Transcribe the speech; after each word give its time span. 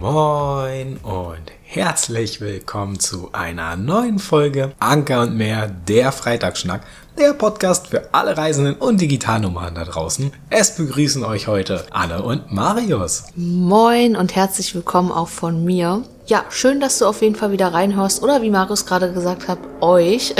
Moin 0.00 0.96
und 1.02 1.52
herzlich 1.62 2.40
willkommen 2.40 2.98
zu 2.98 3.28
einer 3.32 3.76
neuen 3.76 4.18
Folge 4.18 4.72
Anker 4.80 5.20
und 5.20 5.36
mehr, 5.36 5.68
der 5.68 6.10
Freitagsschnack, 6.10 6.86
der 7.18 7.34
Podcast 7.34 7.88
für 7.88 8.08
alle 8.14 8.36
Reisenden 8.36 8.76
und 8.76 9.00
Digitalnummern 9.00 9.74
da 9.74 9.84
draußen. 9.84 10.32
Es 10.48 10.74
begrüßen 10.74 11.22
euch 11.22 11.48
heute 11.48 11.84
Anne 11.90 12.22
und 12.22 12.50
Marius. 12.50 13.24
Moin 13.36 14.16
und 14.16 14.34
herzlich 14.34 14.74
willkommen 14.74 15.12
auch 15.12 15.28
von 15.28 15.64
mir. 15.64 16.02
Ja, 16.30 16.44
schön, 16.48 16.78
dass 16.78 17.00
du 17.00 17.06
auf 17.06 17.22
jeden 17.22 17.34
Fall 17.34 17.50
wieder 17.50 17.74
reinhörst. 17.74 18.22
Oder 18.22 18.40
wie 18.40 18.50
Marius 18.50 18.86
gerade 18.86 19.12
gesagt 19.12 19.48
hat, 19.48 19.58
euch. 19.80 20.32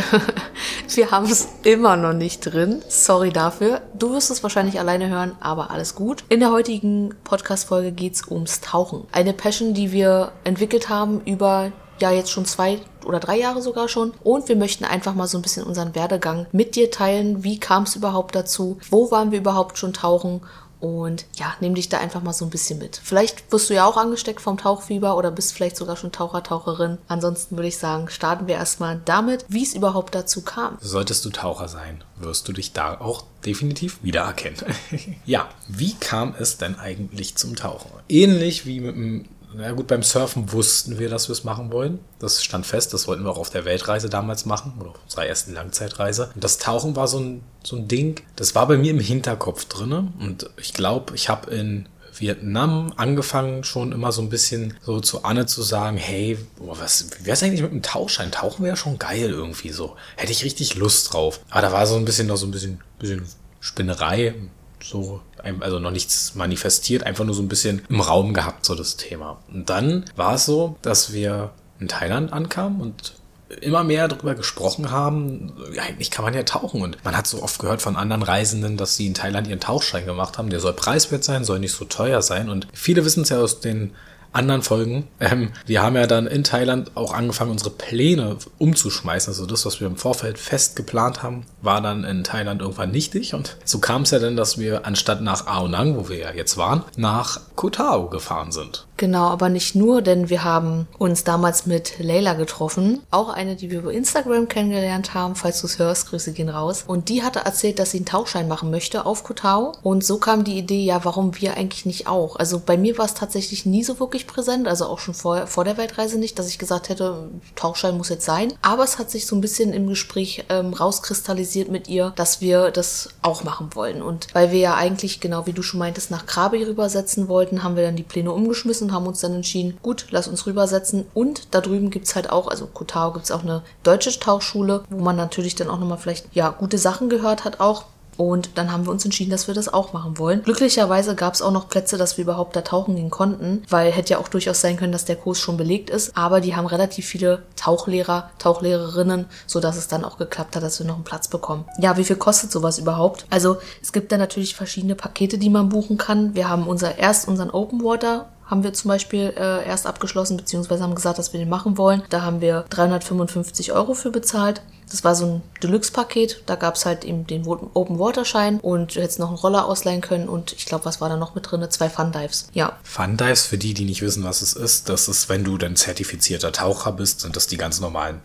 Wir 0.95 1.11
haben 1.11 1.27
es 1.27 1.49
immer 1.65 1.97
noch 1.97 2.13
nicht 2.13 2.43
drin. 2.43 2.81
Sorry 2.87 3.31
dafür. 3.31 3.81
Du 3.95 4.13
wirst 4.13 4.31
es 4.31 4.45
wahrscheinlich 4.45 4.79
alleine 4.79 5.09
hören, 5.09 5.33
aber 5.41 5.73
alles 5.73 5.97
gut. 5.97 6.23
In 6.29 6.39
der 6.39 6.53
heutigen 6.53 7.17
Podcast-Folge 7.25 7.91
geht 7.91 8.15
es 8.15 8.29
ums 8.31 8.61
Tauchen. 8.61 9.09
Eine 9.11 9.33
Passion, 9.33 9.75
die 9.75 9.91
wir 9.91 10.31
entwickelt 10.45 10.89
haben 10.89 11.23
über 11.25 11.73
ja 11.99 12.13
jetzt 12.13 12.31
schon 12.31 12.45
zwei 12.47 12.79
oder 13.05 13.19
drei 13.19 13.41
Jahre 13.41 13.61
sogar 13.61 13.89
schon. 13.89 14.13
Und 14.23 14.49
wir 14.49 14.55
möchten 14.55 14.85
einfach 14.85 15.17
mal 15.17 15.27
so 15.27 15.39
ein 15.39 15.43
bisschen 15.43 15.65
unseren 15.65 15.97
Werdegang 15.97 16.47
mit 16.53 16.77
dir 16.77 16.93
teilen. 16.93 17.43
Wie 17.43 17.59
kam 17.59 17.83
es 17.83 17.97
überhaupt 17.97 18.37
dazu? 18.37 18.79
Wo 18.91 19.11
waren 19.11 19.33
wir 19.33 19.41
überhaupt 19.41 19.77
schon 19.77 19.93
tauchen? 19.93 20.43
Und 20.81 21.27
ja, 21.37 21.55
nimm 21.61 21.75
dich 21.75 21.89
da 21.89 21.99
einfach 21.99 22.23
mal 22.23 22.33
so 22.33 22.45
ein 22.45 22.51
bisschen 22.51 22.79
mit. 22.79 23.01
Vielleicht 23.03 23.53
wirst 23.53 23.69
du 23.69 23.75
ja 23.75 23.85
auch 23.85 23.97
angesteckt 23.97 24.41
vom 24.41 24.57
Tauchfieber 24.57 25.17
oder 25.17 25.31
bist 25.31 25.53
vielleicht 25.53 25.77
sogar 25.77 25.97
schon 25.97 26.11
Taucher, 26.11 26.43
Taucherin. 26.43 26.99
Ansonsten 27.07 27.57
würde 27.57 27.69
ich 27.69 27.77
sagen, 27.77 28.09
starten 28.09 28.47
wir 28.47 28.55
erstmal 28.55 29.01
damit, 29.05 29.45
wie 29.49 29.63
es 29.63 29.75
überhaupt 29.75 30.15
dazu 30.15 30.43
kam. 30.43 30.79
Solltest 30.81 31.25
du 31.25 31.31
Taucher 31.31 31.69
sein, 31.69 32.03
wirst 32.17 32.49
du 32.49 32.53
dich 32.53 32.73
da 32.73 32.99
auch 32.99 33.25
definitiv 33.45 34.03
wiedererkennen. 34.03 34.61
ja, 35.27 35.49
wie 35.69 35.95
kam 35.95 36.35
es 36.39 36.57
denn 36.57 36.79
eigentlich 36.79 37.37
zum 37.37 37.57
Tauchen? 37.57 37.91
Ähnlich 38.09 38.65
wie 38.65 38.81
mit 38.81 38.97
dem 38.97 39.29
na 39.55 39.73
gut, 39.73 39.87
beim 39.87 40.03
Surfen 40.03 40.53
wussten 40.53 40.99
wir, 40.99 41.09
dass 41.09 41.29
wir 41.29 41.33
es 41.33 41.45
machen 41.45 41.73
wollen. 41.73 41.99
Das 42.19 42.43
stand 42.43 42.67
fest, 42.67 42.95
das 42.95 43.09
wollten 43.09 43.25
wir 43.25 43.31
auch 43.31 43.39
auf 43.39 43.51
der 43.51 43.65
Weltreise 43.65 44.09
damals 44.09 44.47
machen, 44.47 44.75
oder 44.81 44.91
auf 44.91 45.03
unserer 45.05 45.27
ersten 45.27 45.55
Langzeitreise. 45.55 46.31
Und 46.35 46.45
das 46.45 46.59
Tauchen 46.59 46.97
war 46.97 47.09
so 47.09 47.19
ein, 47.19 47.43
so 47.65 47.77
ein 47.77 47.89
Ding, 47.89 48.21
das 48.37 48.55
war 48.55 48.67
bei 48.69 48.77
mir 48.77 48.91
im 48.91 49.01
Hinterkopf 49.01 49.65
drinne. 49.65 50.13
Und 50.21 50.51
ich 50.57 50.73
glaube, 50.73 51.15
ich 51.15 51.29
habe 51.29 51.51
in 51.51 51.89
Vietnam 52.21 52.93
angefangen, 52.97 53.65
schon 53.65 53.93
immer 53.93 54.13
so 54.13 54.23
ein 54.23 54.29
bisschen 54.29 54.77
so 54.83 55.01
zu 55.01 55.25
Anne 55.25 55.47
zu 55.47 55.63
sagen, 55.63 55.97
hey, 55.97 56.39
was, 56.59 57.07
wie 57.19 57.27
wär's 57.27 57.43
eigentlich 57.43 57.63
mit 57.63 57.71
einem 57.71 57.83
Tauchschein? 57.83 58.31
Tauchen 58.31 58.65
wäre 58.65 58.77
schon 58.77 58.99
geil 58.99 59.31
irgendwie 59.31 59.71
so. 59.71 59.97
Hätte 60.17 60.33
ich 60.33 60.45
richtig 60.45 60.75
Lust 60.77 61.13
drauf. 61.13 61.41
Aber 61.51 61.63
da 61.63 61.73
war 61.73 61.87
so 61.87 61.97
ein 61.97 62.05
bisschen 62.05 62.27
noch 62.27 62.37
so 62.37 62.47
ein 62.47 62.51
bisschen, 62.51 62.81
bisschen 62.99 63.27
Spinnerei, 63.61 64.35
so, 64.83 65.21
also 65.61 65.79
noch 65.79 65.91
nichts 65.91 66.35
manifestiert, 66.35 67.05
einfach 67.05 67.25
nur 67.25 67.35
so 67.35 67.43
ein 67.43 67.49
bisschen 67.49 67.83
im 67.89 68.01
Raum 68.01 68.35
gehabt, 68.35 68.65
so 68.65 68.75
das 68.75 68.97
Thema. 68.97 69.39
Und 69.53 69.71
dann 69.71 70.05
war 70.17 70.35
es 70.35 70.47
so, 70.47 70.77
dass 70.83 71.13
wir 71.13 71.51
in 71.79 71.89
Thailand 71.89 72.33
ankamen 72.33 72.81
und 72.81 73.15
immer 73.61 73.83
mehr 73.83 74.07
darüber 74.07 74.35
gesprochen 74.35 74.91
haben, 74.91 75.53
eigentlich 75.79 76.11
kann 76.11 76.25
man 76.25 76.35
ja 76.35 76.45
tauchen. 76.45 76.83
Und 76.83 77.05
man 77.05 77.17
hat 77.17 77.27
so 77.27 77.43
oft 77.43 77.59
gehört 77.59 77.83
von 77.83 77.97
anderen 77.97 78.23
Reisenden, 78.23 78.77
dass 78.77 78.97
sie 78.97 79.07
in 79.07 79.15
Thailand 79.15 79.49
ihren 79.49 79.61
Tauchschein 79.61 80.07
gemacht 80.07 80.39
haben. 80.39 80.51
Der 80.51 80.61
soll 80.61 80.73
preiswert 80.73 81.25
sein, 81.25 81.45
soll 81.45 81.59
nicht 81.59 81.73
so 81.73 81.85
teuer 81.85 82.23
sein. 82.23 82.49
Und 82.49 82.69
viele 82.73 83.05
wissen 83.05 83.25
es 83.25 83.31
ja 83.31 83.41
aus 83.41 83.61
den 83.61 83.93
anderen 84.33 84.63
Folgen. 84.63 85.09
Ähm, 85.19 85.51
wir 85.67 85.83
haben 85.83 85.97
ja 85.97 86.07
dann 86.07 86.27
in 86.27 86.45
Thailand 86.45 86.97
auch 86.97 87.13
angefangen, 87.13 87.51
unsere 87.51 87.71
Pläne 87.71 88.37
umzuschmeißen. 88.59 89.33
Also 89.33 89.47
das, 89.47 89.67
was 89.67 89.81
wir 89.81 89.87
im 89.87 89.97
Vorfeld 89.97 90.39
fest 90.39 90.77
geplant 90.77 91.23
haben, 91.23 91.45
war 91.63 91.81
dann 91.81 92.05
in 92.05 92.25
Thailand 92.25 92.61
irgendwann 92.61 92.91
nichtig. 92.91 93.35
Und 93.35 93.57
so 93.65 93.79
kam 93.79 94.03
es 94.03 94.11
ja 94.11 94.19
dann, 94.19 94.37
dass 94.37 94.59
wir 94.59 94.87
anstatt 94.87 95.21
nach 95.21 95.47
Aonang, 95.47 95.97
wo 95.97 96.09
wir 96.09 96.19
ja 96.19 96.33
jetzt 96.33 96.57
waren, 96.57 96.85
nach 96.97 97.41
Koh 97.57 97.71
Tao 97.71 98.09
gefahren 98.09 98.53
sind. 98.53 98.87
Genau, 99.01 99.29
aber 99.29 99.49
nicht 99.49 99.75
nur, 99.75 100.03
denn 100.03 100.29
wir 100.29 100.45
haben 100.45 100.87
uns 100.99 101.25
damals 101.25 101.65
mit 101.65 101.95
Leila 102.01 102.35
getroffen. 102.35 103.01
Auch 103.11 103.31
eine, 103.31 103.57
die 103.57 103.71
wir 103.71 103.79
über 103.79 103.95
Instagram 103.95 104.47
kennengelernt 104.47 105.15
haben. 105.15 105.37
Falls 105.37 105.63
du 105.63 105.69
es 105.69 105.79
hörst, 105.79 106.11
Grüße 106.11 106.33
gehen 106.33 106.51
raus. 106.51 106.85
Und 106.87 107.09
die 107.09 107.23
hatte 107.23 107.39
erzählt, 107.39 107.79
dass 107.79 107.93
sie 107.93 107.97
einen 107.97 108.05
Tauchschein 108.05 108.47
machen 108.47 108.71
möchte 108.71 109.07
auf 109.07 109.25
Koh 109.25 109.33
Tao. 109.33 109.73
Und 109.83 110.05
so 110.05 110.19
kam 110.19 110.45
die 110.45 110.59
Idee, 110.59 110.85
ja, 110.85 111.03
warum 111.03 111.41
wir 111.41 111.57
eigentlich 111.57 111.87
nicht 111.87 112.09
auch? 112.09 112.37
Also 112.37 112.61
bei 112.61 112.77
mir 112.77 112.99
war 112.99 113.07
es 113.07 113.15
tatsächlich 113.15 113.65
nie 113.65 113.83
so 113.85 113.99
wirklich 114.01 114.27
präsent, 114.27 114.69
also 114.69 114.85
auch 114.85 114.99
schon 114.99 115.15
vor, 115.15 115.47
vor 115.47 115.65
der 115.65 115.79
Weltreise 115.79 116.19
nicht, 116.19 116.39
dass 116.39 116.49
ich 116.49 116.59
gesagt 116.59 116.91
hätte, 116.91 117.31
Tauchschein 117.57 117.97
muss 117.97 118.11
jetzt 118.11 118.27
sein. 118.27 118.53
Aber 118.61 118.85
es 118.85 118.99
hat 118.99 119.11
sich 119.11 119.25
so 119.25 119.35
ein 119.35 119.41
bisschen 119.41 119.73
im 119.73 119.87
Gespräch 119.87 120.45
ähm, 120.51 120.75
rauskristallisiert 120.75 121.71
mit 121.71 121.89
ihr, 121.89 122.13
dass 122.17 122.43
wir 122.43 122.71
das 122.71 123.09
auch 123.23 123.45
machen 123.45 123.71
wollen. 123.75 124.03
Und 124.03 124.27
weil 124.35 124.53
wir 124.53 124.59
ja 124.59 124.75
eigentlich, 124.75 125.21
genau 125.21 125.47
wie 125.47 125.55
du 125.55 125.63
schon 125.63 125.81
meintest, 125.81 126.11
nach 126.11 126.27
Krabi 126.27 126.63
rübersetzen 126.65 127.29
wollten, 127.29 127.63
haben 127.63 127.77
wir 127.77 127.85
dann 127.85 127.97
die 127.97 128.03
Pläne 128.03 128.33
umgeschmissen 128.33 128.90
und 128.91 128.95
haben 128.95 129.07
uns 129.07 129.21
dann 129.21 129.35
entschieden, 129.35 129.79
gut, 129.83 130.07
lass 130.11 130.29
uns 130.29 130.47
rübersetzen. 130.47 131.07
Und 131.15 131.55
da 131.55 131.61
drüben 131.61 131.91
gibt 131.91 132.07
es 132.07 132.15
halt 132.15 132.31
auch, 132.31 132.49
also 132.49 132.67
Kotao 132.67 133.13
gibt 133.13 133.25
es 133.25 133.31
auch 133.31 133.43
eine 133.43 133.63
deutsche 133.83 134.19
Tauchschule, 134.19 134.85
wo 134.91 135.03
man 135.03 135.17
natürlich 135.17 135.55
dann 135.55 135.69
auch 135.69 135.79
nochmal 135.79 135.99
vielleicht, 135.99 136.27
ja, 136.35 136.51
gute 136.51 136.79
Sachen 136.79 137.09
gehört 137.09 137.45
hat 137.45 137.61
auch. 137.61 137.85
Und 138.21 138.59
dann 138.59 138.71
haben 138.71 138.85
wir 138.85 138.91
uns 138.91 139.07
entschieden, 139.07 139.31
dass 139.31 139.47
wir 139.47 139.55
das 139.55 139.73
auch 139.73 139.95
machen 139.95 140.19
wollen. 140.19 140.43
Glücklicherweise 140.43 141.15
gab 141.15 141.33
es 141.33 141.41
auch 141.41 141.53
noch 141.53 141.71
Plätze, 141.71 141.97
dass 141.97 142.19
wir 142.19 142.25
überhaupt 142.25 142.55
da 142.55 142.61
tauchen 142.61 142.97
gehen 142.97 143.09
konnten, 143.09 143.63
weil 143.71 143.91
hätte 143.91 144.11
ja 144.11 144.19
auch 144.19 144.29
durchaus 144.29 144.61
sein 144.61 144.77
können, 144.77 144.93
dass 144.93 145.07
der 145.07 145.17
Kurs 145.17 145.39
schon 145.39 145.57
belegt 145.57 145.89
ist. 145.89 146.15
Aber 146.15 146.43
die 146.43 146.55
haben 146.55 146.67
relativ 146.67 147.07
viele 147.07 147.45
Tauchlehrer, 147.57 148.29
Tauchlehrerinnen, 148.39 149.25
sodass 149.47 149.79
es 149.79 149.89
dann 149.89 150.05
auch 150.05 150.19
geklappt 150.19 150.55
hat, 150.55 150.63
dass 150.63 150.79
wir 150.79 150.87
noch 150.87 150.97
einen 150.97 151.05
Platz 151.05 151.29
bekommen. 151.29 151.65
Ja, 151.79 151.97
wie 151.97 152.05
viel 152.05 152.17
kostet 152.17 152.53
sowas 152.53 152.79
überhaupt? 152.79 153.25
Also 153.31 153.57
es 153.81 153.91
gibt 153.91 154.13
da 154.13 154.19
natürlich 154.19 154.55
verschiedene 154.55 154.97
Pakete, 154.97 155.39
die 155.39 155.49
man 155.49 155.71
buchen 155.71 155.97
kann. 155.97 156.35
Wir 156.35 156.51
haben 156.51 156.67
unser 156.67 156.99
erst 156.99 157.27
unseren 157.27 157.51
Open 157.51 157.83
Water 157.83 158.29
haben 158.51 158.65
wir 158.65 158.73
zum 158.73 158.89
Beispiel 158.89 159.33
äh, 159.37 159.65
erst 159.67 159.87
abgeschlossen, 159.87 160.37
beziehungsweise 160.37 160.83
haben 160.83 160.95
gesagt, 160.95 161.19
dass 161.19 161.33
wir 161.33 161.39
den 161.39 161.49
machen 161.49 161.79
wollen. 161.79 162.03
Da 162.11 162.23
haben 162.23 162.41
wir 162.41 162.65
355 162.71 163.73
Euro 163.73 163.95
für 163.95 164.11
bezahlt. 164.11 164.61
Das 164.91 165.05
war 165.05 165.15
so 165.15 165.27
ein 165.27 165.43
Deluxe-Paket. 165.63 166.43
Da 166.47 166.57
gab 166.57 166.75
es 166.75 166.85
halt 166.85 167.05
eben 167.05 167.25
den 167.27 167.47
Open 167.47 168.01
Water 168.01 168.25
Schein 168.25 168.59
und 168.59 168.97
du 168.97 169.01
hättest 169.01 169.21
noch 169.21 169.29
einen 169.29 169.39
Roller 169.39 169.67
ausleihen 169.67 170.01
können 170.01 170.29
und 170.29 170.53
ich 170.53 170.67
glaube, 170.67 170.85
was 170.85 171.01
war 171.01 171.09
da 171.09 171.17
noch 171.17 171.37
mit 171.37 171.49
drin? 171.49 171.65
Zwei 171.71 171.89
Fun 171.89 172.11
Dives. 172.11 172.49
Ja. 172.53 172.77
Fun 172.83 173.17
Dives, 173.17 173.47
für 173.47 173.57
die, 173.57 173.73
die 173.73 173.85
nicht 173.85 174.03
wissen, 174.03 174.25
was 174.25 174.43
es 174.43 174.55
ist, 174.55 174.89
das 174.89 175.07
ist, 175.07 175.29
wenn 175.29 175.45
du 175.45 175.57
dann 175.57 175.77
zertifizierter 175.77 176.51
Taucher 176.51 176.91
bist, 176.93 177.21
sind 177.21 177.37
das 177.37 177.47
die 177.47 177.57
ganz 177.57 177.81
normalen 177.81 178.21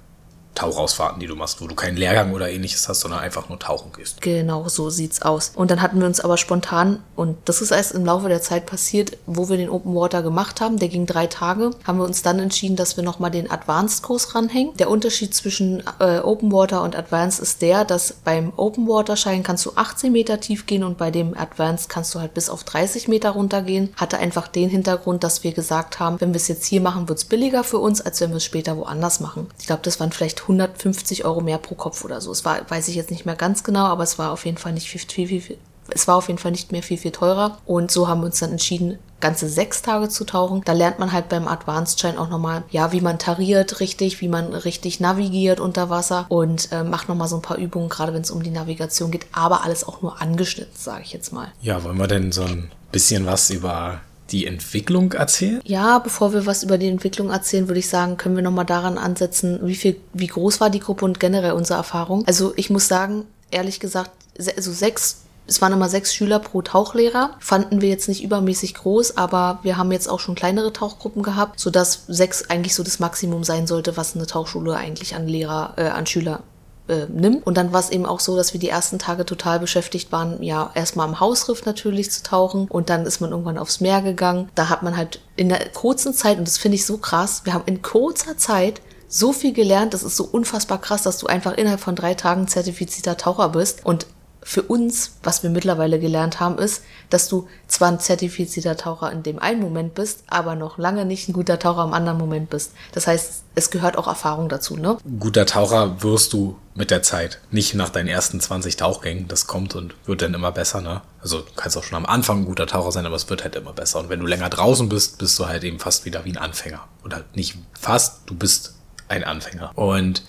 Tauchausfahrten, 0.55 1.19
die 1.19 1.27
du 1.27 1.35
machst, 1.35 1.61
wo 1.61 1.67
du 1.67 1.75
keinen 1.75 1.97
Lehrgang 1.97 2.33
oder 2.33 2.49
ähnliches 2.49 2.87
hast, 2.87 3.01
sondern 3.01 3.19
einfach 3.19 3.49
nur 3.49 3.59
tauchen 3.59 3.91
gehst. 3.93 4.21
Genau, 4.21 4.67
so 4.67 4.89
sieht's 4.89 5.21
aus. 5.21 5.51
Und 5.55 5.69
dann 5.71 5.81
hatten 5.81 5.99
wir 5.99 6.07
uns 6.07 6.21
aber 6.21 6.37
spontan, 6.37 7.03
und 7.15 7.37
das 7.45 7.61
ist 7.61 7.71
erst 7.71 7.93
im 7.93 8.05
Laufe 8.05 8.29
der 8.29 8.41
Zeit 8.41 8.65
passiert, 8.65 9.17
wo 9.25 9.49
wir 9.49 9.57
den 9.57 9.69
Open 9.69 9.93
Water 9.93 10.23
gemacht 10.23 10.61
haben, 10.61 10.79
der 10.79 10.87
ging 10.87 11.05
drei 11.05 11.27
Tage, 11.27 11.71
haben 11.83 11.99
wir 11.99 12.05
uns 12.05 12.21
dann 12.21 12.39
entschieden, 12.39 12.75
dass 12.75 12.97
wir 12.97 13.03
nochmal 13.03 13.31
den 13.31 13.51
Advanced-Kurs 13.51 14.35
ranhängen. 14.35 14.75
Der 14.77 14.89
Unterschied 14.89 15.33
zwischen 15.35 15.83
äh, 15.99 16.19
Open 16.19 16.51
Water 16.51 16.83
und 16.83 16.95
Advanced 16.95 17.41
ist 17.41 17.61
der, 17.61 17.85
dass 17.85 18.13
beim 18.23 18.53
Open 18.55 18.87
Water 18.87 19.17
Schein 19.17 19.43
kannst 19.43 19.65
du 19.65 19.73
18 19.75 20.11
Meter 20.11 20.39
tief 20.39 20.65
gehen 20.65 20.83
und 20.83 20.97
bei 20.97 21.11
dem 21.11 21.37
Advanced 21.37 21.89
kannst 21.89 22.15
du 22.15 22.19
halt 22.19 22.33
bis 22.33 22.49
auf 22.49 22.63
30 22.63 23.07
Meter 23.07 23.31
runtergehen. 23.31 23.93
Hatte 23.97 24.17
einfach 24.17 24.47
den 24.47 24.69
Hintergrund, 24.69 25.23
dass 25.23 25.43
wir 25.43 25.51
gesagt 25.51 25.99
haben, 25.99 26.19
wenn 26.21 26.33
wir 26.33 26.37
es 26.37 26.47
jetzt 26.47 26.65
hier 26.65 26.81
machen, 26.81 27.09
wird's 27.09 27.25
billiger 27.25 27.63
für 27.63 27.79
uns, 27.79 28.01
als 28.01 28.21
wenn 28.21 28.29
wir 28.29 28.37
es 28.37 28.45
später 28.45 28.77
woanders 28.77 29.19
machen. 29.19 29.47
Ich 29.59 29.67
glaube, 29.67 29.81
das 29.83 29.99
waren 29.99 30.11
vielleicht 30.11 30.44
150 30.45 31.25
Euro 31.25 31.41
mehr 31.41 31.57
pro 31.57 31.75
Kopf 31.75 32.03
oder 32.05 32.21
so. 32.21 32.31
Es 32.31 32.45
war, 32.45 32.59
weiß 32.69 32.87
ich 32.87 32.95
jetzt 32.95 33.11
nicht 33.11 33.25
mehr 33.25 33.35
ganz 33.35 33.63
genau, 33.63 33.85
aber 33.85 34.03
es 34.03 34.17
war 34.17 34.31
auf 34.31 34.45
jeden 34.45 34.57
Fall 34.57 34.73
nicht 34.73 34.87
viel, 34.87 35.01
viel, 35.01 35.27
viel, 35.27 35.41
viel 35.41 35.57
es 35.89 36.07
war 36.07 36.15
auf 36.15 36.27
jeden 36.27 36.39
Fall 36.39 36.51
nicht 36.51 36.71
mehr 36.71 36.83
viel, 36.83 36.97
viel 36.97 37.11
teurer. 37.11 37.57
Und 37.65 37.91
so 37.91 38.07
haben 38.07 38.21
wir 38.21 38.27
uns 38.27 38.39
dann 38.39 38.51
entschieden, 38.51 38.97
ganze 39.19 39.47
sechs 39.47 39.81
Tage 39.81 40.09
zu 40.09 40.25
tauchen. 40.25 40.61
Da 40.65 40.73
lernt 40.73 40.99
man 40.99 41.11
halt 41.11 41.29
beim 41.29 41.47
Advanced-Schein 41.47 42.17
auch 42.17 42.29
nochmal, 42.29 42.63
ja, 42.71 42.91
wie 42.91 43.01
man 43.01 43.19
tariert 43.19 43.79
richtig, 43.79 44.21
wie 44.21 44.27
man 44.27 44.53
richtig 44.53 44.99
navigiert 44.99 45.59
unter 45.59 45.89
Wasser 45.89 46.25
und 46.29 46.71
äh, 46.71 46.83
macht 46.83 47.09
nochmal 47.09 47.27
so 47.27 47.35
ein 47.35 47.41
paar 47.41 47.57
Übungen, 47.57 47.89
gerade 47.89 48.13
wenn 48.13 48.21
es 48.21 48.31
um 48.31 48.43
die 48.43 48.49
Navigation 48.49 49.11
geht. 49.11 49.27
Aber 49.31 49.63
alles 49.63 49.87
auch 49.87 50.01
nur 50.01 50.21
angeschnitten, 50.21 50.75
sage 50.75 51.03
ich 51.03 51.13
jetzt 51.13 51.31
mal. 51.31 51.51
Ja, 51.61 51.83
wollen 51.83 51.97
wir 51.97 52.07
denn 52.07 52.31
so 52.31 52.43
ein 52.43 52.71
bisschen 52.91 53.25
was 53.25 53.49
über 53.49 54.01
die 54.31 54.47
Entwicklung 54.47 55.13
erzählen? 55.13 55.61
Ja, 55.63 55.99
bevor 55.99 56.33
wir 56.33 56.45
was 56.45 56.63
über 56.63 56.77
die 56.77 56.87
Entwicklung 56.87 57.29
erzählen, 57.29 57.67
würde 57.67 57.79
ich 57.79 57.89
sagen, 57.89 58.17
können 58.17 58.35
wir 58.35 58.43
nochmal 58.43 58.65
daran 58.65 58.97
ansetzen, 58.97 59.59
wie 59.63 59.75
viel, 59.75 59.97
wie 60.13 60.27
groß 60.27 60.59
war 60.61 60.69
die 60.69 60.79
Gruppe 60.79 61.05
und 61.05 61.19
generell 61.19 61.51
unsere 61.51 61.77
Erfahrung. 61.77 62.25
Also 62.27 62.53
ich 62.55 62.69
muss 62.69 62.87
sagen, 62.87 63.25
ehrlich 63.51 63.79
gesagt, 63.79 64.11
also 64.55 64.71
sechs 64.71 65.21
es 65.47 65.61
waren 65.61 65.73
immer 65.73 65.89
sechs 65.89 66.15
Schüler 66.15 66.39
pro 66.39 66.61
Tauchlehrer. 66.63 67.35
Fanden 67.39 67.81
wir 67.81 67.89
jetzt 67.89 68.07
nicht 68.07 68.23
übermäßig 68.23 68.73
groß, 68.73 69.17
aber 69.17 69.59
wir 69.61 69.77
haben 69.77 69.91
jetzt 69.91 70.09
auch 70.09 70.19
schon 70.19 70.33
kleinere 70.33 70.73
Tauchgruppen 70.73 71.21
gehabt, 71.21 71.59
sodass 71.59 72.05
sechs 72.07 72.49
eigentlich 72.49 72.73
so 72.73 72.81
das 72.81 72.99
Maximum 72.99 73.43
sein 73.43 73.67
sollte, 73.67 73.95
was 73.95 74.15
eine 74.15 74.25
Tauchschule 74.25 74.75
eigentlich 74.75 75.15
an 75.15 75.27
Lehrer, 75.27 75.73
äh, 75.77 75.83
an 75.83 76.07
Schüler 76.07 76.41
äh, 76.87 77.05
nimmt. 77.07 77.45
Und 77.45 77.57
dann 77.57 77.73
war 77.73 77.79
es 77.79 77.89
eben 77.89 78.05
auch 78.05 78.19
so, 78.19 78.35
dass 78.35 78.53
wir 78.53 78.59
die 78.59 78.69
ersten 78.69 78.99
Tage 78.99 79.25
total 79.25 79.59
beschäftigt 79.59 80.11
waren, 80.11 80.41
ja, 80.43 80.71
erstmal 80.75 81.07
am 81.07 81.19
Hausriff 81.19 81.65
natürlich 81.65 82.11
zu 82.11 82.23
tauchen 82.23 82.67
und 82.67 82.89
dann 82.89 83.05
ist 83.05 83.21
man 83.21 83.31
irgendwann 83.31 83.57
aufs 83.57 83.81
Meer 83.81 84.01
gegangen. 84.01 84.49
Da 84.55 84.69
hat 84.69 84.83
man 84.83 84.95
halt 84.95 85.19
in 85.35 85.49
der 85.49 85.69
kurzen 85.69 86.13
Zeit, 86.13 86.37
und 86.37 86.47
das 86.47 86.57
finde 86.57 86.75
ich 86.75 86.85
so 86.85 86.97
krass, 86.97 87.41
wir 87.43 87.53
haben 87.53 87.63
in 87.65 87.81
kurzer 87.81 88.37
Zeit 88.37 88.81
so 89.07 89.33
viel 89.33 89.53
gelernt, 89.53 89.93
das 89.93 90.03
ist 90.03 90.17
so 90.17 90.25
unfassbar 90.25 90.81
krass, 90.81 91.03
dass 91.03 91.17
du 91.19 91.27
einfach 91.27 91.53
innerhalb 91.53 91.79
von 91.79 91.95
drei 91.95 92.15
Tagen 92.15 92.47
zertifizierter 92.47 93.17
Taucher 93.17 93.49
bist. 93.49 93.85
Und 93.85 94.07
für 94.47 94.61
uns, 94.61 95.17
was 95.23 95.41
wir 95.41 95.49
mittlerweile 95.49 95.99
gelernt 95.99 96.39
haben, 96.39 96.59
ist, 96.59 96.83
dass 97.09 97.27
du 97.27 97.47
zwar 97.67 97.87
ein 97.87 97.99
zertifizierter 97.99 98.77
Taucher 98.77 99.11
in 99.11 99.23
dem 99.23 99.39
einen 99.39 99.59
Moment 99.59 99.95
bist, 99.95 100.23
aber 100.27 100.53
noch 100.53 100.77
lange 100.77 101.03
nicht 101.03 101.27
ein 101.27 101.33
guter 101.33 101.57
Taucher 101.57 101.83
im 101.83 101.93
anderen 101.95 102.19
Moment 102.19 102.51
bist. 102.51 102.73
Das 102.91 103.07
heißt, 103.07 103.43
es 103.55 103.71
gehört 103.71 103.97
auch 103.97 104.05
Erfahrung 104.05 104.47
dazu, 104.47 104.77
ne? 104.77 104.99
Guter 105.19 105.47
Taucher 105.47 106.03
wirst 106.03 106.31
du 106.33 106.59
mit 106.75 106.91
der 106.91 107.01
Zeit, 107.01 107.41
nicht 107.49 107.73
nach 107.73 107.89
deinen 107.89 108.07
ersten 108.07 108.39
20 108.39 108.75
Tauchgängen. 108.75 109.27
Das 109.27 109.47
kommt 109.47 109.73
und 109.73 109.95
wird 110.05 110.21
dann 110.21 110.35
immer 110.35 110.51
besser, 110.51 110.79
ne? 110.79 111.01
Also 111.23 111.39
du 111.39 111.51
kannst 111.55 111.75
auch 111.75 111.83
schon 111.83 111.97
am 111.97 112.05
Anfang 112.05 112.41
ein 112.41 112.45
guter 112.45 112.67
Taucher 112.67 112.91
sein, 112.91 113.07
aber 113.07 113.15
es 113.15 113.27
wird 113.27 113.43
halt 113.43 113.55
immer 113.55 113.73
besser. 113.73 113.99
Und 113.99 114.09
wenn 114.09 114.19
du 114.19 114.27
länger 114.27 114.51
draußen 114.51 114.87
bist, 114.87 115.17
bist 115.17 115.39
du 115.39 115.47
halt 115.47 115.63
eben 115.63 115.79
fast 115.79 116.05
wieder 116.05 116.23
wie 116.23 116.33
ein 116.33 116.37
Anfänger. 116.37 116.81
Oder 117.03 117.23
nicht 117.33 117.57
fast, 117.73 118.19
du 118.27 118.35
bist 118.35 118.75
ein 119.07 119.23
Anfänger. 119.23 119.71
Und 119.75 120.23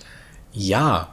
ja, 0.53 1.09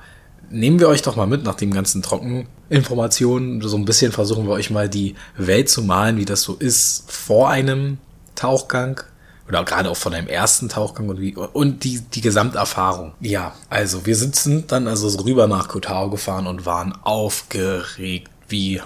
nehmen 0.50 0.80
wir 0.80 0.88
euch 0.88 1.02
doch 1.02 1.16
mal 1.16 1.26
mit 1.26 1.44
nach 1.44 1.54
dem 1.54 1.72
ganzen 1.72 2.02
Trockeninformationen. 2.02 3.60
So 3.62 3.76
ein 3.76 3.84
bisschen 3.84 4.12
versuchen 4.12 4.46
wir 4.46 4.52
euch 4.52 4.70
mal 4.70 4.88
die 4.88 5.14
Welt 5.36 5.68
zu 5.68 5.82
malen, 5.82 6.16
wie 6.16 6.24
das 6.24 6.42
so 6.42 6.54
ist 6.54 7.10
vor 7.10 7.50
einem 7.50 7.98
Tauchgang 8.34 9.00
oder 9.48 9.64
gerade 9.64 9.90
auch 9.90 9.96
von 9.96 10.14
einem 10.14 10.28
ersten 10.28 10.68
Tauchgang 10.68 11.08
und, 11.08 11.20
wie, 11.20 11.36
und 11.36 11.84
die, 11.84 12.00
die 12.00 12.20
Gesamterfahrung. 12.20 13.12
Ja, 13.20 13.54
also 13.68 14.06
wir 14.06 14.16
sitzen 14.16 14.66
dann 14.66 14.88
also 14.88 15.08
so 15.08 15.20
rüber 15.20 15.46
nach 15.46 15.68
Kotao 15.68 16.10
gefahren 16.10 16.46
und 16.46 16.66
waren 16.66 16.94
aufgeregt 17.02 18.30
wie 18.48 18.80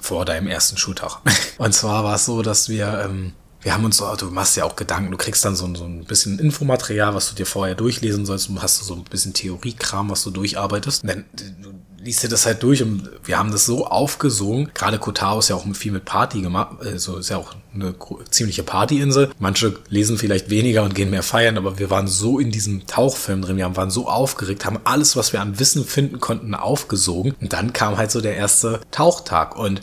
vor 0.00 0.24
deinem 0.24 0.46
ersten 0.46 0.76
Schultag. 0.76 1.18
Und 1.58 1.72
zwar 1.72 2.04
war 2.04 2.14
es 2.14 2.26
so, 2.26 2.42
dass 2.42 2.68
wir 2.68 3.02
ähm, 3.04 3.32
wir 3.66 3.74
haben 3.74 3.84
uns 3.84 3.98
du 3.98 4.30
machst 4.30 4.56
ja 4.56 4.62
auch 4.62 4.76
Gedanken, 4.76 5.10
du 5.10 5.16
kriegst 5.16 5.44
dann 5.44 5.56
so, 5.56 5.74
so 5.74 5.86
ein 5.86 6.04
bisschen 6.04 6.38
Infomaterial, 6.38 7.16
was 7.16 7.30
du 7.30 7.34
dir 7.34 7.46
vorher 7.46 7.74
durchlesen 7.74 8.24
sollst, 8.24 8.48
du 8.48 8.62
hast 8.62 8.78
so 8.84 8.94
ein 8.94 9.02
bisschen 9.02 9.34
Theoriekram, 9.34 10.08
was 10.08 10.22
du 10.22 10.30
durcharbeitest. 10.30 11.02
Und 11.02 11.08
dann 11.08 11.24
du 11.34 11.70
liest 11.98 12.22
dir 12.22 12.28
das 12.28 12.46
halt 12.46 12.62
durch 12.62 12.80
und 12.84 13.10
wir 13.24 13.36
haben 13.36 13.50
das 13.50 13.66
so 13.66 13.88
aufgesogen. 13.88 14.70
Gerade 14.72 15.00
Kotao 15.00 15.40
ist 15.40 15.48
ja 15.48 15.56
auch 15.56 15.66
viel 15.74 15.90
mit 15.90 16.04
Party 16.04 16.42
gemacht, 16.42 16.76
also 16.78 17.16
ist 17.16 17.30
ja 17.30 17.38
auch 17.38 17.56
eine 17.74 17.92
ziemliche 18.30 18.62
Partyinsel. 18.62 19.32
Manche 19.40 19.76
lesen 19.88 20.16
vielleicht 20.16 20.48
weniger 20.48 20.84
und 20.84 20.94
gehen 20.94 21.10
mehr 21.10 21.24
feiern, 21.24 21.58
aber 21.58 21.80
wir 21.80 21.90
waren 21.90 22.06
so 22.06 22.38
in 22.38 22.52
diesem 22.52 22.86
Tauchfilm 22.86 23.42
drin, 23.42 23.56
wir 23.56 23.76
waren 23.76 23.90
so 23.90 24.06
aufgeregt, 24.08 24.64
haben 24.64 24.78
alles, 24.84 25.16
was 25.16 25.32
wir 25.32 25.40
an 25.40 25.58
Wissen 25.58 25.84
finden 25.84 26.20
konnten, 26.20 26.54
aufgesogen. 26.54 27.34
Und 27.40 27.52
dann 27.52 27.72
kam 27.72 27.96
halt 27.96 28.12
so 28.12 28.20
der 28.20 28.36
erste 28.36 28.80
Tauchtag 28.92 29.58
und 29.58 29.82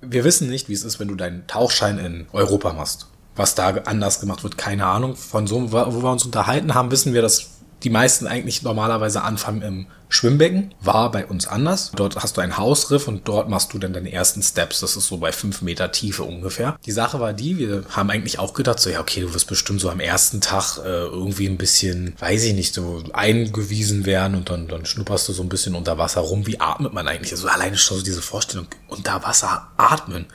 wir 0.00 0.22
wissen 0.22 0.48
nicht, 0.48 0.68
wie 0.68 0.74
es 0.74 0.84
ist, 0.84 1.00
wenn 1.00 1.08
du 1.08 1.16
deinen 1.16 1.48
Tauchschein 1.48 1.98
in 1.98 2.26
Europa 2.32 2.72
machst 2.72 3.08
was 3.36 3.54
da 3.54 3.68
anders 3.84 4.20
gemacht 4.20 4.42
wird, 4.42 4.58
keine 4.58 4.86
Ahnung. 4.86 5.16
Von 5.16 5.46
so, 5.46 5.72
wo 5.72 6.02
wir 6.02 6.10
uns 6.10 6.24
unterhalten 6.24 6.74
haben, 6.74 6.90
wissen 6.90 7.14
wir, 7.14 7.22
dass 7.22 7.50
die 7.84 7.90
meisten 7.90 8.26
eigentlich 8.26 8.62
normalerweise 8.62 9.22
anfangen 9.22 9.62
im 9.62 9.86
Schwimmbecken. 10.08 10.74
War 10.80 11.10
bei 11.10 11.26
uns 11.26 11.46
anders. 11.46 11.92
Dort 11.94 12.16
hast 12.16 12.36
du 12.36 12.40
ein 12.40 12.56
Hausriff 12.56 13.08
und 13.08 13.28
dort 13.28 13.50
machst 13.50 13.74
du 13.74 13.78
dann 13.78 13.92
deine 13.92 14.10
ersten 14.10 14.42
Steps. 14.42 14.80
Das 14.80 14.96
ist 14.96 15.08
so 15.08 15.18
bei 15.18 15.32
fünf 15.32 15.60
Meter 15.60 15.92
Tiefe 15.92 16.22
ungefähr. 16.22 16.78
Die 16.86 16.92
Sache 16.92 17.20
war 17.20 17.34
die, 17.34 17.58
wir 17.58 17.84
haben 17.90 18.10
eigentlich 18.10 18.38
auch 18.38 18.54
gedacht, 18.54 18.80
so 18.80 18.88
ja, 18.88 19.00
okay, 19.00 19.20
du 19.20 19.34
wirst 19.34 19.48
bestimmt 19.48 19.80
so 19.80 19.90
am 19.90 20.00
ersten 20.00 20.40
Tag 20.40 20.78
äh, 20.78 20.88
irgendwie 20.88 21.46
ein 21.46 21.58
bisschen, 21.58 22.14
weiß 22.20 22.44
ich 22.44 22.54
nicht, 22.54 22.74
so 22.74 23.02
eingewiesen 23.12 24.06
werden 24.06 24.36
und 24.36 24.48
dann, 24.48 24.66
dann 24.66 24.86
schnupperst 24.86 25.28
du 25.28 25.32
so 25.32 25.42
ein 25.42 25.48
bisschen 25.50 25.74
unter 25.74 25.98
Wasser 25.98 26.22
rum. 26.22 26.46
Wie 26.46 26.60
atmet 26.60 26.94
man 26.94 27.06
eigentlich? 27.06 27.32
Also 27.32 27.48
alleine 27.48 27.76
schon 27.76 27.98
so 27.98 28.04
diese 28.04 28.22
Vorstellung, 28.22 28.66
unter 28.88 29.22
Wasser 29.22 29.68
atmen 29.76 30.26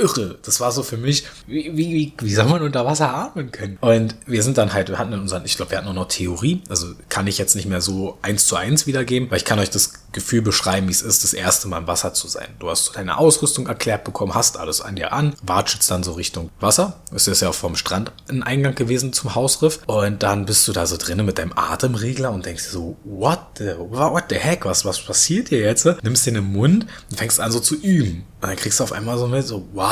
irre. 0.00 0.38
Das 0.42 0.60
war 0.60 0.72
so 0.72 0.82
für 0.82 0.96
mich, 0.96 1.24
wie, 1.46 1.76
wie, 1.76 2.12
wie 2.20 2.34
soll 2.34 2.46
man 2.46 2.62
unter 2.62 2.86
Wasser 2.86 3.14
atmen 3.14 3.52
können? 3.52 3.78
Und 3.80 4.14
wir 4.26 4.42
sind 4.42 4.58
dann 4.58 4.72
halt, 4.72 4.88
wir 4.88 4.98
hatten 4.98 5.12
in 5.12 5.20
unseren, 5.20 5.44
ich 5.44 5.56
glaube, 5.56 5.72
wir 5.72 5.78
hatten 5.78 5.88
auch 5.88 5.94
noch 5.94 6.08
Theorie, 6.08 6.62
also 6.68 6.86
kann 7.08 7.26
ich 7.26 7.38
jetzt 7.38 7.54
nicht 7.54 7.68
mehr 7.68 7.80
so 7.80 8.18
eins 8.22 8.46
zu 8.46 8.56
eins 8.56 8.86
wiedergeben, 8.86 9.30
weil 9.30 9.38
ich 9.38 9.44
kann 9.44 9.58
euch 9.58 9.70
das 9.70 9.92
Gefühl 10.12 10.42
beschreiben, 10.42 10.88
wie 10.88 10.92
es 10.92 11.02
ist, 11.02 11.22
das 11.22 11.32
erste 11.32 11.68
Mal 11.68 11.78
im 11.78 11.86
Wasser 11.86 12.12
zu 12.14 12.26
sein. 12.26 12.48
Du 12.58 12.68
hast 12.68 12.96
deine 12.96 13.18
Ausrüstung 13.18 13.66
erklärt 13.68 14.04
bekommen, 14.04 14.34
hast 14.34 14.56
alles 14.56 14.80
an 14.80 14.96
dir 14.96 15.12
an, 15.12 15.34
watschelst 15.42 15.90
dann 15.90 16.02
so 16.02 16.12
Richtung 16.12 16.50
Wasser. 16.58 17.00
Es 17.14 17.28
ist 17.28 17.42
ja 17.42 17.50
auch 17.50 17.54
vom 17.54 17.76
Strand 17.76 18.10
ein 18.28 18.42
Eingang 18.42 18.74
gewesen 18.74 19.12
zum 19.12 19.34
Hausriff. 19.34 19.80
Und 19.86 20.22
dann 20.22 20.46
bist 20.46 20.66
du 20.66 20.72
da 20.72 20.86
so 20.86 20.96
drinnen 20.96 21.26
mit 21.26 21.38
deinem 21.38 21.52
Atemregler 21.54 22.32
und 22.32 22.44
denkst 22.44 22.64
so, 22.64 22.96
what 23.04 23.40
the, 23.58 23.74
what 23.78 24.24
the 24.30 24.36
heck, 24.36 24.64
was, 24.64 24.84
was 24.84 25.00
passiert 25.00 25.50
hier 25.50 25.60
jetzt? 25.60 25.86
Nimmst 26.02 26.26
den 26.26 26.36
im 26.36 26.52
Mund 26.52 26.86
und 27.10 27.16
fängst 27.16 27.38
an 27.38 27.52
so 27.52 27.60
zu 27.60 27.76
üben. 27.76 28.24
Und 28.40 28.48
dann 28.48 28.56
kriegst 28.56 28.80
du 28.80 28.84
auf 28.84 28.92
einmal 28.92 29.18
so 29.18 29.26
mit, 29.26 29.46
so, 29.46 29.68
wow, 29.74 29.89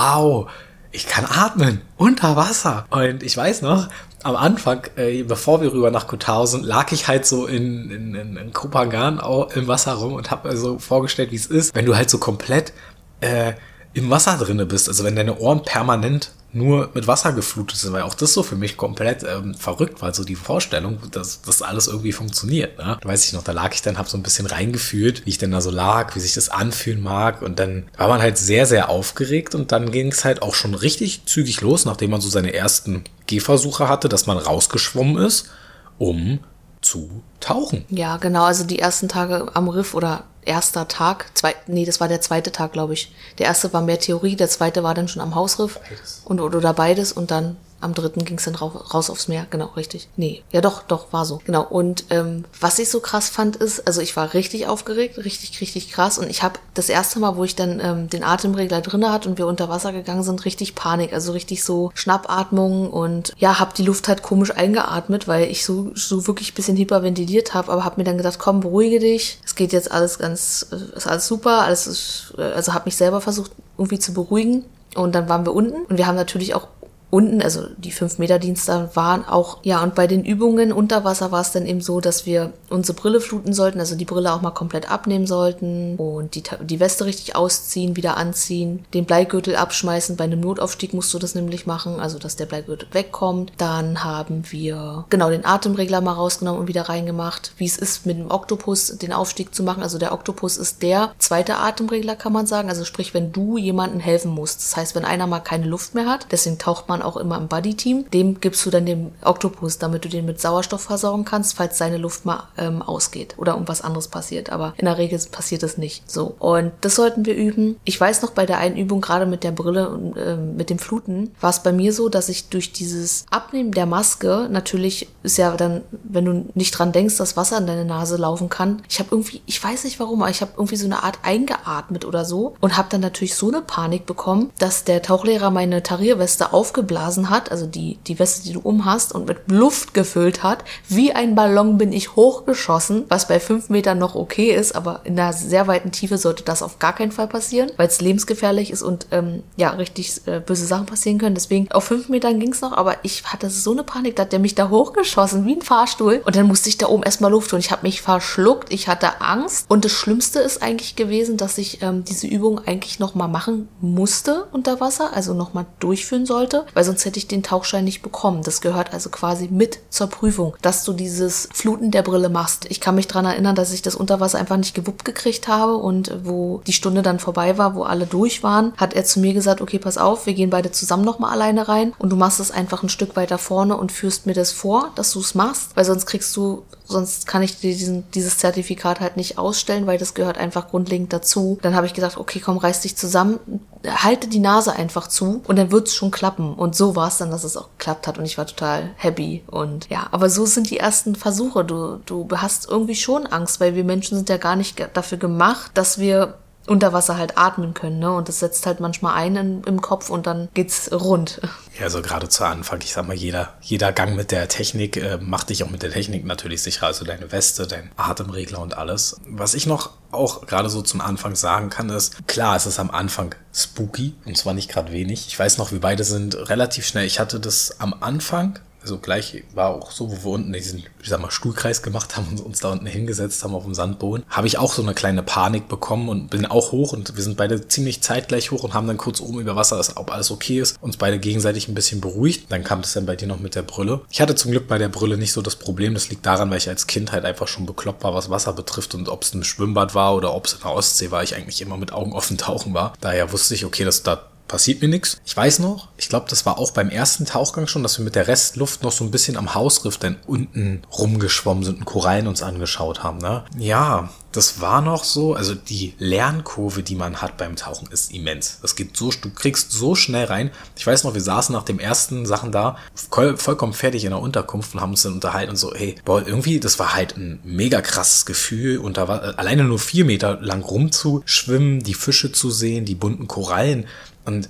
ich 0.90 1.06
kann 1.06 1.26
atmen 1.26 1.80
unter 1.96 2.36
Wasser. 2.36 2.86
Und 2.90 3.22
ich 3.22 3.36
weiß 3.36 3.62
noch, 3.62 3.88
am 4.22 4.36
Anfang, 4.36 4.82
äh, 4.96 5.22
bevor 5.22 5.60
wir 5.60 5.72
rüber 5.72 5.90
nach 5.90 6.06
Kotau 6.06 6.46
sind, 6.46 6.64
lag 6.64 6.90
ich 6.92 7.08
halt 7.08 7.26
so 7.26 7.46
in, 7.46 7.90
in, 7.90 8.14
in, 8.14 8.36
in 8.36 8.52
Kopangan 8.52 9.20
im 9.54 9.68
Wasser 9.68 9.94
rum 9.94 10.14
und 10.14 10.30
habe 10.30 10.48
mir 10.48 10.56
so 10.56 10.78
vorgestellt, 10.78 11.30
wie 11.30 11.36
es 11.36 11.46
ist, 11.46 11.74
wenn 11.74 11.86
du 11.86 11.96
halt 11.96 12.10
so 12.10 12.18
komplett 12.18 12.72
äh, 13.20 13.52
im 13.94 14.10
Wasser 14.10 14.36
drinne 14.38 14.66
bist. 14.66 14.88
Also 14.88 15.04
wenn 15.04 15.16
deine 15.16 15.38
Ohren 15.38 15.62
permanent 15.62 16.32
nur 16.52 16.90
mit 16.94 17.06
Wasser 17.06 17.32
geflutet 17.32 17.76
sind, 17.76 17.92
weil 17.92 18.02
auch 18.02 18.14
das 18.14 18.32
so 18.32 18.42
für 18.42 18.56
mich 18.56 18.76
komplett 18.76 19.22
ähm, 19.22 19.54
verrückt 19.54 20.00
war, 20.00 20.14
so 20.14 20.24
die 20.24 20.34
Vorstellung, 20.34 20.98
dass 21.10 21.42
das 21.42 21.60
alles 21.60 21.88
irgendwie 21.88 22.12
funktioniert. 22.12 22.78
Ne? 22.78 22.96
Da 23.00 23.08
weiß 23.08 23.26
ich 23.26 23.34
noch, 23.34 23.42
da 23.42 23.52
lag 23.52 23.74
ich 23.74 23.82
dann, 23.82 23.98
hab 23.98 24.08
so 24.08 24.16
ein 24.16 24.22
bisschen 24.22 24.46
reingefühlt, 24.46 25.26
wie 25.26 25.30
ich 25.30 25.38
denn 25.38 25.50
da 25.50 25.60
so 25.60 25.70
lag, 25.70 26.14
wie 26.16 26.20
sich 26.20 26.34
das 26.34 26.48
anfühlen 26.48 27.02
mag 27.02 27.42
und 27.42 27.58
dann 27.58 27.84
war 27.96 28.08
man 28.08 28.22
halt 28.22 28.38
sehr, 28.38 28.64
sehr 28.66 28.88
aufgeregt 28.88 29.54
und 29.54 29.72
dann 29.72 29.90
ging 29.90 30.10
es 30.10 30.24
halt 30.24 30.40
auch 30.40 30.54
schon 30.54 30.74
richtig 30.74 31.26
zügig 31.26 31.60
los, 31.60 31.84
nachdem 31.84 32.10
man 32.10 32.20
so 32.20 32.30
seine 32.30 32.54
ersten 32.54 33.04
Gehversuche 33.26 33.88
hatte, 33.88 34.08
dass 34.08 34.26
man 34.26 34.38
rausgeschwommen 34.38 35.22
ist, 35.22 35.50
um 35.98 36.40
zu 36.80 37.22
tauchen. 37.40 37.84
Ja, 37.88 38.16
genau, 38.16 38.44
also 38.44 38.64
die 38.64 38.78
ersten 38.78 39.08
Tage 39.08 39.50
am 39.54 39.68
Riff 39.68 39.94
oder 39.94 40.24
erster 40.42 40.88
Tag, 40.88 41.26
zwei, 41.34 41.54
nee, 41.66 41.84
das 41.84 42.00
war 42.00 42.08
der 42.08 42.20
zweite 42.20 42.52
Tag, 42.52 42.72
glaube 42.72 42.94
ich. 42.94 43.12
Der 43.38 43.46
erste 43.46 43.72
war 43.72 43.82
mehr 43.82 43.98
Theorie, 44.00 44.36
der 44.36 44.48
zweite 44.48 44.82
war 44.82 44.94
dann 44.94 45.08
schon 45.08 45.22
am 45.22 45.34
Hausriff 45.34 45.78
beides. 45.78 46.22
und 46.24 46.40
oder 46.40 46.72
beides 46.72 47.12
und 47.12 47.30
dann 47.30 47.56
am 47.80 47.94
dritten 47.94 48.24
ging 48.24 48.38
es 48.38 48.44
dann 48.44 48.56
raus 48.56 49.08
aufs 49.08 49.28
Meer, 49.28 49.46
genau, 49.50 49.66
richtig. 49.76 50.08
Nee, 50.16 50.42
ja 50.50 50.60
doch, 50.60 50.82
doch, 50.82 51.12
war 51.12 51.24
so. 51.24 51.40
Genau. 51.44 51.62
Und 51.62 52.06
ähm, 52.10 52.44
was 52.60 52.78
ich 52.78 52.90
so 52.90 53.00
krass 53.00 53.28
fand, 53.28 53.56
ist, 53.56 53.86
also 53.86 54.00
ich 54.00 54.16
war 54.16 54.34
richtig 54.34 54.66
aufgeregt, 54.66 55.18
richtig, 55.18 55.60
richtig 55.60 55.92
krass. 55.92 56.18
Und 56.18 56.28
ich 56.28 56.42
habe 56.42 56.58
das 56.74 56.88
erste 56.88 57.20
Mal, 57.20 57.36
wo 57.36 57.44
ich 57.44 57.54
dann 57.54 57.80
ähm, 57.80 58.10
den 58.10 58.24
Atemregler 58.24 58.80
drinne 58.80 59.12
hatte 59.12 59.28
und 59.28 59.38
wir 59.38 59.46
unter 59.46 59.68
Wasser 59.68 59.92
gegangen 59.92 60.24
sind, 60.24 60.44
richtig 60.44 60.74
Panik. 60.74 61.12
Also 61.12 61.32
richtig 61.32 61.62
so 61.62 61.92
Schnappatmung 61.94 62.90
und 62.90 63.32
ja, 63.38 63.60
habe 63.60 63.74
die 63.76 63.84
Luft 63.84 64.08
halt 64.08 64.22
komisch 64.22 64.50
eingeatmet, 64.50 65.28
weil 65.28 65.48
ich 65.48 65.64
so, 65.64 65.92
so 65.94 66.26
wirklich 66.26 66.54
bisschen 66.54 66.76
hyperventiliert 66.76 67.54
habe, 67.54 67.70
aber 67.70 67.84
habe 67.84 68.00
mir 68.00 68.04
dann 68.04 68.16
gedacht, 68.16 68.38
komm, 68.40 68.60
beruhige 68.60 68.98
dich. 68.98 69.38
Es 69.44 69.54
geht 69.54 69.72
jetzt 69.72 69.92
alles 69.92 70.18
ganz, 70.18 70.66
ist 70.96 71.06
alles 71.06 71.28
super, 71.28 71.62
alles 71.62 71.86
ist, 71.86 72.34
äh, 72.38 72.42
also 72.42 72.74
habe 72.74 72.86
mich 72.86 72.96
selber 72.96 73.20
versucht 73.20 73.52
irgendwie 73.76 74.00
zu 74.00 74.12
beruhigen. 74.12 74.64
Und 74.94 75.14
dann 75.14 75.28
waren 75.28 75.44
wir 75.44 75.54
unten 75.54 75.84
und 75.84 75.98
wir 75.98 76.06
haben 76.06 76.16
natürlich 76.16 76.54
auch 76.54 76.66
unten, 77.10 77.40
also 77.40 77.66
die 77.76 77.92
5-Meter-Dienste 77.92 78.90
waren 78.94 79.24
auch, 79.24 79.58
ja, 79.62 79.82
und 79.82 79.94
bei 79.94 80.06
den 80.06 80.24
Übungen 80.24 80.72
unter 80.72 81.04
Wasser 81.04 81.32
war 81.32 81.40
es 81.40 81.52
dann 81.52 81.66
eben 81.66 81.80
so, 81.80 82.00
dass 82.00 82.26
wir 82.26 82.52
unsere 82.68 82.98
Brille 82.98 83.20
fluten 83.20 83.52
sollten, 83.52 83.80
also 83.80 83.96
die 83.96 84.04
Brille 84.04 84.32
auch 84.32 84.42
mal 84.42 84.50
komplett 84.50 84.90
abnehmen 84.90 85.26
sollten 85.26 85.96
und 85.96 86.34
die, 86.34 86.42
die 86.62 86.80
Weste 86.80 87.06
richtig 87.06 87.34
ausziehen, 87.34 87.96
wieder 87.96 88.16
anziehen, 88.16 88.84
den 88.92 89.06
Bleigürtel 89.06 89.56
abschmeißen. 89.56 90.16
Bei 90.16 90.24
einem 90.24 90.40
Notaufstieg 90.40 90.92
musst 90.92 91.12
du 91.14 91.18
das 91.18 91.34
nämlich 91.34 91.66
machen, 91.66 91.98
also 91.98 92.18
dass 92.18 92.36
der 92.36 92.46
Bleigürtel 92.46 92.88
wegkommt. 92.92 93.52
Dann 93.56 94.04
haben 94.04 94.42
wir, 94.50 95.06
genau, 95.08 95.30
den 95.30 95.46
Atemregler 95.46 96.02
mal 96.02 96.12
rausgenommen 96.12 96.60
und 96.60 96.68
wieder 96.68 96.88
reingemacht, 96.88 97.52
wie 97.56 97.66
es 97.66 97.78
ist, 97.78 98.04
mit 98.04 98.18
dem 98.18 98.30
Oktopus 98.30 98.98
den 98.98 99.12
Aufstieg 99.12 99.54
zu 99.54 99.62
machen. 99.62 99.82
Also 99.82 99.98
der 99.98 100.12
Oktopus 100.12 100.58
ist 100.58 100.82
der 100.82 101.12
zweite 101.18 101.56
Atemregler, 101.56 102.16
kann 102.16 102.32
man 102.32 102.46
sagen. 102.46 102.68
Also 102.68 102.84
sprich, 102.84 103.14
wenn 103.14 103.32
du 103.32 103.56
jemandem 103.56 104.00
helfen 104.00 104.30
musst. 104.30 104.60
Das 104.60 104.76
heißt, 104.76 104.94
wenn 104.94 105.04
einer 105.04 105.26
mal 105.26 105.40
keine 105.40 105.66
Luft 105.66 105.94
mehr 105.94 106.06
hat, 106.06 106.26
deswegen 106.30 106.58
taucht 106.58 106.88
man 106.88 106.97
man 106.98 107.06
auch 107.06 107.16
immer 107.16 107.36
im 107.38 107.48
Buddy-Team. 107.48 108.10
Dem 108.10 108.40
gibst 108.40 108.64
du 108.66 108.70
dann 108.70 108.86
den 108.86 109.12
Oktopus, 109.22 109.78
damit 109.78 110.04
du 110.04 110.08
den 110.08 110.26
mit 110.26 110.40
Sauerstoff 110.40 110.82
versorgen 110.82 111.24
kannst, 111.24 111.56
falls 111.56 111.78
seine 111.78 111.98
Luft 111.98 112.24
mal 112.24 112.44
ähm, 112.56 112.82
ausgeht 112.82 113.34
oder 113.38 113.52
irgendwas 113.52 113.82
anderes 113.82 114.08
passiert. 114.08 114.50
Aber 114.50 114.74
in 114.76 114.84
der 114.84 114.98
Regel 114.98 115.18
passiert 115.30 115.62
es 115.62 115.78
nicht 115.78 116.10
so. 116.10 116.34
Und 116.38 116.72
das 116.80 116.94
sollten 116.94 117.24
wir 117.24 117.34
üben. 117.34 117.76
Ich 117.84 118.00
weiß 118.00 118.22
noch 118.22 118.30
bei 118.30 118.46
der 118.46 118.58
einen 118.58 118.76
Übung, 118.76 119.00
gerade 119.00 119.26
mit 119.26 119.44
der 119.44 119.52
Brille 119.52 119.88
und 119.90 120.16
äh, 120.16 120.36
mit 120.36 120.70
dem 120.70 120.78
Fluten, 120.78 121.32
war 121.40 121.50
es 121.50 121.62
bei 121.62 121.72
mir 121.72 121.92
so, 121.92 122.08
dass 122.08 122.28
ich 122.28 122.48
durch 122.48 122.72
dieses 122.72 123.24
Abnehmen 123.30 123.72
der 123.72 123.86
Maske, 123.86 124.48
natürlich 124.50 125.08
ist 125.22 125.38
ja 125.38 125.56
dann, 125.56 125.82
wenn 125.90 126.24
du 126.24 126.46
nicht 126.54 126.72
dran 126.72 126.92
denkst, 126.92 127.16
dass 127.16 127.36
Wasser 127.36 127.58
in 127.58 127.66
deine 127.66 127.84
Nase 127.84 128.16
laufen 128.16 128.48
kann, 128.48 128.82
ich 128.88 128.98
habe 128.98 129.10
irgendwie, 129.12 129.42
ich 129.46 129.62
weiß 129.62 129.84
nicht 129.84 130.00
warum, 130.00 130.22
aber 130.22 130.30
ich 130.30 130.40
habe 130.40 130.52
irgendwie 130.56 130.76
so 130.76 130.86
eine 130.86 131.02
Art 131.02 131.18
eingeatmet 131.22 132.04
oder 132.04 132.24
so 132.24 132.56
und 132.60 132.76
habe 132.76 132.88
dann 132.90 133.00
natürlich 133.00 133.34
so 133.34 133.48
eine 133.48 133.60
Panik 133.60 134.06
bekommen, 134.06 134.50
dass 134.58 134.84
der 134.84 135.02
Tauchlehrer 135.02 135.50
meine 135.50 135.82
Tarierweste 135.82 136.52
aufgebaut 136.52 136.87
aufgeblasen 136.88 137.30
hat, 137.30 137.50
also 137.50 137.66
die, 137.66 137.98
die 138.06 138.18
Weste, 138.18 138.44
die 138.44 138.54
du 138.54 138.60
umhast, 138.60 139.14
und 139.14 139.26
mit 139.26 139.50
Luft 139.50 139.94
gefüllt 139.94 140.42
hat. 140.42 140.64
Wie 140.88 141.12
ein 141.12 141.34
Ballon 141.34 141.78
bin 141.78 141.92
ich 141.92 142.16
hochgeschossen, 142.16 143.04
was 143.08 143.28
bei 143.28 143.40
fünf 143.40 143.68
Metern 143.68 143.98
noch 143.98 144.14
okay 144.14 144.54
ist, 144.54 144.74
aber 144.74 145.00
in 145.04 145.18
einer 145.18 145.32
sehr 145.32 145.66
weiten 145.66 145.92
Tiefe 145.92 146.18
sollte 146.18 146.44
das 146.44 146.62
auf 146.62 146.78
gar 146.78 146.94
keinen 146.94 147.12
Fall 147.12 147.28
passieren, 147.28 147.70
weil 147.76 147.88
es 147.88 148.00
lebensgefährlich 148.00 148.70
ist 148.70 148.82
und 148.82 149.06
ähm, 149.10 149.42
ja, 149.56 149.70
richtig 149.70 150.26
äh, 150.26 150.40
böse 150.40 150.66
Sachen 150.66 150.86
passieren 150.86 151.18
können. 151.18 151.34
Deswegen 151.34 151.70
auf 151.72 151.84
fünf 151.84 152.08
Metern 152.08 152.40
ging 152.40 152.52
es 152.52 152.60
noch, 152.60 152.72
aber 152.72 152.96
ich 153.02 153.24
hatte 153.24 153.50
so 153.50 153.72
eine 153.72 153.84
Panik, 153.84 154.16
dass 154.16 154.30
der 154.30 154.38
mich 154.38 154.54
da 154.54 154.70
hochgeschossen, 154.70 155.44
wie 155.44 155.56
ein 155.56 155.62
Fahrstuhl. 155.62 156.22
Und 156.24 156.36
dann 156.36 156.46
musste 156.46 156.68
ich 156.68 156.78
da 156.78 156.88
oben 156.88 157.02
erstmal 157.02 157.30
Luft 157.30 157.52
holen. 157.52 157.60
Ich 157.60 157.70
habe 157.70 157.82
mich 157.82 158.00
verschluckt, 158.00 158.72
ich 158.72 158.88
hatte 158.88 159.20
Angst. 159.20 159.66
Und 159.68 159.84
das 159.84 159.92
Schlimmste 159.92 160.40
ist 160.40 160.62
eigentlich 160.62 160.96
gewesen, 160.96 161.36
dass 161.36 161.58
ich 161.58 161.82
ähm, 161.82 162.04
diese 162.04 162.26
Übung 162.26 162.60
eigentlich 162.66 162.98
nochmal 162.98 163.28
machen 163.28 163.68
musste 163.80 164.46
unter 164.52 164.80
Wasser, 164.80 165.12
also 165.12 165.34
nochmal 165.34 165.66
durchführen 165.80 166.26
sollte, 166.26 166.64
weil 166.78 166.84
sonst 166.84 167.04
hätte 167.04 167.18
ich 167.18 167.26
den 167.26 167.42
Tauchschein 167.42 167.82
nicht 167.82 168.02
bekommen. 168.02 168.44
Das 168.44 168.60
gehört 168.60 168.94
also 168.94 169.10
quasi 169.10 169.48
mit 169.50 169.80
zur 169.90 170.06
Prüfung, 170.06 170.54
dass 170.62 170.84
du 170.84 170.92
dieses 170.92 171.48
Fluten 171.52 171.90
der 171.90 172.02
Brille 172.02 172.28
machst. 172.28 172.66
Ich 172.68 172.80
kann 172.80 172.94
mich 172.94 173.08
daran 173.08 173.24
erinnern, 173.24 173.56
dass 173.56 173.72
ich 173.72 173.82
das 173.82 173.96
unter 173.96 174.20
Wasser 174.20 174.38
einfach 174.38 174.56
nicht 174.56 174.76
gewuppt 174.76 175.04
gekriegt 175.04 175.48
habe 175.48 175.74
und 175.74 176.12
wo 176.22 176.62
die 176.68 176.72
Stunde 176.72 177.02
dann 177.02 177.18
vorbei 177.18 177.58
war, 177.58 177.74
wo 177.74 177.82
alle 177.82 178.06
durch 178.06 178.44
waren, 178.44 178.74
hat 178.76 178.94
er 178.94 179.04
zu 179.04 179.18
mir 179.18 179.34
gesagt, 179.34 179.60
okay, 179.60 179.80
pass 179.80 179.98
auf, 179.98 180.26
wir 180.26 180.34
gehen 180.34 180.50
beide 180.50 180.70
zusammen 180.70 181.04
nochmal 181.04 181.32
alleine 181.32 181.66
rein 181.66 181.94
und 181.98 182.10
du 182.10 182.16
machst 182.16 182.38
es 182.38 182.52
einfach 182.52 182.84
ein 182.84 182.88
Stück 182.88 183.16
weiter 183.16 183.38
vorne 183.38 183.76
und 183.76 183.90
führst 183.90 184.26
mir 184.26 184.34
das 184.34 184.52
vor, 184.52 184.92
dass 184.94 185.10
du 185.10 185.18
es 185.18 185.34
machst, 185.34 185.72
weil 185.74 185.84
sonst 185.84 186.06
kriegst 186.06 186.36
du 186.36 186.62
sonst 186.88 187.26
kann 187.26 187.42
ich 187.42 187.60
dir 187.60 187.72
diesen, 187.72 188.10
dieses 188.12 188.38
Zertifikat 188.38 189.00
halt 189.00 189.16
nicht 189.16 189.38
ausstellen, 189.38 189.86
weil 189.86 189.98
das 189.98 190.14
gehört 190.14 190.38
einfach 190.38 190.68
grundlegend 190.68 191.12
dazu. 191.12 191.58
Dann 191.62 191.76
habe 191.76 191.86
ich 191.86 191.92
gesagt, 191.92 192.16
okay, 192.16 192.40
komm, 192.40 192.56
reiß 192.56 192.80
dich 192.80 192.96
zusammen, 192.96 193.38
halte 193.86 194.26
die 194.26 194.38
Nase 194.38 194.72
einfach 194.72 195.06
zu 195.06 195.42
und 195.46 195.56
dann 195.56 195.70
wird's 195.70 195.94
schon 195.94 196.10
klappen. 196.10 196.54
Und 196.54 196.67
so 196.74 196.96
war 196.96 197.08
es 197.08 197.18
dann, 197.18 197.30
dass 197.30 197.44
es 197.44 197.56
auch 197.56 197.68
geklappt 197.78 198.06
hat 198.06 198.18
und 198.18 198.24
ich 198.24 198.38
war 198.38 198.46
total 198.46 198.90
happy. 198.96 199.42
Und 199.46 199.88
ja, 199.88 200.06
aber 200.10 200.30
so 200.30 200.46
sind 200.46 200.70
die 200.70 200.78
ersten 200.78 201.14
Versuche. 201.14 201.64
Du, 201.64 202.00
du 202.06 202.28
hast 202.36 202.68
irgendwie 202.68 202.94
schon 202.94 203.26
Angst, 203.26 203.60
weil 203.60 203.74
wir 203.74 203.84
Menschen 203.84 204.16
sind 204.16 204.28
ja 204.28 204.36
gar 204.36 204.56
nicht 204.56 204.88
dafür 204.94 205.18
gemacht, 205.18 205.72
dass 205.74 205.98
wir 205.98 206.34
unter 206.68 206.92
Wasser 206.92 207.16
halt 207.16 207.38
atmen 207.38 207.74
können, 207.74 207.98
ne? 207.98 208.12
Und 208.12 208.28
das 208.28 208.40
setzt 208.40 208.66
halt 208.66 208.80
manchmal 208.80 209.14
ein 209.14 209.36
in, 209.36 209.64
im 209.64 209.80
Kopf 209.80 210.10
und 210.10 210.26
dann 210.26 210.48
geht's 210.54 210.90
rund. 210.92 211.40
Ja, 211.78 211.84
also 211.84 212.02
gerade 212.02 212.28
zu 212.28 212.44
Anfang, 212.44 212.80
ich 212.82 212.92
sag 212.92 213.06
mal, 213.06 213.14
jeder, 213.14 213.54
jeder 213.60 213.92
Gang 213.92 214.16
mit 214.16 214.32
der 214.32 214.48
Technik 214.48 214.96
äh, 214.96 215.16
macht 215.18 215.50
dich 215.50 215.62
auch 215.62 215.70
mit 215.70 215.84
der 215.84 215.92
Technik 215.92 216.24
natürlich 216.24 216.60
sicherer. 216.60 216.86
Also 216.86 217.04
deine 217.04 217.30
Weste, 217.30 217.68
dein 217.68 217.92
Atemregler 217.96 218.58
und 218.58 218.76
alles. 218.76 219.20
Was 219.28 219.54
ich 219.54 219.64
noch 219.68 219.90
auch 220.10 220.44
gerade 220.46 220.70
so 220.70 220.82
zum 220.82 221.00
Anfang 221.00 221.36
sagen 221.36 221.70
kann, 221.70 221.88
ist, 221.90 222.26
klar, 222.26 222.56
es 222.56 222.66
ist 222.66 222.80
am 222.80 222.90
Anfang 222.90 223.36
spooky 223.54 224.16
und 224.24 224.36
zwar 224.36 224.54
nicht 224.54 224.68
gerade 224.68 224.90
wenig. 224.90 225.28
Ich 225.28 225.38
weiß 225.38 225.58
noch, 225.58 225.70
wir 225.70 225.80
beide 225.80 226.02
sind 226.02 226.48
relativ 226.48 226.84
schnell. 226.84 227.06
Ich 227.06 227.20
hatte 227.20 227.38
das 227.38 227.80
am 227.80 227.94
Anfang 228.00 228.58
also 228.82 228.98
gleich 228.98 229.44
war 229.54 229.70
auch 229.70 229.90
so, 229.90 230.10
wo 230.10 230.24
wir 230.24 230.34
unten 230.34 230.52
diesen, 230.52 230.84
ich 231.02 231.08
sag 231.08 231.20
mal, 231.20 231.30
Stuhlkreis 231.30 231.82
gemacht 231.82 232.16
haben 232.16 232.26
und 232.30 232.40
uns 232.40 232.60
da 232.60 232.70
unten 232.72 232.86
hingesetzt 232.86 233.42
haben 233.44 233.54
auf 233.54 233.64
dem 233.64 233.74
Sandboden, 233.74 234.24
habe 234.28 234.46
ich 234.46 234.58
auch 234.58 234.72
so 234.72 234.82
eine 234.82 234.94
kleine 234.94 235.22
Panik 235.22 235.68
bekommen 235.68 236.08
und 236.08 236.30
bin 236.30 236.46
auch 236.46 236.72
hoch 236.72 236.92
und 236.92 237.16
wir 237.16 237.22
sind 237.22 237.36
beide 237.36 237.68
ziemlich 237.68 238.02
zeitgleich 238.02 238.50
hoch 238.50 238.64
und 238.64 238.74
haben 238.74 238.86
dann 238.86 238.96
kurz 238.96 239.20
oben 239.20 239.40
über 239.40 239.56
Wasser, 239.56 239.82
ob 239.96 240.12
alles 240.12 240.30
okay 240.30 240.60
ist, 240.60 240.80
uns 240.80 240.96
beide 240.96 241.18
gegenseitig 241.18 241.68
ein 241.68 241.74
bisschen 241.74 242.00
beruhigt. 242.00 242.50
Dann 242.50 242.64
kam 242.64 242.82
das 242.82 242.92
dann 242.92 243.06
bei 243.06 243.16
dir 243.16 243.28
noch 243.28 243.40
mit 243.40 243.54
der 243.54 243.62
Brille. 243.62 244.00
Ich 244.10 244.20
hatte 244.20 244.34
zum 244.34 244.50
Glück 244.50 244.68
bei 244.68 244.78
der 244.78 244.88
Brille 244.88 245.16
nicht 245.16 245.32
so 245.32 245.42
das 245.42 245.56
Problem. 245.56 245.94
Das 245.94 246.08
liegt 246.08 246.24
daran, 246.24 246.50
weil 246.50 246.58
ich 246.58 246.68
als 246.68 246.86
Kind 246.86 247.12
halt 247.12 247.24
einfach 247.24 247.48
schon 247.48 247.66
bekloppt 247.66 248.04
war, 248.04 248.14
was 248.14 248.30
Wasser 248.30 248.52
betrifft 248.52 248.94
und 248.94 249.08
ob 249.08 249.22
es 249.22 249.34
ein 249.34 249.44
Schwimmbad 249.44 249.94
war 249.94 250.14
oder 250.14 250.34
ob 250.34 250.46
es 250.46 250.54
in 250.54 250.60
der 250.60 250.72
Ostsee 250.72 251.10
war, 251.10 251.22
ich 251.22 251.34
eigentlich 251.34 251.60
immer 251.60 251.76
mit 251.76 251.92
Augen 251.92 252.12
offen 252.12 252.38
tauchen 252.38 252.74
war. 252.74 252.92
Daher 253.00 253.32
wusste 253.32 253.54
ich, 253.54 253.64
okay, 253.64 253.84
dass 253.84 254.02
da 254.02 254.28
passiert 254.48 254.82
mir 254.82 254.88
nichts. 254.88 255.20
Ich 255.24 255.36
weiß 255.36 255.60
noch, 255.60 255.88
ich 255.96 256.08
glaube, 256.08 256.26
das 256.28 256.46
war 256.46 256.58
auch 256.58 256.72
beim 256.72 256.88
ersten 256.88 257.26
Tauchgang 257.26 257.66
schon, 257.66 257.82
dass 257.82 257.98
wir 257.98 258.04
mit 258.04 258.16
der 258.16 258.26
Restluft 258.26 258.82
noch 258.82 258.92
so 258.92 259.04
ein 259.04 259.10
bisschen 259.10 259.36
am 259.36 259.54
Hausriff 259.54 259.98
dann 259.98 260.16
unten 260.26 260.82
rumgeschwommen 260.90 261.62
sind 261.62 261.78
und 261.78 261.84
Korallen 261.84 262.26
uns 262.26 262.42
angeschaut 262.42 263.02
haben. 263.04 263.18
Ne? 263.18 263.44
Ja, 263.58 264.08
das 264.32 264.60
war 264.60 264.80
noch 264.80 265.04
so. 265.04 265.34
Also 265.34 265.54
die 265.54 265.94
Lernkurve, 265.98 266.82
die 266.82 266.94
man 266.94 267.20
hat 267.22 267.36
beim 267.36 267.56
Tauchen, 267.56 267.88
ist 267.90 268.12
immens. 268.12 268.58
Das 268.62 268.76
geht 268.76 268.96
so, 268.96 269.10
du 269.10 269.30
kriegst 269.30 269.72
so 269.72 269.94
schnell 269.94 270.26
rein. 270.26 270.50
Ich 270.76 270.86
weiß 270.86 271.04
noch, 271.04 271.14
wir 271.14 271.20
saßen 271.20 271.52
nach 271.52 271.64
dem 271.64 271.78
ersten 271.78 272.26
Sachen 272.26 272.52
da, 272.52 272.76
voll, 272.94 273.36
vollkommen 273.36 273.72
fertig 273.72 274.04
in 274.04 274.10
der 274.10 274.20
Unterkunft 274.20 274.74
und 274.74 274.80
haben 274.80 274.90
uns 274.90 275.02
dann 275.02 275.14
unterhalten 275.14 275.50
und 275.50 275.56
so, 275.56 275.74
hey, 275.74 275.94
boah, 276.04 276.26
irgendwie, 276.26 276.60
das 276.60 276.78
war 276.78 276.94
halt 276.94 277.16
ein 277.16 277.40
mega 277.44 277.80
krasses 277.80 278.26
Gefühl 278.26 278.78
und 278.78 278.96
da 278.96 279.08
war 279.08 279.38
alleine 279.38 279.64
nur 279.64 279.78
vier 279.78 280.04
Meter 280.04 280.38
lang 280.40 280.62
rumzuschwimmen, 280.62 281.80
die 281.80 281.94
Fische 281.94 282.32
zu 282.32 282.50
sehen, 282.50 282.84
die 282.84 282.94
bunten 282.94 283.28
Korallen 283.28 283.86
und 284.28 284.48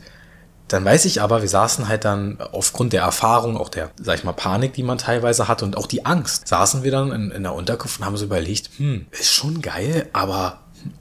dann 0.69 0.85
weiß 0.85 1.07
ich 1.07 1.23
aber, 1.23 1.41
wir 1.41 1.49
saßen 1.49 1.89
halt 1.89 2.05
dann 2.05 2.39
aufgrund 2.53 2.93
der 2.93 3.01
Erfahrung, 3.01 3.57
auch 3.57 3.71
der, 3.71 3.91
sag 4.01 4.19
ich 4.19 4.25
mal, 4.25 4.33
Panik, 4.33 4.75
die 4.75 4.83
man 4.83 4.99
teilweise 4.99 5.49
hat 5.49 5.63
und 5.63 5.79
auch 5.79 5.87
die 5.87 6.05
Angst, 6.05 6.47
saßen 6.47 6.83
wir 6.83 6.91
dann 6.91 7.11
in, 7.11 7.31
in 7.31 7.43
der 7.43 7.55
Unterkunft 7.55 8.01
und 8.01 8.07
haben 8.07 8.17
so 8.19 8.27
überlegt, 8.27 8.71
hm, 8.77 9.07
ist 9.11 9.33
schon 9.33 9.63
geil, 9.63 10.09
aber 10.13 10.61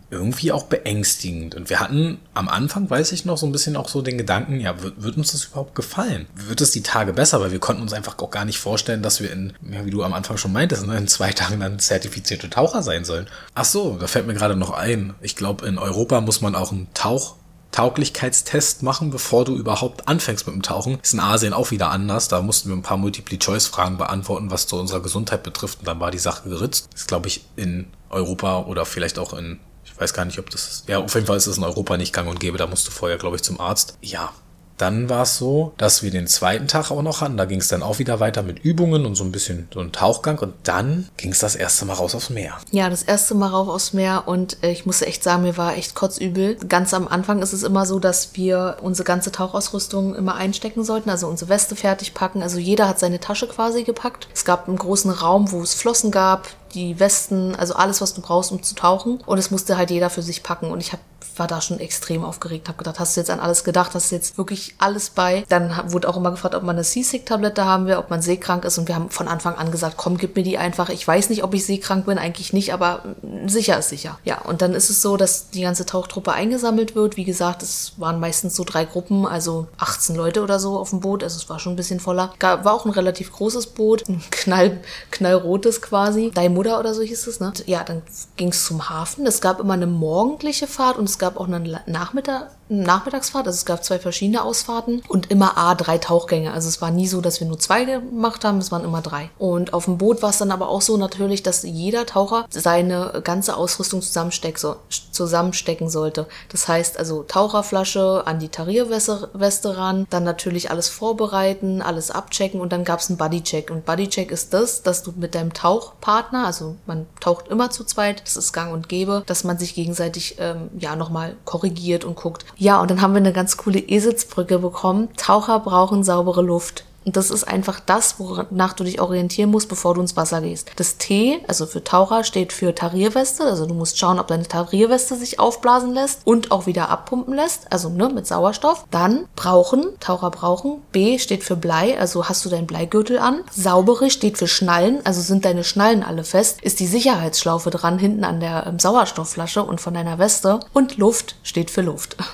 irgendwie 0.10 0.54
auch 0.54 0.64
beängstigend. 0.64 1.54
Und 1.54 1.70
wir 1.70 1.82
hatten 1.82 2.20
am 2.34 2.48
Anfang, 2.48 2.90
weiß 2.90 3.12
ich 3.12 3.26
noch, 3.26 3.38
so 3.38 3.46
ein 3.46 3.52
bisschen 3.52 3.76
auch 3.76 3.90
so 3.90 4.02
den 4.02 4.18
Gedanken, 4.18 4.62
ja, 4.62 4.82
wird, 4.82 5.04
wird 5.04 5.18
uns 5.18 5.34
das 5.34 5.44
überhaupt 5.44 5.76
gefallen? 5.76 6.28
Wird 6.34 6.62
es 6.62 6.72
die 6.72 6.82
Tage 6.82 7.12
besser? 7.12 7.42
Weil 7.42 7.52
wir 7.52 7.60
konnten 7.60 7.82
uns 7.82 7.92
einfach 7.92 8.18
auch 8.20 8.32
gar 8.32 8.46
nicht 8.46 8.58
vorstellen, 8.58 9.04
dass 9.04 9.22
wir 9.22 9.32
in, 9.32 9.54
ja, 9.70 9.86
wie 9.86 9.92
du 9.92 10.04
am 10.04 10.14
Anfang 10.14 10.38
schon 10.38 10.54
meintest, 10.54 10.88
ne, 10.88 10.98
in 10.98 11.10
zwei 11.10 11.32
Tagen 11.34 11.60
dann 11.60 11.80
zertifizierte 11.80 12.50
Taucher 12.50 12.84
sein 12.84 13.04
sollen. 13.04 13.28
Ach 13.54 13.66
so, 13.66 13.98
da 13.98 14.08
fällt 14.08 14.28
mir 14.28 14.34
gerade 14.34 14.56
noch 14.56 14.72
ein. 14.72 15.14
Ich 15.22 15.36
glaube, 15.36 15.68
in 15.68 15.78
Europa 15.78 16.22
muss 16.22 16.40
man 16.40 16.56
auch 16.56 16.72
einen 16.72 16.88
Tauch 16.94 17.36
Tauglichkeitstest 17.78 18.82
machen, 18.82 19.12
bevor 19.12 19.46
du 19.46 19.56
überhaupt 19.56 20.08
anfängst 20.08 20.48
mit 20.48 20.56
dem 20.56 20.64
Tauchen. 20.64 21.00
Ist 21.00 21.14
in 21.14 21.20
Asien 21.20 21.54
auch 21.54 21.70
wieder 21.70 21.92
anders. 21.92 22.28
Da 22.28 22.42
mussten 22.42 22.70
wir 22.70 22.76
ein 22.76 22.82
paar 22.82 22.98
Multiple-Choice-Fragen 22.98 23.98
beantworten, 23.98 24.50
was 24.50 24.66
zu 24.66 24.78
unserer 24.78 25.00
Gesundheit 25.00 25.44
betrifft. 25.44 25.82
Und 25.82 25.88
dann 25.88 26.00
war 26.00 26.10
die 26.10 26.18
Sache 26.18 26.50
geritzt. 26.50 26.90
Ist, 26.96 27.08
glaube 27.08 27.28
ich, 27.28 27.46
in 27.56 27.86
Europa 28.10 28.62
oder 28.62 28.84
vielleicht 28.84 29.20
auch 29.20 29.34
in, 29.34 29.60
ich 29.86 29.96
weiß 29.96 30.16
gar 30.16 30.26
nicht, 30.26 30.40
ob 30.40 30.50
das 30.50 30.68
ist. 30.68 30.90
Ja, 30.90 30.98
auf 30.98 31.14
jeden 31.14 31.28
Fall 31.28 31.38
ist 31.38 31.46
es 31.46 31.60
in 31.60 31.64
Europa 31.64 31.98
nicht 31.98 32.14
gang 32.14 32.28
und 32.28 32.40
gäbe. 32.40 32.58
Da 32.58 32.66
musst 32.66 32.88
du 32.88 32.92
vorher, 32.92 33.20
glaube 33.20 33.36
ich, 33.36 33.44
zum 33.44 33.60
Arzt. 33.60 33.96
Ja, 34.02 34.34
dann 34.78 35.10
war 35.10 35.24
es 35.24 35.38
so, 35.38 35.74
dass 35.78 36.04
wir 36.04 36.12
den 36.12 36.28
zweiten 36.28 36.68
Tag 36.68 36.92
auch 36.92 37.02
noch 37.02 37.22
hatten. 37.22 37.38
Da 37.38 37.46
ging 37.46 37.60
es 37.60 37.68
dann 37.68 37.82
auch 37.82 38.00
wieder 38.00 38.20
weiter 38.20 38.44
mit 38.44 38.60
Übungen 38.60 39.06
und 39.06 39.16
so 39.16 39.24
ein 39.24 39.32
bisschen 39.32 39.68
so 39.74 39.80
ein 39.80 39.92
Tauchgang. 39.92 40.38
Und 40.40 40.54
dann 40.64 41.10
ging 41.18 41.32
es 41.32 41.40
das 41.40 41.56
erste 41.56 41.86
Mal 41.86 41.94
raus 41.94 42.14
aufs 42.14 42.30
Meer. 42.30 42.54
Ja, 42.72 42.90
das 42.90 43.04
erste 43.04 43.34
Mal 43.34 43.48
raus 43.48 43.68
aufs 43.68 43.94
Meer. 43.94 44.24
Und 44.28 44.64
äh, 44.64 44.72
ich 44.72 44.86
musste 44.86 45.08
echt 45.08 45.24
sagen, 45.24 45.44
mir 45.44 45.58
war 45.58 45.76
echt 45.76 45.96
kotzübel. 45.96 46.56
Ganz 46.56 46.94
am 46.94 47.08
Anfang 47.08 47.42
ist 47.42 47.54
es 47.54 47.64
immer 47.64 47.86
so, 47.86 48.00
dass 48.00 48.36
wir 48.36 48.78
unsere 48.82 49.06
ganze 49.06 49.32
Tauchausrüstung 49.32 50.16
immer 50.16 50.36
einstecken 50.36 50.84
sollten. 50.84 51.10
Also 51.10 51.28
unsere 51.28 51.50
Weste 51.50 51.76
fertig 51.76 52.14
packen. 52.14 52.44
Also 52.44 52.60
jeder 52.60 52.88
hat 52.88 53.00
seine 53.00 53.20
Tasche 53.20 53.48
quasi 53.48 53.84
gepackt. 53.84 54.28
Es 54.34 54.46
gab 54.46 54.68
einen 54.68 54.78
großen 54.78 55.10
Raum, 55.10 55.52
wo 55.52 55.62
es 55.62 55.74
Flossen 55.74 56.12
gab, 56.12 56.48
die 56.74 57.00
Westen, 57.00 57.56
also 57.56 57.74
alles, 57.74 58.02
was 58.02 58.14
du 58.14 58.22
brauchst, 58.22 58.52
um 58.52 58.62
zu 58.62 58.76
tauchen. 58.76 59.20
Und 59.26 59.40
es 59.40 59.50
musste 59.50 59.78
halt 59.78 59.90
jeder 59.90 60.12
für 60.12 60.22
sich 60.22 60.44
packen. 60.44 60.70
Und 60.70 60.82
ich 60.82 60.92
habe 60.92 61.02
war 61.39 61.48
da 61.48 61.62
schon 61.62 61.79
extrem 61.79 62.24
aufgeregt, 62.24 62.67
habe 62.67 62.77
gedacht, 62.77 63.00
hast 63.00 63.15
du 63.15 63.22
jetzt 63.22 63.29
an 63.29 63.39
alles 63.39 63.63
gedacht, 63.63 63.94
hast 63.94 64.12
du 64.12 64.15
jetzt 64.15 64.38
wirklich 64.38 64.75
alles 64.77 65.10
bei? 65.10 65.46
Dann 65.50 65.91
wurde 65.91 66.10
auch 66.10 66.17
immer 66.17 66.32
gefragt, 66.32 66.56
ob 66.56 66.63
man 66.63 66.75
eine 66.75 66.84
Seasick-Tablette 66.84 67.65
haben 67.65 67.88
will, 67.88 67.96
ob 67.96 68.10
man 68.10 68.22
seekrank 68.22 68.65
ist 68.65 68.77
und 68.77 68.88
wir 68.88 68.96
haben 68.96 69.10
von 69.10 69.27
Anfang 69.27 69.56
an 69.56 69.72
gesagt, 69.72 69.96
komm, 69.98 70.17
gib 70.17 70.36
mir 70.36 70.44
die 70.44 70.58
einfach. 70.58 70.89
Ich 70.89 71.08
weiß 71.08 71.29
nicht, 71.29 71.44
ob 71.44 71.53
ich 71.53 71.65
seekrank 71.65 72.06
bin, 72.06 72.17
eigentlich 72.17 72.53
nicht, 72.53 72.74
aber 72.74 73.03
sicher 73.46 73.77
ist 73.77 73.89
sicher. 73.89 74.20
Ja, 74.24 74.41
und 74.41 74.62
dann 74.62 74.74
ist 74.74 74.89
es 74.89 75.01
so, 75.01 75.17
dass 75.17 75.50
die 75.50 75.62
ganze 75.62 75.86
Tauchtruppe 75.86 76.32
eingesammelt 76.32 76.96
wird. 76.96 77.17
Wie 77.17 77.25
gesagt, 77.25 77.63
es 77.63 77.94
waren 77.98 78.20
meistens 78.20 78.56
so 78.56 78.63
drei 78.63 78.86
Gruppen, 78.86 79.25
also 79.25 79.67
18 79.77 80.15
Leute 80.15 80.41
oder 80.41 80.60
so 80.60 80.77
auf 80.77 80.91
dem 80.91 81.00
Boot, 81.00 81.24
also 81.24 81.38
es 81.38 81.50
war 81.50 81.60
schon 81.60 81.74
ein 81.74 81.77
bisschen 81.77 82.00
voller. 82.00 82.34
War 82.39 82.74
auch 82.74 82.86
ein 82.86 82.91
relativ 82.91 83.32
großes 83.32 83.67
Boot, 83.67 84.08
ein 84.08 84.24
knall, 84.32 84.79
knallrotes 85.12 85.82
quasi. 85.82 86.32
Daimura 86.34 86.79
oder 86.79 86.94
so 86.94 87.01
hieß 87.01 87.27
es, 87.27 87.39
ne? 87.39 87.53
Ja, 87.65 87.84
dann 87.84 88.01
ging 88.36 88.50
es 88.50 88.65
zum 88.65 88.89
Hafen. 88.89 89.25
Es 89.25 89.41
gab 89.41 89.60
immer 89.60 89.74
eine 89.74 89.88
morgendliche 89.88 90.67
Fahrt 90.67 90.98
und 90.98 91.06
es 91.06 91.17
gab 91.17 91.27
gab 91.28 91.42
auch 91.42 91.48
eine 91.50 91.82
Nachmittag, 91.88 92.52
Nachmittagsfahrt, 92.70 93.48
also 93.48 93.56
es 93.56 93.66
gab 93.66 93.84
zwei 93.84 94.00
verschiedene 94.00 94.44
Ausfahrten 94.44 95.02
und 95.08 95.32
immer 95.32 95.58
A, 95.58 95.76
drei 95.76 95.98
Tauchgänge. 95.98 96.52
Also 96.52 96.68
es 96.68 96.82
war 96.82 96.92
nie 96.92 97.08
so, 97.08 97.22
dass 97.22 97.40
wir 97.40 97.48
nur 97.48 97.60
zwei 97.60 97.86
gemacht 97.86 98.44
haben, 98.44 98.58
es 98.58 98.72
waren 98.72 98.84
immer 98.84 99.02
drei. 99.02 99.30
Und 99.38 99.74
auf 99.74 99.86
dem 99.86 99.98
Boot 99.98 100.22
war 100.22 100.32
es 100.32 100.38
dann 100.38 100.52
aber 100.52 100.70
auch 100.70 100.82
so 100.82 100.98
natürlich, 100.98 101.44
dass 101.44 101.64
jeder 101.64 102.06
Taucher 102.06 102.46
seine 102.50 103.22
ganze 103.24 103.56
Ausrüstung 103.56 104.02
zusammenstecken 104.02 105.90
sollte. 105.90 106.28
Das 106.50 106.68
heißt 106.68 107.00
also 107.00 107.24
Taucherflasche 107.24 108.24
an 108.26 108.40
die 108.40 108.50
Tarierweste 108.50 109.78
ran, 109.78 110.08
dann 110.10 110.24
natürlich 110.24 110.72
alles 110.72 110.90
vorbereiten, 110.90 111.82
alles 111.82 112.12
abchecken 112.12 112.60
und 112.60 112.72
dann 112.72 112.84
gab 112.84 113.00
es 113.00 113.10
einen 113.10 113.18
Bodycheck. 113.18 113.72
Und 113.72 113.86
Bodycheck 113.86 114.32
ist 114.32 114.54
das, 114.54 114.84
dass 114.84 115.04
du 115.04 115.14
mit 115.16 115.36
deinem 115.36 115.54
Tauchpartner, 115.54 116.46
also 116.46 116.76
man 116.86 117.08
taucht 117.20 117.48
immer 117.48 117.70
zu 117.70 117.84
zweit, 117.84 118.22
das 118.26 118.38
ist 118.38 118.54
gang 118.54 118.74
und 118.74 118.90
gäbe, 118.90 119.24
dass 119.26 119.44
man 119.44 119.58
sich 119.58 119.76
gegenseitig 119.76 120.36
ähm, 120.40 120.70
ja 120.78 120.96
nochmal 120.96 121.36
korrigiert 121.46 122.04
und 122.04 122.16
guckt. 122.16 122.46
Ja, 122.58 122.82
und 122.82 122.90
dann 122.90 123.02
haben 123.02 123.14
wir 123.14 123.18
eine 123.18 123.34
ganz 123.34 123.58
coole 123.58 123.80
Eselsbrücke 123.80 124.60
bekommen. 124.60 125.10
Taucher 125.16 125.60
brauchen 125.60 126.04
saubere 126.04 126.42
Luft. 126.42 126.86
Und 127.08 127.16
das 127.16 127.32
ist 127.32 127.46
einfach 127.46 127.80
das, 127.80 128.20
wonach 128.20 128.74
du 128.74 128.84
dich 128.84 129.00
orientieren 129.00 129.50
musst, 129.50 129.70
bevor 129.70 129.94
du 129.94 130.02
ins 130.02 130.18
Wasser 130.18 130.42
gehst. 130.42 130.70
Das 130.76 130.98
T, 130.98 131.40
also 131.48 131.66
für 131.66 131.82
Taucher, 131.82 132.26
steht 132.26 132.52
für 132.52 132.76
Tarierweste. 132.76 133.46
Also 133.46 133.66
du 133.66 133.74
musst 133.74 133.98
schauen, 133.98 134.20
ob 134.20 134.28
deine 134.28 134.46
Tarierweste 134.46 135.16
sich 135.16 135.40
aufblasen 135.40 135.94
lässt 135.94 136.20
und 136.26 136.52
auch 136.52 136.66
wieder 136.66 136.90
abpumpen 136.90 137.34
lässt. 137.34 137.72
Also 137.72 137.88
ne, 137.88 138.10
mit 138.10 138.28
Sauerstoff. 138.28 138.84
Dann 138.92 139.26
brauchen, 139.38 139.86
Taucher 140.02 140.32
brauchen. 140.32 140.82
B 140.92 141.18
steht 141.18 141.46
für 141.46 141.56
Blei, 141.56 141.98
also 141.98 142.28
hast 142.28 142.44
du 142.44 142.50
deinen 142.50 142.68
Bleigürtel 142.68 143.20
an. 143.20 143.40
Saubere 143.52 144.10
steht 144.10 144.38
für 144.38 144.50
Schnallen, 144.50 145.00
also 145.06 145.22
sind 145.22 145.46
deine 145.46 145.64
Schnallen 145.64 146.04
alle 146.04 146.26
fest. 146.26 146.62
Ist 146.62 146.82
die 146.82 146.88
Sicherheitsschlaufe 146.88 147.70
dran, 147.70 148.00
hinten 148.00 148.26
an 148.26 148.42
der 148.42 148.68
ähm, 148.68 148.80
Sauerstoffflasche 148.80 149.64
und 149.64 149.80
von 149.80 149.94
deiner 149.94 150.20
Weste. 150.20 150.60
Und 150.74 150.98
Luft 150.98 151.38
steht 151.44 151.72
für 151.72 151.84
Luft. 151.84 152.18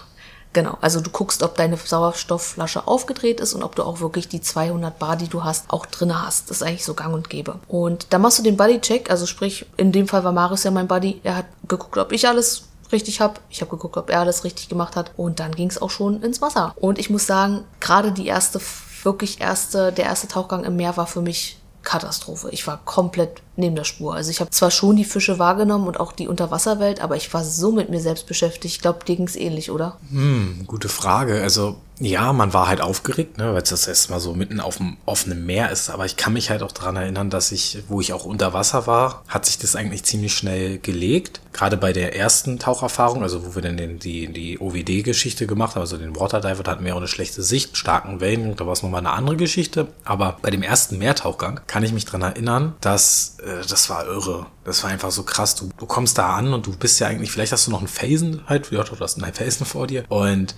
Genau, 0.54 0.78
also 0.82 1.02
du 1.02 1.10
guckst, 1.10 1.42
ob 1.42 1.56
deine 1.58 1.78
Sauerstoffflasche 1.78 2.88
aufgedreht 2.88 3.40
ist 3.40 3.56
und 3.56 3.64
ob 3.64 3.76
du 3.76 3.84
auch 3.84 4.00
wirklich 4.00 4.28
die 4.28 4.40
200 4.40 5.00
Bar, 5.00 5.16
die 5.16 5.28
du 5.28 5.44
hast, 5.44 5.66
auch 5.70 5.88
drin 5.88 6.22
hast. 6.22 6.50
Das 6.50 6.58
ist 6.58 6.64
eigentlich 6.64 6.86
so 6.86 6.94
gang 6.94 7.14
und 7.14 7.30
gäbe. 7.30 7.60
Und 7.68 8.08
da 8.12 8.20
machst 8.20 8.38
du 8.38 8.44
den 8.44 8.56
Buddy-Check, 8.56 9.10
also 9.10 9.26
sprich, 9.26 9.66
in 9.78 9.92
dem 9.92 10.08
Fall 10.08 10.24
war 10.24 10.32
Marius 10.32 10.64
ja 10.64 10.72
mein 10.72 10.88
Buddy. 10.88 11.20
Er 11.24 11.38
hat 11.38 11.46
geguckt, 11.68 11.98
ob 11.98 12.12
ich 12.12 12.28
alles 12.28 12.66
richtig 12.92 13.20
habe. 13.20 13.40
Ich 13.50 13.62
habe 13.62 13.72
geguckt, 13.72 13.98
ob 13.98 14.12
er 14.12 14.20
alles 14.20 14.44
richtig 14.44 14.70
gemacht 14.70 14.96
hat. 14.96 15.12
Und 15.18 15.40
dann 15.40 15.54
ging 15.54 15.70
es 15.70 15.82
auch 15.82 15.90
schon 15.90 16.22
ins 16.22 16.40
Wasser. 16.42 16.74
Und 16.76 17.00
ich 17.00 17.10
muss 17.10 17.26
sagen, 17.26 17.64
gerade 17.80 18.12
die 18.12 18.28
erste, 18.28 18.62
wirklich 19.02 19.42
erste, 19.42 19.92
der 19.92 20.06
erste 20.06 20.28
Tauchgang 20.28 20.64
im 20.64 20.76
Meer 20.76 20.96
war 20.98 21.08
für 21.08 21.22
mich 21.22 21.58
Katastrophe. 21.82 22.50
Ich 22.52 22.66
war 22.66 22.80
komplett 22.86 23.42
neben 23.56 23.76
der 23.76 23.84
Spur. 23.84 24.16
Also 24.16 24.32
ich 24.32 24.40
habe 24.40 24.50
zwar 24.52 24.72
schon 24.72 24.96
die 24.96 25.04
Fische 25.04 25.40
wahrgenommen 25.40 25.88
und 25.88 26.00
auch 26.00 26.12
die 26.12 26.28
Unterwasserwelt, 26.28 27.02
aber 27.02 27.16
ich 27.16 27.34
war 27.34 27.44
so 27.44 27.72
mit 27.72 27.90
mir 27.90 28.00
selbst 28.00 28.28
beschäftigt. 28.28 28.76
Ich 28.76 28.82
glaube, 28.82 29.06
dir 29.06 29.16
ging 29.16 29.28
es 29.28 29.36
ähnlich, 29.36 29.72
oder? 29.72 29.98
Hm, 30.10 30.64
gute 30.68 30.90
Frage. 30.90 31.42
Also 31.42 31.78
ja, 32.00 32.34
man 32.34 32.54
war 32.54 32.68
halt 32.68 32.82
aufgeregt, 32.82 33.38
ne, 33.38 33.54
weil 33.54 33.62
es 33.62 33.70
das 33.70 33.88
erstmal 33.88 34.20
so 34.20 34.34
mitten 34.34 34.60
auf 34.60 34.78
dem 34.78 34.98
offenen 35.06 35.46
Meer 35.46 35.72
ist. 35.72 35.90
Aber 35.90 36.06
ich 36.06 36.18
kann 36.18 36.34
mich 36.34 36.50
halt 36.50 36.64
auch 36.64 36.72
daran 36.72 36.96
erinnern, 36.96 37.30
dass 37.30 37.52
ich, 37.52 37.84
wo 37.88 38.02
ich 38.02 38.14
auch 38.14 38.26
unter 38.26 38.54
Wasser 38.54 38.88
war, 38.88 39.24
hat 39.28 39.46
sich 39.46 39.60
das 39.60 39.76
eigentlich 39.76 40.04
ziemlich 40.04 40.34
schnell 40.34 40.80
gelegt. 40.80 41.42
Gerade 41.54 41.78
bei 41.78 41.94
der 41.94 42.16
ersten 42.16 42.58
Taucherfahrung, 42.58 43.22
also 43.22 43.46
wo 43.46 43.56
wir 43.56 43.62
dann 43.62 43.78
den, 43.78 44.00
die, 44.00 44.28
die 44.34 44.60
OWD-Geschichte 44.60 45.46
gemacht 45.46 45.76
haben, 45.76 45.82
also 45.82 45.98
den 45.98 46.20
Waterdiver, 46.20 46.64
da 46.64 46.72
hatten 46.72 46.84
wir 46.84 46.94
auch 46.94 47.00
eine 47.00 47.08
schlechte 47.08 47.44
Sicht, 47.44 47.78
starken 47.78 48.20
Wellen, 48.20 48.56
da 48.56 48.66
war 48.66 48.74
es 48.74 48.82
nochmal 48.82 49.00
eine 49.00 49.12
andere 49.12 49.38
Geschichte. 49.38 49.88
Aber 50.04 50.38
bei 50.42 50.50
dem 50.50 50.64
ersten 50.64 50.98
Meertauchgang 50.98 51.62
kann 51.68 51.84
ich 51.84 51.94
mich 51.94 52.06
daran 52.06 52.24
erinnern, 52.24 52.74
dass 52.82 53.38
das 53.68 53.90
war 53.90 54.06
irre. 54.06 54.46
Das 54.64 54.84
war 54.84 54.90
einfach 54.90 55.12
so 55.12 55.24
krass. 55.24 55.56
Du, 55.56 55.70
du 55.78 55.86
kommst 55.86 56.18
da 56.18 56.36
an 56.36 56.54
und 56.54 56.66
du 56.66 56.76
bist 56.76 57.00
ja 57.00 57.08
eigentlich, 57.08 57.32
vielleicht 57.32 57.52
hast 57.52 57.68
du 57.68 57.72
noch 57.72 57.80
einen 57.80 57.88
Felsen 57.88 58.44
halt, 58.48 58.72
ja, 58.72 58.84
du 58.84 59.00
hast 59.00 59.22
einen 59.22 59.34
Felsen 59.34 59.66
vor 59.66 59.88
dir 59.88 60.06
und 60.10 60.56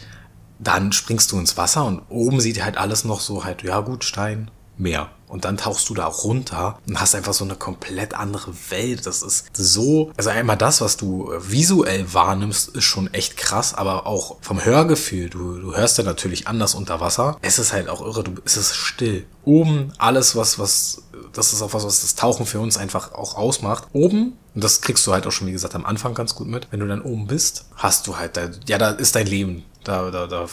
dann 0.59 0.91
springst 0.91 1.31
du 1.31 1.39
ins 1.39 1.57
Wasser 1.57 1.85
und 1.85 2.01
oben 2.09 2.39
sieht 2.39 2.63
halt 2.63 2.77
alles 2.77 3.03
noch 3.03 3.19
so 3.19 3.43
halt, 3.43 3.63
ja 3.63 3.81
gut, 3.81 4.03
Stein, 4.03 4.49
Meer. 4.77 5.09
Und 5.27 5.43
dann 5.43 5.57
tauchst 5.57 5.89
du 5.89 5.93
da 5.93 6.05
runter 6.05 6.79
und 6.87 6.99
hast 6.99 7.15
einfach 7.15 7.33
so 7.33 7.43
eine 7.43 7.55
komplett 7.55 8.13
andere 8.13 8.53
Welt. 8.69 9.05
Das 9.05 9.23
ist 9.23 9.47
so, 9.53 10.11
also 10.17 10.29
einmal 10.29 10.57
das, 10.57 10.81
was 10.81 10.97
du 10.97 11.31
visuell 11.39 12.13
wahrnimmst, 12.13 12.69
ist 12.69 12.83
schon 12.83 13.11
echt 13.13 13.35
krass, 13.35 13.73
aber 13.73 14.05
auch 14.05 14.37
vom 14.41 14.63
Hörgefühl, 14.63 15.29
du, 15.29 15.59
du 15.59 15.75
hörst 15.75 15.97
ja 15.97 16.03
natürlich 16.03 16.47
anders 16.47 16.75
unter 16.75 16.99
Wasser. 16.99 17.37
Es 17.41 17.57
ist 17.57 17.73
halt 17.73 17.89
auch 17.89 18.01
irre, 18.01 18.23
du, 18.23 18.33
es 18.45 18.55
ist 18.55 18.75
still. 18.75 19.25
Oben 19.43 19.93
alles, 19.97 20.35
was, 20.35 20.59
was, 20.59 21.03
das 21.35 21.53
ist 21.53 21.61
auch 21.61 21.73
was, 21.73 21.85
was 21.85 22.01
das 22.01 22.15
Tauchen 22.15 22.45
für 22.45 22.59
uns 22.59 22.77
einfach 22.77 23.13
auch 23.13 23.35
ausmacht. 23.35 23.87
Oben, 23.93 24.37
und 24.53 24.63
das 24.63 24.81
kriegst 24.81 25.05
du 25.05 25.13
halt 25.13 25.27
auch 25.27 25.31
schon, 25.31 25.47
wie 25.47 25.51
gesagt, 25.51 25.75
am 25.75 25.85
Anfang 25.85 26.13
ganz 26.13 26.33
gut 26.35 26.47
mit, 26.47 26.67
wenn 26.71 26.79
du 26.79 26.87
dann 26.87 27.01
oben 27.01 27.27
bist, 27.27 27.65
hast 27.75 28.07
du 28.07 28.17
halt, 28.17 28.37
dein, 28.37 28.59
ja, 28.67 28.77
da 28.77 28.91
ist 28.91 29.15
dein 29.15 29.27
Leben 29.27 29.63
da, 29.83 30.11
da, 30.11 30.27
da, 30.27 30.47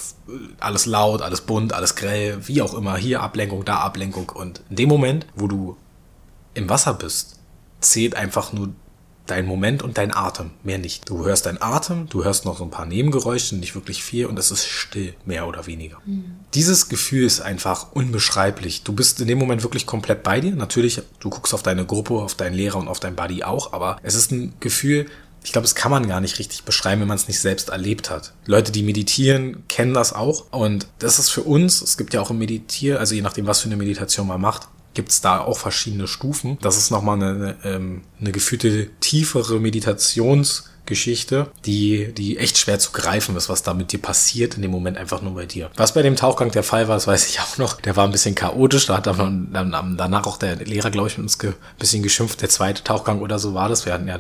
alles 0.61 0.87
laut, 0.87 1.23
alles 1.23 1.41
bunt, 1.41 1.73
alles 1.73 1.95
grell, 1.95 2.47
wie 2.47 2.63
auch 2.63 2.75
immer. 2.75 2.97
Hier 2.97 3.23
Ablenkung, 3.23 3.65
da 3.65 3.79
Ablenkung. 3.79 4.29
Und 4.29 4.63
in 4.71 4.77
dem 4.77 4.89
Moment, 4.89 5.27
wo 5.35 5.49
du 5.49 5.77
im 6.55 6.69
Wasser 6.69 6.95
bist, 6.95 7.39
zählt 7.81 8.15
einfach 8.15 8.53
nur 8.53 8.71
dein 9.27 9.47
Moment 9.47 9.83
und 9.83 9.99
dein 9.99 10.15
Atem, 10.15 10.51
mehr 10.63 10.79
nicht. 10.79 11.09
Du 11.09 11.25
hörst 11.25 11.47
deinen 11.47 11.63
Atem, 11.63 12.09
du 12.09 12.25
hörst 12.25 12.45
noch 12.45 12.59
so 12.59 12.65
ein 12.65 12.71
paar 12.71 12.87
Nebengeräusche, 12.87 13.57
nicht 13.57 13.75
wirklich 13.75 14.03
viel 14.03 14.27
und 14.27 14.39
es 14.39 14.51
ist 14.51 14.67
still, 14.67 15.15
mehr 15.25 15.47
oder 15.47 15.67
weniger. 15.67 15.99
Mhm. 16.05 16.37
Dieses 16.55 16.89
Gefühl 16.89 17.25
ist 17.25 17.41
einfach 17.41 17.93
unbeschreiblich. 17.93 18.83
Du 18.83 18.93
bist 18.93 19.21
in 19.21 19.29
dem 19.29 19.39
Moment 19.39 19.63
wirklich 19.63 19.87
komplett 19.87 20.23
bei 20.23 20.41
dir. 20.41 20.53
Natürlich, 20.55 21.03
du 21.21 21.31
guckst 21.31 21.55
auf 21.55 21.63
deine 21.63 21.85
Gruppe, 21.87 22.15
auf 22.15 22.35
deinen 22.35 22.55
Lehrer 22.55 22.79
und 22.79 22.89
auf 22.89 23.01
dein 23.01 23.17
Buddy 23.17 23.45
auch, 23.45 23.73
aber 23.73 23.99
es 24.03 24.15
ist 24.15 24.33
ein 24.33 24.55
Gefühl, 24.61 25.07
ich 25.45 25.53
glaube, 25.53 25.65
das 25.65 25.75
kann 25.75 25.91
man 25.91 26.07
gar 26.07 26.21
nicht 26.21 26.39
richtig 26.39 26.63
beschreiben, 26.63 27.01
wenn 27.01 27.09
man 27.09 27.17
es 27.17 27.27
nicht 27.27 27.41
selbst 27.41 27.71
erlebt 27.71 28.11
hat. 28.11 28.33
Leute, 28.47 28.71
die 28.71 28.83
meditieren, 28.83 29.65
kennen 29.69 29.93
das 29.93 30.13
auch. 30.13 30.53
Und 30.53 30.87
das 31.01 31.19
ist 31.19 31.31
für 31.31 31.43
uns, 31.43 31.83
es 31.83 31.97
gibt 31.97 32.15
ja 32.15 32.21
auch 32.21 32.31
im 32.31 32.39
Meditier, 32.39 33.01
also 33.01 33.15
je 33.15 33.23
nachdem, 33.23 33.47
was 33.47 33.61
für 33.61 33.67
eine 33.67 33.77
Meditation 33.77 34.29
man 34.29 34.41
macht, 34.41 34.69
gibt 34.95 35.11
es 35.11 35.21
da 35.21 35.41
auch 35.41 35.59
verschiedene 35.59 36.07
Stufen. 36.07 36.59
Das 36.61 36.77
ist 36.77 36.91
nochmal 36.91 37.17
eine, 37.17 37.57
eine, 37.63 37.77
ähm, 37.77 38.03
eine 38.21 38.33
gefühlte 38.33 38.91
tiefere 39.01 39.57
Meditations- 39.57 40.65
Geschichte, 40.87 41.49
die, 41.65 42.13
die 42.13 42.39
echt 42.39 42.59
schwer 42.59 42.79
zu 42.79 42.93
greifen 42.93 43.37
ist, 43.37 43.49
was 43.49 43.63
da 43.63 43.75
mit 43.75 43.93
dir 43.93 44.01
passiert 44.01 44.57
in 44.57 44.63
dem 44.63 44.71
Moment 44.71 44.99
einfach 44.99 45.23
nur 45.23 45.35
bei 45.35 45.47
dir. 45.47 45.71
Was 45.77 45.95
bei 45.95 46.03
dem 46.03 46.17
Tauchgang 46.17 46.51
der 46.51 46.63
Fall 46.63 46.89
war, 46.89 46.97
das 46.97 47.07
weiß 47.07 47.29
ich 47.29 47.41
auch 47.41 47.59
noch. 47.59 47.81
Der 47.81 47.97
war 47.97 48.05
ein 48.05 48.13
bisschen 48.13 48.35
chaotisch. 48.35 48.87
Da 48.87 48.97
hat 48.97 49.07
dann, 49.07 49.49
dann 49.53 49.97
danach 49.97 50.27
auch 50.27 50.37
der 50.37 50.57
Lehrer, 50.57 50.91
glaube 50.91 51.09
ich, 51.09 51.19
mit 51.19 51.25
uns 51.25 51.39
ein 51.43 51.55
bisschen 51.79 52.03
geschimpft. 52.03 52.43
Der 52.43 52.49
zweite 52.49 52.83
Tauchgang 52.83 53.21
oder 53.21 53.39
so 53.39 53.55
war 53.55 53.69
das. 53.69 53.87
Wir 53.87 53.93
hatten 53.93 54.09
ja 54.09 54.19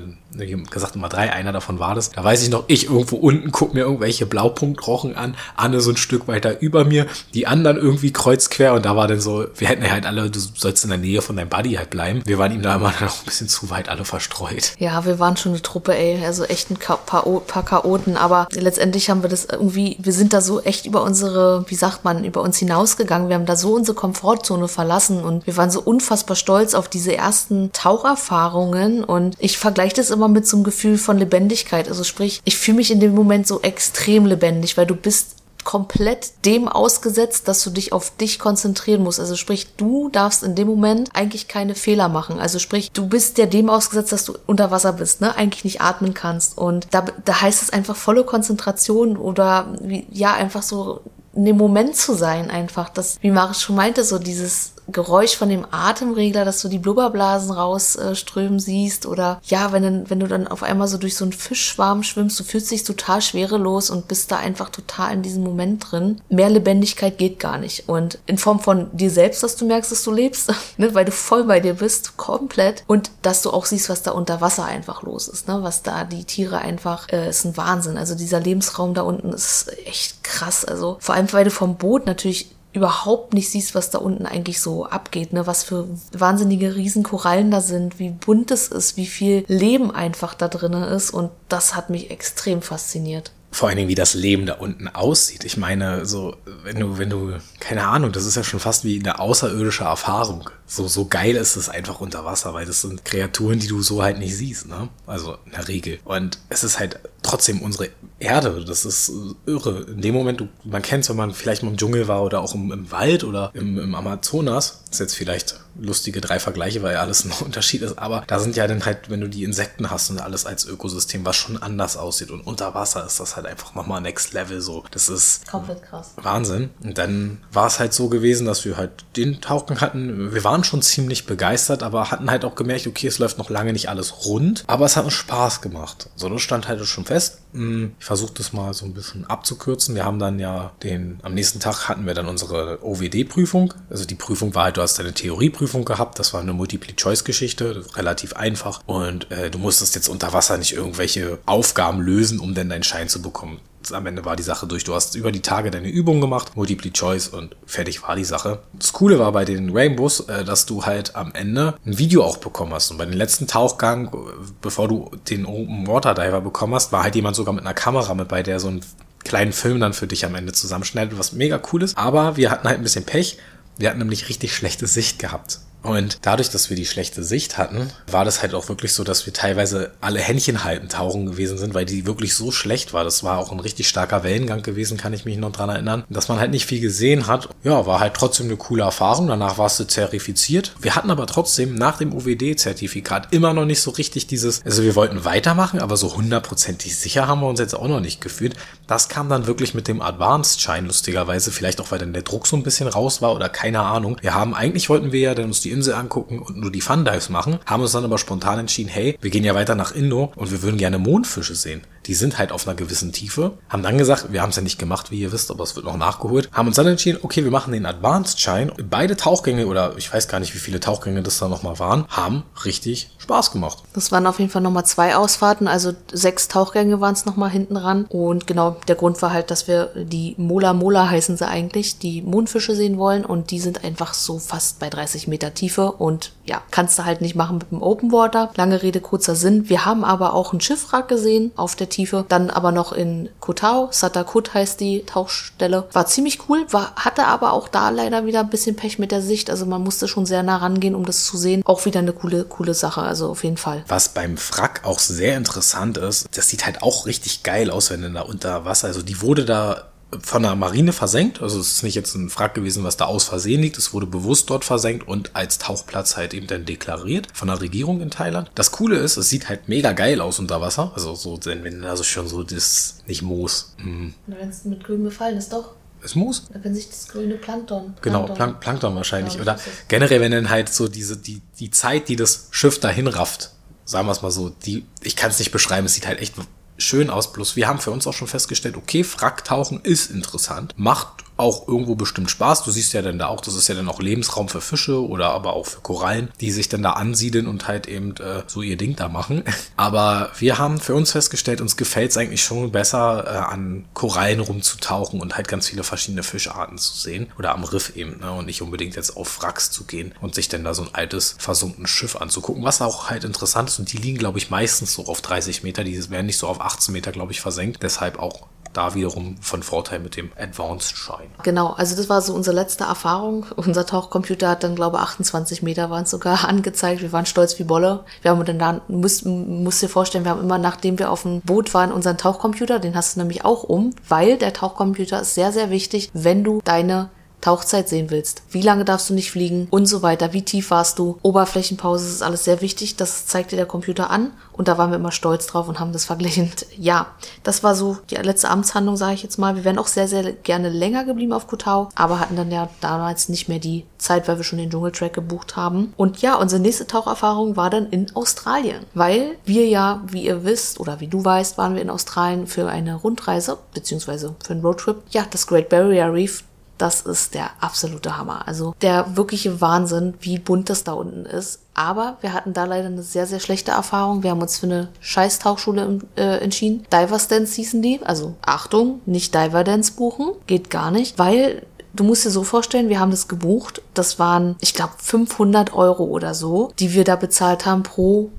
gesagt 0.70 0.96
immer 0.96 1.08
drei, 1.08 1.32
einer 1.32 1.52
davon 1.52 1.78
war 1.78 1.94
das. 1.94 2.10
Da 2.10 2.24
weiß 2.24 2.42
ich 2.42 2.50
noch, 2.50 2.64
ich 2.68 2.86
irgendwo 2.86 3.16
unten 3.16 3.52
guck 3.52 3.74
mir 3.74 3.80
irgendwelche 3.80 4.26
Blaupunktrochen 4.26 5.16
an, 5.16 5.36
Anne 5.56 5.80
so 5.80 5.90
ein 5.90 5.96
Stück 5.96 6.28
weiter 6.28 6.60
über 6.60 6.84
mir, 6.84 7.06
die 7.34 7.46
anderen 7.46 7.76
irgendwie 7.76 8.12
kreuzquer 8.12 8.74
und 8.74 8.84
da 8.84 8.96
war 8.96 9.08
dann 9.08 9.20
so, 9.20 9.46
wir 9.56 9.68
hätten 9.68 9.84
ja 9.84 9.90
halt 9.90 10.06
alle, 10.06 10.30
du 10.30 10.40
sollst 10.40 10.84
in 10.84 10.90
der 10.90 10.98
Nähe 10.98 11.22
von 11.22 11.36
deinem 11.36 11.48
Buddy 11.48 11.74
halt 11.74 11.90
bleiben. 11.90 12.22
Wir 12.24 12.38
waren 12.38 12.52
ihm 12.52 12.62
da 12.62 12.76
immer 12.76 12.92
noch 13.00 13.20
ein 13.20 13.24
bisschen 13.24 13.48
zu 13.48 13.70
weit 13.70 13.88
alle 13.88 14.04
verstreut. 14.04 14.72
Ja, 14.78 15.04
wir 15.04 15.18
waren 15.18 15.36
schon 15.36 15.52
eine 15.52 15.62
Truppe, 15.62 15.94
ey. 15.94 16.24
Also 16.24 16.44
echt 16.52 16.70
ein 16.70 16.76
paar, 16.76 17.64
Chaoten, 17.64 18.16
aber 18.16 18.46
letztendlich 18.52 19.10
haben 19.10 19.22
wir 19.22 19.30
das 19.30 19.46
irgendwie, 19.46 19.96
wir 20.00 20.12
sind 20.12 20.32
da 20.32 20.40
so 20.40 20.60
echt 20.60 20.86
über 20.86 21.02
unsere, 21.02 21.64
wie 21.68 21.74
sagt 21.74 22.04
man, 22.04 22.24
über 22.24 22.42
uns 22.42 22.58
hinausgegangen. 22.58 23.28
Wir 23.28 23.36
haben 23.36 23.46
da 23.46 23.56
so 23.56 23.74
unsere 23.74 23.96
Komfortzone 23.96 24.68
verlassen 24.68 25.24
und 25.24 25.46
wir 25.46 25.56
waren 25.56 25.70
so 25.70 25.80
unfassbar 25.80 26.36
stolz 26.36 26.74
auf 26.74 26.88
diese 26.88 27.16
ersten 27.16 27.72
Taucherfahrungen 27.72 29.02
und 29.04 29.36
ich 29.38 29.58
vergleiche 29.58 29.96
das 29.96 30.10
immer 30.10 30.28
mit 30.28 30.46
so 30.46 30.56
einem 30.56 30.64
Gefühl 30.64 30.98
von 30.98 31.18
Lebendigkeit. 31.18 31.88
Also 31.88 32.04
sprich, 32.04 32.40
ich 32.44 32.56
fühle 32.56 32.76
mich 32.76 32.90
in 32.90 33.00
dem 33.00 33.14
Moment 33.14 33.46
so 33.46 33.60
extrem 33.62 34.26
lebendig, 34.26 34.76
weil 34.76 34.86
du 34.86 34.94
bist 34.94 35.41
komplett 35.64 36.44
dem 36.44 36.68
ausgesetzt, 36.68 37.48
dass 37.48 37.62
du 37.62 37.70
dich 37.70 37.92
auf 37.92 38.16
dich 38.16 38.38
konzentrieren 38.38 39.02
musst. 39.02 39.20
Also 39.20 39.36
sprich, 39.36 39.74
du 39.76 40.08
darfst 40.08 40.42
in 40.42 40.54
dem 40.54 40.68
Moment 40.68 41.10
eigentlich 41.14 41.48
keine 41.48 41.74
Fehler 41.74 42.08
machen. 42.08 42.38
Also 42.38 42.58
sprich, 42.58 42.90
du 42.92 43.06
bist 43.06 43.38
ja 43.38 43.46
dem 43.46 43.70
ausgesetzt, 43.70 44.12
dass 44.12 44.24
du 44.24 44.34
unter 44.46 44.70
Wasser 44.70 44.92
bist, 44.92 45.20
ne? 45.20 45.34
Eigentlich 45.36 45.64
nicht 45.64 45.80
atmen 45.80 46.14
kannst. 46.14 46.58
Und 46.58 46.88
da, 46.90 47.04
da 47.24 47.40
heißt 47.40 47.62
es 47.62 47.70
einfach 47.70 47.96
volle 47.96 48.24
Konzentration 48.24 49.16
oder 49.16 49.74
wie, 49.80 50.06
ja, 50.10 50.34
einfach 50.34 50.62
so 50.62 51.00
in 51.34 51.44
dem 51.44 51.56
Moment 51.56 51.96
zu 51.96 52.14
sein 52.14 52.50
einfach. 52.50 52.88
Das, 52.88 53.16
wie 53.20 53.30
Maris 53.30 53.62
schon 53.62 53.76
meinte, 53.76 54.04
so 54.04 54.18
dieses 54.18 54.74
Geräusch 54.88 55.36
von 55.36 55.48
dem 55.48 55.66
Atemregler, 55.70 56.44
dass 56.44 56.60
du 56.60 56.68
die 56.68 56.78
Blubberblasen 56.78 57.52
rausströmen 57.52 58.58
siehst 58.58 59.06
oder 59.06 59.40
ja, 59.44 59.72
wenn, 59.72 60.10
wenn 60.10 60.20
du 60.20 60.26
dann 60.26 60.48
auf 60.48 60.62
einmal 60.62 60.88
so 60.88 60.98
durch 60.98 61.16
so 61.16 61.24
einen 61.24 61.32
Fischschwarm 61.32 62.02
schwimmst, 62.02 62.38
du 62.40 62.44
fühlst 62.44 62.70
dich 62.70 62.84
total 62.84 63.22
schwerelos 63.22 63.90
und 63.90 64.08
bist 64.08 64.32
da 64.32 64.36
einfach 64.36 64.70
total 64.70 65.14
in 65.14 65.22
diesem 65.22 65.44
Moment 65.44 65.90
drin. 65.90 66.20
Mehr 66.28 66.50
Lebendigkeit 66.50 67.18
geht 67.18 67.38
gar 67.38 67.58
nicht 67.58 67.88
und 67.88 68.18
in 68.26 68.38
Form 68.38 68.60
von 68.60 68.88
dir 68.96 69.10
selbst, 69.10 69.42
dass 69.42 69.56
du 69.56 69.66
merkst, 69.66 69.92
dass 69.92 70.04
du 70.04 70.10
lebst, 70.10 70.52
ne, 70.76 70.94
weil 70.94 71.04
du 71.04 71.12
voll 71.12 71.44
bei 71.44 71.60
dir 71.60 71.74
bist, 71.74 72.16
komplett 72.16 72.84
und 72.86 73.10
dass 73.22 73.42
du 73.42 73.50
auch 73.50 73.66
siehst, 73.66 73.88
was 73.88 74.02
da 74.02 74.10
unter 74.12 74.40
Wasser 74.40 74.64
einfach 74.64 75.02
los 75.02 75.28
ist, 75.28 75.48
ne, 75.48 75.62
was 75.62 75.82
da 75.82 76.04
die 76.04 76.24
Tiere 76.24 76.58
einfach, 76.58 77.08
äh, 77.08 77.28
ist 77.28 77.44
ein 77.44 77.56
Wahnsinn. 77.56 77.96
Also 77.96 78.14
dieser 78.14 78.40
Lebensraum 78.40 78.94
da 78.94 79.02
unten 79.02 79.32
ist 79.32 79.70
echt 79.86 80.24
krass. 80.24 80.64
Also 80.64 80.96
vor 81.00 81.14
allem, 81.14 81.32
weil 81.32 81.44
du 81.44 81.50
vom 81.50 81.76
Boot 81.76 82.06
natürlich 82.06 82.50
überhaupt 82.72 83.34
nicht 83.34 83.50
siehst, 83.50 83.74
was 83.74 83.90
da 83.90 83.98
unten 83.98 84.26
eigentlich 84.26 84.60
so 84.60 84.86
abgeht, 84.86 85.32
ne? 85.32 85.46
Was 85.46 85.62
für 85.62 85.88
wahnsinnige 86.12 86.74
Riesenkorallen 86.74 87.50
da 87.50 87.60
sind, 87.60 87.98
wie 87.98 88.10
bunt 88.10 88.50
es 88.50 88.68
ist, 88.68 88.96
wie 88.96 89.06
viel 89.06 89.44
Leben 89.46 89.90
einfach 89.90 90.34
da 90.34 90.48
drinnen 90.48 90.84
ist 90.84 91.10
und 91.10 91.30
das 91.48 91.74
hat 91.74 91.90
mich 91.90 92.10
extrem 92.10 92.62
fasziniert 92.62 93.32
vor 93.52 93.68
allen 93.68 93.76
Dingen, 93.76 93.90
wie 93.90 93.94
das 93.94 94.14
Leben 94.14 94.46
da 94.46 94.54
unten 94.54 94.88
aussieht. 94.88 95.44
Ich 95.44 95.58
meine, 95.58 96.06
so, 96.06 96.34
wenn 96.64 96.80
du, 96.80 96.96
wenn 96.96 97.10
du, 97.10 97.34
keine 97.60 97.86
Ahnung, 97.86 98.10
das 98.10 98.24
ist 98.24 98.34
ja 98.34 98.42
schon 98.42 98.60
fast 98.60 98.82
wie 98.82 98.98
eine 98.98 99.20
außerirdische 99.20 99.84
Erfahrung. 99.84 100.48
So, 100.66 100.88
so 100.88 101.04
geil 101.04 101.36
ist 101.36 101.56
es 101.56 101.68
einfach 101.68 102.00
unter 102.00 102.24
Wasser, 102.24 102.54
weil 102.54 102.64
das 102.64 102.80
sind 102.80 103.04
Kreaturen, 103.04 103.58
die 103.58 103.66
du 103.66 103.82
so 103.82 104.02
halt 104.02 104.18
nicht 104.18 104.34
siehst, 104.34 104.68
ne? 104.68 104.88
Also 105.06 105.36
in 105.44 105.52
der 105.52 105.68
Regel. 105.68 105.98
Und 106.04 106.38
es 106.48 106.64
ist 106.64 106.78
halt 106.78 106.98
trotzdem 107.22 107.60
unsere 107.60 107.90
Erde. 108.18 108.64
Das 108.66 108.86
ist 108.86 109.12
irre. 109.44 109.82
In 109.82 110.00
dem 110.00 110.14
Moment, 110.14 110.40
du, 110.40 110.48
man 110.64 110.80
kennt 110.80 111.04
es, 111.04 111.10
wenn 111.10 111.16
man 111.16 111.34
vielleicht 111.34 111.62
mal 111.62 111.70
im 111.70 111.76
Dschungel 111.76 112.08
war 112.08 112.22
oder 112.22 112.40
auch 112.40 112.54
im, 112.54 112.72
im 112.72 112.90
Wald 112.90 113.22
oder 113.22 113.50
im, 113.52 113.78
im 113.78 113.94
Amazonas, 113.94 114.81
ist 114.92 115.00
jetzt 115.00 115.16
vielleicht 115.16 115.60
lustige 115.78 116.20
drei 116.20 116.38
Vergleiche, 116.38 116.82
weil 116.82 116.94
ja 116.94 117.00
alles 117.00 117.24
ein 117.24 117.32
Unterschied 117.40 117.82
ist, 117.82 117.98
aber 117.98 118.24
da 118.26 118.38
sind 118.38 118.56
ja 118.56 118.66
dann 118.66 118.84
halt, 118.84 119.10
wenn 119.10 119.20
du 119.20 119.28
die 119.28 119.44
Insekten 119.44 119.90
hast 119.90 120.10
und 120.10 120.20
alles 120.20 120.46
als 120.46 120.64
Ökosystem, 120.64 121.24
was 121.24 121.36
schon 121.36 121.62
anders 121.62 121.96
aussieht 121.96 122.30
und 122.30 122.40
unter 122.40 122.74
Wasser 122.74 123.04
ist 123.06 123.20
das 123.20 123.36
halt 123.36 123.46
einfach 123.46 123.74
nochmal 123.74 124.00
next 124.00 124.32
level 124.32 124.60
so. 124.60 124.84
Das 124.90 125.08
ist 125.08 125.48
Komplett 125.48 125.82
krass. 125.82 126.12
Wahnsinn. 126.16 126.70
Und 126.82 126.98
dann 126.98 127.38
war 127.52 127.66
es 127.66 127.78
halt 127.78 127.92
so 127.94 128.08
gewesen, 128.08 128.46
dass 128.46 128.64
wir 128.64 128.76
halt 128.76 129.04
den 129.16 129.40
Tauchgang 129.40 129.80
hatten. 129.80 130.34
Wir 130.34 130.44
waren 130.44 130.64
schon 130.64 130.82
ziemlich 130.82 131.26
begeistert, 131.26 131.82
aber 131.82 132.10
hatten 132.10 132.30
halt 132.30 132.44
auch 132.44 132.54
gemerkt, 132.54 132.86
okay, 132.86 133.06
es 133.06 133.18
läuft 133.18 133.38
noch 133.38 133.50
lange 133.50 133.72
nicht 133.72 133.88
alles 133.88 134.26
rund, 134.26 134.64
aber 134.66 134.86
es 134.86 134.96
hat 134.96 135.04
uns 135.04 135.14
Spaß 135.14 135.60
gemacht. 135.60 136.08
So, 136.16 136.28
das 136.28 136.42
stand 136.42 136.68
halt 136.68 136.84
schon 136.86 137.04
fest. 137.04 137.38
Hm, 137.52 137.94
ich 137.98 138.04
versuche 138.04 138.32
das 138.34 138.52
mal 138.52 138.72
so 138.72 138.86
ein 138.86 138.94
bisschen 138.94 139.26
abzukürzen. 139.26 139.94
Wir 139.94 140.04
haben 140.04 140.18
dann 140.18 140.38
ja 140.38 140.72
den, 140.82 141.18
am 141.22 141.34
nächsten 141.34 141.60
Tag 141.60 141.88
hatten 141.88 142.06
wir 142.06 142.14
dann 142.14 142.28
unsere 142.28 142.78
OWD-Prüfung. 142.82 143.74
Also 143.90 144.04
die 144.04 144.14
Prüfung 144.14 144.54
war 144.54 144.64
halt, 144.64 144.78
du 144.78 144.82
hast 144.82 144.98
deine 144.98 145.12
Theorieprüfung 145.12 145.84
gehabt. 145.84 146.18
Das 146.18 146.32
war 146.32 146.40
eine 146.40 146.52
Multiple-Choice-Geschichte, 146.54 147.84
relativ 147.94 148.34
einfach. 148.34 148.82
Und 148.86 149.30
äh, 149.30 149.50
du 149.50 149.58
musstest 149.58 149.94
jetzt 149.94 150.08
unter 150.08 150.32
Wasser 150.32 150.56
nicht 150.56 150.72
irgendwelche 150.72 151.38
Aufgaben 151.44 152.00
lösen, 152.00 152.40
um 152.40 152.54
dann 152.54 152.70
deinen 152.70 152.84
Schein 152.84 153.08
zu 153.08 153.20
bekommen 153.20 153.60
am 153.90 154.06
Ende 154.06 154.24
war 154.24 154.36
die 154.36 154.42
Sache 154.42 154.66
durch. 154.66 154.84
Du 154.84 154.94
hast 154.94 155.16
über 155.16 155.32
die 155.32 155.40
Tage 155.40 155.70
deine 155.70 155.88
Übungen 155.88 156.20
gemacht, 156.20 156.54
Multiple 156.54 156.92
Choice 156.92 157.28
und 157.28 157.56
fertig 157.66 158.02
war 158.02 158.14
die 158.14 158.24
Sache. 158.24 158.60
Das 158.74 158.92
Coole 158.92 159.18
war 159.18 159.32
bei 159.32 159.44
den 159.44 159.76
Rainbows, 159.76 160.20
äh, 160.28 160.44
dass 160.44 160.66
du 160.66 160.84
halt 160.84 161.16
am 161.16 161.32
Ende 161.34 161.74
ein 161.84 161.98
Video 161.98 162.22
auch 162.24 162.36
bekommen 162.36 162.72
hast. 162.72 162.90
Und 162.90 162.98
bei 162.98 163.06
den 163.06 163.14
letzten 163.14 163.46
Tauchgang, 163.46 164.14
bevor 164.60 164.88
du 164.88 165.10
den 165.28 165.46
Open 165.46 165.86
Water 165.86 166.14
Diver 166.14 166.40
bekommen 166.40 166.74
hast, 166.74 166.92
war 166.92 167.02
halt 167.02 167.16
jemand 167.16 167.34
sogar 167.34 167.54
mit 167.54 167.64
einer 167.64 167.74
Kamera 167.74 168.14
mit 168.14 168.28
bei, 168.28 168.42
der 168.42 168.60
so 168.60 168.68
einen 168.68 168.84
kleinen 169.24 169.52
Film 169.52 169.80
dann 169.80 169.92
für 169.92 170.06
dich 170.06 170.24
am 170.24 170.34
Ende 170.34 170.52
zusammenschneidet, 170.52 171.18
was 171.18 171.32
mega 171.32 171.60
cool 171.72 171.82
ist. 171.82 171.96
Aber 171.96 172.36
wir 172.36 172.50
hatten 172.50 172.68
halt 172.68 172.78
ein 172.78 172.82
bisschen 172.82 173.04
Pech. 173.04 173.38
Wir 173.78 173.88
hatten 173.88 173.98
nämlich 173.98 174.28
richtig 174.28 174.54
schlechte 174.54 174.86
Sicht 174.86 175.18
gehabt. 175.18 175.60
Und 175.82 176.18
dadurch, 176.22 176.50
dass 176.50 176.70
wir 176.70 176.76
die 176.76 176.86
schlechte 176.86 177.22
Sicht 177.22 177.58
hatten, 177.58 177.90
war 178.06 178.24
das 178.24 178.42
halt 178.42 178.54
auch 178.54 178.68
wirklich 178.68 178.92
so, 178.92 179.04
dass 179.04 179.26
wir 179.26 179.32
teilweise 179.32 179.92
alle 180.00 180.20
Händchen 180.20 180.64
halten 180.64 180.88
tauchen 180.88 181.26
gewesen 181.26 181.58
sind, 181.58 181.74
weil 181.74 181.84
die 181.84 182.06
wirklich 182.06 182.34
so 182.34 182.52
schlecht 182.52 182.92
war. 182.92 183.04
Das 183.04 183.24
war 183.24 183.38
auch 183.38 183.52
ein 183.52 183.60
richtig 183.60 183.88
starker 183.88 184.22
Wellengang 184.22 184.62
gewesen, 184.62 184.96
kann 184.96 185.12
ich 185.12 185.24
mich 185.24 185.36
noch 185.36 185.52
dran 185.52 185.68
erinnern. 185.68 186.04
Dass 186.08 186.28
man 186.28 186.38
halt 186.38 186.50
nicht 186.50 186.66
viel 186.66 186.80
gesehen 186.80 187.26
hat. 187.26 187.48
Ja, 187.64 187.86
war 187.86 188.00
halt 188.00 188.14
trotzdem 188.14 188.46
eine 188.46 188.56
coole 188.56 188.84
Erfahrung. 188.84 189.26
Danach 189.26 189.58
warst 189.58 189.80
du 189.80 189.84
zertifiziert. 189.84 190.74
Wir 190.80 190.94
hatten 190.94 191.10
aber 191.10 191.26
trotzdem 191.26 191.74
nach 191.74 191.98
dem 191.98 192.12
UWD-Zertifikat 192.14 193.32
immer 193.32 193.52
noch 193.52 193.64
nicht 193.64 193.80
so 193.80 193.90
richtig 193.90 194.26
dieses, 194.26 194.64
also 194.64 194.82
wir 194.82 194.94
wollten 194.94 195.24
weitermachen, 195.24 195.80
aber 195.80 195.96
so 195.96 196.16
hundertprozentig 196.16 196.96
sicher 196.96 197.26
haben 197.26 197.40
wir 197.40 197.48
uns 197.48 197.60
jetzt 197.60 197.74
auch 197.74 197.88
noch 197.88 198.00
nicht 198.00 198.20
gefühlt. 198.20 198.54
Das 198.86 199.08
kam 199.08 199.28
dann 199.28 199.46
wirklich 199.46 199.74
mit 199.74 199.88
dem 199.88 200.00
Advanced-Schein, 200.00 200.86
lustigerweise. 200.86 201.50
Vielleicht 201.50 201.80
auch, 201.80 201.90
weil 201.90 201.98
dann 201.98 202.12
der 202.12 202.22
Druck 202.22 202.46
so 202.46 202.56
ein 202.56 202.62
bisschen 202.62 202.88
raus 202.88 203.22
war 203.22 203.34
oder 203.34 203.48
keine 203.48 203.80
Ahnung. 203.80 204.16
Wir 204.20 204.34
haben, 204.34 204.54
eigentlich 204.54 204.88
wollten 204.88 205.12
wir 205.12 205.20
ja 205.20 205.34
dann 205.34 205.46
uns 205.46 205.60
die 205.60 205.71
Insel 205.72 205.94
angucken 205.94 206.38
und 206.38 206.56
nur 206.56 206.70
die 206.70 206.80
Fun 206.80 207.04
Dives 207.04 207.28
machen, 207.28 207.58
haben 207.66 207.82
uns 207.82 207.92
dann 207.92 208.04
aber 208.04 208.18
spontan 208.18 208.58
entschieden, 208.58 208.88
hey, 208.88 209.18
wir 209.20 209.30
gehen 209.30 209.44
ja 209.44 209.54
weiter 209.54 209.74
nach 209.74 209.92
Indo 209.92 210.32
und 210.36 210.50
wir 210.50 210.62
würden 210.62 210.78
gerne 210.78 210.98
Mondfische 210.98 211.54
sehen. 211.54 211.82
Die 212.06 212.14
sind 212.14 212.38
halt 212.38 212.52
auf 212.52 212.66
einer 212.66 212.76
gewissen 212.76 213.12
Tiefe. 213.12 213.58
Haben 213.68 213.82
dann 213.82 213.98
gesagt, 213.98 214.32
wir 214.32 214.42
haben 214.42 214.50
es 214.50 214.56
ja 214.56 214.62
nicht 214.62 214.78
gemacht, 214.78 215.10
wie 215.10 215.20
ihr 215.20 215.32
wisst, 215.32 215.50
aber 215.50 215.64
es 215.64 215.76
wird 215.76 215.86
noch 215.86 215.96
nachgeholt. 215.96 216.50
Haben 216.52 216.68
uns 216.68 216.76
dann 216.76 216.86
entschieden, 216.86 217.18
okay, 217.22 217.44
wir 217.44 217.50
machen 217.50 217.72
den 217.72 217.86
Advanced 217.86 218.40
Schein. 218.40 218.72
Beide 218.90 219.16
Tauchgänge 219.16 219.66
oder 219.66 219.94
ich 219.96 220.12
weiß 220.12 220.28
gar 220.28 220.40
nicht, 220.40 220.54
wie 220.54 220.58
viele 220.58 220.80
Tauchgänge 220.80 221.22
das 221.22 221.38
da 221.38 221.48
nochmal 221.48 221.78
waren, 221.78 222.06
haben 222.08 222.42
richtig 222.64 223.10
Spaß 223.18 223.52
gemacht. 223.52 223.78
Das 223.94 224.10
waren 224.10 224.26
auf 224.26 224.38
jeden 224.38 224.50
Fall 224.50 224.62
nochmal 224.62 224.84
zwei 224.84 225.14
Ausfahrten, 225.16 225.68
also 225.68 225.92
sechs 226.12 226.48
Tauchgänge 226.48 227.00
waren 227.00 227.14
es 227.14 227.24
nochmal 227.24 227.50
hinten 227.50 227.76
ran. 227.76 228.06
Und 228.08 228.46
genau, 228.46 228.76
der 228.88 228.96
Grund 228.96 229.20
war 229.22 229.32
halt, 229.32 229.50
dass 229.50 229.68
wir 229.68 229.90
die 229.94 230.34
Mola 230.38 230.72
Mola 230.72 231.08
heißen 231.08 231.36
sie 231.36 231.46
eigentlich, 231.46 231.98
die 231.98 232.22
Mondfische 232.22 232.74
sehen 232.74 232.98
wollen 232.98 233.24
und 233.24 233.50
die 233.50 233.60
sind 233.60 233.84
einfach 233.84 234.14
so 234.14 234.38
fast 234.38 234.78
bei 234.80 234.90
30 234.90 235.28
Meter 235.28 235.54
Tiefe 235.54 235.92
und 235.92 236.32
ja, 236.44 236.62
kannst 236.70 236.98
du 236.98 237.04
halt 237.04 237.20
nicht 237.20 237.36
machen 237.36 237.58
mit 237.58 237.70
dem 237.70 237.82
Open 237.82 238.10
Water. 238.12 238.50
Lange 238.56 238.82
Rede, 238.82 239.00
kurzer 239.00 239.36
Sinn. 239.36 239.68
Wir 239.68 239.84
haben 239.84 240.04
aber 240.04 240.34
auch 240.34 240.52
ein 240.52 240.60
Schiffwrack 240.60 241.08
gesehen 241.08 241.52
auf 241.56 241.76
der 241.76 241.88
Tiefe. 241.92 242.24
Dann 242.28 242.50
aber 242.50 242.72
noch 242.72 242.92
in 242.92 243.28
Kotau, 243.40 243.88
Satakut 243.92 244.54
heißt 244.54 244.80
die 244.80 245.04
Tauchstelle. 245.06 245.88
War 245.92 246.06
ziemlich 246.06 246.48
cool, 246.48 246.66
war, 246.70 246.94
hatte 246.96 247.26
aber 247.26 247.52
auch 247.52 247.68
da 247.68 247.90
leider 247.90 248.26
wieder 248.26 248.40
ein 248.40 248.50
bisschen 248.50 248.74
Pech 248.74 248.98
mit 248.98 249.12
der 249.12 249.22
Sicht. 249.22 249.50
Also 249.50 249.66
man 249.66 249.82
musste 249.82 250.08
schon 250.08 250.26
sehr 250.26 250.42
nah 250.42 250.56
rangehen, 250.56 250.94
um 250.94 251.04
das 251.04 251.24
zu 251.24 251.36
sehen. 251.36 251.62
Auch 251.64 251.84
wieder 251.84 252.00
eine 252.00 252.12
coole, 252.12 252.44
coole 252.44 252.74
Sache, 252.74 253.02
also 253.02 253.30
auf 253.30 253.44
jeden 253.44 253.56
Fall. 253.56 253.84
Was 253.88 254.08
beim 254.08 254.36
Wrack 254.36 254.80
auch 254.84 254.98
sehr 254.98 255.36
interessant 255.36 255.98
ist, 255.98 256.26
das 256.36 256.48
sieht 256.48 256.66
halt 256.66 256.82
auch 256.82 257.06
richtig 257.06 257.42
geil 257.42 257.70
aus, 257.70 257.90
wenn 257.90 258.02
du 258.02 258.10
da 258.10 258.22
unter 258.22 258.64
Wasser, 258.64 258.88
also 258.88 259.02
die 259.02 259.20
wurde 259.20 259.44
da 259.44 259.91
von 260.20 260.42
der 260.42 260.54
Marine 260.54 260.92
versenkt. 260.92 261.40
Also 261.40 261.58
es 261.58 261.72
ist 261.72 261.82
nicht 261.82 261.94
jetzt 261.94 262.14
ein 262.14 262.34
Wrack 262.34 262.54
gewesen, 262.54 262.84
was 262.84 262.96
da 262.96 263.06
aus 263.06 263.24
Versehen 263.24 263.62
liegt. 263.62 263.78
Es 263.78 263.92
wurde 263.92 264.06
bewusst 264.06 264.50
dort 264.50 264.64
versenkt 264.64 265.08
und 265.08 265.34
als 265.34 265.58
Tauchplatz 265.58 266.16
halt 266.16 266.34
eben 266.34 266.46
dann 266.46 266.64
deklariert 266.64 267.28
von 267.32 267.48
der 267.48 267.60
Regierung 267.60 268.00
in 268.00 268.10
Thailand. 268.10 268.50
Das 268.54 268.72
Coole 268.72 268.96
ist, 268.96 269.16
es 269.16 269.28
sieht 269.28 269.48
halt 269.48 269.68
mega 269.68 269.92
geil 269.92 270.20
aus 270.20 270.38
unter 270.38 270.60
Wasser. 270.60 270.92
Also 270.94 271.14
so, 271.14 271.38
wenn 271.44 271.84
also 271.84 272.02
schon 272.02 272.28
so 272.28 272.42
das 272.42 272.98
nicht 273.06 273.22
Moos. 273.22 273.74
Mhm. 273.78 274.14
Wenn 274.26 274.48
es 274.48 274.64
mit 274.64 274.84
grün 274.84 275.02
befallen 275.02 275.38
ist, 275.38 275.52
doch. 275.52 275.72
Ist 276.02 276.16
Moos? 276.16 276.44
Wenn 276.52 276.74
sich 276.74 276.88
das 276.88 277.08
grüne 277.08 277.36
Plankton. 277.36 277.94
Genau, 278.02 278.24
Plank 278.24 278.60
Plankton 278.60 278.94
wahrscheinlich. 278.96 279.40
Oder 279.40 279.58
generell, 279.88 280.20
wenn 280.20 280.32
dann 280.32 280.50
halt 280.50 280.68
so 280.68 280.88
diese, 280.88 281.16
die, 281.16 281.42
die 281.60 281.70
Zeit, 281.70 282.08
die 282.08 282.16
das 282.16 282.48
Schiff 282.50 282.80
dahin 282.80 283.06
rafft, 283.06 283.50
sagen 283.84 284.08
wir 284.08 284.12
es 284.12 284.20
mal 284.20 284.32
so, 284.32 284.48
die, 284.50 284.84
ich 285.02 285.14
kann 285.14 285.30
es 285.30 285.38
nicht 285.38 285.52
beschreiben, 285.52 285.86
es 285.86 285.94
sieht 285.94 286.06
halt 286.06 286.20
echt 286.20 286.34
schön 286.78 287.10
aus. 287.10 287.32
Bloß 287.32 287.56
wir 287.56 287.68
haben 287.68 287.78
für 287.78 287.90
uns 287.90 288.06
auch 288.06 288.12
schon 288.14 288.28
festgestellt, 288.28 288.76
okay, 288.76 289.04
Wracktauchen 289.04 289.80
ist 289.82 290.10
interessant, 290.10 290.74
macht 290.76 291.24
auch 291.42 291.68
irgendwo 291.68 291.94
bestimmt 291.94 292.30
Spaß. 292.30 292.64
Du 292.64 292.70
siehst 292.70 292.92
ja 292.94 293.02
dann 293.02 293.18
da 293.18 293.26
auch, 293.26 293.40
das 293.40 293.54
ist 293.54 293.68
ja 293.68 293.74
dann 293.74 293.88
auch 293.88 294.00
Lebensraum 294.00 294.48
für 294.48 294.60
Fische 294.60 295.06
oder 295.06 295.30
aber 295.30 295.52
auch 295.52 295.66
für 295.66 295.80
Korallen, 295.80 296.30
die 296.40 296.50
sich 296.50 296.68
dann 296.68 296.82
da 296.82 296.92
ansiedeln 296.92 297.46
und 297.46 297.68
halt 297.68 297.86
eben 297.86 298.16
äh, 298.16 298.42
so 298.46 298.62
ihr 298.62 298.76
Ding 298.76 298.96
da 298.96 299.08
machen. 299.08 299.42
Aber 299.76 300.30
wir 300.38 300.58
haben 300.58 300.80
für 300.80 300.94
uns 300.94 301.12
festgestellt, 301.12 301.60
uns 301.60 301.76
gefällt 301.76 302.10
es 302.10 302.16
eigentlich 302.16 302.42
schon 302.42 302.70
besser, 302.70 303.24
äh, 303.26 303.52
an 303.52 303.84
Korallen 303.94 304.40
rumzutauchen 304.40 305.20
und 305.20 305.36
halt 305.36 305.48
ganz 305.48 305.68
viele 305.68 305.82
verschiedene 305.82 306.22
Fischarten 306.22 306.78
zu 306.78 306.94
sehen. 306.96 307.32
Oder 307.38 307.52
am 307.52 307.64
Riff 307.64 307.96
eben, 307.96 308.20
ne? 308.20 308.32
Und 308.32 308.46
nicht 308.46 308.62
unbedingt 308.62 308.96
jetzt 308.96 309.16
auf 309.16 309.42
Wracks 309.42 309.70
zu 309.70 309.84
gehen 309.84 310.14
und 310.20 310.34
sich 310.34 310.48
dann 310.48 310.64
da 310.64 310.74
so 310.74 310.82
ein 310.82 310.94
altes, 310.94 311.34
versunkenes 311.38 311.90
Schiff 311.90 312.16
anzugucken, 312.16 312.64
was 312.64 312.80
auch 312.80 313.10
halt 313.10 313.24
interessant 313.24 313.68
ist. 313.68 313.78
Und 313.78 313.92
die 313.92 313.98
liegen, 313.98 314.18
glaube 314.18 314.38
ich, 314.38 314.50
meistens 314.50 314.94
so 314.94 315.06
auf 315.06 315.20
30 315.20 315.62
Meter. 315.62 315.84
Die 315.84 316.10
werden 316.10 316.26
nicht 316.26 316.38
so 316.38 316.46
auf 316.46 316.60
18 316.60 316.92
Meter, 316.92 317.12
glaube 317.12 317.32
ich, 317.32 317.40
versenkt. 317.40 317.82
Deshalb 317.82 318.18
auch 318.18 318.46
da 318.72 318.94
wiederum 318.94 319.36
von 319.40 319.62
Vorteil 319.62 320.00
mit 320.00 320.16
dem 320.16 320.30
Advanced 320.38 320.96
Shine. 320.96 321.30
Genau, 321.42 321.68
also 321.70 321.96
das 321.96 322.08
war 322.08 322.20
so 322.22 322.34
unsere 322.34 322.56
letzte 322.56 322.84
Erfahrung. 322.84 323.46
Unser 323.56 323.86
Tauchcomputer 323.86 324.48
hat 324.50 324.64
dann, 324.64 324.74
glaube 324.74 324.96
ich, 324.96 325.02
28 325.02 325.62
Meter 325.62 325.90
waren 325.90 326.04
es 326.04 326.10
sogar 326.10 326.48
angezeigt. 326.48 327.02
Wir 327.02 327.12
waren 327.12 327.26
stolz 327.26 327.58
wie 327.58 327.64
Bolle. 327.64 328.04
Wir 328.22 328.30
haben 328.30 328.44
dann 328.44 328.58
da, 328.58 328.80
musst, 328.88 329.26
musst 329.26 329.82
dir 329.82 329.88
vorstellen, 329.88 330.24
wir 330.24 330.32
haben 330.32 330.40
immer, 330.40 330.58
nachdem 330.58 330.98
wir 330.98 331.10
auf 331.10 331.22
dem 331.22 331.40
Boot 331.40 331.74
waren, 331.74 331.92
unseren 331.92 332.18
Tauchcomputer, 332.18 332.78
den 332.78 332.94
hast 332.94 333.16
du 333.16 333.20
nämlich 333.20 333.44
auch 333.44 333.62
um, 333.64 333.94
weil 334.08 334.38
der 334.38 334.52
Tauchcomputer 334.52 335.20
ist 335.20 335.34
sehr, 335.34 335.52
sehr 335.52 335.70
wichtig, 335.70 336.10
wenn 336.14 336.44
du 336.44 336.60
deine 336.64 337.10
Tauchzeit 337.42 337.88
sehen 337.88 338.10
willst. 338.10 338.42
Wie 338.50 338.62
lange 338.62 338.86
darfst 338.86 339.10
du 339.10 339.14
nicht 339.14 339.30
fliegen 339.30 339.66
und 339.70 339.86
so 339.86 340.00
weiter. 340.00 340.32
Wie 340.32 340.42
tief 340.42 340.70
warst 340.70 340.98
du? 340.98 341.18
Oberflächenpause 341.22 342.08
ist 342.08 342.22
alles 342.22 342.44
sehr 342.44 342.62
wichtig. 342.62 342.96
Das 342.96 343.26
zeigt 343.26 343.52
dir 343.52 343.56
der 343.56 343.66
Computer 343.66 344.08
an 344.08 344.30
und 344.52 344.68
da 344.68 344.78
waren 344.78 344.90
wir 344.90 344.96
immer 344.96 345.12
stolz 345.12 345.46
drauf 345.46 345.68
und 345.68 345.78
haben 345.78 345.92
das 345.92 346.06
verglichen. 346.06 346.50
Ja, 346.78 347.06
das 347.42 347.62
war 347.62 347.74
so 347.74 347.98
die 348.10 348.14
letzte 348.16 348.48
Amtshandlung, 348.48 348.96
sage 348.96 349.14
ich 349.14 349.22
jetzt 349.22 349.38
mal. 349.38 349.56
Wir 349.56 349.64
wären 349.64 349.78
auch 349.78 349.86
sehr, 349.86 350.08
sehr 350.08 350.32
gerne 350.32 350.68
länger 350.68 351.04
geblieben 351.04 351.32
auf 351.32 351.46
Kutau, 351.46 351.90
aber 351.94 352.18
hatten 352.18 352.36
dann 352.36 352.50
ja 352.50 352.68
damals 352.80 353.28
nicht 353.28 353.48
mehr 353.48 353.58
die 353.58 353.84
Zeit, 353.98 354.26
weil 354.26 354.36
wir 354.36 354.44
schon 354.44 354.58
den 354.58 354.70
Dschungeltrack 354.70 355.12
gebucht 355.12 355.56
haben. 355.56 355.92
Und 355.96 356.22
ja, 356.22 356.36
unsere 356.36 356.60
nächste 356.60 356.86
Taucherfahrung 356.86 357.56
war 357.56 357.70
dann 357.70 357.90
in 357.90 358.14
Australien, 358.14 358.84
weil 358.94 359.36
wir 359.44 359.66
ja, 359.68 360.02
wie 360.06 360.24
ihr 360.24 360.44
wisst 360.44 360.80
oder 360.80 361.00
wie 361.00 361.08
du 361.08 361.24
weißt, 361.24 361.58
waren 361.58 361.74
wir 361.74 361.82
in 361.82 361.90
Australien 361.90 362.46
für 362.46 362.68
eine 362.68 362.94
Rundreise 362.94 363.58
beziehungsweise 363.74 364.34
für 364.42 364.52
einen 364.52 364.62
Roadtrip. 364.62 365.02
Ja, 365.10 365.24
das 365.30 365.46
Great 365.46 365.68
Barrier 365.68 366.12
Reef 366.12 366.44
das 366.82 367.02
ist 367.02 367.34
der 367.34 367.50
absolute 367.60 368.18
Hammer. 368.18 368.48
Also 368.48 368.74
der 368.82 369.16
wirkliche 369.16 369.60
Wahnsinn, 369.60 370.14
wie 370.20 370.40
bunt 370.40 370.68
das 370.68 370.82
da 370.82 370.92
unten 370.92 371.24
ist. 371.24 371.60
Aber 371.74 372.16
wir 372.20 372.32
hatten 372.32 372.52
da 372.52 372.64
leider 372.64 372.88
eine 372.88 373.04
sehr, 373.04 373.26
sehr 373.26 373.38
schlechte 373.38 373.70
Erfahrung. 373.70 374.24
Wir 374.24 374.30
haben 374.32 374.42
uns 374.42 374.58
für 374.58 374.66
eine 374.66 374.88
Scheiß-Tauchschule 375.00 376.00
äh, 376.16 376.38
entschieden. 376.38 376.84
Divers 376.92 377.28
Dance 377.28 377.54
hießen 377.54 377.80
die. 377.82 378.00
Also 378.02 378.34
Achtung, 378.42 379.00
nicht 379.06 379.32
Diver 379.32 379.62
Dance 379.62 379.92
buchen. 379.92 380.32
Geht 380.46 380.70
gar 380.70 380.90
nicht, 380.90 381.18
weil 381.18 381.62
Du 381.94 382.04
musst 382.04 382.24
dir 382.24 382.30
so 382.30 382.42
vorstellen, 382.42 382.88
wir 382.88 382.98
haben 383.00 383.10
das 383.10 383.28
gebucht. 383.28 383.82
Das 383.92 384.18
waren, 384.18 384.56
ich 384.60 384.72
glaube, 384.72 384.94
500 384.96 385.74
Euro 385.74 386.04
oder 386.04 386.32
so, 386.32 386.72
die 386.78 386.94
wir 386.94 387.04
da 387.04 387.16
bezahlt 387.16 387.66
haben 387.66 387.82
pro 387.82 388.30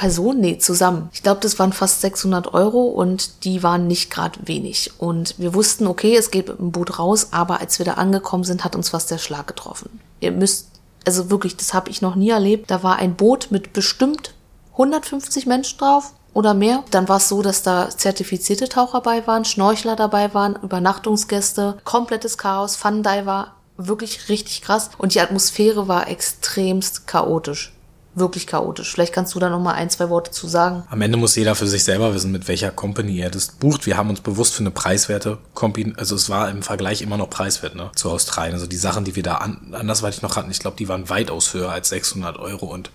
Person, 0.00 0.40
nee, 0.40 0.56
zusammen. 0.56 1.10
Ich 1.12 1.22
glaube, 1.22 1.42
das 1.42 1.58
waren 1.58 1.74
fast 1.74 2.00
600 2.00 2.54
Euro 2.54 2.84
und 2.84 3.44
die 3.44 3.62
waren 3.62 3.86
nicht 3.86 4.10
gerade 4.10 4.40
wenig. 4.46 4.92
Und 4.96 5.34
wir 5.36 5.52
wussten, 5.52 5.86
okay, 5.86 6.16
es 6.16 6.30
geht 6.30 6.48
mit 6.48 6.58
dem 6.58 6.72
Boot 6.72 6.98
raus, 6.98 7.28
aber 7.32 7.60
als 7.60 7.78
wir 7.78 7.84
da 7.84 7.92
angekommen 7.92 8.44
sind, 8.44 8.64
hat 8.64 8.74
uns 8.74 8.88
fast 8.88 9.10
der 9.10 9.18
Schlag 9.18 9.46
getroffen. 9.46 10.00
Ihr 10.20 10.32
müsst, 10.32 10.68
also 11.06 11.28
wirklich, 11.30 11.58
das 11.58 11.74
habe 11.74 11.90
ich 11.90 12.00
noch 12.00 12.14
nie 12.14 12.30
erlebt. 12.30 12.70
Da 12.70 12.82
war 12.82 12.96
ein 12.96 13.14
Boot 13.14 13.48
mit 13.50 13.74
bestimmt 13.74 14.32
150 14.72 15.44
Menschen 15.44 15.78
drauf 15.78 16.14
oder 16.32 16.54
mehr. 16.54 16.82
Dann 16.90 17.10
war 17.10 17.18
es 17.18 17.28
so, 17.28 17.42
dass 17.42 17.62
da 17.62 17.90
zertifizierte 17.90 18.70
Taucher 18.70 19.02
dabei 19.02 19.26
waren, 19.26 19.44
Schnorchler 19.44 19.96
dabei 19.96 20.32
waren, 20.32 20.56
Übernachtungsgäste, 20.62 21.76
komplettes 21.84 22.38
Chaos, 22.38 22.74
Fun-Diver, 22.74 23.48
wirklich 23.76 24.30
richtig 24.30 24.62
krass. 24.62 24.88
Und 24.96 25.14
die 25.14 25.20
Atmosphäre 25.20 25.88
war 25.88 26.08
extremst 26.08 27.06
chaotisch 27.06 27.74
wirklich 28.14 28.46
chaotisch. 28.46 28.92
Vielleicht 28.92 29.12
kannst 29.12 29.34
du 29.34 29.38
da 29.38 29.48
noch 29.48 29.60
mal 29.60 29.74
ein, 29.74 29.90
zwei 29.90 30.08
Worte 30.08 30.30
zu 30.30 30.48
sagen. 30.48 30.82
Am 30.90 31.00
Ende 31.00 31.16
muss 31.16 31.36
jeder 31.36 31.54
für 31.54 31.66
sich 31.66 31.84
selber 31.84 32.14
wissen, 32.14 32.32
mit 32.32 32.48
welcher 32.48 32.70
Company 32.70 33.20
er 33.20 33.30
das 33.30 33.48
bucht. 33.48 33.86
Wir 33.86 33.96
haben 33.96 34.10
uns 34.10 34.20
bewusst 34.20 34.54
für 34.54 34.60
eine 34.60 34.70
preiswerte 34.70 35.38
Company, 35.54 35.94
also 35.96 36.14
es 36.16 36.28
war 36.28 36.50
im 36.50 36.62
Vergleich 36.62 37.02
immer 37.02 37.16
noch 37.16 37.30
preiswert, 37.30 37.76
ne, 37.76 37.90
zu 37.94 38.10
Australien. 38.10 38.54
Also 38.54 38.66
die 38.66 38.76
Sachen, 38.76 39.04
die 39.04 39.16
wir 39.16 39.22
da 39.22 39.36
an, 39.36 39.72
andersweitig 39.72 40.22
noch 40.22 40.36
hatten, 40.36 40.50
ich 40.50 40.58
glaube, 40.58 40.76
die 40.76 40.88
waren 40.88 41.08
weitaus 41.08 41.54
höher 41.54 41.70
als 41.70 41.88
600 41.90 42.38
Euro 42.38 42.66
und 42.66 42.90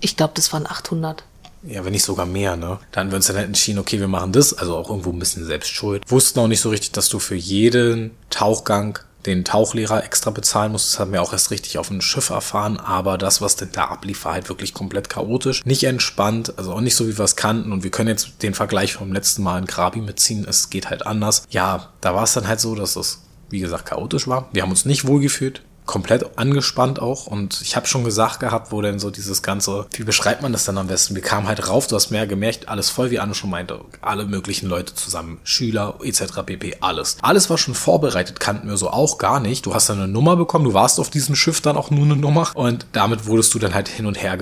ich 0.00 0.16
glaube, 0.16 0.32
das 0.34 0.52
waren 0.52 0.66
800. 0.66 1.24
Ja, 1.62 1.84
wenn 1.84 1.92
nicht 1.92 2.04
sogar 2.04 2.26
mehr, 2.26 2.56
ne? 2.56 2.78
Dann 2.92 3.06
haben 3.06 3.10
wir 3.10 3.16
uns 3.16 3.26
dann 3.26 3.36
halt 3.36 3.46
entschieden, 3.46 3.78
okay, 3.78 3.98
wir 3.98 4.08
machen 4.08 4.30
das, 4.30 4.54
also 4.54 4.76
auch 4.76 4.88
irgendwo 4.88 5.10
ein 5.10 5.18
bisschen 5.18 5.44
selbst 5.44 5.70
schuld. 5.70 6.02
Wussten 6.08 6.38
auch 6.38 6.46
nicht 6.46 6.60
so 6.60 6.70
richtig, 6.70 6.92
dass 6.92 7.08
du 7.08 7.18
für 7.18 7.34
jeden 7.34 8.12
Tauchgang 8.30 8.98
den 9.26 9.44
Tauchlehrer 9.44 10.04
extra 10.04 10.30
bezahlen 10.30 10.72
muss. 10.72 10.90
Das 10.90 11.00
haben 11.00 11.12
wir 11.12 11.20
auch 11.20 11.32
erst 11.32 11.50
richtig 11.50 11.78
auf 11.78 11.88
dem 11.88 12.00
Schiff 12.00 12.30
erfahren. 12.30 12.78
Aber 12.78 13.18
das, 13.18 13.40
was 13.40 13.56
denn 13.56 13.70
da 13.72 13.86
ablief, 13.86 14.24
war 14.24 14.34
halt 14.34 14.48
wirklich 14.48 14.72
komplett 14.72 15.08
chaotisch. 15.08 15.64
Nicht 15.64 15.84
entspannt, 15.84 16.54
also 16.56 16.72
auch 16.72 16.80
nicht 16.80 16.96
so, 16.96 17.06
wie 17.08 17.18
wir 17.18 17.24
es 17.24 17.36
kannten. 17.36 17.72
Und 17.72 17.82
wir 17.82 17.90
können 17.90 18.08
jetzt 18.08 18.42
den 18.42 18.54
Vergleich 18.54 18.94
vom 18.94 19.12
letzten 19.12 19.42
Mal 19.42 19.58
in 19.58 19.66
Krabi 19.66 20.00
mitziehen. 20.00 20.46
Es 20.48 20.70
geht 20.70 20.90
halt 20.90 21.06
anders. 21.06 21.44
Ja, 21.50 21.90
da 22.00 22.14
war 22.14 22.24
es 22.24 22.32
dann 22.34 22.46
halt 22.46 22.60
so, 22.60 22.74
dass 22.74 22.96
es, 22.96 23.22
wie 23.50 23.60
gesagt, 23.60 23.86
chaotisch 23.86 24.28
war. 24.28 24.48
Wir 24.52 24.62
haben 24.62 24.70
uns 24.70 24.84
nicht 24.84 25.06
wohlgefühlt 25.06 25.62
komplett 25.86 26.36
angespannt 26.36 27.00
auch 27.00 27.26
und 27.26 27.60
ich 27.62 27.76
habe 27.76 27.86
schon 27.86 28.04
gesagt 28.04 28.40
gehabt, 28.40 28.72
wo 28.72 28.82
denn 28.82 28.98
so 28.98 29.10
dieses 29.10 29.42
ganze, 29.42 29.86
wie 29.92 30.02
beschreibt 30.02 30.42
man 30.42 30.52
das 30.52 30.64
dann 30.64 30.78
am 30.78 30.88
besten? 30.88 31.14
Wir 31.14 31.22
kamen 31.22 31.46
halt 31.46 31.68
rauf, 31.68 31.86
du 31.86 31.94
hast 31.94 32.10
mehr 32.10 32.26
gemerkt, 32.26 32.68
alles 32.68 32.90
voll, 32.90 33.10
wie 33.10 33.20
Anne 33.20 33.34
schon 33.34 33.50
meinte, 33.50 33.80
alle 34.02 34.26
möglichen 34.26 34.68
Leute 34.68 34.94
zusammen, 34.94 35.38
Schüler 35.44 35.98
etc. 36.02 36.42
pp. 36.44 36.76
alles. 36.80 37.16
Alles 37.22 37.48
war 37.48 37.56
schon 37.56 37.74
vorbereitet, 37.74 38.40
kannten 38.40 38.68
wir 38.68 38.76
so 38.76 38.90
auch 38.90 39.18
gar 39.18 39.40
nicht. 39.40 39.64
Du 39.64 39.74
hast 39.74 39.88
dann 39.88 39.98
eine 39.98 40.08
Nummer 40.08 40.36
bekommen, 40.36 40.64
du 40.64 40.74
warst 40.74 40.98
auf 40.98 41.10
diesem 41.10 41.36
Schiff 41.36 41.60
dann 41.60 41.76
auch 41.76 41.90
nur 41.90 42.04
eine 42.04 42.16
Nummer 42.16 42.50
und 42.54 42.86
damit 42.92 43.26
wurdest 43.26 43.54
du 43.54 43.58
dann 43.58 43.74
halt 43.74 43.88
hin 43.88 44.06
und 44.06 44.20
her 44.20 44.36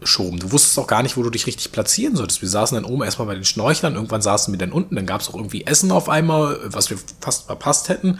geschoben. 0.00 0.40
Du 0.40 0.50
wusstest 0.50 0.78
auch 0.78 0.88
gar 0.88 1.04
nicht, 1.04 1.16
wo 1.16 1.22
du 1.22 1.30
dich 1.30 1.46
richtig 1.46 1.70
platzieren 1.70 2.16
solltest. 2.16 2.42
Wir 2.42 2.48
saßen 2.48 2.74
dann 2.74 2.84
oben 2.84 3.04
erstmal 3.04 3.28
bei 3.28 3.34
den 3.34 3.44
Schnorchlern, 3.44 3.94
irgendwann 3.94 4.22
saßen 4.22 4.52
wir 4.52 4.58
dann 4.58 4.72
unten, 4.72 4.96
dann 4.96 5.06
gab 5.06 5.20
es 5.20 5.28
auch 5.28 5.36
irgendwie 5.36 5.66
Essen 5.66 5.92
auf 5.92 6.08
einmal, 6.08 6.58
was 6.64 6.90
wir 6.90 6.98
fast 7.20 7.46
verpasst 7.46 7.88
hätten 7.88 8.18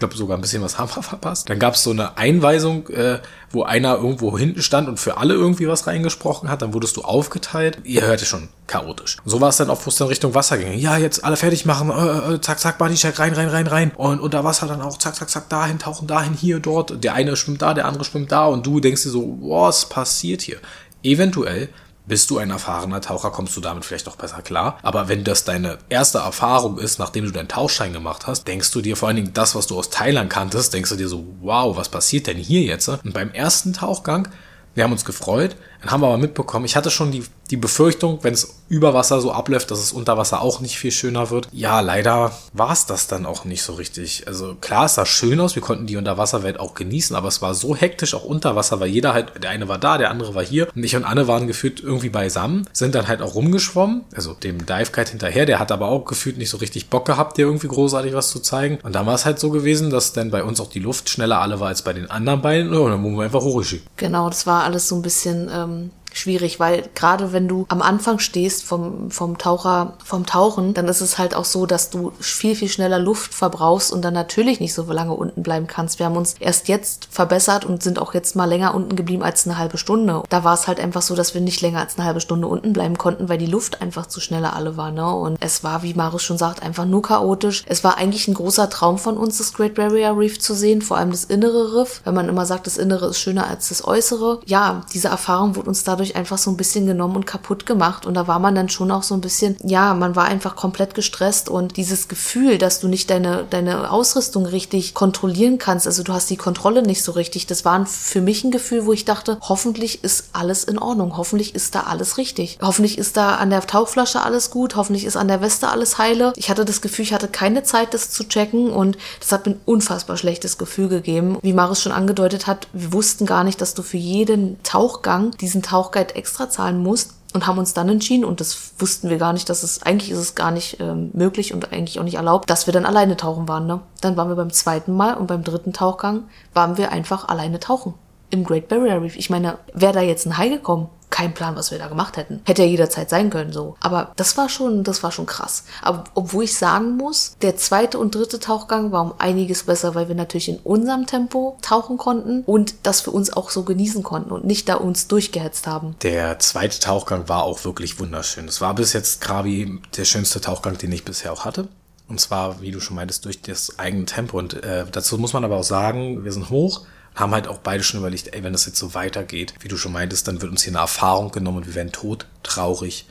glaube 0.00 0.16
sogar 0.16 0.36
ein 0.36 0.40
bisschen 0.40 0.62
was 0.62 0.78
wir 0.78 0.88
verpasst. 0.88 1.48
Dann 1.48 1.58
gab 1.58 1.74
es 1.74 1.84
so 1.84 1.90
eine 1.90 2.18
Einweisung, 2.18 2.88
äh, 2.88 3.20
wo 3.50 3.62
einer 3.62 3.96
irgendwo 3.96 4.36
hinten 4.36 4.62
stand 4.62 4.88
und 4.88 4.98
für 4.98 5.16
alle 5.16 5.34
irgendwie 5.34 5.68
was 5.68 5.86
reingesprochen 5.86 6.48
hat. 6.48 6.62
Dann 6.62 6.74
wurdest 6.74 6.96
du 6.96 7.02
aufgeteilt. 7.02 7.78
Ihr 7.84 8.02
hörte 8.02 8.24
schon 8.24 8.48
chaotisch. 8.66 9.18
So 9.24 9.40
war 9.40 9.50
es 9.50 9.58
dann 9.58 9.70
auch, 9.70 9.84
wo 9.84 9.90
es 9.90 9.96
dann 9.96 10.08
Richtung 10.08 10.34
Wasser 10.34 10.58
ging. 10.58 10.76
Ja, 10.78 10.96
jetzt 10.96 11.24
alle 11.24 11.36
fertig 11.36 11.64
machen, 11.66 11.90
äh, 11.90 12.34
äh, 12.34 12.40
zack, 12.40 12.58
zack, 12.58 12.78
Bodycheck, 12.78 13.18
rein, 13.18 13.32
rein, 13.32 13.48
rein, 13.48 13.66
rein. 13.66 13.92
Und 13.96 14.20
unter 14.20 14.42
Wasser 14.44 14.66
dann 14.66 14.80
auch, 14.80 14.98
zack, 14.98 15.14
zack, 15.14 15.30
zack, 15.30 15.48
dahin, 15.48 15.78
tauchen, 15.78 16.08
dahin, 16.08 16.34
hier, 16.34 16.58
dort. 16.58 17.04
Der 17.04 17.14
eine 17.14 17.36
schwimmt 17.36 17.62
da, 17.62 17.74
der 17.74 17.86
andere 17.86 18.04
schwimmt 18.04 18.32
da 18.32 18.46
und 18.46 18.66
du 18.66 18.80
denkst 18.80 19.04
dir 19.04 19.10
so, 19.10 19.38
was 19.40 19.88
passiert 19.88 20.42
hier? 20.42 20.58
Eventuell 21.02 21.68
bist 22.10 22.28
du 22.28 22.38
ein 22.38 22.50
erfahrener 22.50 23.00
Taucher, 23.00 23.30
kommst 23.30 23.56
du 23.56 23.60
damit 23.60 23.84
vielleicht 23.84 24.08
auch 24.08 24.16
besser 24.16 24.42
klar. 24.42 24.78
Aber 24.82 25.08
wenn 25.08 25.22
das 25.22 25.44
deine 25.44 25.78
erste 25.88 26.18
Erfahrung 26.18 26.76
ist, 26.78 26.98
nachdem 26.98 27.24
du 27.24 27.30
deinen 27.30 27.48
Tauchschein 27.48 27.92
gemacht 27.92 28.26
hast, 28.26 28.48
denkst 28.48 28.72
du 28.72 28.82
dir 28.82 28.96
vor 28.96 29.08
allen 29.08 29.16
Dingen 29.16 29.32
das, 29.32 29.54
was 29.54 29.68
du 29.68 29.78
aus 29.78 29.90
Thailand 29.90 30.28
kanntest, 30.28 30.74
denkst 30.74 30.90
du 30.90 30.96
dir 30.96 31.08
so, 31.08 31.24
wow, 31.40 31.76
was 31.76 31.88
passiert 31.88 32.26
denn 32.26 32.36
hier 32.36 32.62
jetzt? 32.62 32.88
Und 32.88 33.14
beim 33.14 33.30
ersten 33.30 33.72
Tauchgang, 33.72 34.28
wir 34.74 34.82
haben 34.82 34.92
uns 34.92 35.04
gefreut, 35.04 35.54
dann 35.80 35.92
haben 35.92 36.00
wir 36.00 36.08
aber 36.08 36.18
mitbekommen, 36.18 36.64
ich 36.64 36.74
hatte 36.74 36.90
schon 36.90 37.12
die, 37.12 37.24
die 37.50 37.56
Befürchtung, 37.56 38.18
wenn 38.22 38.34
es 38.34 38.54
über 38.68 38.94
Wasser 38.94 39.20
so 39.20 39.32
abläuft, 39.32 39.70
dass 39.70 39.80
es 39.80 39.92
unter 39.92 40.16
Wasser 40.16 40.40
auch 40.40 40.60
nicht 40.60 40.78
viel 40.78 40.92
schöner 40.92 41.30
wird. 41.30 41.48
Ja, 41.52 41.80
leider 41.80 42.32
war 42.52 42.72
es 42.72 42.86
das 42.86 43.08
dann 43.08 43.26
auch 43.26 43.44
nicht 43.44 43.62
so 43.62 43.74
richtig. 43.74 44.28
Also 44.28 44.54
klar, 44.60 44.86
es 44.86 44.94
sah 44.94 45.04
schön 45.04 45.40
aus, 45.40 45.56
wir 45.56 45.62
konnten 45.62 45.86
die 45.86 45.96
Unterwasserwelt 45.96 46.60
auch 46.60 46.74
genießen, 46.74 47.16
aber 47.16 47.28
es 47.28 47.42
war 47.42 47.54
so 47.54 47.74
hektisch 47.74 48.14
auch 48.14 48.24
unter 48.24 48.54
Wasser, 48.54 48.78
weil 48.78 48.88
jeder 48.88 49.12
halt, 49.12 49.42
der 49.42 49.50
eine 49.50 49.68
war 49.68 49.78
da, 49.78 49.98
der 49.98 50.10
andere 50.10 50.34
war 50.34 50.44
hier. 50.44 50.68
Und 50.74 50.84
ich 50.84 50.94
und 50.94 51.04
Anne 51.04 51.26
waren 51.26 51.48
gefühlt 51.48 51.80
irgendwie 51.80 52.10
beisammen, 52.10 52.68
sind 52.72 52.94
dann 52.94 53.08
halt 53.08 53.22
auch 53.22 53.34
rumgeschwommen, 53.34 54.02
also 54.14 54.34
dem 54.34 54.66
Dive 54.66 54.92
Guide 54.92 55.10
hinterher, 55.10 55.46
der 55.46 55.58
hat 55.58 55.72
aber 55.72 55.88
auch 55.88 56.04
gefühlt 56.04 56.38
nicht 56.38 56.50
so 56.50 56.58
richtig 56.58 56.88
Bock 56.88 57.06
gehabt, 57.06 57.36
dir 57.36 57.46
irgendwie 57.46 57.68
großartig 57.68 58.14
was 58.14 58.30
zu 58.30 58.38
zeigen. 58.38 58.78
Und 58.82 58.94
dann 58.94 59.06
war 59.06 59.14
es 59.14 59.24
halt 59.24 59.40
so 59.40 59.50
gewesen, 59.50 59.90
dass 59.90 60.12
dann 60.12 60.30
bei 60.30 60.44
uns 60.44 60.60
auch 60.60 60.70
die 60.70 60.78
Luft 60.78 61.08
schneller 61.08 61.40
alle 61.40 61.58
war 61.58 61.68
als 61.68 61.82
bei 61.82 61.92
den 61.92 62.10
anderen 62.10 62.40
beiden. 62.40 62.72
Und 62.72 62.90
dann 62.90 63.02
wurden 63.02 63.16
wir 63.16 63.24
einfach 63.24 63.42
hochgeschickt. 63.42 63.86
Genau, 63.96 64.28
das 64.28 64.46
war 64.46 64.64
alles 64.64 64.88
so 64.88 64.96
ein 64.96 65.02
bisschen 65.02 65.50
ähm, 65.52 65.90
schwierig, 66.12 66.60
weil 66.60 66.88
gerade 66.94 67.32
wenn 67.32 67.48
du 67.48 67.66
am 67.68 67.82
Anfang 67.82 68.18
stehst 68.18 68.64
vom, 68.64 69.10
vom 69.10 69.38
Taucher, 69.38 69.94
vom 70.04 70.26
Tauchen, 70.26 70.74
dann 70.74 70.88
ist 70.88 71.00
es 71.00 71.18
halt 71.18 71.34
auch 71.34 71.44
so, 71.44 71.66
dass 71.66 71.90
du 71.90 72.12
viel, 72.20 72.54
viel 72.54 72.68
schneller 72.68 72.98
Luft 72.98 73.34
verbrauchst 73.34 73.92
und 73.92 74.02
dann 74.02 74.14
natürlich 74.14 74.60
nicht 74.60 74.74
so 74.74 74.90
lange 74.90 75.14
unten 75.14 75.42
bleiben 75.42 75.66
kannst. 75.66 75.98
Wir 75.98 76.06
haben 76.06 76.16
uns 76.16 76.34
erst 76.40 76.68
jetzt 76.68 77.08
verbessert 77.10 77.64
und 77.64 77.82
sind 77.82 77.98
auch 77.98 78.14
jetzt 78.14 78.36
mal 78.36 78.46
länger 78.46 78.74
unten 78.74 78.96
geblieben 78.96 79.22
als 79.22 79.46
eine 79.46 79.58
halbe 79.58 79.78
Stunde. 79.78 80.22
Da 80.28 80.44
war 80.44 80.54
es 80.54 80.66
halt 80.66 80.80
einfach 80.80 81.02
so, 81.02 81.14
dass 81.14 81.34
wir 81.34 81.40
nicht 81.40 81.60
länger 81.60 81.80
als 81.80 81.96
eine 81.96 82.06
halbe 82.06 82.20
Stunde 82.20 82.46
unten 82.46 82.72
bleiben 82.72 82.98
konnten, 82.98 83.28
weil 83.28 83.38
die 83.38 83.46
Luft 83.46 83.80
einfach 83.82 84.06
zu 84.06 84.20
schneller 84.20 84.54
alle 84.54 84.76
war, 84.76 84.90
ne? 84.90 85.14
Und 85.14 85.36
es 85.40 85.64
war, 85.64 85.82
wie 85.82 85.94
Marius 85.94 86.22
schon 86.22 86.38
sagt, 86.38 86.62
einfach 86.62 86.84
nur 86.84 87.02
chaotisch. 87.02 87.64
Es 87.66 87.84
war 87.84 87.96
eigentlich 87.96 88.28
ein 88.28 88.34
großer 88.34 88.70
Traum 88.70 88.98
von 88.98 89.16
uns, 89.16 89.38
das 89.38 89.52
Great 89.52 89.74
Barrier 89.74 90.16
Reef 90.16 90.40
zu 90.40 90.54
sehen, 90.54 90.82
vor 90.82 90.96
allem 90.96 91.10
das 91.10 91.24
innere 91.24 91.74
Riff, 91.74 92.00
wenn 92.04 92.14
man 92.14 92.28
immer 92.28 92.46
sagt, 92.46 92.66
das 92.66 92.78
innere 92.78 93.08
ist 93.08 93.18
schöner 93.18 93.46
als 93.46 93.68
das 93.68 93.84
äußere. 93.84 94.40
Ja, 94.46 94.82
diese 94.92 95.08
Erfahrung 95.08 95.56
wurde 95.56 95.68
uns 95.68 95.84
dadurch 95.84 95.99
dadurch 96.00 96.16
einfach 96.16 96.38
so 96.38 96.50
ein 96.50 96.56
bisschen 96.56 96.86
genommen 96.86 97.16
und 97.16 97.26
kaputt 97.26 97.66
gemacht. 97.66 98.06
Und 98.06 98.14
da 98.14 98.26
war 98.26 98.38
man 98.38 98.54
dann 98.54 98.70
schon 98.70 98.90
auch 98.90 99.02
so 99.02 99.14
ein 99.14 99.20
bisschen, 99.20 99.56
ja, 99.62 99.92
man 99.92 100.16
war 100.16 100.24
einfach 100.24 100.56
komplett 100.56 100.94
gestresst 100.94 101.50
und 101.50 101.76
dieses 101.76 102.08
Gefühl, 102.08 102.56
dass 102.56 102.80
du 102.80 102.88
nicht 102.88 103.10
deine, 103.10 103.44
deine 103.50 103.90
Ausrüstung 103.90 104.46
richtig 104.46 104.94
kontrollieren 104.94 105.58
kannst, 105.58 105.86
also 105.86 106.02
du 106.02 106.14
hast 106.14 106.30
die 106.30 106.38
Kontrolle 106.38 106.82
nicht 106.82 107.02
so 107.02 107.12
richtig, 107.12 107.46
das 107.46 107.64
war 107.64 107.84
für 107.84 108.22
mich 108.22 108.44
ein 108.44 108.50
Gefühl, 108.50 108.86
wo 108.86 108.92
ich 108.94 109.04
dachte, 109.04 109.38
hoffentlich 109.42 110.02
ist 110.02 110.30
alles 110.32 110.64
in 110.64 110.78
Ordnung, 110.78 111.16
hoffentlich 111.18 111.54
ist 111.54 111.74
da 111.74 111.80
alles 111.80 112.16
richtig. 112.16 112.58
Hoffentlich 112.62 112.96
ist 112.96 113.16
da 113.16 113.36
an 113.36 113.50
der 113.50 113.60
Tauchflasche 113.60 114.22
alles 114.22 114.50
gut, 114.50 114.76
hoffentlich 114.76 115.04
ist 115.04 115.16
an 115.16 115.28
der 115.28 115.42
Weste 115.42 115.68
alles 115.68 115.98
heile. 115.98 116.32
Ich 116.36 116.48
hatte 116.48 116.64
das 116.64 116.80
Gefühl, 116.80 117.04
ich 117.04 117.12
hatte 117.12 117.28
keine 117.28 117.62
Zeit, 117.62 117.92
das 117.92 118.10
zu 118.10 118.24
checken 118.24 118.70
und 118.70 118.96
das 119.20 119.32
hat 119.32 119.46
mir 119.46 119.52
ein 119.52 119.60
unfassbar 119.66 120.16
schlechtes 120.16 120.56
Gefühl 120.56 120.88
gegeben. 120.88 121.38
Wie 121.42 121.52
Maris 121.52 121.82
schon 121.82 121.92
angedeutet 121.92 122.46
hat, 122.46 122.68
wir 122.72 122.92
wussten 122.94 123.26
gar 123.26 123.44
nicht, 123.44 123.60
dass 123.60 123.74
du 123.74 123.82
für 123.82 123.98
jeden 123.98 124.62
Tauchgang 124.62 125.32
diesen 125.40 125.62
Tauch 125.62 125.89
Tauchguide 125.90 126.14
extra 126.14 126.48
zahlen 126.48 126.82
musst 126.82 127.14
und 127.32 127.46
haben 127.46 127.58
uns 127.58 127.74
dann 127.74 127.88
entschieden, 127.88 128.24
und 128.24 128.40
das 128.40 128.72
wussten 128.78 129.08
wir 129.08 129.18
gar 129.18 129.32
nicht, 129.32 129.48
dass 129.48 129.62
es, 129.62 129.82
eigentlich 129.82 130.10
ist 130.10 130.18
es 130.18 130.34
gar 130.34 130.50
nicht 130.50 130.80
ähm, 130.80 131.10
möglich 131.12 131.54
und 131.54 131.72
eigentlich 131.72 131.98
auch 132.00 132.04
nicht 132.04 132.16
erlaubt, 132.16 132.50
dass 132.50 132.66
wir 132.66 132.72
dann 132.72 132.86
alleine 132.86 133.16
tauchen 133.16 133.46
waren. 133.48 133.66
Ne? 133.66 133.80
Dann 134.00 134.16
waren 134.16 134.28
wir 134.28 134.36
beim 134.36 134.52
zweiten 134.52 134.92
Mal 134.92 135.14
und 135.14 135.26
beim 135.26 135.44
dritten 135.44 135.72
Tauchgang 135.72 136.24
waren 136.54 136.76
wir 136.76 136.90
einfach 136.90 137.28
alleine 137.28 137.60
tauchen. 137.60 137.94
Im 138.30 138.44
Great 138.44 138.68
Barrier 138.68 139.02
Reef. 139.02 139.16
Ich 139.16 139.30
meine, 139.30 139.58
wäre 139.74 139.92
da 139.92 140.00
jetzt 140.00 140.26
ein 140.26 140.38
Hai 140.38 140.48
gekommen, 140.48 140.88
kein 141.10 141.34
Plan, 141.34 141.56
was 141.56 141.70
wir 141.70 141.78
da 141.78 141.88
gemacht 141.88 142.16
hätten. 142.16 142.40
Hätte 142.46 142.62
ja 142.62 142.68
jederzeit 142.68 143.10
sein 143.10 143.30
können, 143.30 143.52
so. 143.52 143.76
Aber 143.80 144.12
das 144.16 144.36
war 144.36 144.48
schon, 144.48 144.84
das 144.84 145.02
war 145.02 145.12
schon 145.12 145.26
krass. 145.26 145.64
Aber 145.82 146.04
obwohl 146.14 146.44
ich 146.44 146.56
sagen 146.56 146.96
muss, 146.96 147.36
der 147.42 147.56
zweite 147.56 147.98
und 147.98 148.14
dritte 148.14 148.38
Tauchgang 148.38 148.92
war 148.92 149.02
um 149.02 149.14
einiges 149.18 149.64
besser, 149.64 149.94
weil 149.94 150.08
wir 150.08 150.14
natürlich 150.14 150.48
in 150.48 150.58
unserem 150.58 151.06
Tempo 151.06 151.58
tauchen 151.62 151.98
konnten 151.98 152.42
und 152.46 152.74
das 152.84 153.00
für 153.00 153.10
uns 153.10 153.32
auch 153.32 153.50
so 153.50 153.64
genießen 153.64 154.02
konnten 154.02 154.30
und 154.30 154.44
nicht 154.44 154.68
da 154.68 154.76
uns 154.76 155.08
durchgehetzt 155.08 155.66
haben. 155.66 155.96
Der 156.02 156.38
zweite 156.38 156.78
Tauchgang 156.78 157.28
war 157.28 157.42
auch 157.42 157.64
wirklich 157.64 157.98
wunderschön. 157.98 158.46
Es 158.48 158.60
war 158.60 158.74
bis 158.74 158.92
jetzt 158.92 159.20
Krabi 159.20 159.80
der 159.96 160.04
schönste 160.04 160.40
Tauchgang, 160.40 160.78
den 160.78 160.92
ich 160.92 161.04
bisher 161.04 161.32
auch 161.32 161.44
hatte. 161.44 161.68
Und 162.08 162.20
zwar, 162.20 162.60
wie 162.60 162.72
du 162.72 162.80
schon 162.80 162.96
meintest, 162.96 163.24
durch 163.24 163.40
das 163.40 163.78
eigene 163.78 164.04
Tempo. 164.04 164.38
Und 164.38 164.62
äh, 164.64 164.84
dazu 164.90 165.16
muss 165.18 165.32
man 165.32 165.44
aber 165.44 165.56
auch 165.56 165.64
sagen, 165.64 166.24
wir 166.24 166.32
sind 166.32 166.50
hoch 166.50 166.82
haben 167.14 167.32
halt 167.32 167.48
auch 167.48 167.58
beide 167.58 167.82
schon 167.82 168.00
überlegt, 168.00 168.34
ey, 168.34 168.42
wenn 168.42 168.52
das 168.52 168.66
jetzt 168.66 168.78
so 168.78 168.94
weitergeht, 168.94 169.54
wie 169.60 169.68
du 169.68 169.76
schon 169.76 169.92
meintest, 169.92 170.28
dann 170.28 170.40
wird 170.40 170.50
uns 170.50 170.62
hier 170.62 170.72
eine 170.72 170.80
Erfahrung 170.80 171.30
genommen 171.32 171.58
und 171.58 171.66
wir 171.66 171.74
werden 171.74 171.92
tot, 171.92 172.26
traurig, 172.42 173.06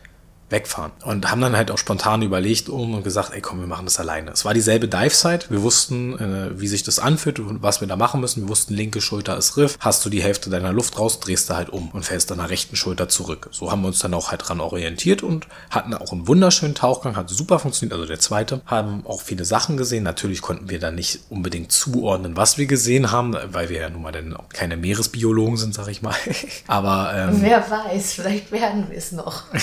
wegfahren. 0.50 0.92
Und 1.04 1.30
haben 1.30 1.42
dann 1.42 1.56
halt 1.56 1.72
auch 1.72 1.78
spontan 1.78 2.22
überlegt 2.22 2.70
um 2.70 2.94
und 2.96 3.04
gesagt, 3.04 3.34
ey 3.34 3.42
komm, 3.42 3.60
wir 3.60 3.68
machen 3.68 3.86
das 3.86 4.00
alleine. 4.00 4.32
Es 4.32 4.46
war 4.46 4.54
dieselbe 4.54 4.88
Dive-Site. 4.88 5.48
Wir 5.50 5.62
wussten, 5.62 6.18
äh, 6.18 6.60
wie 6.60 6.68
sich 6.68 6.84
das 6.84 7.00
anfühlt 7.00 7.40
und 7.40 7.62
was 7.62 7.82
wir 7.82 7.88
da 7.88 7.96
machen 7.96 8.22
müssen. 8.22 8.44
Wir 8.44 8.50
wussten, 8.50 8.74
linke 8.74 9.02
Schulter 9.02 9.38
ist 9.38 9.58
Riff. 9.58 9.78
Hast 9.80 10.06
du 10.06 10.10
die 10.10 10.24
Hälfte 10.24 10.50
deiner 10.50 10.74
Luft 10.74 11.00
raus, 11.00 11.20
drehst 11.20 11.50
du 11.50 11.56
halt 11.56 11.70
um 11.70 11.90
und 11.90 12.04
fällst 12.04 12.32
deiner 12.32 12.50
rechten 12.50 12.76
Schulter 12.76 13.10
zurück. 13.10 13.50
So 13.52 13.72
haben 13.72 13.82
wir 13.82 13.88
uns 13.88 14.00
dann 14.00 14.14
auch 14.14 14.32
halt 14.32 14.48
dran 14.48 14.60
orientiert 14.60 15.24
und 15.24 15.48
hatten 15.70 15.94
auch 15.94 16.12
einen 16.12 16.28
wunderschönen 16.28 16.76
Tauchgang, 16.76 17.16
hat 17.16 17.30
super 17.30 17.60
funktioniert, 17.60 17.94
also 17.94 18.06
der 18.06 18.20
zweite. 18.20 18.62
Haben 18.66 19.06
auch 19.06 19.22
viele 19.22 19.46
Sachen 19.46 19.78
gesehen. 19.78 20.04
Natürlich 20.04 20.42
konnten 20.42 20.70
wir 20.70 20.80
da 20.80 20.92
nicht 20.92 21.20
unbedingt 21.30 21.72
zuordnen, 21.72 22.36
was 22.36 22.58
wir 22.58 22.66
gesehen 22.66 23.12
haben, 23.12 23.36
weil 23.52 23.70
wir 23.70 23.82
ja 23.82 23.90
nun 23.90 24.02
mal 24.02 24.12
dann 24.12 24.36
auch 24.36 24.50
keine 24.50 24.78
Meeresbiologen 24.78 25.58
sind, 25.58 25.74
sag 25.74 25.88
ich 25.88 26.02
mal. 26.02 26.16
Aber 26.68 27.14
ähm, 27.16 27.42
wer 27.42 27.70
weiß, 27.70 28.14
vielleicht 28.14 28.52
werden 28.52 28.90
wir 28.90 28.98
es 28.98 29.12
noch. 29.12 29.44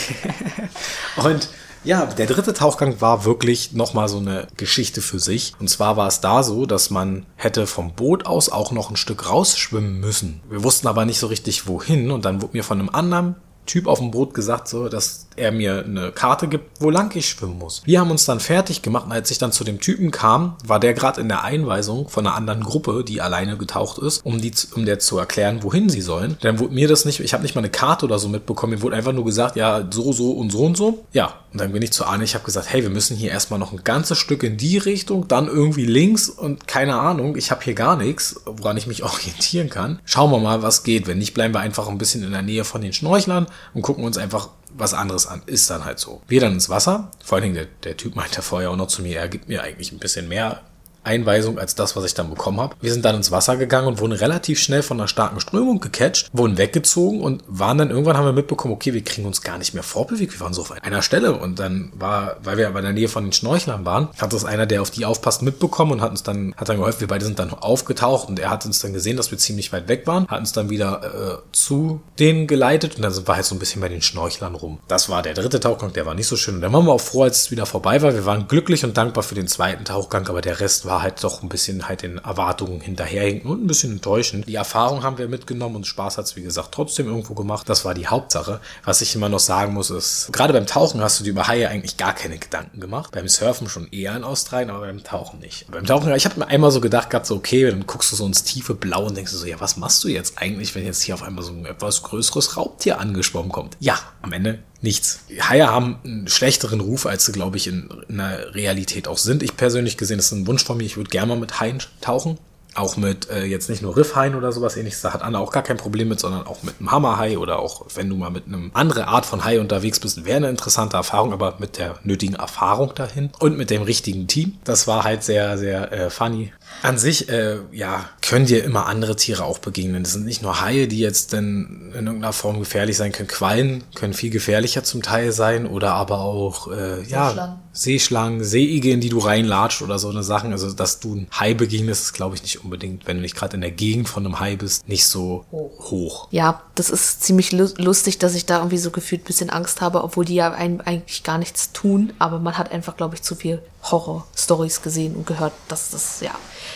Und 1.17 1.49
ja, 1.85 2.05
der 2.05 2.27
dritte 2.27 2.53
Tauchgang 2.53 3.01
war 3.01 3.25
wirklich 3.25 3.73
nochmal 3.73 4.09
so 4.09 4.19
eine 4.19 4.49
Geschichte 4.57 5.01
für 5.01 5.21
sich. 5.21 5.55
Und 5.61 5.71
zwar 5.71 5.97
war 5.97 6.09
es 6.09 6.21
da 6.21 6.43
so, 6.43 6.67
dass 6.67 6.91
man 6.91 7.27
hätte 7.37 7.69
vom 7.69 7.95
Boot 7.95 8.27
aus 8.27 8.49
auch 8.49 8.73
noch 8.73 8.91
ein 8.91 8.97
Stück 8.97 9.31
rausschwimmen 9.31 10.01
müssen. 10.01 10.41
Wir 10.51 10.65
wussten 10.65 10.89
aber 10.89 11.05
nicht 11.05 11.21
so 11.21 11.29
richtig 11.29 11.69
wohin 11.69 12.11
und 12.11 12.25
dann 12.25 12.43
wurde 12.43 12.57
mir 12.57 12.65
von 12.65 12.81
einem 12.81 12.89
anderen 12.89 13.37
Typ 13.67 13.87
auf 13.87 13.99
dem 13.99 14.11
Boot 14.11 14.35
gesagt, 14.35 14.69
so, 14.69 14.89
dass 14.89 15.27
er 15.37 15.53
mir 15.53 15.85
eine 15.85 16.13
Karte 16.13 16.49
gibt, 16.49 16.81
wo 16.81 16.91
lang 16.91 17.15
ich 17.15 17.29
schwimmen 17.29 17.59
muss. 17.59 17.83
Wir 17.85 18.01
haben 18.01 18.11
uns 18.11 18.25
dann 18.25 18.41
fertig 18.41 18.83
gemacht 18.83 19.07
und 19.07 19.13
als 19.13 19.31
ich 19.31 19.39
dann 19.39 19.53
zu 19.53 19.65
dem 19.65 19.81
Typen 19.81 20.11
kam, 20.11 20.57
war 20.65 20.81
der 20.81 20.95
gerade 20.95 21.21
in 21.21 21.29
der 21.29 21.45
Einweisung 21.45 22.09
von 22.09 22.27
einer 22.27 22.37
anderen 22.37 22.63
Gruppe, 22.63 23.05
die 23.07 23.21
alleine 23.21 23.57
getaucht 23.57 23.99
ist, 23.99 24.25
um 24.25 24.41
die, 24.41 24.53
um 24.75 24.87
der 24.87 24.99
zu 24.99 25.19
erklären, 25.19 25.63
wohin 25.63 25.89
sie 25.89 26.01
sollen. 26.01 26.37
Dann 26.41 26.59
wurde 26.59 26.75
mir 26.75 26.89
das 26.89 27.05
nicht, 27.05 27.21
ich 27.21 27.33
habe 27.33 27.43
nicht 27.43 27.55
mal 27.55 27.61
eine 27.61 27.71
Karte 27.71 28.07
oder 28.07 28.19
so 28.19 28.29
mitbekommen, 28.29 28.75
mir 28.75 28.83
wurde 28.83 28.97
einfach 28.97 29.13
nur 29.13 29.25
gesagt, 29.25 29.57
ja, 29.57 29.87
so, 29.91 30.13
so 30.13 30.33
und 30.33 30.51
so 30.51 30.65
und 30.65 30.77
so. 30.77 31.05
Ja, 31.13 31.35
und 31.53 31.61
dann 31.61 31.73
bin 31.73 31.83
ich 31.83 31.93
zu 31.93 32.05
Arne, 32.05 32.25
ich 32.25 32.35
habe 32.35 32.45
gesagt, 32.45 32.71
hey, 32.71 32.83
wir 32.83 32.91
müssen 32.91 33.17
hier 33.17 33.31
erstmal 33.31 33.59
noch 33.59 33.73
ein 33.73 33.83
ganzes 33.83 34.19
Stück 34.19 34.43
in 34.43 34.57
die 34.57 34.79
Richtung, 34.79 35.27
dann 35.29 35.47
irgendwie 35.47 35.87
links 35.87 36.29
und 36.29 36.67
keine 36.69 36.97
Ahnung, 36.97 37.37
ich 37.37 37.51
habe 37.51 37.65
hier 37.65 37.75
gar 37.75 37.97
nichts, 37.97 38.41
woran 38.45 38.77
ich 38.77 38.87
mich 38.87 39.03
orientieren 39.03 39.71
kann. 39.71 40.01
Schauen 40.05 40.31
wir 40.31 40.39
mal, 40.39 40.63
was 40.63 40.83
geht. 40.83 41.07
Wenn 41.07 41.19
nicht, 41.19 41.35
bleiben 41.35 41.55
wir 41.55 41.61
einfach 41.61 41.89
ein 41.89 41.99
bisschen 41.99 42.23
in 42.23 42.33
der 42.33 42.43
Nähe 42.43 42.65
von 42.65 42.81
den 42.81 42.93
Schnorchlern 42.93 43.47
und 43.75 43.83
gucken 43.83 44.05
uns 44.05 44.19
einfach 44.19 44.51
was 44.75 44.95
anderes 44.95 45.27
an. 45.27 45.43
Ist 45.47 45.71
dann 45.71 45.85
halt 45.85 45.99
so. 45.99 46.23
Wir 46.29 46.41
dann 46.41 46.53
ins 46.53 46.69
Wasser. 46.69 47.11
Vor 47.25 47.37
allen 47.37 47.43
Dingen 47.43 47.55
der, 47.55 47.67
der 47.85 47.97
Typ 47.97 48.17
meinte 48.17 48.43
vorher 48.43 48.71
auch 48.71 48.77
noch 48.77 48.89
zu 48.89 49.03
mir, 49.03 49.19
er 49.19 49.29
gibt 49.29 49.49
mir 49.49 49.63
eigentlich 49.63 49.93
ein 49.93 49.99
bisschen 49.99 50.29
mehr 50.29 50.63
Einweisung 51.07 51.59
als 51.59 51.75
das, 51.75 51.97
was 51.97 52.05
ich 52.05 52.15
dann 52.15 52.31
bekommen 52.31 52.61
habe. 52.61 52.77
Wir 52.81 52.93
sind 52.93 53.05
dann 53.05 53.17
ins 53.17 53.31
Wasser 53.31 53.57
gegangen 53.57 53.89
und 53.89 54.01
wurden 54.01 54.13
relativ 54.13 54.61
schnell 54.61 54.83
von 54.83 54.99
einer 55.01 55.09
starken 55.09 55.41
Strömung 55.41 55.81
gecatcht, 55.81 56.29
wurden 56.33 56.59
weggezogen 56.59 57.21
und 57.21 57.45
waren 57.47 57.79
dann 57.79 57.91
irgendwann 57.91 58.17
haben 58.17 58.27
wir 58.27 58.33
mitbekommen, 58.33 58.75
okay, 58.75 58.93
wir 58.93 59.05
kriegen 59.05 59.27
uns 59.27 59.43
gar 59.43 59.59
nicht 59.59 59.75
mehr 59.75 59.83
vorbewegt. 59.83 60.33
Wir 60.33 60.41
waren 60.41 60.55
so 60.55 60.63
auf 60.63 60.73
einer 60.73 61.03
Stelle 61.03 61.33
und 61.35 61.59
dann 61.59 61.93
war, 61.95 62.37
weil 62.43 62.57
wir 62.57 62.69
aber 62.69 62.81
in 62.81 62.85
der 62.85 62.95
Nähe 62.95 63.09
von 63.09 63.25
den 63.25 63.33
Schnorchlern 63.33 63.85
waren, 63.85 64.09
hat 64.19 64.33
das 64.33 64.45
einer, 64.45 64.67
der 64.67 64.83
auf 64.83 64.91
die 64.91 65.05
aufpasst, 65.05 65.43
mitbekommen 65.43 65.93
und 65.93 66.01
hat 66.01 66.11
uns 66.11 66.23
dann, 66.23 66.55
hat 66.57 66.69
dann 66.69 66.79
geholfen. 66.79 67.01
Wir 67.01 67.09
beide 67.09 67.25
sind 67.25 67.39
dann 67.39 67.53
aufgetaucht 67.53 68.29
und 68.29 68.39
er 68.39 68.51
hat 68.51 68.67
uns 68.67 68.81
dann 68.81 68.93
gesehen, 68.93 69.17
dass 69.17 69.31
wir 69.31 69.39
ziemlich 69.39 69.73
weit 69.73 69.89
weg 69.89 70.07
waren, 70.07 70.27
hat 70.29 70.41
uns 70.41 70.53
dann 70.53 70.71
wieder 70.71 71.03
äh, 71.05 71.53
zu 71.53 72.01
denen 72.19 72.47
geleitet 72.47 72.97
und 72.97 73.03
dann 73.03 73.13
sind 73.13 73.29
wir 73.29 73.37
halt 73.37 73.45
so 73.45 73.55
ein 73.55 73.59
bisschen 73.59 73.81
bei 73.81 73.89
den 73.89 74.03
Schnorchlern 74.03 74.55
rum. 74.55 74.79
Das 74.89 75.09
war 75.09 75.23
der 75.23 75.35
dritte 75.35 75.61
Tauchgang, 75.61 75.93
der 75.93 76.07
war 76.07 76.15
nicht 76.15 76.27
so 76.27 76.37
schön. 76.37 76.57
Und 76.57 76.61
dann 76.61 76.73
waren 76.73 76.85
wir 76.87 76.93
auch 76.93 77.01
froh, 77.01 77.25
als 77.25 77.43
es 77.43 77.51
wieder 77.51 77.67
vorbei 77.67 78.03
war. 78.03 78.15
Wir 78.15 78.27
waren 78.27 78.49
glücklich 78.49 78.85
und 78.85 78.97
dankbar 78.97 79.23
für 79.23 79.35
den 79.35 79.49
zweiten 79.49 79.85
Tauchgang, 79.85 80.29
aber 80.29 80.41
der 80.41 80.61
Rest 80.61 80.87
war 80.87 80.96
halt 81.03 81.23
doch 81.23 81.43
ein 81.43 81.49
bisschen 81.49 81.89
halt 81.89 82.03
den 82.03 82.19
Erwartungen 82.19 82.81
hinterherhinken 82.81 83.51
und 83.51 83.65
ein 83.65 83.67
bisschen 83.67 83.93
enttäuschend. 83.93 84.47
Die 84.49 84.55
Erfahrung 84.55 85.03
haben 85.03 85.19
wir 85.19 85.29
mitgenommen 85.29 85.77
und 85.77 85.87
Spaß 85.87 86.19
hat 86.19 86.27
es, 86.27 86.37
wie 86.37 86.43
gesagt, 86.43 86.73
trotzdem 86.73 87.07
irgendwo 87.07 87.35
gemacht. 87.35 87.69
Das 87.69 87.85
war 87.85 87.95
die 87.95 88.07
Hauptsache. 88.07 88.61
Was 88.85 89.01
ich 89.01 89.15
immer 89.15 89.29
noch 89.29 89.39
sagen 89.39 89.75
muss, 89.75 89.91
ist, 89.91 90.31
gerade 90.33 90.53
beim 90.53 90.67
Tauchen 90.67 91.01
hast 91.01 91.21
du 91.21 91.25
dir 91.25 91.31
über 91.31 91.47
Haie 91.49 91.69
eigentlich 91.69 91.97
gar 91.97 92.15
keine 92.15 92.39
Gedanken 92.39 92.81
gemacht. 92.81 93.13
Beim 93.13 93.29
Surfen 93.29 93.69
schon 93.69 93.89
eher 93.91 94.17
in 94.17 94.25
Australien, 94.25 94.71
aber 94.71 94.81
beim 94.87 95.03
Tauchen 95.03 95.41
nicht. 95.41 95.71
Beim 95.71 95.87
Tauchen, 95.87 96.15
ich 96.15 96.25
habe 96.25 96.39
mir 96.39 96.49
einmal 96.49 96.71
so 96.71 96.81
gedacht 96.81 97.11
gehabt, 97.11 97.27
so 97.27 97.37
okay, 97.37 97.71
dann 97.71 97.87
guckst 97.87 98.13
du 98.13 98.17
so 98.17 98.27
ins 98.27 98.45
tiefe 98.45 98.75
Blau 98.75 99.07
und 99.07 99.17
denkst 99.17 99.33
du 99.33 99.39
so, 99.39 99.47
ja, 99.47 99.61
was 99.61 99.77
machst 99.77 100.03
du 100.05 100.09
jetzt 100.09 100.39
eigentlich, 100.39 100.75
wenn 100.75 100.85
jetzt 100.85 101.03
hier 101.03 101.15
auf 101.15 101.23
einmal 101.23 101.45
so 101.45 101.53
ein 101.53 101.67
etwas 101.67 102.03
größeres 102.03 102.57
Raubtier 102.57 103.01
angeschwommen 103.01 103.53
kommt? 103.53 103.77
Ja, 103.81 103.99
am 104.23 104.33
Ende 104.33 104.61
nichts. 104.87 105.21
Haie 105.41 105.67
haben 105.67 105.99
einen 106.05 106.29
schlechteren 106.29 106.81
Ruf, 106.81 107.05
als 107.05 107.27
sie, 107.27 107.33
glaube 107.33 107.59
ich, 107.59 107.67
in, 107.67 107.91
in 108.09 108.17
der 108.17 108.55
Realität 108.55 109.09
auch 109.09 109.19
sind. 109.19 109.43
Ich 109.43 109.57
persönlich 109.57 109.99
gesehen, 109.99 110.17
das 110.17 110.27
ist 110.27 110.33
ein 110.33 110.47
Wunsch 110.47 110.65
von 110.65 110.79
mir. 110.79 110.85
Ich 110.85 110.97
würde 110.97 111.11
gerne 111.11 111.27
mal 111.27 111.39
mit 111.39 111.61
Haien 111.61 111.83
tauchen. 112.01 112.39
Auch 112.75 112.99
mit 112.99 113.31
äh, 113.31 113.45
jetzt 113.45 113.71
nicht 113.71 113.81
nur 113.81 113.97
Riffhaien 113.97 114.35
oder 114.35 114.53
sowas 114.53 114.77
ähnliches, 114.77 115.01
da 115.01 115.15
hat 115.15 115.23
Anna 115.23 115.39
auch 115.39 115.51
gar 115.51 115.63
kein 115.63 115.79
Problem 115.79 116.09
mit, 116.09 116.21
sondern 116.21 116.47
auch 116.47 116.63
mit 116.63 116.75
einem 116.79 116.91
Hammerhai 116.91 117.39
oder 117.39 117.59
auch 117.59 117.87
wenn 117.95 118.11
du 118.11 118.17
mal 118.17 118.29
mit 118.29 118.47
einem 118.47 118.71
andere 118.75 119.09
Art 119.09 119.25
von 119.25 119.47
Hai 119.47 119.61
unterwegs 119.61 119.99
bist, 119.99 120.27
wäre 120.27 120.37
eine 120.37 120.51
interessante 120.51 120.99
Erfahrung, 120.99 121.33
aber 121.33 121.55
mit 121.59 121.79
der 121.79 121.99
nötigen 122.05 122.35
Erfahrung 122.35 122.95
dahin 122.95 123.31
und 123.39 123.57
mit 123.57 123.71
dem 123.71 123.81
richtigen 123.81 124.27
Team. 124.27 124.59
Das 124.65 124.87
war 124.87 125.05
halt 125.05 125.25
sehr, 125.25 125.57
sehr 125.57 125.91
äh, 125.91 126.11
funny. 126.11 126.53
An 126.83 126.99
sich, 126.99 127.29
äh, 127.29 127.59
ja, 127.73 128.09
können 128.21 128.47
dir 128.47 128.63
immer 128.63 128.87
andere 128.87 129.17
Tiere 129.17 129.45
auch 129.45 129.59
begegnen. 129.59 130.03
Das 130.03 130.13
sind 130.13 130.25
nicht 130.25 130.43
nur 130.43 130.61
Haie, 130.61 130.87
die 130.87 130.99
jetzt 130.99 131.33
dann 131.33 131.93
in 131.95 132.07
irgendeiner 132.07 132.33
Form 132.33 132.59
gefährlich 132.59 132.97
sein 132.97 133.13
können. 133.13 133.29
Quallen 133.29 133.85
können 133.95 134.13
viel 134.13 134.31
gefährlicher 134.31 134.85
zum 134.85 135.03
Teil 135.03 135.33
sein 135.33 135.67
oder 135.67 135.95
aber 135.95 136.21
auch, 136.21 136.71
äh, 136.71 137.03
ja, 137.05 137.29
Seeschlangen, 137.29 137.59
Seeschlangen 137.73 138.45
Seeigel, 138.45 138.93
in 138.93 139.01
die 139.01 139.09
du 139.09 139.19
reinlatscht 139.19 139.83
oder 139.83 139.99
so 139.99 140.11
eine 140.11 140.23
Sachen. 140.23 140.53
Also, 140.53 140.71
dass 140.73 141.01
du 141.01 141.15
ein 141.15 141.29
Hai 141.33 141.55
begegnest, 141.55 142.05
ist, 142.05 142.13
glaube 142.13 142.37
ich, 142.37 142.43
nicht 142.43 142.63
unbedingt, 142.63 143.07
wenn 143.07 143.17
du 143.17 143.23
nicht 143.23 143.37
gerade 143.37 143.55
in 143.55 143.63
der 143.63 143.71
Gegend 143.71 144.09
von 144.09 144.25
einem 144.25 144.39
Hai 144.39 144.57
bist, 144.57 144.89
nicht 144.89 145.07
so 145.07 145.45
hoch. 145.51 145.91
hoch. 145.91 146.29
Ja, 146.31 146.63
das 146.75 146.91
ist 146.91 147.23
ziemlich 147.23 147.53
lustig, 147.53 148.19
dass 148.19 148.35
ich 148.35 148.47
da 148.47 148.59
irgendwie 148.59 148.79
so 148.79 148.91
gefühlt 148.91 149.23
ein 149.23 149.27
bisschen 149.27 149.51
Angst 149.51 149.81
habe, 149.81 150.05
obwohl 150.05 150.25
die 150.25 150.35
ja 150.35 150.53
eigentlich 150.53 151.23
gar 151.23 151.39
nichts 151.39 151.73
tun. 151.73 152.13
Aber 152.19 152.39
man 152.39 152.59
hat 152.59 152.71
einfach, 152.71 152.97
glaube 152.97 153.15
ich, 153.15 153.23
zu 153.23 153.35
viel 153.35 153.63
Horror-Stories 153.91 154.83
gesehen 154.83 155.15
und 155.17 155.27
gehört, 155.27 155.53
dass 155.69 155.91
das, 155.91 156.21
ja, 156.21 156.33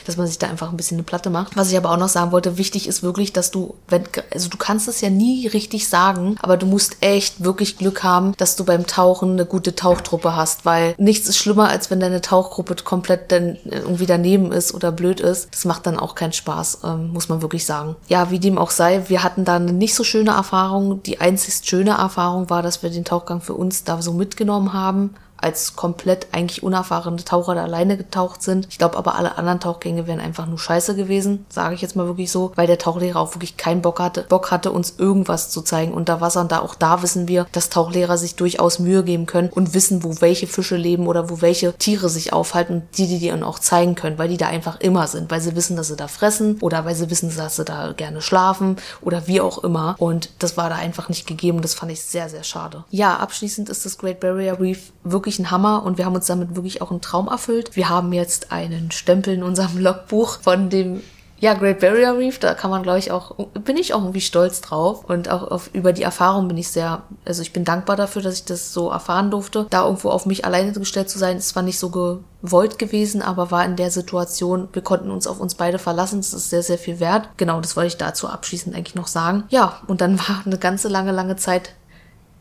dass 0.07 0.17
man 0.17 0.27
sich 0.27 0.39
da 0.39 0.49
einfach 0.49 0.71
ein 0.71 0.77
bisschen 0.77 0.97
eine 0.97 1.05
Platte 1.05 1.31
macht. 1.31 1.57
Was 1.57 1.71
ich 1.71 1.77
aber 1.77 1.91
auch 1.91 1.97
noch 1.97 2.09
sagen 2.09 2.33
wollte, 2.33 2.59
wichtig 2.59 2.87
ist 2.87 3.03
wirklich, 3.03 3.33
dass 3.33 3.51
du, 3.51 3.75
wenn, 3.89 4.05
also 4.33 4.49
du 4.49 4.57
kannst 4.57 4.89
es 4.89 5.01
ja 5.01 5.11
nie 5.11 5.47
richtig 5.47 5.89
sagen, 5.89 6.37
aber 6.43 6.57
du 6.57 6.67
musst 6.67 6.97
echt 7.01 7.45
wirklich 7.45 7.79
Glück 7.79 8.03
haben, 8.03 8.35
dass 8.37 8.57
du 8.57 8.65
beim 8.65 8.87
Tauchen 8.87 9.33
eine 9.33 9.47
gute 9.47 9.75
Tauchtruppe 9.75 10.37
hast, 10.37 10.65
weil 10.65 10.95
nichts 10.99 11.29
ist 11.29 11.39
schlimmer, 11.39 11.69
als 11.69 11.91
wenn 11.91 12.01
deine 12.01 12.21
Tauchgruppe 12.21 12.77
komplett 12.85 13.33
dann 13.33 13.57
irgendwie 13.65 14.07
daneben 14.07 14.53
ist 14.53 14.75
oder 14.75 14.93
blöd 14.93 15.21
ist. 15.21 15.49
Das 15.53 15.65
macht 15.65 15.87
dann 15.87 15.99
auch 15.99 16.15
keinen 16.15 16.33
Spaß, 16.33 16.81
ähm, 16.85 17.13
muss 17.13 17.29
man 17.29 17.43
wirklich 17.43 17.67
sagen. 17.67 17.97
Ja, 18.09 18.31
wie 18.31 18.39
dem 18.39 18.59
auch 18.59 18.71
sei, 18.71 19.09
wir 19.09 19.23
hatten 19.23 19.45
da 19.45 19.57
eine 19.57 19.73
nicht 19.73 19.95
so 19.95 20.05
schöne 20.05 20.31
Erfahrung. 20.31 21.03
Die 21.03 21.21
einzig 21.21 21.61
schöne 21.65 21.91
Erfahrung 21.91 22.51
war, 22.51 22.63
dass 22.63 22.83
wir 22.83 22.91
den 22.91 23.05
Tauchgang 23.05 23.41
für 23.41 23.55
uns 23.55 23.85
da 23.85 24.01
so 24.01 24.13
mitgenommen 24.13 24.73
haben 24.73 25.15
als 25.41 25.77
komplett 25.77 26.29
eigentlich 26.33 26.63
unerfahrene 26.63 27.25
Taucher 27.25 27.55
da 27.55 27.65
alleine 27.65 27.97
getaucht 27.97 28.43
sind. 28.43 28.67
Ich 28.71 28.79
glaube 28.79 28.97
aber 28.97 29.17
alle 29.17 29.39
anderen 29.39 29.61
Tauchgänge 29.61 30.07
wären 30.07 30.21
einfach 30.21 30.47
nur 30.47 30.59
scheiße 30.59 30.95
gewesen, 30.95 31.47
sage 31.49 31.75
ich 31.75 31.83
jetzt 31.83 31.97
mal 31.97 32.07
wirklich 32.07 32.31
so, 32.31 32.53
weil 32.55 32.67
der 32.67 32.79
Tauchlehrer 32.79 33.21
auch 33.21 33.35
wirklich 33.35 33.57
keinen 33.57 33.83
Bock 33.83 34.01
hatte, 34.01 34.25
Bock 34.29 34.51
hatte, 34.51 34.73
uns 34.73 34.95
irgendwas 34.99 35.51
zu 35.51 35.63
zeigen 35.63 35.93
unter 35.93 36.21
Wasser. 36.21 36.41
Und 36.41 36.53
da 36.53 36.61
auch 36.61 36.75
da 36.75 37.03
wissen 37.03 37.29
wir, 37.29 37.47
dass 37.53 37.71
Tauchlehrer 37.71 38.19
sich 38.19 38.37
durchaus 38.37 38.79
Mühe 38.79 39.03
geben 39.03 39.27
können 39.27 39.49
und 39.49 39.75
wissen, 39.75 40.05
wo 40.05 40.21
welche 40.21 40.47
Fische 40.47 40.77
leben 40.77 41.07
oder 41.07 41.31
wo 41.31 41.41
welche 41.41 41.73
Tiere 41.75 42.09
sich 42.09 42.33
aufhalten, 42.33 42.83
die 42.97 43.07
die 43.07 43.19
dir 43.19 43.41
auch 43.47 43.59
zeigen 43.59 43.95
können, 43.95 44.19
weil 44.19 44.29
die 44.29 44.37
da 44.37 44.49
einfach 44.49 44.81
immer 44.81 45.07
sind, 45.07 45.31
weil 45.31 45.41
sie 45.41 45.55
wissen, 45.57 45.77
dass 45.77 45.89
sie 45.89 45.97
da 45.97 46.09
fressen 46.09 46.59
oder 46.61 46.85
weil 46.85 46.95
sie 46.95 47.11
wissen, 47.11 47.35
dass 47.37 47.57
sie 47.57 47.65
da 47.65 47.93
gerne 47.93 48.21
schlafen 48.21 48.77
oder 49.01 49.27
wie 49.27 49.41
auch 49.41 49.63
immer. 49.63 49.95
Und 49.99 50.31
das 50.39 50.57
war 50.57 50.69
da 50.69 50.77
einfach 50.77 51.09
nicht 51.09 51.27
gegeben. 51.27 51.63
Das 51.63 51.75
fand 51.75 51.93
ich 51.93 52.03
sehr, 52.03 52.29
sehr 52.29 52.43
schade. 52.43 52.85
Ja, 52.91 53.17
abschließend 53.17 53.69
ist 53.69 53.85
das 53.87 53.99
Great 53.99 54.21
Barrier 54.21 54.61
Reef 54.61 54.93
wirklich 55.05 55.30
wirklich 55.31 55.39
ein 55.39 55.51
Hammer 55.53 55.85
und 55.85 55.97
wir 55.97 56.07
haben 56.07 56.15
uns 56.15 56.27
damit 56.27 56.57
wirklich 56.57 56.83
auch 56.83 56.91
einen 56.91 57.01
Traum 57.01 57.29
erfüllt. 57.29 57.77
Wir 57.77 57.89
haben 57.89 58.13
jetzt 58.13 58.51
einen 58.51 58.91
Stempel 58.91 59.35
in 59.35 59.43
unserem 59.43 59.79
Logbuch 59.83 60.41
von 60.41 60.71
dem 60.71 61.03
ja, 61.39 61.55
Great 61.55 61.81
Barrier 61.81 62.19
Reef, 62.19 62.39
da 62.39 62.53
kann 62.53 62.71
man, 62.71 62.83
glaube 62.83 62.99
ich, 62.99 63.13
auch, 63.13 63.35
bin 63.65 63.79
ich 63.79 63.95
auch 63.95 64.01
irgendwie 64.01 64.21
stolz 64.21 64.61
drauf. 64.61 65.07
Und 65.07 65.31
auch 65.31 65.51
auf, 65.51 65.71
über 65.73 65.95
die 65.95 66.03
Erfahrung 66.03 66.49
bin 66.49 66.59
ich 66.59 66.69
sehr, 66.69 67.01
also 67.25 67.41
ich 67.41 67.55
bin 67.55 67.65
dankbar 67.65 67.97
dafür, 67.97 68.21
dass 68.21 68.35
ich 68.35 68.45
das 68.45 68.75
so 68.75 68.91
erfahren 68.91 69.31
durfte. 69.31 69.67
Da 69.71 69.87
irgendwo 69.87 70.11
auf 70.11 70.27
mich 70.27 70.45
alleine 70.45 70.73
gestellt 70.73 71.09
zu 71.09 71.19
sein, 71.19 71.39
ist 71.39 71.49
zwar 71.49 71.63
nicht 71.63 71.79
so 71.79 71.89
gewollt 71.89 72.79
gewesen, 72.79 73.23
aber 73.23 73.51
war 73.51 73.65
in 73.65 73.77
der 73.77 73.91
Situation, 73.91 74.69
wir 74.75 74.83
konnten 74.83 75.11
uns 75.11 75.27
auf 75.27 75.41
uns 75.41 75.55
beide 75.55 75.79
verlassen. 75.79 76.21
Das 76.21 76.35
ist 76.35 76.51
sehr, 76.51 76.63
sehr 76.63 76.77
viel 76.77 77.01
wert. 77.01 77.31
Genau, 77.39 77.59
das 77.63 77.75
wollte 77.75 77.87
ich 77.89 77.97
dazu 77.97 78.29
abschließend 78.29 78.77
eigentlich 78.77 78.95
noch 78.95 79.09
sagen. 79.09 79.45
Ja, 79.49 79.81
und 79.87 80.03
dann 80.03 80.19
war 80.29 80.43
eine 80.45 80.59
ganze 80.59 80.89
lange, 80.89 81.13
lange 81.13 81.37
Zeit 81.37 81.71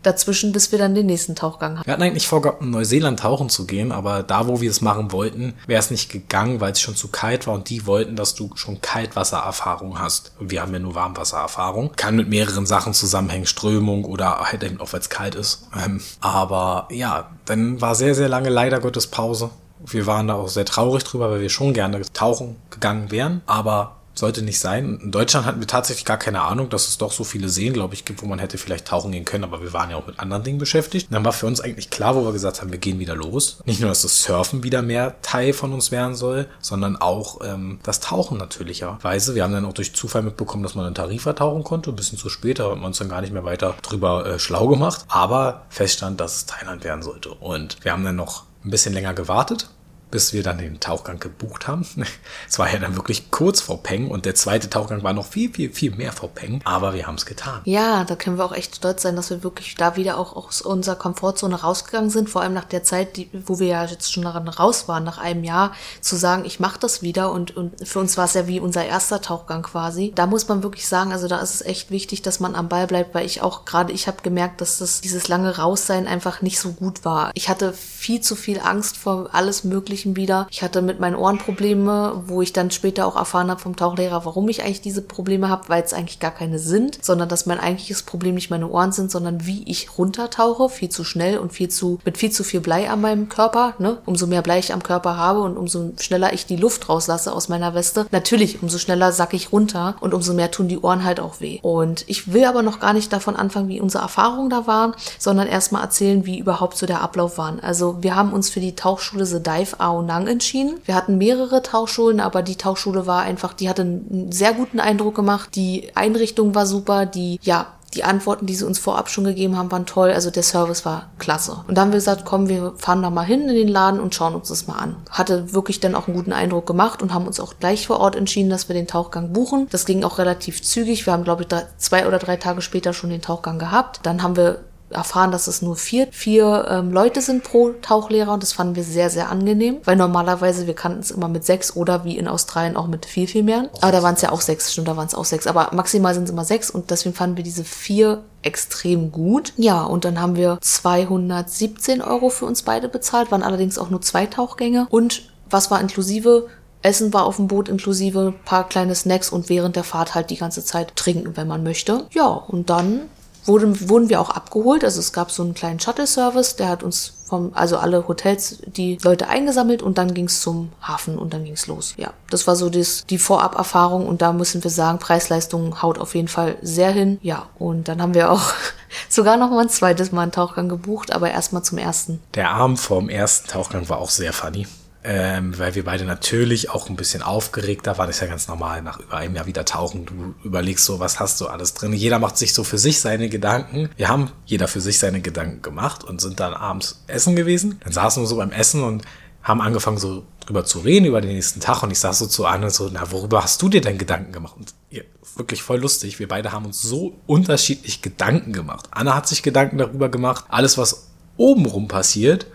dazwischen, 0.04 0.52
bis 0.52 0.72
wir 0.72 0.80
dann 0.80 0.96
den 0.96 1.06
nächsten 1.06 1.36
Tauchgang 1.36 1.78
hatten. 1.78 1.86
Wir 1.86 1.94
hatten 1.94 2.04
eigentlich 2.04 2.28
vorgehabt, 2.28 2.62
in 2.62 2.72
Neuseeland 2.72 3.20
tauchen 3.20 3.50
zu 3.50 3.66
gehen, 3.66 3.92
aber 3.92 4.24
da, 4.24 4.48
wo 4.48 4.62
wir 4.62 4.70
es 4.70 4.82
machen 4.82 5.12
wollten, 5.12 5.54
wäre 5.68 5.80
es 5.80 5.92
nicht 5.92 6.10
gegangen, 6.10 6.62
weil 6.62 6.72
es 6.72 6.82
schon 6.82 6.96
zu 6.96 7.10
kalt 7.10 7.48
war 7.48 7.54
und 7.54 7.70
die 7.70 7.86
wollten, 7.86 8.16
dass 8.16 8.36
du 8.36 8.52
schon 8.56 8.82
Kaltwassererfahrung 8.82 10.00
hast. 10.00 10.32
Wir 10.40 10.62
haben 10.62 10.74
ja 10.74 10.80
nur 10.80 10.96
Warmwassererfahrung. 10.96 11.92
Kann 11.96 12.16
mit 12.16 12.30
mehreren 12.30 12.66
Sachen 12.66 12.94
zusammenhängen, 12.94 13.46
Strömung 13.46 14.06
oder 14.06 14.40
halt 14.40 14.64
eben 14.64 14.80
auch, 14.80 14.94
weil 14.94 15.02
es 15.02 15.10
kalt 15.10 15.36
ist. 15.36 15.68
Ähm, 15.78 16.02
aber 16.22 16.88
ja, 16.92 17.32
dann 17.46 17.82
war 17.82 17.96
sehr, 17.96 18.16
sehr 18.16 18.30
lange 18.30 18.50
leider 18.50 18.80
Gottes 18.80 19.08
Pause. 19.08 19.50
Wir 19.86 20.06
waren 20.06 20.28
da 20.28 20.36
auch 20.36 20.50
sehr 20.50 20.66
traurig 20.66 21.04
drüber, 21.04 21.32
weil 21.32 21.42
wir 21.42 21.50
schon 21.50 21.74
gerne 21.74 22.02
tauchen 22.14 22.58
gegangen 22.70 23.12
wären. 23.12 23.42
Aber 23.46 23.99
sollte 24.20 24.42
nicht 24.42 24.60
sein. 24.60 25.00
In 25.02 25.12
Deutschland 25.12 25.46
hatten 25.46 25.60
wir 25.60 25.68
tatsächlich 25.68 26.06
gar 26.06 26.18
keine 26.18 26.42
Ahnung, 26.42 26.70
dass 26.70 26.88
es 26.88 26.98
doch 26.98 27.12
so 27.12 27.24
viele 27.24 27.50
Seen, 27.50 27.74
glaube 27.74 27.94
ich, 27.94 28.06
gibt, 28.06 28.22
wo 28.22 28.28
man 28.28 28.40
hätte 28.40 28.58
vielleicht 28.58 28.86
tauchen 28.86 29.12
gehen 29.12 29.26
können, 29.26 29.44
aber 29.44 29.62
wir 29.62 29.74
waren 29.74 29.90
ja 29.90 29.98
auch 29.98 30.06
mit 30.06 30.20
anderen 30.20 30.44
Dingen 30.44 30.60
beschäftigt. 30.60 31.08
Und 31.10 31.14
dann 31.14 31.26
war 31.26 31.34
für 31.34 31.48
uns 31.48 31.62
eigentlich 31.62 31.90
klar, 31.90 32.16
wo 32.16 32.24
wir 32.24 32.32
gesagt 32.32 32.62
haben, 32.62 32.72
wir 32.72 32.78
gehen 32.78 33.00
wieder 33.00 33.16
los. 33.16 33.60
Nicht 33.66 33.80
nur, 33.80 33.90
dass 33.90 34.04
das 34.04 34.22
Surfen 34.22 34.64
wieder 34.64 34.82
mehr 34.82 35.16
Teil 35.22 35.54
von 35.54 35.74
uns 35.74 35.92
werden 35.92 36.16
soll, 36.16 36.48
sondern 36.60 36.98
auch 36.98 37.40
ähm, 37.44 37.80
das 37.84 38.00
Tauchen 38.00 38.38
natürlicherweise. 38.38 39.36
Wir 39.36 39.44
haben 39.44 39.54
dann 39.54 39.66
auch 39.66 39.74
durch 39.74 39.96
Zufall 39.96 40.22
mitbekommen, 40.22 40.64
dass 40.64 40.76
man 40.76 40.88
in 40.88 40.94
Tarifa 40.94 41.34
tauchen 41.34 41.64
konnte. 41.64 41.90
Ein 41.90 41.96
bisschen 41.96 42.18
zu 42.18 42.30
spät, 42.30 42.60
da 42.60 42.70
haben 42.70 42.82
wir 42.82 42.88
uns 42.88 43.00
dann 43.00 43.10
gar 43.10 43.22
nicht 43.22 43.34
mehr 43.34 43.46
weiter 43.46 43.76
drüber 43.82 44.26
äh, 44.26 44.40
schlau 44.40 44.68
gemacht. 44.68 45.06
Aber 45.08 45.66
feststand, 45.70 46.20
dass 46.20 46.36
es 46.36 46.46
Thailand 46.46 46.84
werden 46.84 47.02
sollte. 47.02 47.30
Und 47.32 47.78
wir 47.84 47.94
haben 47.94 48.04
dann 48.04 48.16
noch 48.16 48.44
ein 48.64 48.72
bisschen 48.72 48.94
länger 48.94 49.14
gewartet 49.14 49.70
bis 50.12 50.34
wir 50.34 50.44
dann 50.44 50.58
den 50.58 50.80
Tauchgang 50.80 51.20
gebucht 51.20 51.68
haben. 51.68 51.86
Es 52.48 52.58
war 52.58 52.72
ja 52.72 52.80
dann 52.80 52.96
wirklich 52.96 53.32
kurz 53.32 53.62
vor 53.62 53.84
Peng 53.84 54.10
und 54.10 54.26
der 54.26 54.34
zweite 54.34 54.70
Tauchgang 54.70 55.04
war 55.04 55.14
noch 55.14 55.26
viel, 55.26 55.54
viel, 55.54 55.72
viel 55.72 55.92
mehr 55.96 56.12
vor 56.12 56.30
Peng, 56.30 56.62
aber 56.64 56.94
wir 56.94 57.06
haben 57.06 57.16
es 57.16 57.26
getan. 57.26 57.62
Ja, 57.66 58.04
da 58.04 58.16
können 58.16 58.38
wir 58.38 58.46
auch 58.46 58.54
echt 58.54 58.78
stolz 58.78 59.04
sein, 59.04 59.16
dass 59.16 59.30
wir 59.30 59.44
wirklich 59.44 59.76
da 59.76 59.96
wieder 59.96 60.18
auch 60.18 60.36
aus 60.36 60.62
unserer 60.62 60.96
Komfortzone 60.96 61.62
rausgegangen 61.62 62.10
sind, 62.10 62.30
vor 62.30 62.42
allem 62.42 62.54
nach 62.54 62.66
der 62.66 62.84
Zeit, 62.84 63.18
die, 63.18 63.30
wo 63.46 63.60
wir 63.60 63.68
ja 63.68 63.86
jetzt 63.86 64.12
schon 64.12 64.26
raus 64.26 64.88
waren, 64.88 65.04
nach 65.04 65.18
einem 65.18 65.44
Jahr, 65.44 65.74
zu 66.02 66.16
sagen, 66.16 66.46
ich 66.46 66.60
mache 66.60 66.80
das 66.80 67.02
wieder 67.02 67.32
und, 67.32 67.56
und 67.56 67.88
für 67.88 68.00
uns 68.00 68.18
war 68.18 68.26
es 68.26 68.34
ja 68.34 68.48
wie 68.48 68.60
unser 68.60 68.86
erster 68.86 69.22
Tauchgang 69.22 69.62
quasi. 69.62 70.12
Da 70.16 70.26
muss 70.26 70.48
man 70.48 70.64
wirklich 70.64 70.88
sagen, 70.88 71.12
also 71.12 71.28
da 71.28 71.40
ist 71.40 71.56
es 71.56 71.62
echt 71.62 71.92
wichtig, 71.92 72.22
dass 72.22 72.40
man 72.40 72.56
am 72.56 72.70
Ball 72.70 72.88
bleibt, 72.88 73.14
weil 73.14 73.26
ich 73.26 73.42
auch 73.42 73.66
gerade, 73.66 73.94
ich 73.94 74.08
habe 74.08 74.22
gemerkt, 74.24 74.62
dass 74.62 74.80
das 74.80 75.02
dieses 75.02 75.28
lange 75.28 75.58
Raussein 75.58 76.08
einfach 76.08 76.42
nicht 76.42 76.60
so 76.60 76.72
gut 76.72 77.06
war. 77.06 77.32
Ich 77.36 77.50
hatte 77.50 77.74
viel 77.74 78.22
zu 78.22 78.36
viel 78.36 78.60
Angst 78.60 78.98
vor 78.98 79.30
alles 79.34 79.64
Möglichen 80.06 80.16
wieder. 80.16 80.48
Ich 80.50 80.62
hatte 80.62 80.82
mit 80.82 81.00
meinen 81.00 81.16
Ohren 81.16 81.38
Probleme, 81.38 82.24
wo 82.26 82.42
ich 82.42 82.54
dann 82.54 82.72
später 82.72 83.06
auch 83.06 83.16
erfahren 83.16 83.50
habe 83.50 83.60
vom 83.60 83.76
Tauchlehrer, 83.76 84.26
warum 84.26 84.48
ich 84.50 84.64
eigentlich 84.64 84.82
diese 84.82 85.02
Probleme 85.02 85.50
habe, 85.50 85.68
weil 85.68 85.84
es 85.84 85.94
eigentlich 85.94 86.20
gar 86.20 86.32
keine 86.32 86.60
sind, 86.60 87.04
sondern 87.04 87.30
dass 87.30 87.46
mein 87.46 87.60
eigentliches 87.60 88.04
Problem 88.04 88.36
nicht 88.36 88.50
meine 88.50 88.70
Ohren 88.70 88.92
sind, 88.92 89.12
sondern 89.12 89.46
wie 89.46 89.64
ich 89.66 89.98
runtertauche, 89.98 90.70
viel 90.70 90.90
zu 90.90 91.04
schnell 91.04 91.38
und 91.38 91.54
viel 91.54 91.70
zu 91.70 92.00
mit 92.06 92.18
viel 92.18 92.32
zu 92.32 92.44
viel 92.44 92.62
Blei 92.62 92.90
an 92.90 93.02
meinem 93.02 93.30
Körper. 93.30 93.74
Ne? 93.80 93.98
Umso 94.06 94.28
mehr 94.28 94.42
Blei 94.42 94.60
ich 94.60 94.74
am 94.74 94.84
Körper 94.84 95.18
habe 95.18 95.42
und 95.42 95.58
umso 95.58 95.92
schneller 96.00 96.34
ich 96.34 96.46
die 96.46 96.56
Luft 96.56 96.90
rauslasse 96.90 97.34
aus 97.34 97.50
meiner 97.50 97.74
Weste, 97.74 98.06
natürlich 98.12 98.62
umso 98.62 98.78
schneller 98.78 99.12
sack 99.12 99.34
ich 99.34 99.52
runter 99.52 99.96
und 100.00 100.14
umso 100.14 100.34
mehr 100.34 100.52
tun 100.52 100.68
die 100.68 100.80
Ohren 100.80 101.04
halt 101.04 101.20
auch 101.20 101.40
weh. 101.40 101.60
Und 101.62 102.06
ich 102.08 102.34
will 102.34 102.46
aber 102.46 102.62
noch 102.62 102.80
gar 102.80 102.94
nicht 102.94 103.12
davon 103.12 103.36
anfangen, 103.36 103.70
wie 103.70 103.82
unsere 103.82 104.04
Erfahrungen 104.04 104.50
da 104.50 104.68
waren, 104.68 104.94
sondern 105.18 105.48
erstmal 105.48 105.84
erzählen, 105.84 106.26
wie 106.26 106.40
überhaupt 106.40 106.78
so 106.78 106.86
der 106.86 107.02
Ablauf 107.02 107.38
war. 107.38 107.50
Also 107.62 107.98
wir 108.02 108.16
haben 108.16 108.34
uns 108.34 108.50
für 108.50 108.60
die 108.60 108.76
Tauchschule 108.76 109.26
The 109.26 109.42
Dive 109.42 109.80
Aonang 109.90 110.28
entschieden. 110.28 110.80
Wir 110.86 110.96
hatten 110.96 111.18
mehrere 111.18 111.62
Tauchschulen, 111.62 112.20
aber 112.20 112.42
die 112.42 112.56
Tauchschule 112.56 113.08
war 113.08 113.22
einfach, 113.22 113.54
die 113.54 113.70
hatte 113.70 113.82
einen 113.82 114.32
sehr 114.32 114.54
guten 114.54 114.80
Eindruck 114.80 115.16
gemacht. 115.16 115.56
Die 115.56 115.92
Einrichtung 115.96 116.56
war 116.56 116.66
super, 116.66 117.06
die, 117.06 117.40
ja, 117.42 117.68
die 117.94 118.04
Antworten, 118.04 118.46
die 118.46 118.56
sie 118.56 118.66
uns 118.66 118.78
vorab 118.78 119.10
schon 119.10 119.24
gegeben 119.24 119.58
haben, 119.58 119.72
waren 119.72 119.86
toll. 119.86 120.12
Also 120.12 120.30
der 120.30 120.44
Service 120.44 120.86
war 120.86 121.10
klasse. 121.18 121.64
Und 121.68 121.76
dann 121.76 121.86
haben 121.86 121.92
wir 121.92 121.98
gesagt, 121.98 122.24
komm, 122.26 122.48
wir 122.48 122.74
fahren 122.78 123.02
da 123.02 123.10
mal 123.10 123.26
hin 123.26 123.50
in 123.50 123.56
den 123.56 123.68
Laden 123.68 124.00
und 124.00 124.14
schauen 124.14 124.36
uns 124.36 124.50
das 124.50 124.68
mal 124.68 124.78
an. 124.78 124.96
Hatte 125.10 125.54
wirklich 125.54 125.80
dann 125.80 125.96
auch 125.96 126.08
einen 126.08 126.16
guten 126.16 126.34
Eindruck 126.34 126.68
gemacht 126.68 127.02
und 127.02 127.14
haben 127.14 127.26
uns 127.26 127.40
auch 127.40 127.56
gleich 127.60 127.88
vor 127.88 128.00
Ort 128.00 128.16
entschieden, 128.16 128.50
dass 128.50 128.70
wir 128.70 128.76
den 128.76 128.88
Tauchgang 128.88 129.34
buchen. 129.34 129.68
Das 129.72 129.86
ging 129.86 130.04
auch 130.04 130.20
relativ 130.20 130.62
zügig. 130.62 131.06
Wir 131.06 131.14
haben, 131.14 131.24
glaube 131.24 131.44
ich, 131.44 131.50
zwei 131.78 132.08
oder 132.08 132.20
drei 132.20 132.38
Tage 132.38 132.62
später 132.62 132.94
schon 132.94 133.10
den 133.10 133.22
Tauchgang 133.22 133.58
gehabt. 133.58 134.02
Dann 134.04 134.22
haben 134.22 134.36
wir 134.36 134.60
erfahren, 134.90 135.32
dass 135.32 135.48
es 135.48 135.62
nur 135.62 135.76
vier, 135.76 136.08
vier 136.12 136.68
ähm, 136.70 136.92
Leute 136.92 137.22
sind 137.22 137.44
pro 137.44 137.72
Tauchlehrer 137.82 138.34
und 138.34 138.44
das 138.44 138.54
fanden 138.54 138.76
wir 138.76 138.84
sehr, 138.84 139.10
sehr 139.10 139.30
angenehm, 139.30 139.78
weil 139.84 139.96
normalerweise 139.96 140.68
wir 140.68 140.76
kannten 140.76 141.00
es 141.00 141.12
immer 141.12 141.28
mit 141.28 141.46
sechs 141.46 141.76
oder 141.76 142.04
wie 142.06 142.18
in 142.18 142.28
Australien 142.28 142.76
auch 142.76 142.88
mit 142.88 143.06
viel, 143.06 143.28
viel 143.28 143.44
mehr. 143.44 143.70
Aber 143.82 143.92
da 143.92 144.04
waren 144.04 144.16
es 144.16 144.22
ja 144.22 144.32
auch 144.32 144.42
sechs, 144.42 144.72
stimmt, 144.72 144.88
da 144.88 144.98
waren 144.98 145.08
es 145.08 145.16
auch 145.16 145.26
sechs. 145.26 145.48
Aber 145.48 145.70
maximal 145.74 146.14
sind 146.14 146.24
es 146.24 146.30
immer 146.32 146.46
sechs 146.46 146.70
und 146.70 146.92
deswegen 146.92 147.16
fanden 147.16 147.38
wir 147.38 147.44
diese 147.44 147.64
vier 147.64 148.24
extrem 148.42 149.12
gut. 149.12 149.54
Ja, 149.58 149.84
und 149.84 150.06
dann 150.06 150.20
haben 150.20 150.36
wir 150.36 150.58
217 150.62 152.02
Euro 152.02 152.30
für 152.30 152.46
uns 152.46 152.64
beide 152.64 152.90
bezahlt, 152.90 153.32
waren 153.32 153.44
allerdings 153.44 153.78
auch 153.78 153.90
nur 153.90 154.02
zwei 154.02 154.26
Tauchgänge. 154.26 154.88
Und 154.90 155.30
was 155.50 155.72
war 155.72 155.82
inklusive? 155.82 156.48
Essen 156.82 157.14
war 157.14 157.26
auf 157.26 157.36
dem 157.36 157.48
Boot 157.48 157.68
inklusive, 157.68 158.34
paar 158.46 158.68
kleine 158.68 158.96
Snacks 158.96 159.30
und 159.30 159.50
während 159.50 159.76
der 159.76 159.84
Fahrt 159.84 160.16
halt 160.16 160.30
die 160.30 160.38
ganze 160.38 160.64
Zeit 160.64 160.96
trinken, 160.96 161.36
wenn 161.36 161.48
man 161.48 161.64
möchte. 161.64 162.08
Ja, 162.12 162.28
und 162.28 162.70
dann 162.70 163.02
wurden, 163.46 163.90
wurden 163.90 164.10
wir 164.10 164.22
auch 164.22 164.30
abgeholt. 164.30 164.84
Also 164.84 165.00
es 165.00 165.14
gab 165.14 165.32
so 165.32 165.44
einen 165.44 165.54
kleinen 165.54 165.80
Shuttle-Service, 165.80 166.56
der 166.56 166.70
hat 166.70 166.84
uns 166.84 167.14
vom, 167.28 167.52
also 167.54 167.78
alle 167.78 168.08
Hotels, 168.08 168.62
die 168.66 168.98
Leute 169.04 169.28
eingesammelt 169.28 169.82
und 169.82 169.98
dann 169.98 170.14
ging's 170.14 170.42
zum 170.42 170.72
Hafen 170.82 171.18
und 171.18 171.34
dann 171.34 171.46
ging's 171.46 171.68
los. 171.68 171.94
Ja, 171.98 172.14
das 172.30 172.48
war 172.48 172.56
so 172.56 172.70
das, 172.70 173.06
die 173.06 173.20
Vorab-Erfahrung 173.20 174.08
und 174.08 174.22
da 174.22 174.34
müssen 174.34 174.64
wir 174.64 174.72
sagen, 174.72 175.00
Preis-Leistung 175.00 175.82
haut 175.82 176.00
auf 176.00 176.16
jeden 176.16 176.28
Fall 176.28 176.58
sehr 176.62 176.92
hin. 176.92 177.20
Ja, 177.22 177.48
und 177.60 177.88
dann 177.88 178.02
haben 178.02 178.16
wir 178.16 178.32
auch 178.32 178.52
sogar 179.10 179.38
noch 179.38 179.52
mal 179.52 179.62
ein 179.62 179.70
zweites 179.70 180.12
Mal 180.12 180.24
einen 180.24 180.32
Tauchgang 180.32 180.70
gebucht, 180.70 181.14
aber 181.14 181.30
erstmal 181.30 181.64
zum 181.64 181.78
ersten. 181.78 182.20
Der 182.34 182.50
Abend 182.50 182.80
vorm 182.80 183.10
ersten 183.10 183.48
Tauchgang 183.48 183.88
war 183.90 184.00
auch 184.00 184.10
sehr 184.10 184.34
funny 184.34 184.68
ähm, 185.12 185.58
weil 185.58 185.74
wir 185.74 185.86
beide 185.86 186.06
natürlich 186.06 186.70
auch 186.70 186.88
ein 186.88 186.96
bisschen 186.96 187.24
aufgeregter 187.24 187.98
waren. 187.98 188.06
Das 188.06 188.18
ist 188.18 188.22
ja 188.22 188.28
ganz 188.28 188.48
normal, 188.48 188.84
nach 188.84 189.00
über 189.00 189.18
einem 189.18 189.36
Jahr 189.36 189.48
wieder 189.48 189.66
tauchen. 189.66 190.06
Du 190.06 190.36
überlegst 190.44 190.86
so, 190.86 191.00
was 191.00 191.20
hast 191.20 191.42
du 191.42 191.48
alles 191.48 191.74
drin. 191.74 191.94
Jeder 191.94 192.20
macht 192.20 192.38
sich 192.38 192.54
so 192.54 192.64
für 192.64 192.78
sich 192.78 193.02
seine 193.02 193.28
Gedanken. 193.28 193.90
Wir 193.98 194.08
haben 194.08 194.30
jeder 194.46 194.68
für 194.68 194.82
sich 194.82 195.00
seine 195.00 195.20
Gedanken 195.20 195.64
gemacht 195.64 196.04
und 196.04 196.22
sind 196.22 196.40
dann 196.40 196.54
abends 196.54 197.04
essen 197.08 197.36
gewesen. 197.36 197.80
Dann 197.84 197.92
saßen 197.92 198.22
wir 198.22 198.28
so 198.28 198.36
beim 198.36 198.52
Essen 198.52 198.84
und 198.84 199.04
haben 199.42 199.62
angefangen 199.62 199.98
so 199.98 200.26
drüber 200.46 200.64
zu 200.64 200.78
reden 200.78 201.06
über 201.06 201.22
den 201.22 201.32
nächsten 201.32 201.60
Tag 201.60 201.82
und 201.82 201.90
ich 201.90 202.00
saß 202.00 202.20
so 202.20 202.28
zu 202.28 202.46
Anne 202.46 202.70
so, 202.70 202.92
na, 202.94 203.12
worüber 203.12 203.42
hast 203.42 203.64
du 203.64 203.68
dir 203.68 203.82
denn 203.82 203.98
Gedanken 203.98 204.32
gemacht? 204.32 204.58
Und 204.58 204.76
ja, 204.92 205.02
wirklich 205.36 205.64
voll 205.64 205.80
lustig. 205.80 206.20
Wir 206.20 206.28
beide 206.28 206.52
haben 206.52 206.68
uns 206.68 206.84
so 206.84 207.16
unterschiedlich 207.26 208.04
Gedanken 208.04 208.54
gemacht. 208.54 208.90
Anna 208.92 209.16
hat 209.16 209.28
sich 209.28 209.42
Gedanken 209.42 209.80
darüber 209.80 210.10
gemacht, 210.10 210.46
alles 210.50 210.78
was 210.78 211.08
obenrum 211.36 211.88
passiert 211.88 212.46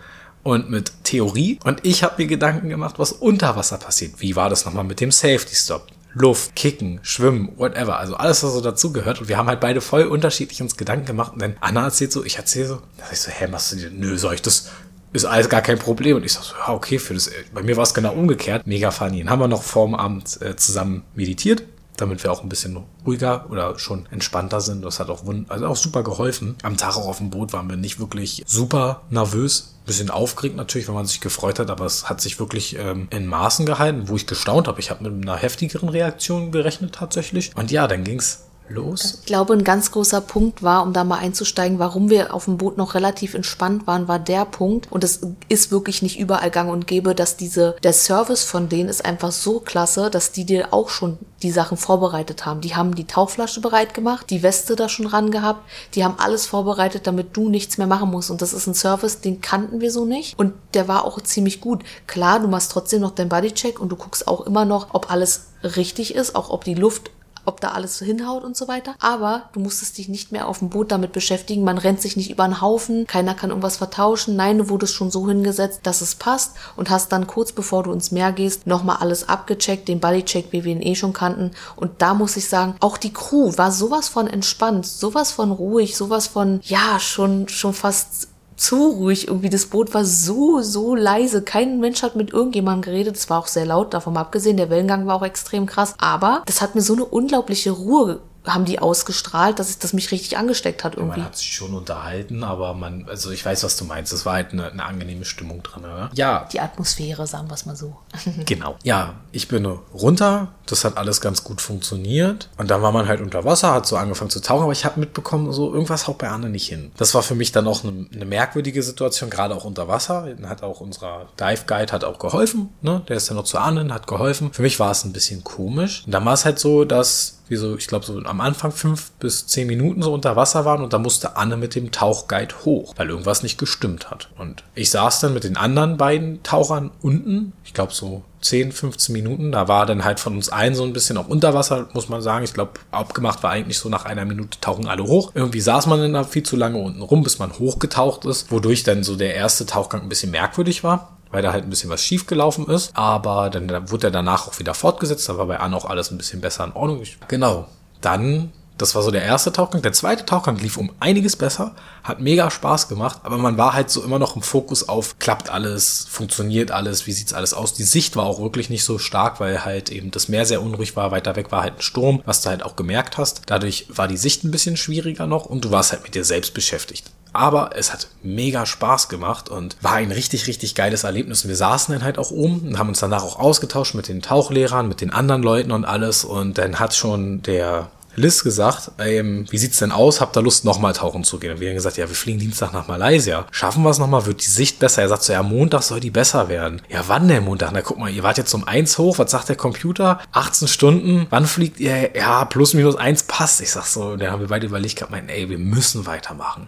und 0.45 0.69
mit 0.69 1.03
Theorie. 1.03 1.57
Und 1.63 1.83
ich 1.83 2.03
habe 2.03 2.21
mir 2.21 2.27
Gedanken 2.27 2.69
gemacht, 2.69 2.99
was 2.99 3.11
unter 3.11 3.55
Wasser 3.55 3.79
passiert. 3.79 4.13
Wie 4.19 4.35
war 4.35 4.47
das 4.47 4.63
nochmal 4.63 4.83
mit 4.83 5.01
dem 5.01 5.11
Safety 5.11 5.55
Stop? 5.55 5.87
Luft, 6.13 6.55
Kicken, 6.55 6.99
Schwimmen, 7.01 7.49
whatever. 7.57 7.97
Also 7.97 8.15
alles, 8.15 8.43
was 8.43 8.53
so 8.53 8.61
dazugehört. 8.61 9.19
Und 9.19 9.27
wir 9.27 9.37
haben 9.37 9.47
halt 9.47 9.59
beide 9.59 9.81
voll 9.81 10.03
unterschiedlich 10.03 10.61
uns 10.61 10.77
Gedanken 10.77 11.07
gemacht. 11.07 11.33
Und 11.33 11.41
dann 11.41 11.55
Anna 11.61 11.85
erzählt 11.85 12.11
so, 12.11 12.23
ich 12.23 12.37
erzähle 12.37 12.67
so. 12.67 12.75
Da 12.97 13.05
sag 13.05 13.13
ich 13.13 13.19
so, 13.21 13.31
hä, 13.31 13.47
machst 13.47 13.71
du 13.71 13.75
dir, 13.77 13.89
nö, 13.89 14.17
soll 14.19 14.35
ich 14.35 14.43
das, 14.43 14.69
ist 15.13 15.25
alles 15.25 15.49
gar 15.49 15.61
kein 15.61 15.79
Problem. 15.79 16.17
Und 16.17 16.23
ich 16.23 16.33
sag 16.33 16.43
so, 16.43 16.53
ja, 16.55 16.73
okay, 16.73 16.99
für 16.99 17.15
das, 17.15 17.31
bei 17.51 17.63
mir 17.63 17.75
war 17.75 17.83
es 17.83 17.95
genau 17.95 18.13
umgekehrt. 18.13 18.67
Mega 18.67 18.91
funny. 18.91 19.23
Dann 19.23 19.31
haben 19.31 19.39
wir 19.39 19.47
noch 19.47 19.63
vorm 19.63 19.95
Abend 19.95 20.39
äh, 20.43 20.55
zusammen 20.55 21.01
meditiert 21.15 21.63
damit 21.97 22.23
wir 22.23 22.31
auch 22.31 22.43
ein 22.43 22.49
bisschen 22.49 22.83
ruhiger 23.05 23.49
oder 23.49 23.77
schon 23.79 24.07
entspannter 24.11 24.61
sind. 24.61 24.83
Das 24.83 24.99
hat 24.99 25.09
auch, 25.09 25.23
also 25.47 25.67
auch 25.67 25.75
super 25.75 26.03
geholfen. 26.03 26.55
Am 26.63 26.77
Tag 26.77 26.97
auch 26.97 27.07
auf 27.07 27.17
dem 27.17 27.29
Boot 27.29 27.53
waren 27.53 27.69
wir 27.69 27.77
nicht 27.77 27.99
wirklich 27.99 28.43
super 28.45 29.01
nervös. 29.09 29.71
Bisschen 29.85 30.09
aufgeregt 30.09 30.55
natürlich, 30.55 30.87
wenn 30.87 30.95
man 30.95 31.05
sich 31.05 31.21
gefreut 31.21 31.59
hat, 31.59 31.69
aber 31.69 31.85
es 31.85 32.09
hat 32.09 32.19
sich 32.19 32.39
wirklich 32.39 32.75
ähm, 32.77 33.07
in 33.11 33.27
Maßen 33.27 33.67
gehalten, 33.67 34.09
wo 34.09 34.15
ich 34.15 34.25
gestaunt 34.25 34.67
habe. 34.67 34.79
Ich 34.79 34.89
habe 34.89 35.09
mit 35.09 35.27
einer 35.27 35.37
heftigeren 35.37 35.89
Reaktion 35.89 36.51
gerechnet 36.51 36.95
tatsächlich. 36.95 37.55
Und 37.55 37.69
ja, 37.69 37.87
dann 37.87 38.03
ging's 38.03 38.45
los? 38.69 39.19
Ich 39.21 39.25
glaube, 39.25 39.53
ein 39.53 39.63
ganz 39.63 39.91
großer 39.91 40.21
Punkt 40.21 40.63
war, 40.63 40.83
um 40.83 40.93
da 40.93 41.03
mal 41.03 41.19
einzusteigen, 41.19 41.79
warum 41.79 42.09
wir 42.09 42.33
auf 42.33 42.45
dem 42.45 42.57
Boot 42.57 42.77
noch 42.77 42.95
relativ 42.95 43.33
entspannt 43.33 43.87
waren, 43.87 44.07
war 44.07 44.19
der 44.19 44.45
Punkt, 44.45 44.91
und 44.91 45.03
es 45.03 45.21
ist 45.49 45.71
wirklich 45.71 46.01
nicht 46.01 46.19
überall 46.19 46.51
gang 46.51 46.71
und 46.71 46.87
gäbe, 46.87 47.15
dass 47.15 47.37
diese, 47.37 47.75
der 47.83 47.93
Service 47.93 48.43
von 48.43 48.69
denen 48.69 48.89
ist 48.89 49.05
einfach 49.05 49.31
so 49.31 49.59
klasse, 49.59 50.09
dass 50.09 50.31
die 50.31 50.45
dir 50.45 50.73
auch 50.73 50.89
schon 50.89 51.17
die 51.43 51.51
Sachen 51.51 51.77
vorbereitet 51.77 52.45
haben. 52.45 52.61
Die 52.61 52.75
haben 52.75 52.95
die 52.95 53.05
Tauchflasche 53.05 53.61
bereit 53.61 53.93
gemacht, 53.93 54.29
die 54.29 54.41
Weste 54.41 54.75
da 54.75 54.89
schon 54.89 55.05
ran 55.05 55.31
gehabt, 55.31 55.61
die 55.93 56.03
haben 56.03 56.15
alles 56.17 56.45
vorbereitet, 56.45 57.07
damit 57.07 57.37
du 57.37 57.49
nichts 57.49 57.77
mehr 57.77 57.87
machen 57.87 58.09
musst. 58.09 58.31
Und 58.31 58.41
das 58.41 58.53
ist 58.53 58.67
ein 58.67 58.73
Service, 58.73 59.21
den 59.21 59.41
kannten 59.41 59.81
wir 59.81 59.91
so 59.91 60.05
nicht. 60.05 60.37
Und 60.39 60.53
der 60.73 60.87
war 60.87 61.05
auch 61.05 61.21
ziemlich 61.21 61.61
gut. 61.61 61.83
Klar, 62.07 62.39
du 62.39 62.47
machst 62.47 62.71
trotzdem 62.71 63.01
noch 63.01 63.11
deinen 63.11 63.29
Bodycheck 63.29 63.79
und 63.79 63.89
du 63.89 63.95
guckst 63.95 64.27
auch 64.27 64.41
immer 64.41 64.65
noch, 64.65 64.93
ob 64.93 65.11
alles 65.11 65.47
richtig 65.63 66.15
ist, 66.15 66.35
auch 66.35 66.49
ob 66.49 66.63
die 66.63 66.75
Luft 66.75 67.11
ob 67.45 67.61
da 67.61 67.69
alles 67.69 67.97
so 67.97 68.05
hinhaut 68.05 68.43
und 68.43 68.57
so 68.57 68.67
weiter. 68.67 68.95
Aber 68.99 69.49
du 69.53 69.59
musstest 69.59 69.97
dich 69.97 70.09
nicht 70.09 70.31
mehr 70.31 70.47
auf 70.47 70.59
dem 70.59 70.69
Boot 70.69 70.91
damit 70.91 71.13
beschäftigen. 71.13 71.63
Man 71.63 71.77
rennt 71.77 72.01
sich 72.01 72.17
nicht 72.17 72.29
über 72.29 72.43
einen 72.43 72.61
Haufen. 72.61 73.07
Keiner 73.07 73.35
kann 73.35 73.49
irgendwas 73.49 73.77
vertauschen. 73.77 74.35
Nein, 74.35 74.57
du 74.57 74.69
wurdest 74.69 74.93
schon 74.93 75.11
so 75.11 75.27
hingesetzt, 75.27 75.81
dass 75.83 76.01
es 76.01 76.15
passt 76.15 76.55
und 76.75 76.89
hast 76.89 77.11
dann 77.11 77.27
kurz 77.27 77.51
bevor 77.51 77.83
du 77.83 77.91
ins 77.91 78.11
Meer 78.11 78.31
gehst, 78.31 78.67
nochmal 78.67 78.97
alles 78.97 79.27
abgecheckt, 79.29 79.87
den 79.87 79.99
Bodycheck, 79.99 80.47
wie 80.51 80.63
wir 80.63 80.71
ihn 80.71 80.81
eh 80.81 80.95
schon 80.95 81.13
kannten. 81.13 81.51
Und 81.75 82.01
da 82.01 82.13
muss 82.13 82.37
ich 82.37 82.49
sagen, 82.49 82.75
auch 82.79 82.97
die 82.97 83.13
Crew 83.13 83.53
war 83.57 83.71
sowas 83.71 84.07
von 84.07 84.27
entspannt, 84.27 84.85
sowas 84.85 85.31
von 85.31 85.51
ruhig, 85.51 85.95
sowas 85.95 86.27
von, 86.27 86.59
ja, 86.63 86.99
schon, 86.99 87.47
schon 87.47 87.73
fast 87.73 88.27
zu 88.55 88.89
ruhig. 88.89 89.27
Irgendwie 89.27 89.49
das 89.49 89.67
Boot 89.67 89.93
war 89.93 90.05
so, 90.05 90.61
so 90.61 90.95
leise. 90.95 91.41
Kein 91.41 91.79
Mensch 91.79 92.03
hat 92.03 92.15
mit 92.15 92.31
irgendjemandem 92.33 92.81
geredet. 92.83 93.15
Es 93.15 93.29
war 93.29 93.39
auch 93.39 93.47
sehr 93.47 93.65
laut, 93.65 93.93
davon 93.93 94.13
mal 94.13 94.21
abgesehen. 94.21 94.57
Der 94.57 94.69
Wellengang 94.69 95.07
war 95.07 95.15
auch 95.15 95.25
extrem 95.25 95.65
krass. 95.65 95.95
Aber 95.97 96.43
das 96.45 96.61
hat 96.61 96.75
mir 96.75 96.81
so 96.81 96.93
eine 96.93 97.05
unglaubliche 97.05 97.71
Ruhe 97.71 98.21
haben 98.45 98.65
die 98.65 98.79
ausgestrahlt, 98.79 99.59
dass 99.59 99.69
es 99.69 99.79
das 99.79 99.93
mich 99.93 100.11
richtig 100.11 100.37
angesteckt 100.37 100.83
hat 100.83 100.95
irgendwie. 100.95 101.19
man 101.19 101.27
hat 101.27 101.37
sich 101.37 101.53
schon 101.53 101.73
unterhalten, 101.73 102.43
aber 102.43 102.73
man, 102.73 103.07
also 103.09 103.31
ich 103.31 103.45
weiß, 103.45 103.63
was 103.63 103.77
du 103.77 103.85
meinst. 103.85 104.13
Es 104.13 104.25
war 104.25 104.33
halt 104.33 104.53
eine, 104.53 104.71
eine 104.71 104.83
angenehme 104.83 105.25
Stimmung 105.25 105.63
drin. 105.63 105.83
Oder? 105.83 106.09
Ja. 106.13 106.47
Die 106.51 106.59
Atmosphäre, 106.59 107.27
sagen 107.27 107.49
wir 107.49 107.55
es 107.55 107.65
mal 107.65 107.75
so. 107.75 107.97
genau. 108.45 108.77
Ja, 108.83 109.15
ich 109.31 109.47
bin 109.47 109.65
runter. 109.65 110.49
Das 110.65 110.83
hat 110.83 110.97
alles 110.97 111.21
ganz 111.21 111.43
gut 111.43 111.61
funktioniert. 111.61 112.49
Und 112.57 112.71
dann 112.71 112.81
war 112.81 112.91
man 112.91 113.07
halt 113.07 113.21
unter 113.21 113.45
Wasser, 113.45 113.71
hat 113.73 113.85
so 113.85 113.97
angefangen 113.97 114.31
zu 114.31 114.41
tauchen, 114.41 114.63
aber 114.63 114.71
ich 114.71 114.85
habe 114.85 114.99
mitbekommen, 114.99 115.51
so 115.51 115.71
irgendwas 115.71 116.07
haut 116.07 116.17
bei 116.17 116.29
Anne 116.29 116.49
nicht 116.49 116.67
hin. 116.67 116.91
Das 116.97 117.13
war 117.13 117.21
für 117.21 117.35
mich 117.35 117.51
dann 117.51 117.67
auch 117.67 117.83
eine, 117.83 118.07
eine 118.13 118.25
merkwürdige 118.25 118.81
Situation, 118.81 119.29
gerade 119.29 119.55
auch 119.55 119.65
unter 119.65 119.87
Wasser. 119.87 120.25
Dann 120.25 120.49
hat 120.49 120.63
auch 120.63 120.81
unser 120.81 121.27
Dive 121.39 121.65
Guide 121.67 121.91
hat 121.91 122.03
auch 122.03 122.19
geholfen. 122.19 122.69
Ne? 122.81 123.03
Der 123.07 123.17
ist 123.17 123.29
dann 123.29 123.37
noch 123.37 123.45
zu 123.45 123.59
Anne, 123.59 123.93
hat 123.93 124.07
geholfen. 124.07 124.51
Für 124.53 124.61
mich 124.61 124.79
war 124.79 124.91
es 124.91 125.03
ein 125.03 125.13
bisschen 125.13 125.43
komisch. 125.43 126.03
Und 126.05 126.11
dann 126.11 126.25
war 126.25 126.33
es 126.33 126.45
halt 126.45 126.59
so, 126.59 126.85
dass 126.85 127.39
wir 127.47 127.59
so, 127.59 127.77
ich 127.77 127.87
glaube, 127.87 128.05
so 128.05 128.19
am 128.19 128.41
Anfang 128.41 128.71
fünf 128.71 129.11
bis 129.19 129.47
zehn 129.47 129.67
Minuten 129.67 130.01
so 130.01 130.13
unter 130.13 130.35
Wasser 130.35 130.65
waren 130.65 130.83
und 130.83 130.93
da 130.93 130.99
musste 130.99 131.37
Anne 131.37 131.57
mit 131.57 131.75
dem 131.75 131.91
Tauchguide 131.91 132.55
hoch, 132.65 132.93
weil 132.97 133.09
irgendwas 133.09 133.43
nicht 133.43 133.57
gestimmt 133.57 134.09
hat. 134.09 134.29
Und 134.37 134.63
ich 134.73 134.91
saß 134.91 135.19
dann 135.19 135.33
mit 135.33 135.43
den 135.43 135.57
anderen 135.57 135.97
beiden 135.97 136.43
Tauchern 136.43 136.91
unten, 137.01 137.53
ich 137.63 137.73
glaube 137.73 137.93
so 137.93 138.23
10, 138.41 138.71
15 138.71 139.11
Minuten. 139.11 139.51
Da 139.51 139.67
war 139.67 139.85
dann 139.85 140.05
halt 140.05 140.19
von 140.19 140.35
uns 140.35 140.49
allen 140.49 140.75
so 140.75 140.83
ein 140.83 140.93
bisschen 140.93 141.17
auch 141.17 141.27
Unterwasser, 141.27 141.89
muss 141.93 142.09
man 142.09 142.21
sagen. 142.21 142.45
Ich 142.45 142.53
glaube, 142.53 142.73
abgemacht 142.91 143.41
war 143.43 143.51
eigentlich 143.51 143.79
so 143.79 143.89
nach 143.89 144.05
einer 144.05 144.23
Minute 144.25 144.59
tauchen 144.61 144.87
alle 144.87 145.03
hoch. 145.03 145.31
Irgendwie 145.33 145.61
saß 145.61 145.87
man 145.87 145.99
dann 145.99 146.13
da 146.13 146.23
viel 146.23 146.43
zu 146.43 146.55
lange 146.55 146.77
unten 146.77 147.01
rum, 147.01 147.23
bis 147.23 147.39
man 147.39 147.57
hochgetaucht 147.57 148.25
ist, 148.25 148.51
wodurch 148.51 148.83
dann 148.83 149.03
so 149.03 149.15
der 149.15 149.33
erste 149.33 149.65
Tauchgang 149.65 150.03
ein 150.03 150.09
bisschen 150.09 150.31
merkwürdig 150.31 150.83
war 150.83 151.14
weil 151.35 151.41
da 151.41 151.51
halt 151.51 151.65
ein 151.65 151.69
bisschen 151.69 151.89
was 151.89 152.01
schief 152.01 152.27
gelaufen 152.27 152.65
ist. 152.69 152.91
Aber 152.95 153.49
dann, 153.49 153.67
dann 153.67 153.91
wurde 153.91 154.07
er 154.07 154.11
danach 154.11 154.47
auch 154.47 154.57
wieder 154.57 154.73
fortgesetzt. 154.73 155.27
Da 155.27 155.37
war 155.37 155.45
bei 155.47 155.59
Anne 155.59 155.75
auch 155.75 155.83
alles 155.83 156.09
ein 156.09 156.17
bisschen 156.17 156.39
besser 156.39 156.63
in 156.63 156.71
Ordnung. 156.71 157.01
Ich, 157.01 157.17
genau. 157.27 157.67
Dann 157.99 158.53
das 158.77 158.93
war 158.93 159.01
so 159.01 159.11
der 159.11 159.23
erste 159.23 159.53
Tauchgang. 159.53 159.81
Der 159.81 159.93
zweite 159.93 160.25
Tauchgang 160.25 160.57
lief 160.57 160.77
um 160.77 160.91
einiges 160.99 161.35
besser, 161.35 161.73
hat 162.03 162.19
mega 162.19 162.51
Spaß 162.51 162.89
gemacht, 162.89 163.19
aber 163.23 163.37
man 163.37 163.57
war 163.57 163.73
halt 163.73 163.89
so 163.89 164.03
immer 164.03 164.19
noch 164.19 164.35
im 164.35 164.41
Fokus 164.41 164.89
auf, 164.89 165.17
klappt 165.19 165.49
alles, 165.49 166.05
funktioniert 166.09 166.71
alles, 166.71 167.07
wie 167.07 167.13
sieht's 167.13 167.33
alles 167.33 167.53
aus. 167.53 167.73
Die 167.73 167.83
Sicht 167.83 168.15
war 168.15 168.25
auch 168.25 168.41
wirklich 168.41 168.69
nicht 168.69 168.83
so 168.83 168.97
stark, 168.97 169.39
weil 169.39 169.63
halt 169.63 169.91
eben 169.91 170.11
das 170.11 170.27
Meer 170.27 170.45
sehr 170.45 170.61
unruhig 170.61 170.95
war, 170.95 171.11
weiter 171.11 171.35
weg 171.37 171.51
war 171.51 171.63
halt 171.63 171.77
ein 171.77 171.81
Sturm, 171.81 172.21
was 172.25 172.41
du 172.41 172.49
halt 172.49 172.63
auch 172.63 172.75
gemerkt 172.75 173.17
hast. 173.17 173.43
Dadurch 173.45 173.87
war 173.89 174.07
die 174.07 174.17
Sicht 174.17 174.43
ein 174.43 174.51
bisschen 174.51 174.75
schwieriger 174.75 175.25
noch 175.25 175.45
und 175.45 175.63
du 175.63 175.71
warst 175.71 175.93
halt 175.93 176.03
mit 176.03 176.15
dir 176.15 176.25
selbst 176.25 176.53
beschäftigt. 176.53 177.11
Aber 177.35 177.71
es 177.75 177.91
hat 177.91 178.07
mega 178.23 178.65
Spaß 178.65 179.09
gemacht 179.09 179.49
und 179.49 179.77
war 179.81 179.93
ein 179.93 180.11
richtig, 180.11 180.47
richtig 180.47 180.75
geiles 180.75 181.03
Erlebnis. 181.03 181.43
Und 181.43 181.49
wir 181.49 181.55
saßen 181.55 181.93
dann 181.93 182.03
halt 182.03 182.17
auch 182.17 182.31
oben 182.31 182.67
und 182.67 182.79
haben 182.79 182.89
uns 182.89 182.99
danach 182.99 183.23
auch 183.23 183.39
ausgetauscht 183.39 183.95
mit 183.95 184.07
den 184.07 184.21
Tauchlehrern, 184.21 184.87
mit 184.87 185.01
den 185.01 185.11
anderen 185.11 185.43
Leuten 185.43 185.71
und 185.71 185.85
alles. 185.85 186.23
Und 186.25 186.57
dann 186.57 186.79
hat 186.79 186.93
schon 186.93 187.41
der 187.43 187.89
Liz 188.17 188.43
gesagt, 188.43 188.91
ähm, 188.99 189.45
wie 189.49 189.57
sieht's 189.57 189.79
denn 189.79 189.91
aus? 189.91 190.21
Habt 190.21 190.37
ihr 190.37 190.41
Lust, 190.41 190.63
nochmal 190.63 190.93
tauchen 190.93 191.23
zu 191.23 191.37
gehen? 191.37 191.51
Und 191.51 191.59
wir 191.59 191.67
haben 191.69 191.75
gesagt, 191.75 191.97
ja, 191.97 192.07
wir 192.07 192.15
fliegen 192.15 192.39
Dienstag 192.39 192.71
nach 192.71 192.87
Malaysia. 192.87 193.45
Schaffen 193.51 193.83
wir 193.83 193.89
es 193.89 193.99
nochmal? 193.99 194.25
Wird 194.25 194.41
die 194.45 194.49
Sicht 194.49 194.79
besser? 194.79 195.01
Er 195.01 195.09
sagt 195.09 195.23
so, 195.23 195.33
ja, 195.33 195.43
Montag 195.43 195.83
soll 195.83 195.99
die 195.99 196.11
besser 196.11 196.47
werden. 196.47 196.81
Ja, 196.89 197.03
wann 197.07 197.27
der 197.27 197.41
Montag? 197.41 197.71
Na, 197.73 197.81
guck 197.81 197.97
mal, 197.97 198.09
ihr 198.09 198.23
wart 198.23 198.37
jetzt 198.37 198.53
um 198.53 198.65
eins 198.65 198.97
hoch. 198.97 199.19
Was 199.19 199.31
sagt 199.31 199.49
der 199.49 199.57
Computer? 199.57 200.19
18 200.31 200.67
Stunden. 200.67 201.27
Wann 201.29 201.45
fliegt 201.45 201.79
ihr? 201.79 202.15
Ja, 202.15 202.45
plus 202.45 202.73
minus 202.73 202.95
eins 202.95 203.23
passt. 203.23 203.59
Ich 203.61 203.71
sag 203.71 203.85
so, 203.85 204.15
dann 204.15 204.31
haben 204.31 204.39
wir 204.39 204.47
beide 204.47 204.65
überlegt 204.65 204.95
gehabt, 204.95 205.11
mein, 205.11 205.27
ey, 205.27 205.49
wir 205.49 205.57
müssen 205.57 206.05
weitermachen. 206.05 206.67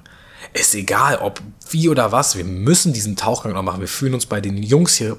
Ist 0.54 0.76
egal, 0.76 1.18
ob 1.18 1.42
wie 1.70 1.90
oder 1.90 2.12
was, 2.12 2.38
wir 2.38 2.46
müssen 2.46 2.94
diesen 2.94 3.16
Tauchgang 3.16 3.54
noch 3.54 3.64
machen. 3.64 3.82
Wir 3.82 3.88
fühlen 3.88 4.14
uns 4.14 4.26
bei 4.26 4.42
den 4.42 4.58
Jungs 4.58 4.96
hier 4.96 5.18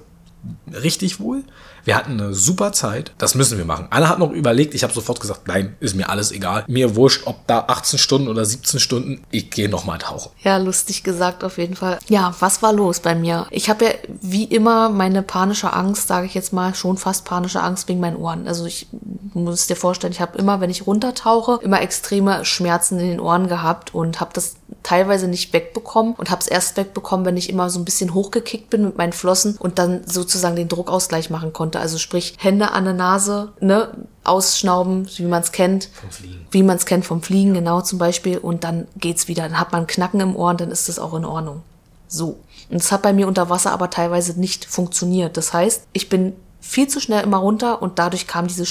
richtig 0.73 1.21
wohl. 1.21 1.45
Wir 1.85 1.97
hatten 1.97 2.21
eine 2.21 2.35
super 2.35 2.73
Zeit. 2.73 3.13
Das 3.17 3.35
müssen 3.35 3.57
wir 3.57 3.65
machen. 3.65 3.87
Anna 3.89 4.11
hat 4.11 4.19
noch 4.19 4.31
überlegt. 4.31 4.75
Ich 4.75 4.83
habe 4.83 4.93
sofort 4.93 5.21
gesagt, 5.21 5.49
nein, 5.49 5.75
ist 5.81 5.97
mir 5.97 6.11
alles 6.11 6.33
egal. 6.33 6.65
Mir 6.69 6.97
wurscht, 6.97 7.27
ob 7.27 7.47
da 7.47 7.65
18 7.67 7.99
Stunden 7.99 8.29
oder 8.29 8.45
17 8.45 8.79
Stunden. 8.79 9.25
Ich 9.31 9.51
gehe 9.51 9.71
nochmal 9.71 9.99
tauchen. 9.99 10.31
Ja, 10.43 10.59
lustig 10.59 11.03
gesagt 11.03 11.45
auf 11.45 11.57
jeden 11.57 11.77
Fall. 11.77 11.99
Ja, 12.09 12.35
was 12.41 12.63
war 12.63 12.75
los 12.75 13.01
bei 13.01 13.15
mir? 13.15 13.47
Ich 13.51 13.71
habe 13.71 13.87
ja 13.87 13.91
wie 14.21 14.45
immer 14.45 14.91
meine 14.91 15.23
panische 15.23 15.73
Angst, 15.73 16.09
sage 16.09 16.27
ich 16.27 16.35
jetzt 16.35 16.53
mal, 16.53 16.75
schon 16.75 16.99
fast 16.99 17.25
panische 17.25 17.63
Angst 17.63 17.89
wegen 17.89 18.01
meinen 18.01 18.17
Ohren. 18.17 18.47
Also 18.47 18.67
ich 18.67 18.89
muss 19.33 19.67
dir 19.67 19.77
vorstellen, 19.77 20.13
ich 20.13 20.21
habe 20.21 20.37
immer, 20.37 20.61
wenn 20.61 20.71
ich 20.71 20.87
runtertauche, 20.87 21.59
immer 21.63 21.81
extreme 21.81 22.45
Schmerzen 22.45 23.01
in 23.01 23.09
den 23.09 23.21
Ohren 23.21 23.49
gehabt 23.49 23.95
und 23.95 24.21
habe 24.21 24.33
das 24.35 24.57
teilweise 24.83 25.29
nicht 25.29 25.53
wegbekommen 25.53 26.15
und 26.15 26.31
habe 26.31 26.41
es 26.41 26.47
erst 26.47 26.77
wegbekommen, 26.77 27.27
wenn 27.27 27.37
ich 27.37 27.51
immer 27.51 27.71
so 27.71 27.79
ein 27.79 27.85
bisschen 27.85 28.15
hochgekickt 28.15 28.71
bin 28.71 28.85
mit 28.85 28.99
meinen 28.99 29.13
Flossen 29.13 29.57
und 29.59 29.79
dann 29.79 30.03
sozusagen 30.07 30.57
den 30.57 30.69
Druckausgleich 30.69 31.31
machen 31.31 31.53
konnte. 31.53 31.81
Also 31.81 31.99
sprich 31.99 32.35
Hände 32.39 32.73
an 32.73 32.85
der 32.85 32.95
Nase, 32.95 33.53
ne, 33.61 34.07
ausschnauben, 34.25 35.09
wie 35.17 35.25
man 35.25 35.43
es 35.43 35.53
kennt. 35.53 35.91
Vom 35.93 36.11
Fliegen. 36.11 36.47
Wie 36.51 36.63
man 36.63 36.77
es 36.77 36.87
kennt 36.87 37.07
vom 37.07 37.23
Fliegen, 37.23 37.55
genau 37.55 37.81
zum 37.81 37.99
Beispiel. 37.99 38.39
Und 38.39 38.65
dann 38.65 38.87
geht's 38.97 39.29
wieder. 39.29 39.45
Dann 39.45 39.59
hat 39.59 39.73
man 39.73 39.87
Knacken 39.87 40.21
im 40.21 40.37
Ohr 40.37 40.51
und 40.51 40.61
dann 40.61 40.71
ist 40.71 40.89
das 40.89 40.99
auch 40.99 41.15
in 41.15 41.25
Ordnung. 41.25 41.63
So. 42.07 42.39
Und 42.71 42.77
es 42.77 42.93
hat 42.93 43.03
bei 43.03 43.13
mir 43.13 43.27
unter 43.27 43.51
Wasser 43.51 43.73
aber 43.73 43.91
teilweise 43.91 44.39
nicht 44.39 44.65
funktioniert. 44.65 45.37
Das 45.37 45.53
heißt, 45.53 45.85
ich 45.93 46.09
bin 46.09 46.35
viel 46.61 46.89
zu 46.89 47.01
schnell 47.01 47.23
immer 47.23 47.39
runter 47.39 47.81
und 47.81 47.99
dadurch 47.99 48.27
kam 48.27 48.47
diese 48.47 48.67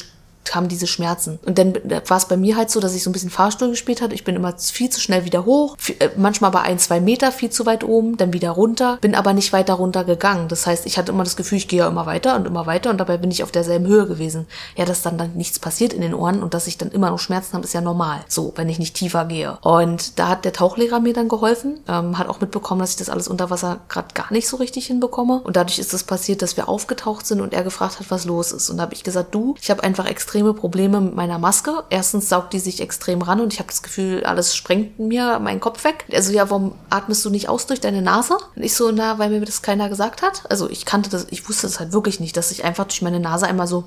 kamen 0.48 0.68
diese 0.68 0.88
Schmerzen. 0.88 1.40
Und 1.46 1.58
dann 1.58 1.74
war 2.08 2.18
es 2.18 2.26
bei 2.26 2.38
mir 2.38 2.58
halt 2.58 2.72
so, 2.72 2.80
dass 2.80 2.96
ich 2.96 3.04
so 3.04 3.10
ein 3.10 3.14
bisschen 3.14 3.30
Fahrstuhl 3.30 3.70
gespielt 3.70 4.02
hatte. 4.02 4.16
Ich 4.16 4.24
bin 4.24 4.36
immer 4.36 4.54
viel 4.58 4.90
zu 4.90 5.00
schnell 5.00 5.26
wieder 5.26 5.46
hoch, 5.46 5.78
äh, 6.00 6.10
manchmal 6.18 6.52
bei 6.52 6.62
ein, 6.62 6.80
zwei 6.80 7.00
Meter 7.00 7.32
viel 7.32 7.50
zu 7.50 7.66
weit 7.66 7.84
oben, 7.84 8.18
dann 8.18 8.34
wieder 8.34 8.52
runter, 8.52 8.98
bin 9.02 9.16
aber 9.16 9.34
nicht 9.34 9.54
weiter 9.54 9.76
runter 9.76 10.04
gegangen. 10.04 10.48
Das 10.48 10.66
heißt, 10.66 10.86
ich 10.86 10.98
hatte 10.98 11.12
immer 11.12 11.24
das 11.24 11.36
Gefühl, 11.36 11.58
ich 11.58 11.68
gehe 11.68 11.80
ja 11.80 11.88
immer 11.88 12.06
weiter 12.06 12.36
und 12.36 12.48
immer 12.48 12.66
weiter 12.66 12.90
und 12.90 12.98
dabei 12.98 13.18
bin 13.18 13.32
ich 13.32 13.44
auf 13.44 13.52
derselben 13.52 13.86
Höhe 13.88 14.08
gewesen. 14.08 14.48
Ja, 14.76 14.86
dass 14.86 15.02
dann, 15.02 15.18
dann 15.18 15.34
nichts 15.34 15.60
passiert 15.60 15.94
in 15.94 16.02
den 16.02 16.14
Ohren 16.14 16.42
und 16.42 16.54
dass 16.54 16.68
ich 16.68 16.78
dann 16.78 16.92
immer 16.92 17.10
noch 17.10 17.20
Schmerzen 17.20 17.54
habe, 17.54 17.66
ist 17.66 17.74
ja 17.74 17.82
normal. 17.82 18.22
So, 18.28 18.54
wenn 18.56 18.70
ich 18.70 18.80
nicht 18.80 18.96
tiefer 18.96 19.26
gehe. 19.26 19.58
Und 19.62 20.20
da 20.20 20.30
hat 20.30 20.46
der 20.46 20.54
Tauchlehrer 20.54 21.00
mir 21.00 21.14
dann 21.14 21.28
geholfen, 21.28 21.80
ähm, 21.88 22.18
hat 22.18 22.30
auch 22.30 22.42
mitbekommen, 22.42 22.82
dass 22.82 22.92
ich 22.92 22.98
das 22.98 23.10
alles 23.10 23.28
unter 23.28 23.50
Wasser 23.50 23.80
gerade 23.90 24.14
gar 24.14 24.32
nicht 24.32 24.48
so 24.48 24.58
richtig 24.58 24.88
hinbekomme. 24.88 25.42
Und 25.44 25.56
dadurch 25.56 25.80
ist 25.80 25.94
es 25.94 25.98
das 25.98 26.04
passiert, 26.04 26.44
dass 26.44 26.58
wir 26.58 26.70
aufgetaucht 26.70 27.26
sind 27.26 27.42
und 27.42 27.54
er 27.54 27.64
gefragt 27.64 28.00
hat, 28.00 28.12
was 28.12 28.26
los 28.26 28.52
ist. 28.52 28.70
Und 28.70 28.78
da 28.78 28.84
habe 28.84 28.94
ich 28.94 29.04
gesagt, 29.04 29.34
du, 29.34 29.56
ich 29.60 29.72
habe 29.72 29.84
einfach 29.84 30.06
extrem 30.06 30.37
extreme 30.38 30.54
Probleme 30.54 31.02
mit 31.02 31.16
meiner 31.16 31.40
Maske. 31.40 31.84
Erstens 31.90 32.30
saugt 32.30 32.54
die 32.54 32.60
sich 32.60 32.80
extrem 32.80 33.24
ran 33.24 33.42
und 33.42 33.54
ich 33.54 33.60
habe 33.60 33.70
das 33.70 33.82
Gefühl, 33.82 34.24
alles 34.24 34.56
sprengt 34.56 35.00
mir 35.00 35.40
meinen 35.40 35.60
Kopf 35.60 35.84
weg. 35.84 36.06
Also 36.14 36.32
ja, 36.32 36.48
warum 36.52 36.74
atmest 36.92 37.26
du 37.26 37.32
nicht 37.32 37.50
aus 37.50 37.66
durch 37.66 37.82
deine 37.82 38.04
Nase? 38.04 38.38
Und 38.56 38.62
ich 38.62 38.76
so, 38.76 38.92
na, 38.92 39.18
weil 39.18 39.32
mir 39.32 39.42
das 39.42 39.64
keiner 39.64 39.90
gesagt 39.90 40.22
hat. 40.22 40.44
Also 40.50 40.70
ich 40.70 40.86
kannte 40.86 41.10
das, 41.10 41.26
ich 41.32 41.50
wusste 41.50 41.66
das 41.66 41.80
halt 41.80 41.92
wirklich 41.92 42.20
nicht, 42.20 42.38
dass 42.38 42.52
ich 42.52 42.64
einfach 42.64 42.86
durch 42.86 43.02
meine 43.02 43.20
Nase 43.20 43.48
einmal 43.48 43.66
so 43.66 43.86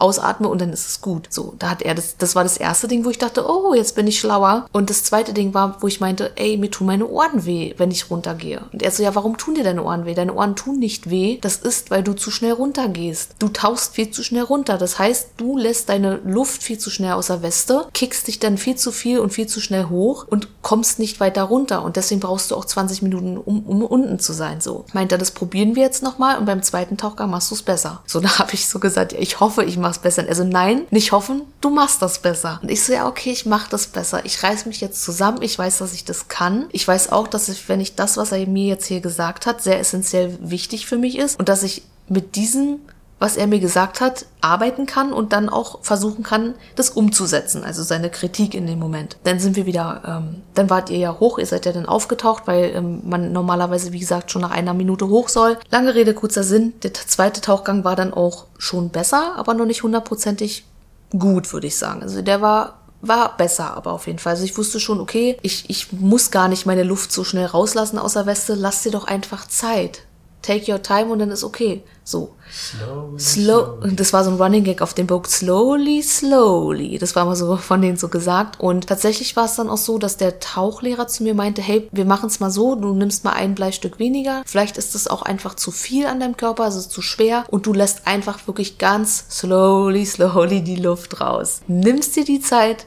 ausatme 0.00 0.48
und 0.48 0.60
dann 0.60 0.72
ist 0.72 0.88
es 0.88 1.00
gut. 1.00 1.26
So, 1.30 1.54
da 1.58 1.70
hat 1.70 1.82
er 1.82 1.94
das, 1.94 2.16
das 2.16 2.34
war 2.34 2.42
das 2.42 2.56
erste 2.56 2.88
Ding, 2.88 3.04
wo 3.04 3.10
ich 3.10 3.18
dachte, 3.18 3.48
oh, 3.48 3.74
jetzt 3.74 3.94
bin 3.94 4.06
ich 4.06 4.18
schlauer. 4.20 4.66
Und 4.72 4.90
das 4.90 5.04
zweite 5.04 5.32
Ding 5.32 5.54
war, 5.54 5.76
wo 5.80 5.86
ich 5.86 6.00
meinte, 6.00 6.32
ey, 6.36 6.56
mir 6.56 6.70
tun 6.70 6.86
meine 6.86 7.06
Ohren 7.06 7.44
weh, 7.44 7.74
wenn 7.76 7.90
ich 7.90 8.10
runtergehe. 8.10 8.62
Und 8.72 8.82
er 8.82 8.90
so, 8.90 9.02
ja, 9.02 9.14
warum 9.14 9.36
tun 9.36 9.54
dir 9.54 9.64
deine 9.64 9.82
Ohren 9.82 10.04
weh? 10.04 10.14
Deine 10.14 10.34
Ohren 10.34 10.56
tun 10.56 10.78
nicht 10.78 11.10
weh. 11.10 11.38
Das 11.40 11.56
ist, 11.56 11.90
weil 11.90 12.02
du 12.02 12.14
zu 12.14 12.30
schnell 12.30 12.52
runtergehst. 12.52 13.34
Du 13.38 13.48
tauchst 13.48 13.94
viel 13.94 14.10
zu 14.10 14.22
schnell 14.22 14.42
runter. 14.44 14.78
Das 14.78 14.98
heißt, 14.98 15.30
du 15.36 15.56
lässt 15.56 15.88
deine 15.88 16.16
Luft 16.24 16.62
viel 16.62 16.78
zu 16.78 16.90
schnell 16.90 17.12
aus 17.12 17.28
der 17.28 17.42
Weste, 17.42 17.86
kickst 17.94 18.28
dich 18.28 18.38
dann 18.38 18.58
viel 18.58 18.76
zu 18.76 18.92
viel 18.92 19.20
und 19.20 19.32
viel 19.32 19.46
zu 19.46 19.60
schnell 19.60 19.86
hoch 19.86 20.26
und 20.28 20.62
kommst 20.62 20.98
nicht 20.98 21.20
weiter 21.20 21.44
runter. 21.44 21.82
Und 21.82 21.96
deswegen 21.96 22.20
brauchst 22.20 22.50
du 22.50 22.56
auch 22.56 22.64
20 22.64 23.02
Minuten, 23.02 23.38
um, 23.38 23.64
um 23.64 23.82
unten 23.82 24.18
zu 24.18 24.32
sein. 24.32 24.60
So. 24.60 24.84
Meint 24.92 25.12
er, 25.12 25.18
das 25.18 25.30
probieren 25.30 25.76
wir 25.76 25.82
jetzt 25.82 26.02
nochmal 26.02 26.38
und 26.38 26.44
beim 26.44 26.62
zweiten 26.62 26.96
Tauchgang 26.96 27.30
machst 27.30 27.50
du 27.50 27.54
es 27.54 27.62
besser. 27.62 28.02
So, 28.06 28.20
da 28.28 28.38
habe 28.38 28.54
ich 28.54 28.68
so 28.68 28.78
gesagt, 28.78 29.12
ja, 29.12 29.18
ich 29.18 29.40
hoffe, 29.40 29.64
ich 29.64 29.76
mache 29.76 29.87
es 29.90 29.98
besser. 29.98 30.24
Also 30.28 30.44
nein, 30.44 30.82
nicht 30.90 31.12
hoffen, 31.12 31.42
du 31.60 31.70
machst 31.70 32.02
das 32.02 32.20
besser. 32.20 32.58
Und 32.62 32.70
ich 32.70 32.82
so, 32.82 32.92
ja, 32.92 33.06
okay, 33.06 33.30
ich 33.30 33.46
mache 33.46 33.70
das 33.70 33.86
besser. 33.86 34.24
Ich 34.24 34.42
reiß 34.42 34.66
mich 34.66 34.80
jetzt 34.80 35.02
zusammen. 35.02 35.42
Ich 35.42 35.58
weiß, 35.58 35.78
dass 35.78 35.92
ich 35.92 36.04
das 36.04 36.28
kann. 36.28 36.66
Ich 36.72 36.86
weiß 36.86 37.12
auch, 37.12 37.28
dass 37.28 37.48
ich, 37.48 37.68
wenn 37.68 37.80
ich 37.80 37.94
das, 37.94 38.16
was 38.16 38.32
er 38.32 38.46
mir 38.46 38.66
jetzt 38.66 38.86
hier 38.86 39.00
gesagt 39.00 39.46
hat, 39.46 39.62
sehr 39.62 39.78
essentiell 39.78 40.38
wichtig 40.40 40.86
für 40.86 40.98
mich 40.98 41.18
ist 41.18 41.38
und 41.38 41.48
dass 41.48 41.62
ich 41.62 41.82
mit 42.08 42.36
diesem 42.36 42.80
was 43.18 43.36
er 43.36 43.46
mir 43.46 43.60
gesagt 43.60 44.00
hat, 44.00 44.26
arbeiten 44.40 44.86
kann 44.86 45.12
und 45.12 45.32
dann 45.32 45.48
auch 45.48 45.82
versuchen 45.82 46.22
kann, 46.22 46.54
das 46.76 46.90
umzusetzen, 46.90 47.64
also 47.64 47.82
seine 47.82 48.10
Kritik 48.10 48.54
in 48.54 48.66
dem 48.66 48.78
Moment. 48.78 49.16
Dann 49.24 49.40
sind 49.40 49.56
wir 49.56 49.66
wieder, 49.66 50.02
ähm, 50.06 50.42
dann 50.54 50.70
wart 50.70 50.90
ihr 50.90 50.98
ja 50.98 51.18
hoch, 51.18 51.38
ihr 51.38 51.46
seid 51.46 51.66
ja 51.66 51.72
dann 51.72 51.86
aufgetaucht, 51.86 52.44
weil 52.46 52.72
ähm, 52.74 53.02
man 53.04 53.32
normalerweise, 53.32 53.92
wie 53.92 53.98
gesagt, 53.98 54.30
schon 54.30 54.42
nach 54.42 54.50
einer 54.50 54.74
Minute 54.74 55.08
hoch 55.08 55.28
soll. 55.28 55.58
Lange 55.70 55.94
Rede, 55.94 56.14
kurzer 56.14 56.44
Sinn, 56.44 56.74
der 56.82 56.94
zweite 56.94 57.40
Tauchgang 57.40 57.84
war 57.84 57.96
dann 57.96 58.14
auch 58.14 58.46
schon 58.56 58.90
besser, 58.90 59.34
aber 59.36 59.54
noch 59.54 59.66
nicht 59.66 59.82
hundertprozentig 59.82 60.64
gut, 61.10 61.52
würde 61.52 61.66
ich 61.66 61.76
sagen. 61.76 62.02
Also 62.02 62.22
der 62.22 62.40
war 62.40 62.74
war 63.00 63.36
besser, 63.36 63.76
aber 63.76 63.92
auf 63.92 64.06
jeden 64.06 64.18
Fall. 64.18 64.32
Also 64.32 64.44
ich 64.44 64.58
wusste 64.58 64.80
schon, 64.80 65.00
okay, 65.00 65.36
ich, 65.42 65.70
ich 65.70 65.92
muss 65.92 66.30
gar 66.30 66.48
nicht 66.48 66.66
meine 66.66 66.82
Luft 66.82 67.12
so 67.12 67.22
schnell 67.22 67.46
rauslassen 67.46 67.98
aus 67.98 68.14
der 68.14 68.26
Weste, 68.26 68.54
lass 68.54 68.82
dir 68.82 68.90
doch 68.90 69.06
einfach 69.06 69.46
Zeit 69.46 70.02
take 70.42 70.70
your 70.70 70.82
time 70.82 71.06
und 71.06 71.18
dann 71.18 71.30
ist 71.30 71.44
okay. 71.44 71.82
So. 72.04 72.34
Slowly, 72.50 73.18
Slow. 73.18 73.78
Slowly. 73.78 73.96
Das 73.96 74.12
war 74.14 74.24
so 74.24 74.30
ein 74.30 74.38
Running 74.38 74.64
Gag 74.64 74.80
auf 74.80 74.94
dem 74.94 75.06
Book. 75.06 75.26
Slowly, 75.26 76.02
slowly. 76.02 76.96
Das 76.98 77.14
war 77.14 77.26
mal 77.26 77.36
so 77.36 77.56
von 77.56 77.82
denen 77.82 77.98
so 77.98 78.08
gesagt. 78.08 78.58
Und 78.60 78.86
tatsächlich 78.86 79.36
war 79.36 79.44
es 79.44 79.56
dann 79.56 79.68
auch 79.68 79.76
so, 79.76 79.98
dass 79.98 80.16
der 80.16 80.40
Tauchlehrer 80.40 81.06
zu 81.06 81.22
mir 81.22 81.34
meinte, 81.34 81.60
hey, 81.60 81.88
wir 81.92 82.06
machen 82.06 82.28
es 82.28 82.40
mal 82.40 82.50
so, 82.50 82.74
du 82.76 82.94
nimmst 82.94 83.24
mal 83.24 83.32
ein 83.32 83.54
Bleistück 83.54 83.98
weniger. 83.98 84.42
Vielleicht 84.46 84.78
ist 84.78 84.94
es 84.94 85.06
auch 85.06 85.20
einfach 85.20 85.54
zu 85.54 85.70
viel 85.70 86.06
an 86.06 86.20
deinem 86.20 86.36
Körper, 86.38 86.66
es 86.66 86.76
ist 86.76 86.92
zu 86.92 87.02
schwer 87.02 87.44
und 87.50 87.66
du 87.66 87.74
lässt 87.74 88.06
einfach 88.06 88.46
wirklich 88.46 88.78
ganz 88.78 89.26
slowly, 89.30 90.06
slowly 90.06 90.62
die 90.62 90.76
Luft 90.76 91.20
raus. 91.20 91.60
Nimmst 91.66 92.16
dir 92.16 92.24
die 92.24 92.40
Zeit, 92.40 92.86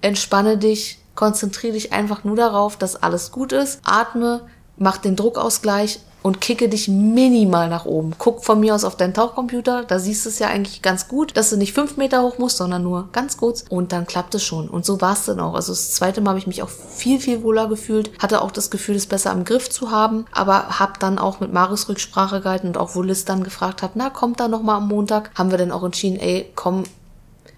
entspanne 0.00 0.58
dich, 0.58 0.98
konzentriere 1.14 1.74
dich 1.74 1.92
einfach 1.92 2.24
nur 2.24 2.36
darauf, 2.36 2.76
dass 2.76 2.96
alles 2.96 3.30
gut 3.30 3.52
ist, 3.52 3.80
atme, 3.84 4.42
mach 4.76 4.98
den 4.98 5.16
Druckausgleich 5.16 6.00
und 6.26 6.40
kicke 6.40 6.68
dich 6.68 6.88
minimal 6.88 7.68
nach 7.68 7.84
oben. 7.84 8.14
Guck 8.18 8.44
von 8.44 8.58
mir 8.58 8.74
aus 8.74 8.82
auf 8.82 8.96
deinen 8.96 9.14
Tauchcomputer, 9.14 9.84
da 9.84 10.00
siehst 10.00 10.24
du 10.24 10.28
es 10.28 10.40
ja 10.40 10.48
eigentlich 10.48 10.82
ganz 10.82 11.06
gut, 11.06 11.36
dass 11.36 11.50
du 11.50 11.56
nicht 11.56 11.72
fünf 11.72 11.96
Meter 11.96 12.20
hoch 12.24 12.38
musst, 12.38 12.56
sondern 12.56 12.82
nur 12.82 13.10
ganz 13.12 13.36
kurz 13.36 13.64
und 13.68 13.92
dann 13.92 14.08
klappt 14.08 14.34
es 14.34 14.42
schon. 14.42 14.68
Und 14.68 14.84
so 14.84 15.00
war 15.00 15.12
es 15.12 15.26
dann 15.26 15.38
auch. 15.38 15.54
Also 15.54 15.70
das 15.70 15.92
zweite 15.92 16.20
Mal 16.20 16.30
habe 16.30 16.40
ich 16.40 16.48
mich 16.48 16.64
auch 16.64 16.68
viel, 16.68 17.20
viel 17.20 17.44
wohler 17.44 17.68
gefühlt, 17.68 18.10
hatte 18.18 18.42
auch 18.42 18.50
das 18.50 18.72
Gefühl, 18.72 18.96
es 18.96 19.06
besser 19.06 19.30
im 19.30 19.44
Griff 19.44 19.70
zu 19.70 19.92
haben, 19.92 20.26
aber 20.32 20.80
habe 20.80 20.94
dann 20.98 21.20
auch 21.20 21.38
mit 21.38 21.52
Maris 21.52 21.88
Rücksprache 21.88 22.40
gehalten 22.40 22.66
und 22.66 22.76
auch 22.76 22.96
wo 22.96 23.02
Liz 23.02 23.24
dann 23.24 23.44
gefragt 23.44 23.82
hat, 23.82 23.92
na, 23.94 24.10
kommt 24.10 24.40
da 24.40 24.48
nochmal 24.48 24.78
am 24.78 24.88
Montag, 24.88 25.30
haben 25.36 25.52
wir 25.52 25.58
dann 25.58 25.70
auch 25.70 25.84
entschieden, 25.84 26.18
ey, 26.18 26.50
komm, 26.56 26.82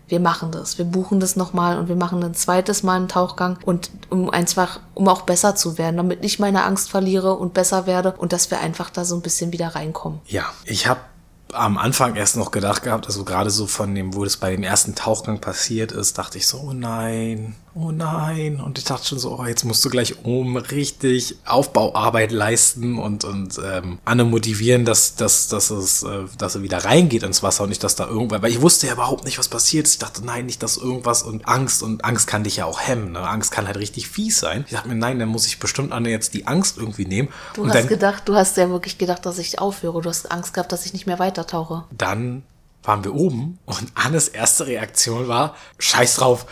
wir 0.09 0.21
machen 0.21 0.51
das, 0.51 0.79
wir 0.79 0.85
buchen 0.85 1.21
das 1.21 1.37
nochmal 1.37 1.79
und 1.79 1.89
wir 1.89 1.97
machen 1.97 2.23
ein 2.23 2.35
zweites 2.35 2.83
Mal 2.83 2.97
einen 2.97 3.09
Tauchgang 3.09 3.59
und 3.65 3.91
um 4.11 4.31
einfach, 4.31 4.81
um 4.95 5.07
auch 5.09 5.23
besser 5.23 5.55
zu 5.55 5.79
werden, 5.79 5.97
damit 5.99 6.25
ich 6.25 6.39
meine 6.39 6.65
Angst 6.65 6.91
verliere 6.91 7.35
und 7.37 7.55
besser 7.55 7.87
werde 7.87 8.13
und 8.13 8.33
dass 8.33 8.51
wir 8.51 8.61
einfach 8.61 8.91
da 8.91 9.05
so 9.05 9.15
ein 9.15 9.23
bisschen 9.23 9.53
wieder 9.53 9.75
reinkommen. 9.75 10.21
Ja, 10.27 10.45
ich 10.65 10.87
habe 10.87 11.01
am 11.53 11.79
Anfang 11.79 12.17
erst 12.17 12.37
noch 12.37 12.51
gedacht 12.51 12.83
gehabt, 12.83 13.07
also 13.07 13.25
gerade 13.25 13.51
so 13.51 13.67
von 13.67 13.95
dem, 13.95 14.15
wo 14.15 14.25
das 14.25 14.37
bei 14.37 14.51
dem 14.51 14.63
ersten 14.63 14.95
Tauchgang 14.95 15.41
passiert 15.41 15.93
ist, 15.93 16.19
dachte 16.19 16.39
ich 16.39 16.47
so, 16.47 16.59
oh 16.59 16.73
nein, 16.73 17.55
oh 17.75 17.91
nein. 17.91 18.61
Und 18.61 18.79
ich 18.79 18.85
dachte 18.85 19.07
schon 19.07 19.19
so, 19.19 19.39
oh, 19.39 19.45
jetzt 19.45 19.65
musst 19.65 19.85
du 19.85 19.91
gleich 19.91 20.25
oben 20.25 20.57
richtig 20.57 21.37
Aufbauarbeit 21.45 22.33
leisten 22.33 22.99
und, 22.99 23.25
und 23.25 23.59
ähm, 23.65 23.99
Anne 24.05 24.25
motivieren, 24.25 24.85
dass, 24.85 25.15
dass, 25.17 25.49
dass, 25.49 25.71
es, 25.71 26.03
äh, 26.03 26.25
dass 26.37 26.55
er 26.55 26.63
wieder 26.63 26.85
reingeht 26.85 27.23
ins 27.23 27.43
Wasser 27.43 27.65
und 27.65 27.71
nicht, 27.71 27.85
dass 27.85 27.97
da 27.97 28.07
irgendwann, 28.07 28.43
weil 28.43 28.51
ich 28.51 28.61
wusste 28.61 28.87
ja 28.87 28.93
überhaupt 28.93 29.25
nicht, 29.25 29.39
was 29.39 29.49
passiert 29.49 29.87
ist. 29.87 29.93
Ich 29.95 29.99
dachte, 29.99 30.25
nein, 30.25 30.47
nicht, 30.47 30.63
dass 30.63 30.77
irgendwas 30.77 31.23
und 31.23 31.47
Angst 31.47 31.83
und 31.83 32.05
Angst 32.05 32.27
kann 32.27 32.45
dich 32.45 32.57
ja 32.57 32.65
auch 32.65 32.81
hemmen. 32.81 33.13
Ne? 33.13 33.21
Angst 33.21 33.53
kann 33.53 33.67
halt 33.67 33.79
richtig 33.79 34.09
fies 34.09 34.39
sein. 34.39 34.65
Ich 34.67 34.73
dachte 34.73 34.89
mir, 34.89 34.95
nein, 34.95 35.19
dann 35.19 35.29
muss 35.29 35.47
ich 35.47 35.59
bestimmt 35.59 35.93
Anne 35.93 36.11
jetzt 36.11 36.35
die 36.35 36.47
Angst 36.47 36.79
irgendwie 36.79 37.07
nehmen. 37.07 37.29
Du 37.55 37.63
und 37.63 37.69
hast 37.69 37.77
dann, 37.77 37.89
gedacht, 37.89 38.29
du 38.29 38.35
hast 38.35 38.57
ja 38.57 38.71
wirklich 38.71 38.99
gedacht, 38.99 39.25
dass 39.27 39.39
ich 39.39 39.59
aufhöre. 39.59 40.01
Du 40.03 40.09
hast 40.09 40.31
Angst 40.31 40.55
gehabt, 40.55 40.73
dass 40.73 40.87
ich 40.87 40.93
nicht 40.93 41.07
mehr 41.07 41.19
weitertauche. 41.19 41.85
Dann 41.91 42.43
waren 42.83 43.05
wir 43.05 43.15
oben 43.15 43.59
und 43.67 43.93
Annes 43.95 44.29
erste 44.29 44.67
Reaktion 44.67 45.29
war, 45.29 45.55
scheiß 45.79 46.17
drauf, 46.17 46.47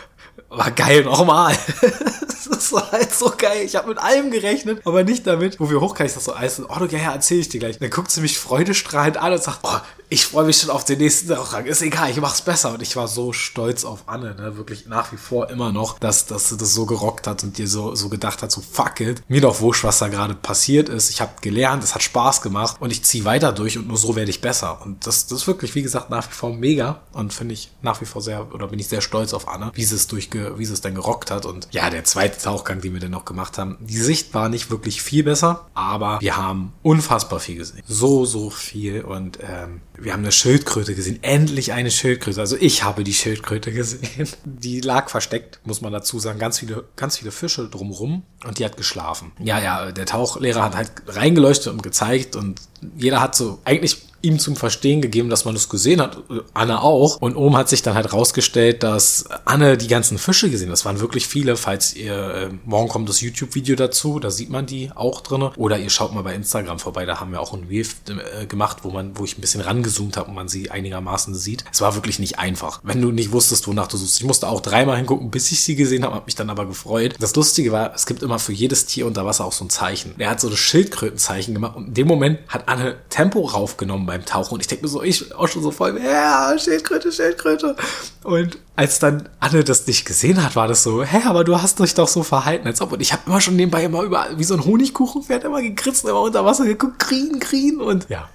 war 0.56 0.70
geil 0.70 1.04
nochmal. 1.04 1.56
das 2.50 2.72
war 2.72 2.90
halt 2.90 3.14
so 3.14 3.32
geil. 3.36 3.62
Ich 3.64 3.76
habe 3.76 3.88
mit 3.88 3.98
allem 3.98 4.30
gerechnet, 4.30 4.80
aber 4.84 5.04
nicht 5.04 5.26
damit, 5.26 5.60
wo 5.60 5.70
wir 5.70 5.80
hochkamen. 5.80 6.06
Ich 6.06 6.14
sag 6.14 6.22
so, 6.22 6.32
alles, 6.32 6.60
oh, 6.60 6.78
du, 6.78 6.86
ja, 6.86 6.98
ja, 6.98 7.12
erzähl 7.12 7.40
ich 7.40 7.48
dir 7.48 7.60
gleich. 7.60 7.78
Dann 7.78 7.90
guckt 7.90 8.10
sie 8.10 8.20
mich 8.20 8.38
freudestrahlend 8.38 9.16
an 9.16 9.32
und 9.32 9.42
sagt, 9.42 9.60
oh, 9.62 9.78
ich 10.08 10.24
freue 10.24 10.44
mich 10.44 10.58
schon 10.58 10.70
auf 10.70 10.84
den 10.84 10.98
nächsten 10.98 11.28
Tauchgang. 11.28 11.66
Ist 11.66 11.82
egal, 11.82 12.10
ich 12.10 12.20
mach's 12.20 12.42
besser. 12.42 12.72
Und 12.72 12.82
ich 12.82 12.94
war 12.96 13.08
so 13.08 13.32
stolz 13.32 13.84
auf 13.84 14.04
Anne, 14.06 14.34
ne? 14.34 14.56
wirklich 14.56 14.86
nach 14.86 15.12
wie 15.12 15.16
vor 15.16 15.50
immer 15.50 15.72
noch, 15.72 15.98
dass, 15.98 16.26
dass 16.26 16.48
sie 16.48 16.56
das 16.56 16.74
so 16.74 16.86
gerockt 16.86 17.26
hat 17.26 17.42
und 17.42 17.58
dir 17.58 17.66
so, 17.66 17.94
so 17.94 18.08
gedacht 18.08 18.42
hat, 18.42 18.52
so 18.52 18.60
fuck 18.60 19.00
it. 19.00 19.22
Mir 19.28 19.40
doch 19.40 19.60
wurscht, 19.60 19.84
was 19.84 19.98
da 19.98 20.08
gerade 20.08 20.34
passiert 20.34 20.88
ist. 20.88 21.10
Ich 21.10 21.20
habe 21.20 21.32
gelernt, 21.40 21.82
es 21.82 21.94
hat 21.94 22.02
Spaß 22.02 22.42
gemacht 22.42 22.76
und 22.80 22.92
ich 22.92 23.04
ziehe 23.04 23.24
weiter 23.24 23.52
durch 23.52 23.78
und 23.78 23.88
nur 23.88 23.96
so 23.96 24.14
werde 24.14 24.30
ich 24.30 24.40
besser. 24.40 24.80
Und 24.84 25.06
das, 25.06 25.26
das 25.26 25.40
ist 25.40 25.46
wirklich, 25.46 25.74
wie 25.74 25.82
gesagt, 25.82 26.10
nach 26.10 26.28
wie 26.28 26.34
vor 26.34 26.54
mega 26.54 27.00
und 27.12 27.32
finde 27.32 27.54
ich 27.54 27.70
nach 27.82 28.00
wie 28.00 28.06
vor 28.06 28.22
sehr, 28.22 28.54
oder 28.54 28.68
bin 28.68 28.78
ich 28.78 28.88
sehr 28.88 29.00
stolz 29.00 29.34
auf 29.34 29.48
Anne, 29.48 29.72
wie 29.74 29.84
sie 29.84 29.96
es 29.96 30.06
durchge, 30.06 30.45
wie 30.56 30.64
sie 30.64 30.72
es 30.72 30.80
dann 30.80 30.94
gerockt 30.94 31.30
hat. 31.30 31.46
Und 31.46 31.68
ja, 31.70 31.90
der 31.90 32.04
zweite 32.04 32.38
Tauchgang, 32.38 32.80
den 32.80 32.92
wir 32.92 33.00
dann 33.00 33.10
noch 33.10 33.24
gemacht 33.24 33.58
haben, 33.58 33.76
die 33.80 33.98
Sicht 33.98 34.34
war 34.34 34.48
nicht 34.48 34.70
wirklich 34.70 35.02
viel 35.02 35.24
besser, 35.24 35.66
aber 35.74 36.20
wir 36.20 36.36
haben 36.36 36.72
unfassbar 36.82 37.40
viel 37.40 37.56
gesehen. 37.56 37.82
So, 37.86 38.24
so 38.24 38.50
viel 38.50 39.02
und 39.02 39.38
ähm, 39.40 39.80
wir 39.98 40.12
haben 40.12 40.20
eine 40.20 40.32
Schildkröte 40.32 40.94
gesehen. 40.94 41.18
Endlich 41.22 41.72
eine 41.72 41.90
Schildkröte. 41.90 42.40
Also 42.40 42.56
ich 42.58 42.84
habe 42.84 43.04
die 43.04 43.14
Schildkröte 43.14 43.72
gesehen. 43.72 44.28
Die 44.44 44.80
lag 44.80 45.08
versteckt, 45.08 45.60
muss 45.64 45.80
man 45.80 45.92
dazu 45.92 46.18
sagen. 46.18 46.38
Ganz 46.38 46.58
viele, 46.58 46.84
ganz 46.96 47.18
viele 47.18 47.30
Fische 47.30 47.68
drumrum 47.68 48.22
und 48.44 48.58
die 48.58 48.64
hat 48.64 48.76
geschlafen. 48.76 49.32
Ja, 49.38 49.58
ja, 49.58 49.92
der 49.92 50.06
Tauchlehrer 50.06 50.62
hat 50.62 50.76
halt 50.76 50.92
reingeleuchtet 51.06 51.72
und 51.72 51.82
gezeigt 51.82 52.36
und 52.36 52.60
jeder 52.96 53.20
hat 53.20 53.34
so 53.34 53.58
eigentlich 53.64 54.06
ihm 54.26 54.38
zum 54.38 54.56
Verstehen 54.56 55.00
gegeben, 55.00 55.30
dass 55.30 55.44
man 55.44 55.54
das 55.54 55.68
gesehen 55.68 56.00
hat. 56.00 56.18
Anne 56.52 56.82
auch. 56.82 57.16
Und 57.20 57.36
oben 57.36 57.56
hat 57.56 57.68
sich 57.68 57.82
dann 57.82 57.94
halt 57.94 58.12
rausgestellt, 58.12 58.82
dass 58.82 59.26
Anne 59.44 59.76
die 59.76 59.86
ganzen 59.86 60.18
Fische 60.18 60.50
gesehen 60.50 60.68
hat. 60.68 60.72
Das 60.72 60.84
waren 60.84 61.00
wirklich 61.00 61.26
viele. 61.26 61.56
Falls 61.56 61.94
ihr, 61.94 62.14
äh, 62.14 62.48
morgen 62.64 62.88
kommt 62.88 63.08
das 63.08 63.20
YouTube-Video 63.20 63.76
dazu, 63.76 64.18
da 64.18 64.30
sieht 64.30 64.50
man 64.50 64.66
die 64.66 64.90
auch 64.94 65.20
drinne. 65.20 65.52
Oder 65.56 65.78
ihr 65.78 65.90
schaut 65.90 66.14
mal 66.14 66.22
bei 66.22 66.34
Instagram 66.34 66.78
vorbei, 66.78 67.06
da 67.06 67.20
haben 67.20 67.32
wir 67.32 67.40
auch 67.40 67.52
ein 67.52 67.64
Reel 67.68 67.86
äh, 68.08 68.46
gemacht, 68.46 68.78
wo 68.82 68.90
man, 68.90 69.16
wo 69.16 69.24
ich 69.24 69.38
ein 69.38 69.40
bisschen 69.40 69.60
rangezoomt 69.60 70.16
habe 70.16 70.28
und 70.28 70.34
man 70.34 70.48
sie 70.48 70.70
einigermaßen 70.70 71.34
sieht. 71.34 71.64
Es 71.72 71.80
war 71.80 71.94
wirklich 71.94 72.18
nicht 72.18 72.38
einfach. 72.38 72.80
Wenn 72.82 73.00
du 73.00 73.12
nicht 73.12 73.32
wusstest, 73.32 73.68
wonach 73.68 73.86
du 73.86 73.96
suchst. 73.96 74.18
Ich 74.18 74.26
musste 74.26 74.48
auch 74.48 74.60
dreimal 74.60 74.96
hingucken, 74.96 75.30
bis 75.30 75.50
ich 75.52 75.62
sie 75.62 75.76
gesehen 75.76 76.04
habe, 76.04 76.14
habe 76.14 76.26
mich 76.26 76.34
dann 76.34 76.50
aber 76.50 76.66
gefreut. 76.66 77.14
Das 77.20 77.34
Lustige 77.36 77.72
war, 77.72 77.94
es 77.94 78.06
gibt 78.06 78.22
immer 78.22 78.38
für 78.38 78.52
jedes 78.52 78.86
Tier 78.86 79.06
unter 79.06 79.24
Wasser 79.24 79.44
auch 79.44 79.52
so 79.52 79.64
ein 79.64 79.70
Zeichen. 79.70 80.14
Er 80.18 80.30
hat 80.30 80.40
so 80.40 80.50
das 80.50 80.58
Schildkrötenzeichen 80.58 81.54
gemacht 81.54 81.76
und 81.76 81.88
in 81.88 81.94
dem 81.94 82.08
Moment 82.08 82.40
hat 82.48 82.68
Anne 82.68 82.96
Tempo 83.08 83.40
raufgenommen 83.40 84.06
beim 84.16 84.26
Tauchen 84.26 84.54
und 84.54 84.60
ich 84.60 84.66
denke 84.66 84.84
mir 84.84 84.88
so, 84.88 85.02
ich 85.02 85.34
auch 85.34 85.48
schon 85.48 85.62
so 85.62 85.70
voll, 85.70 86.00
ja, 86.02 86.54
Schildkröte, 86.58 87.12
Schildkröte. 87.12 87.76
Und 88.24 88.58
als 88.74 88.98
dann 88.98 89.28
Anne 89.40 89.64
das 89.64 89.86
nicht 89.86 90.04
gesehen 90.04 90.42
hat, 90.42 90.56
war 90.56 90.68
das 90.68 90.82
so, 90.82 91.02
hä, 91.02 91.22
aber 91.26 91.44
du 91.44 91.60
hast 91.60 91.78
dich 91.78 91.94
doch 91.94 92.08
so 92.08 92.22
verhalten, 92.22 92.66
als 92.66 92.80
ob. 92.80 92.92
Und 92.92 93.00
ich 93.00 93.12
habe 93.12 93.22
immer 93.26 93.40
schon 93.40 93.56
nebenbei 93.56 93.84
immer 93.84 94.02
über, 94.02 94.26
wie 94.36 94.44
so 94.44 94.54
ein 94.54 94.64
Honigkuchenpferd 94.64 95.44
immer 95.44 95.62
gegritzt, 95.62 96.04
immer 96.04 96.20
unter 96.20 96.44
Wasser 96.44 96.64
geguckt, 96.64 96.98
grien, 96.98 97.38
grien 97.38 97.80
und 97.80 98.08
ja. 98.08 98.28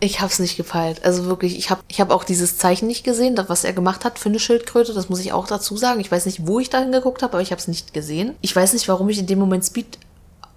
Ich 0.00 0.20
hab's 0.20 0.40
nicht 0.40 0.56
gefeilt. 0.56 1.04
Also 1.04 1.26
wirklich, 1.26 1.56
ich 1.56 1.70
habe 1.70 1.80
ich 1.86 2.00
hab 2.00 2.10
auch 2.10 2.24
dieses 2.24 2.58
Zeichen 2.58 2.88
nicht 2.88 3.04
gesehen, 3.04 3.36
das, 3.36 3.48
was 3.48 3.62
er 3.62 3.72
gemacht 3.72 4.04
hat 4.04 4.18
für 4.18 4.30
eine 4.30 4.40
Schildkröte. 4.40 4.94
Das 4.94 5.08
muss 5.08 5.20
ich 5.20 5.32
auch 5.32 5.46
dazu 5.46 5.76
sagen. 5.76 6.00
Ich 6.00 6.10
weiß 6.10 6.26
nicht, 6.26 6.44
wo 6.44 6.58
ich 6.58 6.70
dahin 6.70 6.90
geguckt 6.90 7.22
habe, 7.22 7.34
aber 7.34 7.42
ich 7.42 7.52
habe 7.52 7.60
es 7.60 7.68
nicht 7.68 7.94
gesehen. 7.94 8.34
Ich 8.40 8.54
weiß 8.54 8.72
nicht, 8.72 8.88
warum 8.88 9.08
ich 9.10 9.20
in 9.20 9.28
dem 9.28 9.38
Moment 9.38 9.64
Speed 9.64 9.98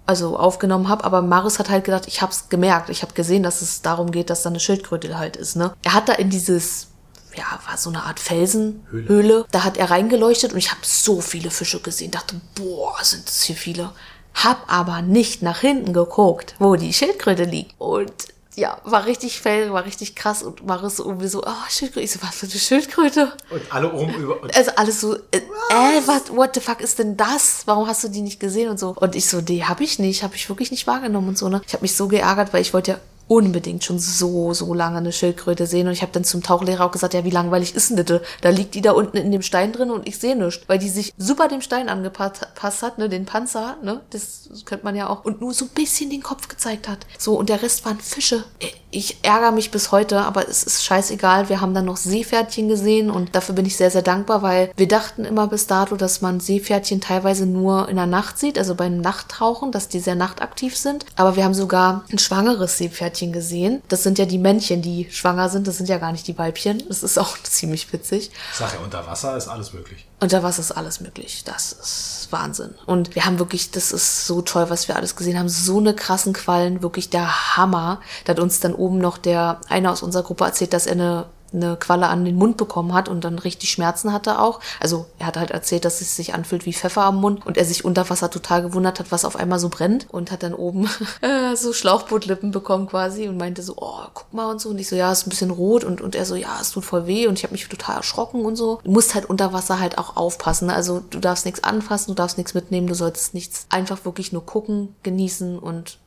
also 0.06 0.38
aufgenommen 0.38 0.88
habe, 0.88 1.04
aber 1.04 1.22
Marius 1.22 1.58
hat 1.58 1.68
halt 1.68 1.84
gedacht, 1.84 2.06
ich 2.06 2.22
habe 2.22 2.32
es 2.32 2.48
gemerkt, 2.48 2.90
ich 2.90 3.02
habe 3.02 3.12
gesehen, 3.12 3.42
dass 3.42 3.62
es 3.62 3.82
darum 3.82 4.10
geht, 4.10 4.30
dass 4.30 4.42
da 4.42 4.50
eine 4.50 4.60
Schildkröte 4.60 5.18
halt 5.18 5.36
ist. 5.36 5.56
Ne? 5.56 5.72
Er 5.82 5.94
hat 5.94 6.08
da 6.08 6.12
in 6.14 6.30
dieses 6.30 6.88
ja, 7.36 7.44
war 7.68 7.76
so 7.76 7.90
eine 7.90 8.04
Art 8.04 8.18
Felsenhöhle. 8.18 9.08
Höhle. 9.08 9.44
Da 9.52 9.64
hat 9.64 9.76
er 9.76 9.90
reingeleuchtet 9.90 10.52
und 10.52 10.58
ich 10.58 10.70
habe 10.70 10.80
so 10.82 11.20
viele 11.20 11.50
Fische 11.50 11.80
gesehen. 11.80 12.10
Dachte, 12.10 12.40
boah, 12.54 12.96
sind 13.02 13.26
das 13.26 13.42
hier 13.42 13.56
viele. 13.56 13.90
Hab 14.34 14.72
aber 14.72 15.02
nicht 15.02 15.42
nach 15.42 15.60
hinten 15.60 15.92
geguckt, 15.92 16.54
wo 16.58 16.76
die 16.76 16.92
Schildkröte 16.92 17.44
liegt. 17.44 17.74
Und 17.78 18.12
ja, 18.56 18.78
war 18.84 19.04
richtig 19.04 19.40
fell, 19.40 19.70
war 19.72 19.84
richtig 19.84 20.16
krass 20.16 20.42
und 20.42 20.66
Maris 20.66 20.96
so 20.96 21.04
irgendwie 21.04 21.28
so, 21.28 21.42
oh, 21.44 21.68
Schildkröte. 21.68 22.04
Ich 22.04 22.12
so, 22.12 22.22
was 22.22 22.34
für 22.34 22.46
eine 22.46 22.54
Schildkröte? 22.54 23.32
Und 23.50 23.62
alle 23.70 23.92
oben 23.92 24.14
über. 24.14 24.38
Also 24.54 24.70
alles 24.76 25.00
so, 25.02 25.14
äh, 25.14 25.36
äh 25.36 26.06
what, 26.06 26.34
what 26.34 26.54
the 26.54 26.60
fuck 26.60 26.80
ist 26.80 26.98
denn 26.98 27.18
das? 27.18 27.62
Warum 27.66 27.86
hast 27.86 28.02
du 28.02 28.08
die 28.08 28.22
nicht 28.22 28.40
gesehen 28.40 28.70
und 28.70 28.80
so? 28.80 28.94
Und 28.98 29.14
ich 29.14 29.26
so, 29.26 29.42
die 29.42 29.66
hab 29.66 29.82
ich 29.82 29.98
nicht, 29.98 30.22
hab 30.22 30.34
ich 30.34 30.48
wirklich 30.48 30.70
nicht 30.70 30.86
wahrgenommen 30.86 31.28
und 31.28 31.38
so, 31.38 31.50
ne? 31.50 31.60
Ich 31.66 31.74
habe 31.74 31.82
mich 31.82 31.94
so 31.94 32.08
geärgert, 32.08 32.54
weil 32.54 32.62
ich 32.62 32.72
wollte 32.72 32.92
ja 32.92 32.98
unbedingt 33.28 33.84
schon 33.84 33.98
so, 33.98 34.54
so 34.54 34.72
lange 34.72 34.98
eine 34.98 35.12
Schildkröte 35.12 35.66
sehen. 35.66 35.86
Und 35.86 35.92
ich 35.92 36.02
habe 36.02 36.12
dann 36.12 36.24
zum 36.24 36.42
Tauchlehrer 36.42 36.84
auch 36.84 36.92
gesagt, 36.92 37.14
ja, 37.14 37.24
wie 37.24 37.30
langweilig 37.30 37.74
ist 37.74 37.90
denn 37.90 38.04
das? 38.04 38.20
Da 38.40 38.48
liegt 38.50 38.74
die 38.74 38.82
da 38.82 38.92
unten 38.92 39.16
in 39.16 39.32
dem 39.32 39.42
Stein 39.42 39.72
drin 39.72 39.90
und 39.90 40.06
ich 40.06 40.18
sehe 40.18 40.36
nichts. 40.36 40.62
Weil 40.66 40.78
die 40.78 40.88
sich 40.88 41.12
super 41.18 41.48
dem 41.48 41.60
Stein 41.60 41.88
angepasst 41.88 42.82
hat, 42.82 42.98
ne, 42.98 43.08
den 43.08 43.26
Panzer, 43.26 43.76
ne, 43.82 44.00
das 44.10 44.48
könnte 44.64 44.84
man 44.84 44.94
ja 44.94 45.08
auch. 45.08 45.24
Und 45.24 45.40
nur 45.40 45.52
so 45.52 45.64
ein 45.64 45.70
bisschen 45.70 46.10
den 46.10 46.22
Kopf 46.22 46.48
gezeigt 46.48 46.88
hat. 46.88 47.06
So, 47.18 47.36
und 47.36 47.48
der 47.48 47.62
Rest 47.62 47.84
waren 47.84 47.98
Fische. 47.98 48.44
Ich 48.90 49.18
ärgere 49.24 49.52
mich 49.52 49.70
bis 49.70 49.92
heute, 49.92 50.20
aber 50.20 50.48
es 50.48 50.62
ist 50.62 50.84
scheißegal. 50.84 51.48
Wir 51.48 51.60
haben 51.60 51.74
dann 51.74 51.84
noch 51.84 51.96
Seepferdchen 51.96 52.68
gesehen 52.68 53.10
und 53.10 53.34
dafür 53.34 53.54
bin 53.54 53.66
ich 53.66 53.76
sehr, 53.76 53.90
sehr 53.90 54.02
dankbar, 54.02 54.42
weil 54.42 54.70
wir 54.76 54.88
dachten 54.88 55.24
immer 55.24 55.48
bis 55.48 55.66
dato, 55.66 55.96
dass 55.96 56.22
man 56.22 56.40
Seepferdchen 56.40 57.00
teilweise 57.00 57.44
nur 57.44 57.88
in 57.88 57.96
der 57.96 58.06
Nacht 58.06 58.38
sieht, 58.38 58.58
also 58.58 58.74
beim 58.74 59.00
Nachttauchen, 59.00 59.72
dass 59.72 59.88
die 59.88 60.00
sehr 60.00 60.14
nachtaktiv 60.14 60.76
sind. 60.76 61.04
Aber 61.16 61.36
wir 61.36 61.44
haben 61.44 61.54
sogar 61.54 62.04
ein 62.10 62.18
schwangeres 62.18 62.78
Seepferdchen 62.78 63.15
Seepferdchen 63.16 63.32
gesehen. 63.32 63.82
Das 63.88 64.02
sind 64.02 64.18
ja 64.18 64.26
die 64.26 64.38
Männchen, 64.38 64.82
die 64.82 65.08
schwanger 65.10 65.48
sind. 65.48 65.66
Das 65.66 65.76
sind 65.76 65.88
ja 65.88 65.98
gar 65.98 66.12
nicht 66.12 66.26
die 66.26 66.36
Weibchen. 66.38 66.82
Das 66.88 67.02
ist 67.02 67.18
auch 67.18 67.36
ziemlich 67.42 67.92
witzig. 67.92 68.30
Ich 68.52 68.58
sag 68.58 68.72
ja, 68.74 68.80
unter 68.80 69.06
Wasser 69.06 69.36
ist 69.36 69.48
alles 69.48 69.72
möglich. 69.72 70.06
Unter 70.20 70.42
Wasser 70.42 70.60
ist 70.60 70.72
alles 70.72 71.00
möglich. 71.00 71.42
Das 71.44 71.72
ist 71.72 72.28
Wahnsinn. 72.30 72.74
Und 72.86 73.14
wir 73.14 73.24
haben 73.24 73.38
wirklich, 73.38 73.70
das 73.70 73.92
ist 73.92 74.26
so 74.26 74.42
toll, 74.42 74.66
was 74.68 74.88
wir 74.88 74.96
alles 74.96 75.16
gesehen 75.16 75.38
haben. 75.38 75.48
So 75.48 75.78
eine 75.78 75.94
krassen 75.94 76.32
Quallen, 76.32 76.82
wirklich 76.82 77.10
der 77.10 77.56
Hammer. 77.56 78.00
Da 78.24 78.32
hat 78.32 78.40
uns 78.40 78.60
dann 78.60 78.74
oben 78.74 78.98
noch 78.98 79.18
der 79.18 79.60
einer 79.68 79.92
aus 79.92 80.02
unserer 80.02 80.22
Gruppe 80.22 80.44
erzählt, 80.44 80.72
dass 80.72 80.86
er 80.86 80.92
eine 80.92 81.26
eine 81.56 81.76
Qualle 81.76 82.08
an 82.08 82.24
den 82.24 82.36
Mund 82.36 82.56
bekommen 82.56 82.92
hat 82.92 83.08
und 83.08 83.24
dann 83.24 83.38
richtig 83.38 83.70
Schmerzen 83.70 84.12
hatte 84.12 84.38
auch. 84.38 84.60
Also 84.80 85.06
er 85.18 85.26
hat 85.26 85.36
halt 85.36 85.50
erzählt, 85.50 85.84
dass 85.84 86.00
es 86.00 86.16
sich 86.16 86.34
anfühlt 86.34 86.66
wie 86.66 86.72
Pfeffer 86.72 87.02
am 87.02 87.20
Mund 87.20 87.44
und 87.46 87.56
er 87.56 87.64
sich 87.64 87.84
unter 87.84 88.08
Wasser 88.08 88.30
total 88.30 88.62
gewundert 88.62 89.00
hat, 89.00 89.10
was 89.10 89.24
auf 89.24 89.36
einmal 89.36 89.58
so 89.58 89.68
brennt 89.68 90.06
und 90.10 90.30
hat 90.30 90.42
dann 90.42 90.54
oben 90.54 90.88
äh, 91.22 91.56
so 91.56 91.72
Schlauchbootlippen 91.72 92.50
bekommen 92.50 92.86
quasi 92.86 93.28
und 93.28 93.36
meinte 93.36 93.62
so, 93.62 93.74
oh, 93.76 94.02
guck 94.14 94.32
mal 94.32 94.50
und 94.50 94.60
so. 94.60 94.68
Und 94.68 94.78
ich 94.78 94.88
so, 94.88 94.96
ja, 94.96 95.10
ist 95.10 95.26
ein 95.26 95.30
bisschen 95.30 95.50
rot 95.50 95.84
und, 95.84 96.00
und 96.00 96.14
er 96.14 96.26
so, 96.26 96.34
ja, 96.34 96.58
es 96.60 96.70
tut 96.70 96.84
voll 96.84 97.06
weh 97.06 97.26
und 97.26 97.38
ich 97.38 97.44
habe 97.44 97.52
mich 97.52 97.68
total 97.68 97.96
erschrocken 97.96 98.44
und 98.44 98.56
so. 98.56 98.80
Du 98.84 98.90
musst 98.90 99.14
halt 99.14 99.28
unter 99.28 99.52
Wasser 99.52 99.80
halt 99.80 99.98
auch 99.98 100.16
aufpassen. 100.16 100.70
Also 100.70 101.00
du 101.10 101.18
darfst 101.18 101.44
nichts 101.44 101.64
anfassen, 101.64 102.10
du 102.10 102.14
darfst 102.14 102.38
nichts 102.38 102.54
mitnehmen, 102.54 102.86
du 102.86 102.94
solltest 102.94 103.34
nichts 103.34 103.66
einfach 103.70 104.04
wirklich 104.04 104.32
nur 104.32 104.44
gucken, 104.44 104.94
genießen 105.02 105.58
und 105.58 105.98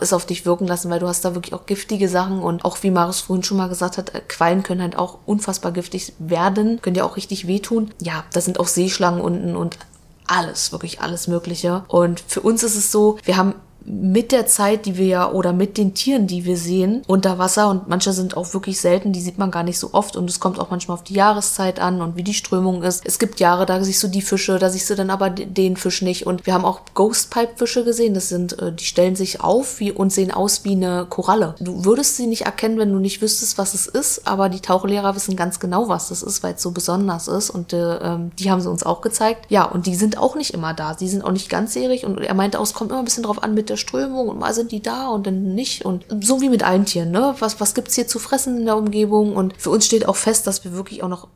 es 0.00 0.12
auf 0.12 0.26
dich 0.26 0.46
wirken 0.46 0.66
lassen, 0.66 0.90
weil 0.90 1.00
du 1.00 1.08
hast 1.08 1.24
da 1.24 1.34
wirklich 1.34 1.54
auch 1.54 1.66
giftige 1.66 2.08
Sachen 2.08 2.40
und 2.40 2.64
auch 2.64 2.82
wie 2.82 2.90
Marius 2.90 3.20
vorhin 3.20 3.42
schon 3.42 3.56
mal 3.56 3.68
gesagt 3.68 3.98
hat, 3.98 4.14
äh, 4.14 4.20
Quallen 4.20 4.62
können 4.62 4.82
halt 4.82 4.96
auch 4.96 5.18
unfassbar 5.26 5.72
giftig 5.72 6.12
werden, 6.18 6.80
können 6.82 6.94
dir 6.94 7.04
auch 7.04 7.16
richtig 7.16 7.46
wehtun. 7.46 7.90
Ja, 8.00 8.24
da 8.32 8.40
sind 8.40 8.60
auch 8.60 8.68
Seeschlangen 8.68 9.20
unten 9.20 9.56
und 9.56 9.78
alles, 10.26 10.72
wirklich 10.72 11.00
alles 11.00 11.28
Mögliche. 11.28 11.84
Und 11.88 12.22
für 12.26 12.40
uns 12.40 12.62
ist 12.62 12.76
es 12.76 12.90
so, 12.90 13.18
wir 13.24 13.36
haben 13.36 13.54
mit 13.86 14.32
der 14.32 14.46
Zeit, 14.46 14.84
die 14.84 14.96
wir 14.96 15.06
ja, 15.06 15.30
oder 15.30 15.52
mit 15.52 15.78
den 15.78 15.94
Tieren, 15.94 16.26
die 16.26 16.44
wir 16.44 16.56
sehen, 16.56 17.02
unter 17.06 17.38
Wasser. 17.38 17.68
Und 17.68 17.88
manche 17.88 18.12
sind 18.12 18.36
auch 18.36 18.52
wirklich 18.52 18.80
selten, 18.80 19.12
die 19.12 19.20
sieht 19.20 19.38
man 19.38 19.50
gar 19.50 19.62
nicht 19.62 19.78
so 19.78 19.90
oft. 19.92 20.16
Und 20.16 20.28
es 20.28 20.40
kommt 20.40 20.58
auch 20.58 20.70
manchmal 20.70 20.96
auf 20.96 21.04
die 21.04 21.14
Jahreszeit 21.14 21.78
an 21.78 22.02
und 22.02 22.16
wie 22.16 22.24
die 22.24 22.34
Strömung 22.34 22.82
ist. 22.82 23.02
Es 23.06 23.18
gibt 23.18 23.38
Jahre, 23.38 23.64
da 23.64 23.82
siehst 23.82 24.02
du 24.02 24.08
die 24.08 24.22
Fische, 24.22 24.58
da 24.58 24.70
siehst 24.70 24.90
du 24.90 24.96
dann 24.96 25.10
aber 25.10 25.30
den 25.30 25.76
Fisch 25.76 26.02
nicht. 26.02 26.26
Und 26.26 26.46
wir 26.46 26.54
haben 26.54 26.64
auch 26.64 26.80
Ghostpipe-Fische 26.94 27.84
gesehen, 27.84 28.14
das 28.14 28.28
sind, 28.28 28.58
äh, 28.58 28.72
die 28.72 28.84
stellen 28.84 29.14
sich 29.14 29.40
auf 29.40 29.78
wie, 29.78 29.92
und 29.92 30.12
sehen 30.12 30.32
aus 30.32 30.64
wie 30.64 30.72
eine 30.72 31.06
Koralle. 31.08 31.54
Du 31.60 31.84
würdest 31.84 32.16
sie 32.16 32.26
nicht 32.26 32.42
erkennen, 32.42 32.78
wenn 32.78 32.92
du 32.92 32.98
nicht 32.98 33.22
wüsstest, 33.22 33.56
was 33.56 33.74
es 33.74 33.86
ist, 33.86 34.26
aber 34.26 34.48
die 34.48 34.60
Tauchlehrer 34.60 35.14
wissen 35.14 35.36
ganz 35.36 35.60
genau, 35.60 35.88
was 35.88 36.08
das 36.08 36.22
ist, 36.22 36.42
weil 36.42 36.54
es 36.54 36.62
so 36.62 36.72
besonders 36.72 37.28
ist. 37.28 37.50
Und 37.50 37.72
äh, 37.72 37.98
ähm, 37.98 38.32
die 38.38 38.50
haben 38.50 38.60
sie 38.60 38.70
uns 38.70 38.84
auch 38.84 39.00
gezeigt. 39.00 39.46
Ja, 39.48 39.64
und 39.64 39.86
die 39.86 39.94
sind 39.94 40.18
auch 40.18 40.34
nicht 40.34 40.54
immer 40.54 40.74
da, 40.74 40.94
die 40.94 41.08
sind 41.08 41.22
auch 41.24 41.32
nicht 41.32 41.48
ganzjährig. 41.48 42.04
Und 42.04 42.18
er 42.18 42.34
meinte 42.34 42.58
auch, 42.58 42.64
es 42.64 42.74
kommt 42.74 42.90
immer 42.90 43.00
ein 43.00 43.04
bisschen 43.04 43.22
drauf 43.22 43.42
an 43.42 43.54
mit 43.54 43.68
der 43.68 43.75
Strömung 43.76 44.28
und 44.28 44.38
mal 44.38 44.54
sind 44.54 44.72
die 44.72 44.82
da 44.82 45.08
und 45.08 45.26
dann 45.26 45.54
nicht 45.54 45.84
und 45.84 46.04
so 46.22 46.40
wie 46.40 46.48
mit 46.48 46.62
allen 46.62 46.84
Tieren, 46.84 47.10
ne? 47.10 47.34
Was, 47.38 47.60
was 47.60 47.74
gibt's 47.74 47.94
hier 47.94 48.08
zu 48.08 48.18
fressen 48.18 48.58
in 48.58 48.64
der 48.66 48.76
Umgebung 48.76 49.36
und 49.36 49.54
für 49.58 49.70
uns 49.70 49.86
steht 49.86 50.08
auch 50.08 50.16
fest, 50.16 50.46
dass 50.46 50.64
wir 50.64 50.72
wirklich 50.72 51.02
auch 51.02 51.08
noch 51.08 51.28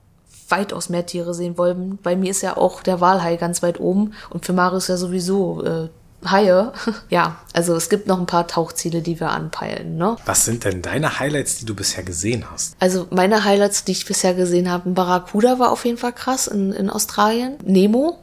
weitaus 0.48 0.88
mehr 0.88 1.06
Tiere 1.06 1.34
sehen 1.34 1.56
wollen. 1.58 1.98
Bei 2.02 2.16
mir 2.16 2.30
ist 2.30 2.42
ja 2.42 2.56
auch 2.56 2.82
der 2.82 3.00
Walhai 3.00 3.36
ganz 3.36 3.62
weit 3.62 3.80
oben 3.80 4.14
und 4.30 4.44
für 4.44 4.52
Marius 4.52 4.88
ja 4.88 4.96
sowieso 4.96 5.64
äh, 5.64 5.88
Haie. 6.24 6.72
ja, 7.08 7.38
also 7.52 7.74
es 7.74 7.88
gibt 7.88 8.06
noch 8.06 8.18
ein 8.18 8.26
paar 8.26 8.46
Tauchziele, 8.46 9.00
die 9.00 9.20
wir 9.20 9.30
anpeilen. 9.30 9.96
Ne? 9.96 10.16
Was 10.26 10.44
sind 10.44 10.64
denn 10.64 10.82
deine 10.82 11.18
Highlights, 11.18 11.58
die 11.58 11.64
du 11.64 11.74
bisher 11.74 12.02
gesehen 12.02 12.44
hast? 12.50 12.76
Also 12.78 13.06
meine 13.10 13.44
Highlights, 13.44 13.84
die 13.84 13.92
ich 13.92 14.04
bisher 14.04 14.34
gesehen 14.34 14.70
habe, 14.70 14.90
Barracuda 14.90 15.58
war 15.58 15.70
auf 15.70 15.84
jeden 15.84 15.98
Fall 15.98 16.12
krass 16.12 16.46
in, 16.46 16.72
in 16.72 16.90
Australien. 16.90 17.56
Nemo, 17.64 18.18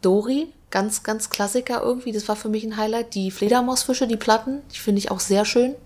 Dory, 0.00 0.48
ganz, 0.74 1.04
ganz 1.04 1.30
Klassiker 1.30 1.82
irgendwie. 1.82 2.10
Das 2.10 2.26
war 2.26 2.34
für 2.34 2.48
mich 2.48 2.64
ein 2.64 2.76
Highlight. 2.76 3.14
Die 3.14 3.30
Fledermausfische, 3.30 4.08
die 4.08 4.16
Platten, 4.16 4.60
die 4.74 4.78
finde 4.78 4.98
ich 4.98 5.10
auch 5.12 5.20
sehr 5.20 5.44
schön. 5.44 5.76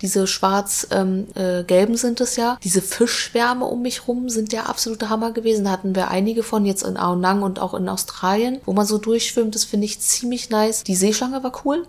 Diese 0.00 0.26
schwarz-gelben 0.26 1.28
ähm, 1.36 1.94
äh, 1.94 1.96
sind 1.96 2.22
es 2.22 2.36
ja. 2.36 2.56
Diese 2.64 2.80
Fischschwärme 2.80 3.66
um 3.66 3.82
mich 3.82 4.08
rum 4.08 4.30
sind 4.30 4.52
der 4.52 4.70
absolute 4.70 5.10
Hammer 5.10 5.32
gewesen. 5.32 5.64
Da 5.64 5.70
hatten 5.70 5.94
wir 5.94 6.08
einige 6.08 6.42
von 6.42 6.64
jetzt 6.64 6.84
in 6.84 6.96
Aonang 6.96 7.42
und 7.42 7.58
auch 7.58 7.74
in 7.74 7.86
Australien, 7.86 8.62
wo 8.64 8.72
man 8.72 8.86
so 8.86 8.96
durchschwimmt. 8.96 9.54
Das 9.54 9.64
finde 9.64 9.84
ich 9.84 10.00
ziemlich 10.00 10.48
nice. 10.48 10.84
Die 10.84 10.96
Seeschlange 10.96 11.44
war 11.44 11.52
cool. 11.66 11.86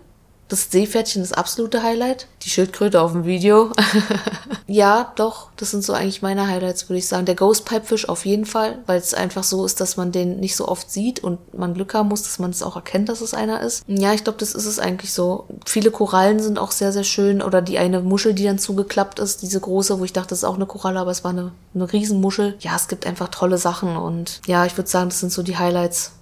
Das 0.52 0.70
Seepferdchen 0.70 1.22
ist 1.22 1.32
absolute 1.32 1.82
Highlight. 1.82 2.26
Die 2.42 2.50
Schildkröte 2.50 3.00
auf 3.00 3.12
dem 3.12 3.24
Video. 3.24 3.72
ja, 4.66 5.10
doch, 5.16 5.48
das 5.56 5.70
sind 5.70 5.82
so 5.82 5.94
eigentlich 5.94 6.20
meine 6.20 6.46
Highlights, 6.46 6.90
würde 6.90 6.98
ich 6.98 7.08
sagen. 7.08 7.24
Der 7.24 7.36
Ghost 7.36 7.64
Pipefish 7.64 8.06
auf 8.06 8.26
jeden 8.26 8.44
Fall, 8.44 8.80
weil 8.84 8.98
es 8.98 9.14
einfach 9.14 9.44
so 9.44 9.64
ist, 9.64 9.80
dass 9.80 9.96
man 9.96 10.12
den 10.12 10.40
nicht 10.40 10.54
so 10.54 10.68
oft 10.68 10.90
sieht 10.90 11.24
und 11.24 11.54
man 11.54 11.72
Glück 11.72 11.94
haben 11.94 12.10
muss, 12.10 12.24
dass 12.24 12.38
man 12.38 12.50
es 12.50 12.62
auch 12.62 12.76
erkennt, 12.76 13.08
dass 13.08 13.22
es 13.22 13.32
einer 13.32 13.62
ist. 13.62 13.82
Ja, 13.86 14.12
ich 14.12 14.24
glaube, 14.24 14.40
das 14.40 14.54
ist 14.54 14.66
es 14.66 14.78
eigentlich 14.78 15.14
so. 15.14 15.46
Viele 15.64 15.90
Korallen 15.90 16.38
sind 16.38 16.58
auch 16.58 16.72
sehr, 16.72 16.92
sehr 16.92 17.04
schön. 17.04 17.40
Oder 17.40 17.62
die 17.62 17.78
eine 17.78 18.00
Muschel, 18.00 18.34
die 18.34 18.44
dann 18.44 18.58
zugeklappt 18.58 19.20
ist, 19.20 19.40
diese 19.40 19.58
große, 19.58 19.98
wo 20.00 20.04
ich 20.04 20.12
dachte, 20.12 20.28
das 20.28 20.40
ist 20.40 20.44
auch 20.44 20.56
eine 20.56 20.66
Koralle, 20.66 21.00
aber 21.00 21.12
es 21.12 21.24
war 21.24 21.30
eine, 21.30 21.52
eine 21.74 21.90
Riesenmuschel. 21.90 22.56
Ja, 22.60 22.76
es 22.76 22.88
gibt 22.88 23.06
einfach 23.06 23.28
tolle 23.28 23.56
Sachen 23.56 23.96
und 23.96 24.42
ja, 24.46 24.66
ich 24.66 24.76
würde 24.76 24.90
sagen, 24.90 25.08
das 25.08 25.20
sind 25.20 25.32
so 25.32 25.42
die 25.42 25.56
Highlights 25.56 26.12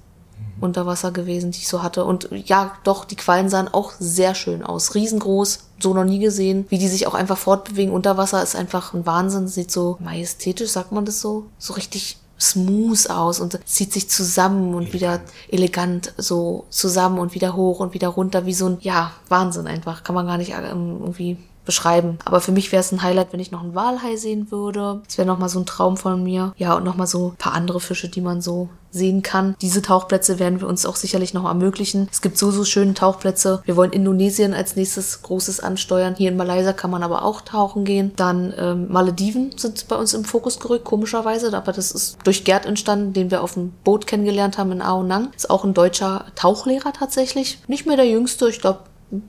unter 0.61 0.87
Wasser 0.87 1.11
gewesen, 1.11 1.51
die 1.51 1.59
ich 1.59 1.69
so 1.69 1.83
hatte. 1.83 2.05
Und 2.05 2.29
ja, 2.33 2.73
doch, 2.85 3.05
die 3.05 3.17
Quallen 3.17 3.49
sahen 3.49 3.69
auch 3.69 3.93
sehr 3.99 4.35
schön 4.35 4.63
aus. 4.63 4.95
Riesengroß, 4.95 5.61
so 5.81 5.95
noch 5.95 6.05
nie 6.05 6.19
gesehen. 6.19 6.67
Wie 6.69 6.79
die 6.79 6.89
sich 6.89 7.07
auch 7.07 7.15
einfach 7.15 7.39
fortbewegen 7.39 7.93
unter 7.93 8.17
Wasser 8.17 8.43
ist 8.43 8.57
einfach 8.57 8.95
ein 8.95 9.07
Wahnsinn. 9.07 9.49
Sieht 9.49 9.71
so 9.71 9.97
majestätisch, 10.01 10.71
sagt 10.71 10.93
man 10.93 11.05
das 11.05 11.21
so? 11.21 11.47
So 11.59 11.75
richtig 11.75 12.19
smooth 12.41 13.11
aus 13.11 13.39
und 13.39 13.59
zieht 13.67 13.93
sich 13.93 14.09
zusammen 14.09 14.75
und 14.75 14.95
wieder 14.95 15.21
elegant 15.51 16.15
so 16.17 16.65
zusammen 16.71 17.19
und 17.19 17.35
wieder 17.35 17.55
hoch 17.55 17.81
und 17.81 17.93
wieder 17.93 18.09
runter, 18.09 18.47
wie 18.47 18.55
so 18.55 18.67
ein, 18.67 18.79
ja, 18.81 19.13
Wahnsinn 19.29 19.67
einfach. 19.67 20.05
Kann 20.05 20.15
man 20.15 20.27
gar 20.27 20.39
nicht 20.39 20.53
ähm, 20.53 20.99
irgendwie 21.01 21.37
beschreiben. 21.65 22.19
Aber 22.25 22.41
für 22.41 22.53
mich 22.53 22.73
wäre 22.73 22.81
es 22.81 22.93
ein 22.93 23.03
Highlight, 23.03 23.33
wenn 23.33 23.41
ich 23.41 23.51
noch 23.51 23.63
einen 23.63 23.75
Walhai 23.75 24.17
sehen 24.17 24.51
würde. 24.51 25.03
Das 25.07 25.19
wäre 25.19 25.27
nochmal 25.27 25.49
so 25.49 25.61
ein 25.61 25.67
Traum 25.67 25.97
von 25.97 26.23
mir. 26.23 26.53
Ja, 26.57 26.75
und 26.75 26.85
nochmal 26.85 27.07
so 27.07 27.31
ein 27.31 27.37
paar 27.37 27.55
andere 27.55 27.81
Fische, 27.81 28.09
die 28.09 28.21
man 28.21 28.41
so 28.41 28.69
sehen 28.91 29.23
kann. 29.23 29.55
Diese 29.61 29.83
Tauchplätze 29.83 30.39
werden 30.39 30.61
wir 30.61 30.67
uns 30.67 30.85
auch 30.85 30.97
sicherlich 30.97 31.33
noch 31.33 31.45
ermöglichen. 31.45 32.09
Es 32.11 32.23
gibt 32.23 32.37
so, 32.39 32.51
so 32.51 32.65
schöne 32.65 32.95
Tauchplätze. 32.95 33.63
Wir 33.65 33.77
wollen 33.77 33.93
Indonesien 33.93 34.53
als 34.53 34.75
nächstes 34.75 35.23
großes 35.23 35.61
ansteuern. 35.61 36.17
Hier 36.17 36.31
in 36.31 36.37
Malaysia 36.37 36.73
kann 36.73 36.91
man 36.91 37.03
aber 37.03 37.25
auch 37.25 37.41
tauchen 37.41 37.85
gehen. 37.85 38.13
Dann 38.17 38.53
ähm, 38.59 38.89
Malediven 38.91 39.53
sind 39.57 39.87
bei 39.87 39.97
uns 39.97 40.13
im 40.15 40.25
Fokus 40.25 40.59
gerückt, 40.59 40.85
komischerweise. 40.85 41.57
Aber 41.57 41.73
das 41.73 41.93
ist 41.93 42.19
durch 42.25 42.45
Gerd 42.45 42.67
entstanden, 42.67 43.13
den 43.13 43.31
wir 43.31 43.43
auf 43.43 43.55
dem 43.55 43.73
Boot 43.85 44.07
kennengelernt 44.07 44.59
haben 44.59 44.73
in 44.73 44.83
Aonang. 44.83 45.29
Ist 45.37 45.51
auch 45.51 45.65
ein 45.65 45.75
deutscher 45.75 46.27
Tauchlehrer 46.35 46.93
tatsächlich. 46.93 47.61
Nicht 47.69 47.87
mehr 47.87 47.97
der 47.97 48.09
jüngste, 48.09 48.49
ich 48.49 48.61
glaube, 48.61 48.81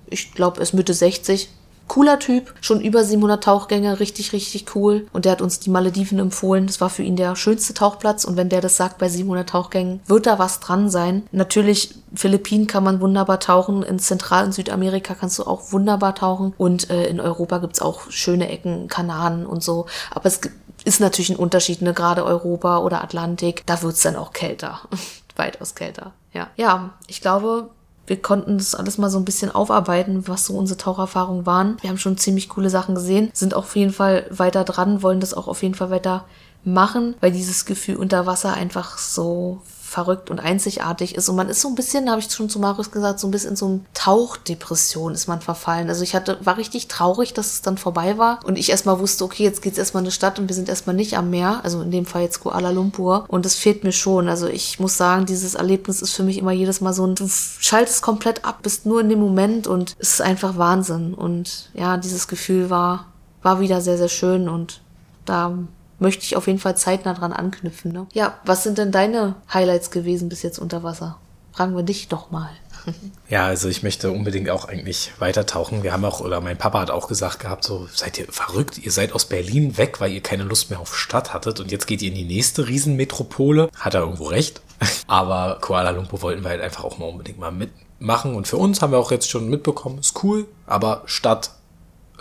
ich 0.08 0.34
glaube, 0.34 0.58
er 0.58 0.64
ist 0.64 0.74
Mitte 0.74 0.94
60 0.94 1.50
Cooler 1.92 2.20
Typ, 2.20 2.54
schon 2.62 2.80
über 2.80 3.04
700 3.04 3.44
Tauchgänge, 3.44 4.00
richtig, 4.00 4.32
richtig 4.32 4.78
cool. 4.78 5.08
Und 5.12 5.26
der 5.26 5.34
hat 5.34 5.42
uns 5.42 5.60
die 5.60 5.70
Malediven 5.70 6.20
empfohlen. 6.20 6.66
Das 6.66 6.80
war 6.80 6.90
für 6.90 7.04
ihn 7.04 7.18
der 7.18 7.36
schönste 7.36 7.74
Tauchplatz. 7.74 8.24
Und 8.24 8.38
wenn 8.38 8.48
der 8.48 8.62
das 8.62 8.78
sagt 8.78 8.98
bei 8.98 9.10
700 9.10 9.50
Tauchgängen, 9.50 10.00
wird 10.08 10.26
da 10.26 10.40
was 10.40 10.62
dran 10.62 10.90
sein. 10.90 11.24
Natürlich, 11.34 11.94
Philippinen 12.16 12.66
kann 12.66 12.86
man 12.86 13.02
wunderbar 13.02 13.42
tauchen. 13.42 13.84
In 13.84 14.00
Zentral- 14.00 14.46
und 14.46 14.54
Südamerika 14.54 15.16
kannst 15.16 15.38
du 15.38 15.44
auch 15.44 15.74
wunderbar 15.74 16.16
tauchen. 16.16 16.54
Und 16.58 16.90
äh, 16.90 17.08
in 17.08 17.20
Europa 17.20 17.58
gibt's 17.58 17.82
auch 17.82 18.10
schöne 18.10 18.48
Ecken, 18.48 18.88
Kanaren 18.88 19.46
und 19.46 19.62
so. 19.62 19.88
Aber 20.12 20.28
es 20.28 20.40
ist 20.86 21.02
natürlich 21.02 21.32
ein 21.32 21.36
Unterschied, 21.36 21.82
ne? 21.82 21.94
Gerade 21.94 22.24
Europa 22.24 22.78
oder 22.78 23.04
Atlantik. 23.04 23.64
Da 23.66 23.82
wird's 23.82 24.02
dann 24.02 24.16
auch 24.16 24.32
kälter. 24.32 24.80
Weitaus 25.36 25.76
kälter. 25.76 26.14
Ja. 26.32 26.48
Ja, 26.56 26.92
ich 27.08 27.20
glaube, 27.20 27.70
wir 28.12 28.22
konnten 28.22 28.58
das 28.58 28.76
alles 28.76 28.98
mal 28.98 29.10
so 29.10 29.18
ein 29.18 29.24
bisschen 29.24 29.56
aufarbeiten, 29.56 30.28
was 30.28 30.46
so 30.46 30.54
unsere 30.56 30.78
Taucherfahrungen 30.78 31.46
waren. 31.46 31.78
Wir 31.80 31.90
haben 31.90 31.98
schon 31.98 32.18
ziemlich 32.18 32.50
coole 32.50 32.70
Sachen 32.70 32.94
gesehen, 32.94 33.32
sind 33.32 33.54
auf 33.54 33.74
jeden 33.78 33.94
Fall 33.94 34.26
weiter 34.30 34.66
dran, 34.66 35.02
wollen 35.02 35.22
das 35.22 35.34
auch 35.34 35.48
auf 35.48 35.64
jeden 35.64 35.76
Fall 35.76 35.92
weiter 35.92 36.26
machen, 36.66 37.16
weil 37.22 37.32
dieses 37.32 37.64
Gefühl 37.64 37.96
unter 37.96 38.26
Wasser 38.26 38.54
einfach 38.54 38.98
so 38.98 39.62
verrückt 39.92 40.30
und 40.30 40.40
einzigartig 40.40 41.16
ist. 41.16 41.28
Und 41.28 41.36
man 41.36 41.50
ist 41.50 41.60
so 41.60 41.68
ein 41.68 41.76
bisschen, 41.76 42.10
habe 42.10 42.22
ich 42.22 42.32
schon 42.32 42.48
zu 42.48 42.60
Marius 42.60 42.92
gesagt, 42.92 43.20
so 43.20 43.28
ein 43.28 43.32
bisschen 43.32 43.52
in 43.52 43.56
so 43.58 43.66
eine 43.66 43.82
Tauchdepression 43.94 45.14
ist 45.14 45.28
man 45.28 45.42
verfallen. 45.42 45.90
Also 45.90 46.02
ich 46.04 46.16
hatte, 46.16 46.38
war 46.46 46.56
richtig 46.56 46.88
traurig, 46.88 47.34
dass 47.34 47.48
es 47.48 47.62
dann 47.62 47.78
vorbei 47.78 48.18
war. 48.18 48.40
Und 48.46 48.58
ich 48.58 48.70
erstmal 48.70 49.00
wusste, 49.00 49.26
okay, 49.26 49.44
jetzt 49.44 49.62
geht's 49.62 49.78
erstmal 49.78 50.02
in 50.02 50.06
eine 50.06 50.14
Stadt 50.14 50.40
und 50.40 50.48
wir 50.48 50.56
sind 50.56 50.70
erstmal 50.70 50.96
nicht 50.96 51.18
am 51.18 51.30
Meer. 51.30 51.60
Also 51.64 51.82
in 51.82 51.92
dem 51.92 52.06
Fall 52.06 52.22
jetzt 52.22 52.40
Kuala 52.40 52.70
Lumpur. 52.70 53.26
Und 53.28 53.46
das 53.46 53.56
fehlt 53.56 53.84
mir 53.84 53.92
schon. 53.92 54.30
Also 54.30 54.48
ich 54.48 54.80
muss 54.80 54.96
sagen, 54.96 55.26
dieses 55.26 55.56
Erlebnis 55.56 56.02
ist 56.02 56.14
für 56.14 56.24
mich 56.24 56.38
immer 56.38 56.54
jedes 56.54 56.80
Mal 56.80 56.94
so 56.94 57.06
ein, 57.06 57.16
du 57.16 57.28
schaltest 57.28 58.02
komplett 58.02 58.46
ab, 58.46 58.60
bist 58.64 58.86
nur 58.86 59.02
in 59.02 59.10
dem 59.10 59.20
Moment 59.20 59.68
und 59.68 59.98
es 60.00 60.14
ist 60.14 60.22
einfach 60.22 60.58
Wahnsinn. 60.58 61.14
Und 61.14 61.70
ja, 61.74 61.98
dieses 61.98 62.30
Gefühl 62.30 62.70
war, 62.70 63.08
war 63.42 63.60
wieder 63.60 63.82
sehr, 63.82 63.98
sehr 63.98 64.10
schön 64.10 64.48
und 64.48 64.82
da 65.26 65.58
möchte 66.02 66.24
ich 66.24 66.36
auf 66.36 66.48
jeden 66.48 66.60
Fall 66.60 66.76
zeitnah 66.76 67.14
dran 67.14 67.32
anknüpfen. 67.32 67.92
Ne? 67.92 68.08
Ja, 68.14 68.40
was 68.44 68.64
sind 68.64 68.78
denn 68.78 68.92
deine 68.92 69.36
Highlights 69.54 69.92
gewesen 69.92 70.30
bis 70.30 70.42
jetzt 70.42 70.60
unter 70.60 70.84
Wasser? 70.84 71.18
Fragen 71.54 71.76
wir 71.76 71.84
dich 71.84 72.08
doch 72.08 72.32
mal. 72.32 72.50
Ja, 73.30 73.46
also 73.46 73.70
ich 73.70 73.82
möchte 73.82 74.12
unbedingt 74.12 74.50
auch 74.50 74.66
eigentlich 74.66 75.14
weiter 75.20 75.46
tauchen. 75.46 75.84
Wir 75.84 75.94
haben 75.94 76.04
auch, 76.04 76.20
oder 76.20 76.42
mein 76.42 76.58
Papa 76.58 76.82
hat 76.82 76.92
auch 76.92 77.08
gesagt 77.08 77.40
gehabt, 77.40 77.64
so 77.64 77.88
seid 77.94 78.20
ihr 78.20 78.26
verrückt, 78.30 78.78
ihr 78.78 78.92
seid 78.92 79.14
aus 79.14 79.24
Berlin 79.24 79.78
weg, 79.78 80.02
weil 80.02 80.12
ihr 80.12 80.20
keine 80.20 80.44
Lust 80.44 80.70
mehr 80.70 80.82
auf 80.82 80.98
Stadt 80.98 81.34
hattet 81.34 81.62
und 81.62 81.72
jetzt 81.72 81.88
geht 81.88 82.02
ihr 82.02 82.10
in 82.10 82.16
die 82.16 82.26
nächste 82.26 82.68
Riesenmetropole. 82.68 83.70
Hat 83.80 83.94
er 83.94 84.02
irgendwo 84.02 84.26
recht. 84.26 84.62
Aber 85.08 85.60
Kuala 85.62 85.92
Lumpur 85.92 86.22
wollten 86.24 86.44
wir 86.44 86.50
halt 86.50 86.60
einfach 86.60 86.84
auch 86.84 86.98
mal 86.98 87.06
unbedingt 87.06 87.40
mal 87.40 87.52
mitmachen 87.52 88.36
und 88.36 88.48
für 88.48 88.58
uns 88.58 88.82
haben 88.82 88.92
wir 88.92 89.00
auch 89.00 89.12
jetzt 89.12 89.30
schon 89.30 89.48
mitbekommen, 89.48 90.00
ist 90.00 90.24
cool, 90.24 90.48
aber 90.66 91.04
Stadt 91.06 91.52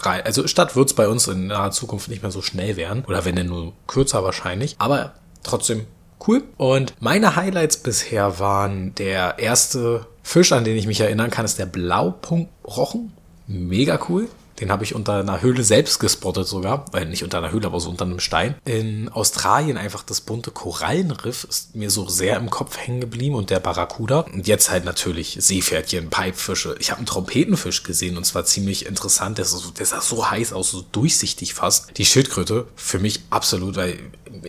rein. 0.07 0.23
Also 0.25 0.47
Stadt 0.47 0.77
wird 0.77 0.89
es 0.89 0.95
bei 0.95 1.09
uns 1.09 1.29
in 1.29 1.49
naher 1.49 1.71
Zukunft 1.71 2.09
nicht 2.09 2.23
mehr 2.23 2.31
so 2.31 2.43
schnell 2.43 2.77
werden. 2.77 3.05
Oder 3.07 3.25
wenn 3.25 3.37
denn 3.37 3.47
nur 3.47 3.73
kürzer 3.87 4.25
wahrscheinlich. 4.25 4.77
Aber 4.79 5.15
trotzdem 5.43 5.87
cool. 6.27 6.43
Und 6.57 6.95
meine 7.01 7.37
Highlights 7.37 7.79
bisher 7.79 8.39
waren 8.39 8.95
der 8.97 9.39
erste 9.39 10.07
Fisch, 10.23 10.53
an 10.53 10.65
den 10.65 10.77
ich 10.77 10.87
mich 10.87 11.01
erinnern 11.01 11.31
kann, 11.31 11.45
ist 11.45 11.59
der 11.59 11.67
Blaupunktrochen. 11.67 13.13
Mega 13.47 13.99
cool. 14.09 14.29
Den 14.61 14.71
habe 14.71 14.85
ich 14.85 14.95
unter 14.95 15.15
einer 15.15 15.43
Höhle 15.43 15.65
selbst 15.65 15.99
gespottet 15.99 16.47
sogar. 16.47 16.85
Äh, 16.93 17.05
nicht 17.05 17.25
unter 17.25 17.39
einer 17.39 17.53
Höhle, 17.53 17.67
aber 17.67 17.81
so 17.81 17.91
unter 17.91 18.05
einem 18.05 18.21
Stein. 18.21 18.55
In 18.65 19.09
Australien 19.09 19.77
einfach 19.77 20.03
das 20.03 20.21
bunte 20.21 20.51
Korallenriff 20.51 21.45
ist 21.45 21.75
mir 21.75 21.91
so 21.91 22.09
sehr 22.09 22.37
im 22.37 22.51
Kopf 22.51 22.77
hängen 22.77 23.01
geblieben 23.01 23.35
und 23.35 23.51
der 23.51 23.61
Barracuda. 23.61 24.21
Und 24.21 24.47
jetzt 24.47 24.71
halt 24.71 24.85
natürlich 24.85 25.37
Seepferdchen, 25.41 26.11
Pipefische. 26.11 26.77
Ich 26.79 26.91
habe 26.91 26.99
einen 26.99 27.07
Trompetenfisch 27.07 27.83
gesehen 27.83 28.17
und 28.17 28.25
zwar 28.25 28.45
ziemlich 28.45 28.87
interessant. 28.87 29.39
Der, 29.39 29.45
so, 29.45 29.71
der 29.71 29.87
sah 29.87 30.01
so 30.01 30.31
heiß 30.31 30.53
aus, 30.53 30.71
so 30.71 30.85
durchsichtig 30.93 31.55
fast. 31.55 31.97
Die 31.97 32.07
Schildkröte, 32.07 32.67
für 32.77 32.99
mich 32.99 33.21
absolut, 33.31 33.77
weil 33.77 33.99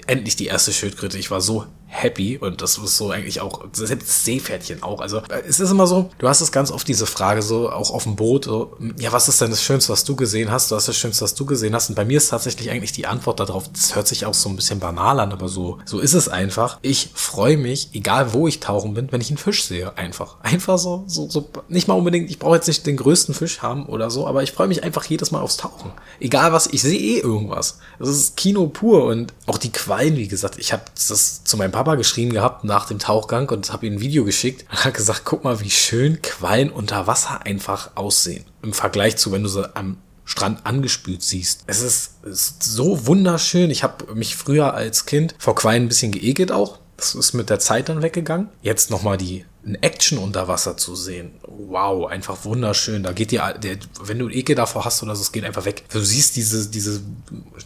endlich 0.07 0.35
die 0.35 0.47
erste 0.47 0.73
Schildkröte. 0.73 1.17
Ich 1.17 1.31
war 1.31 1.41
so 1.41 1.65
happy 1.91 2.37
und 2.37 2.61
das 2.61 2.77
ist 2.77 2.97
so 2.97 3.11
eigentlich 3.11 3.41
auch, 3.41 3.65
selbst 3.73 4.07
das 4.07 4.23
Seepferdchen 4.23 4.81
auch. 4.81 5.01
Also 5.01 5.21
es 5.45 5.59
ist 5.59 5.71
immer 5.71 5.87
so, 5.87 6.09
du 6.19 6.27
hast 6.29 6.39
es 6.39 6.51
ganz 6.51 6.71
oft 6.71 6.87
diese 6.87 7.05
Frage 7.05 7.41
so, 7.41 7.69
auch 7.69 7.91
auf 7.91 8.03
dem 8.03 8.15
Boot, 8.15 8.45
so, 8.45 8.77
ja, 8.97 9.11
was 9.11 9.27
ist 9.27 9.41
denn 9.41 9.49
das 9.49 9.61
Schönste, 9.61 9.91
was 9.91 10.05
du 10.05 10.15
gesehen 10.15 10.51
hast? 10.51 10.71
Du 10.71 10.75
hast 10.75 10.87
das 10.87 10.95
Schönste, 10.95 11.23
was 11.25 11.35
du 11.35 11.45
gesehen 11.45 11.75
hast. 11.75 11.89
Und 11.89 11.95
bei 11.95 12.05
mir 12.05 12.17
ist 12.17 12.29
tatsächlich 12.29 12.71
eigentlich 12.71 12.93
die 12.93 13.07
Antwort 13.07 13.41
darauf, 13.41 13.69
das 13.71 13.93
hört 13.95 14.07
sich 14.07 14.25
auch 14.25 14.33
so 14.33 14.47
ein 14.47 14.55
bisschen 14.55 14.79
banal 14.79 15.19
an, 15.19 15.33
aber 15.33 15.49
so, 15.49 15.79
so 15.85 15.99
ist 15.99 16.13
es 16.13 16.29
einfach. 16.29 16.79
Ich 16.81 17.09
freue 17.13 17.57
mich, 17.57 17.89
egal 17.93 18.33
wo 18.33 18.47
ich 18.47 18.61
tauchen 18.61 18.93
bin, 18.93 19.11
wenn 19.11 19.21
ich 19.21 19.29
einen 19.29 19.37
Fisch 19.37 19.65
sehe, 19.65 19.97
einfach. 19.97 20.39
Einfach 20.41 20.77
so, 20.77 21.03
so, 21.07 21.29
so, 21.29 21.49
nicht 21.67 21.89
mal 21.89 21.95
unbedingt, 21.95 22.29
ich 22.29 22.39
brauche 22.39 22.55
jetzt 22.55 22.67
nicht 22.67 22.85
den 22.85 22.97
größten 22.97 23.35
Fisch 23.35 23.61
haben 23.61 23.85
oder 23.85 24.09
so, 24.09 24.27
aber 24.27 24.43
ich 24.43 24.53
freue 24.53 24.67
mich 24.67 24.83
einfach 24.83 25.03
jedes 25.05 25.31
Mal 25.31 25.41
aufs 25.41 25.57
Tauchen. 25.57 25.91
Egal 26.21 26.53
was, 26.53 26.67
ich 26.67 26.81
sehe 26.81 26.97
eh 26.97 27.19
irgendwas. 27.19 27.79
Das 27.99 28.09
ist 28.09 28.37
Kino 28.37 28.67
pur 28.67 29.05
und 29.05 29.33
auch 29.45 29.57
die 29.57 29.71
Quallen, 29.81 30.15
wie 30.15 30.27
gesagt, 30.27 30.59
ich 30.59 30.73
habe 30.73 30.83
das 30.93 31.43
zu 31.43 31.57
meinem 31.57 31.71
Papa 31.71 31.95
geschrieben 31.95 32.33
gehabt 32.33 32.63
nach 32.63 32.85
dem 32.85 32.99
Tauchgang 32.99 33.49
und 33.49 33.73
habe 33.73 33.87
ihm 33.87 33.93
ein 33.93 33.99
Video 33.99 34.23
geschickt 34.23 34.65
und 34.69 34.85
hat 34.85 34.93
gesagt, 34.93 35.21
guck 35.25 35.43
mal, 35.43 35.59
wie 35.59 35.71
schön 35.71 36.21
Quallen 36.21 36.69
unter 36.69 37.07
Wasser 37.07 37.43
einfach 37.47 37.89
aussehen. 37.95 38.45
Im 38.61 38.73
Vergleich 38.73 39.17
zu, 39.17 39.31
wenn 39.31 39.41
du 39.41 39.49
sie 39.49 39.75
am 39.75 39.97
Strand 40.23 40.67
angespült 40.67 41.23
siehst. 41.23 41.63
Es 41.65 41.81
ist, 41.81 42.23
ist 42.25 42.61
so 42.61 43.07
wunderschön. 43.07 43.71
Ich 43.71 43.81
habe 43.81 44.13
mich 44.13 44.35
früher 44.35 44.75
als 44.75 45.07
Kind 45.07 45.33
vor 45.39 45.55
Quallen 45.55 45.85
ein 45.85 45.87
bisschen 45.87 46.11
geekelt 46.11 46.51
auch. 46.51 46.77
Das 46.95 47.15
ist 47.15 47.33
mit 47.33 47.49
der 47.49 47.57
Zeit 47.57 47.89
dann 47.89 48.03
weggegangen. 48.03 48.49
Jetzt 48.61 48.91
nochmal 48.91 49.17
die 49.17 49.45
in 49.63 49.75
Action 49.75 50.17
unter 50.17 50.47
Wasser 50.47 50.75
zu 50.75 50.95
sehen. 50.95 51.31
Wow, 51.47 52.09
einfach 52.09 52.45
wunderschön. 52.45 53.03
Da 53.03 53.11
geht 53.11 53.31
dir, 53.31 53.53
wenn 54.01 54.19
du 54.19 54.29
Ekel 54.29 54.55
davor 54.55 54.85
hast 54.85 55.03
oder 55.03 55.15
so, 55.15 55.21
es 55.21 55.31
geht 55.31 55.43
einfach 55.43 55.65
weg. 55.65 55.83
Du 55.91 55.99
siehst 56.01 56.35
diese, 56.35 56.67
diese 56.69 57.01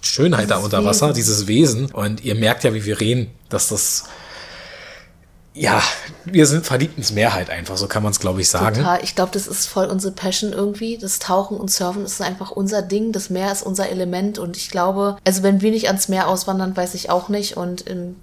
Schönheit 0.01 0.49
dieses 0.49 0.59
da 0.59 0.63
unter 0.63 0.83
Wasser, 0.83 1.07
Wesen. 1.09 1.15
dieses 1.15 1.47
Wesen. 1.47 1.85
Und 1.91 2.23
ihr 2.23 2.35
merkt 2.35 2.63
ja, 2.65 2.73
wie 2.73 2.83
wir 2.83 2.99
reden, 2.99 3.31
dass 3.49 3.69
das 3.69 4.05
ja, 5.57 5.81
wir 6.25 6.47
sind 6.47 6.65
verliebt 6.65 6.97
ins 6.97 7.13
Meer 7.13 7.33
halt 7.33 7.49
einfach, 7.49 7.77
so 7.77 7.87
kann 7.87 8.03
man 8.03 8.11
es, 8.11 8.19
glaube 8.19 8.41
ich, 8.41 8.49
sagen. 8.49 8.75
Total. 8.75 8.99
Ich 9.03 9.15
glaube, 9.15 9.31
das 9.31 9.47
ist 9.47 9.67
voll 9.67 9.85
unsere 9.85 10.13
Passion 10.13 10.51
irgendwie. 10.51 10.97
Das 10.97 11.19
Tauchen 11.19 11.55
und 11.57 11.71
Surfen 11.71 12.03
ist 12.03 12.21
einfach 12.21 12.51
unser 12.51 12.81
Ding. 12.81 13.13
Das 13.13 13.29
Meer 13.29 13.53
ist 13.53 13.63
unser 13.63 13.89
Element. 13.89 14.37
Und 14.37 14.57
ich 14.57 14.69
glaube, 14.69 15.15
also 15.25 15.43
wenn 15.43 15.61
wir 15.61 15.71
nicht 15.71 15.87
ans 15.87 16.09
Meer 16.09 16.27
auswandern, 16.27 16.75
weiß 16.75 16.93
ich 16.93 17.09
auch 17.09 17.29
nicht. 17.29 17.55
Und 17.55 17.89
ähm, 17.89 18.17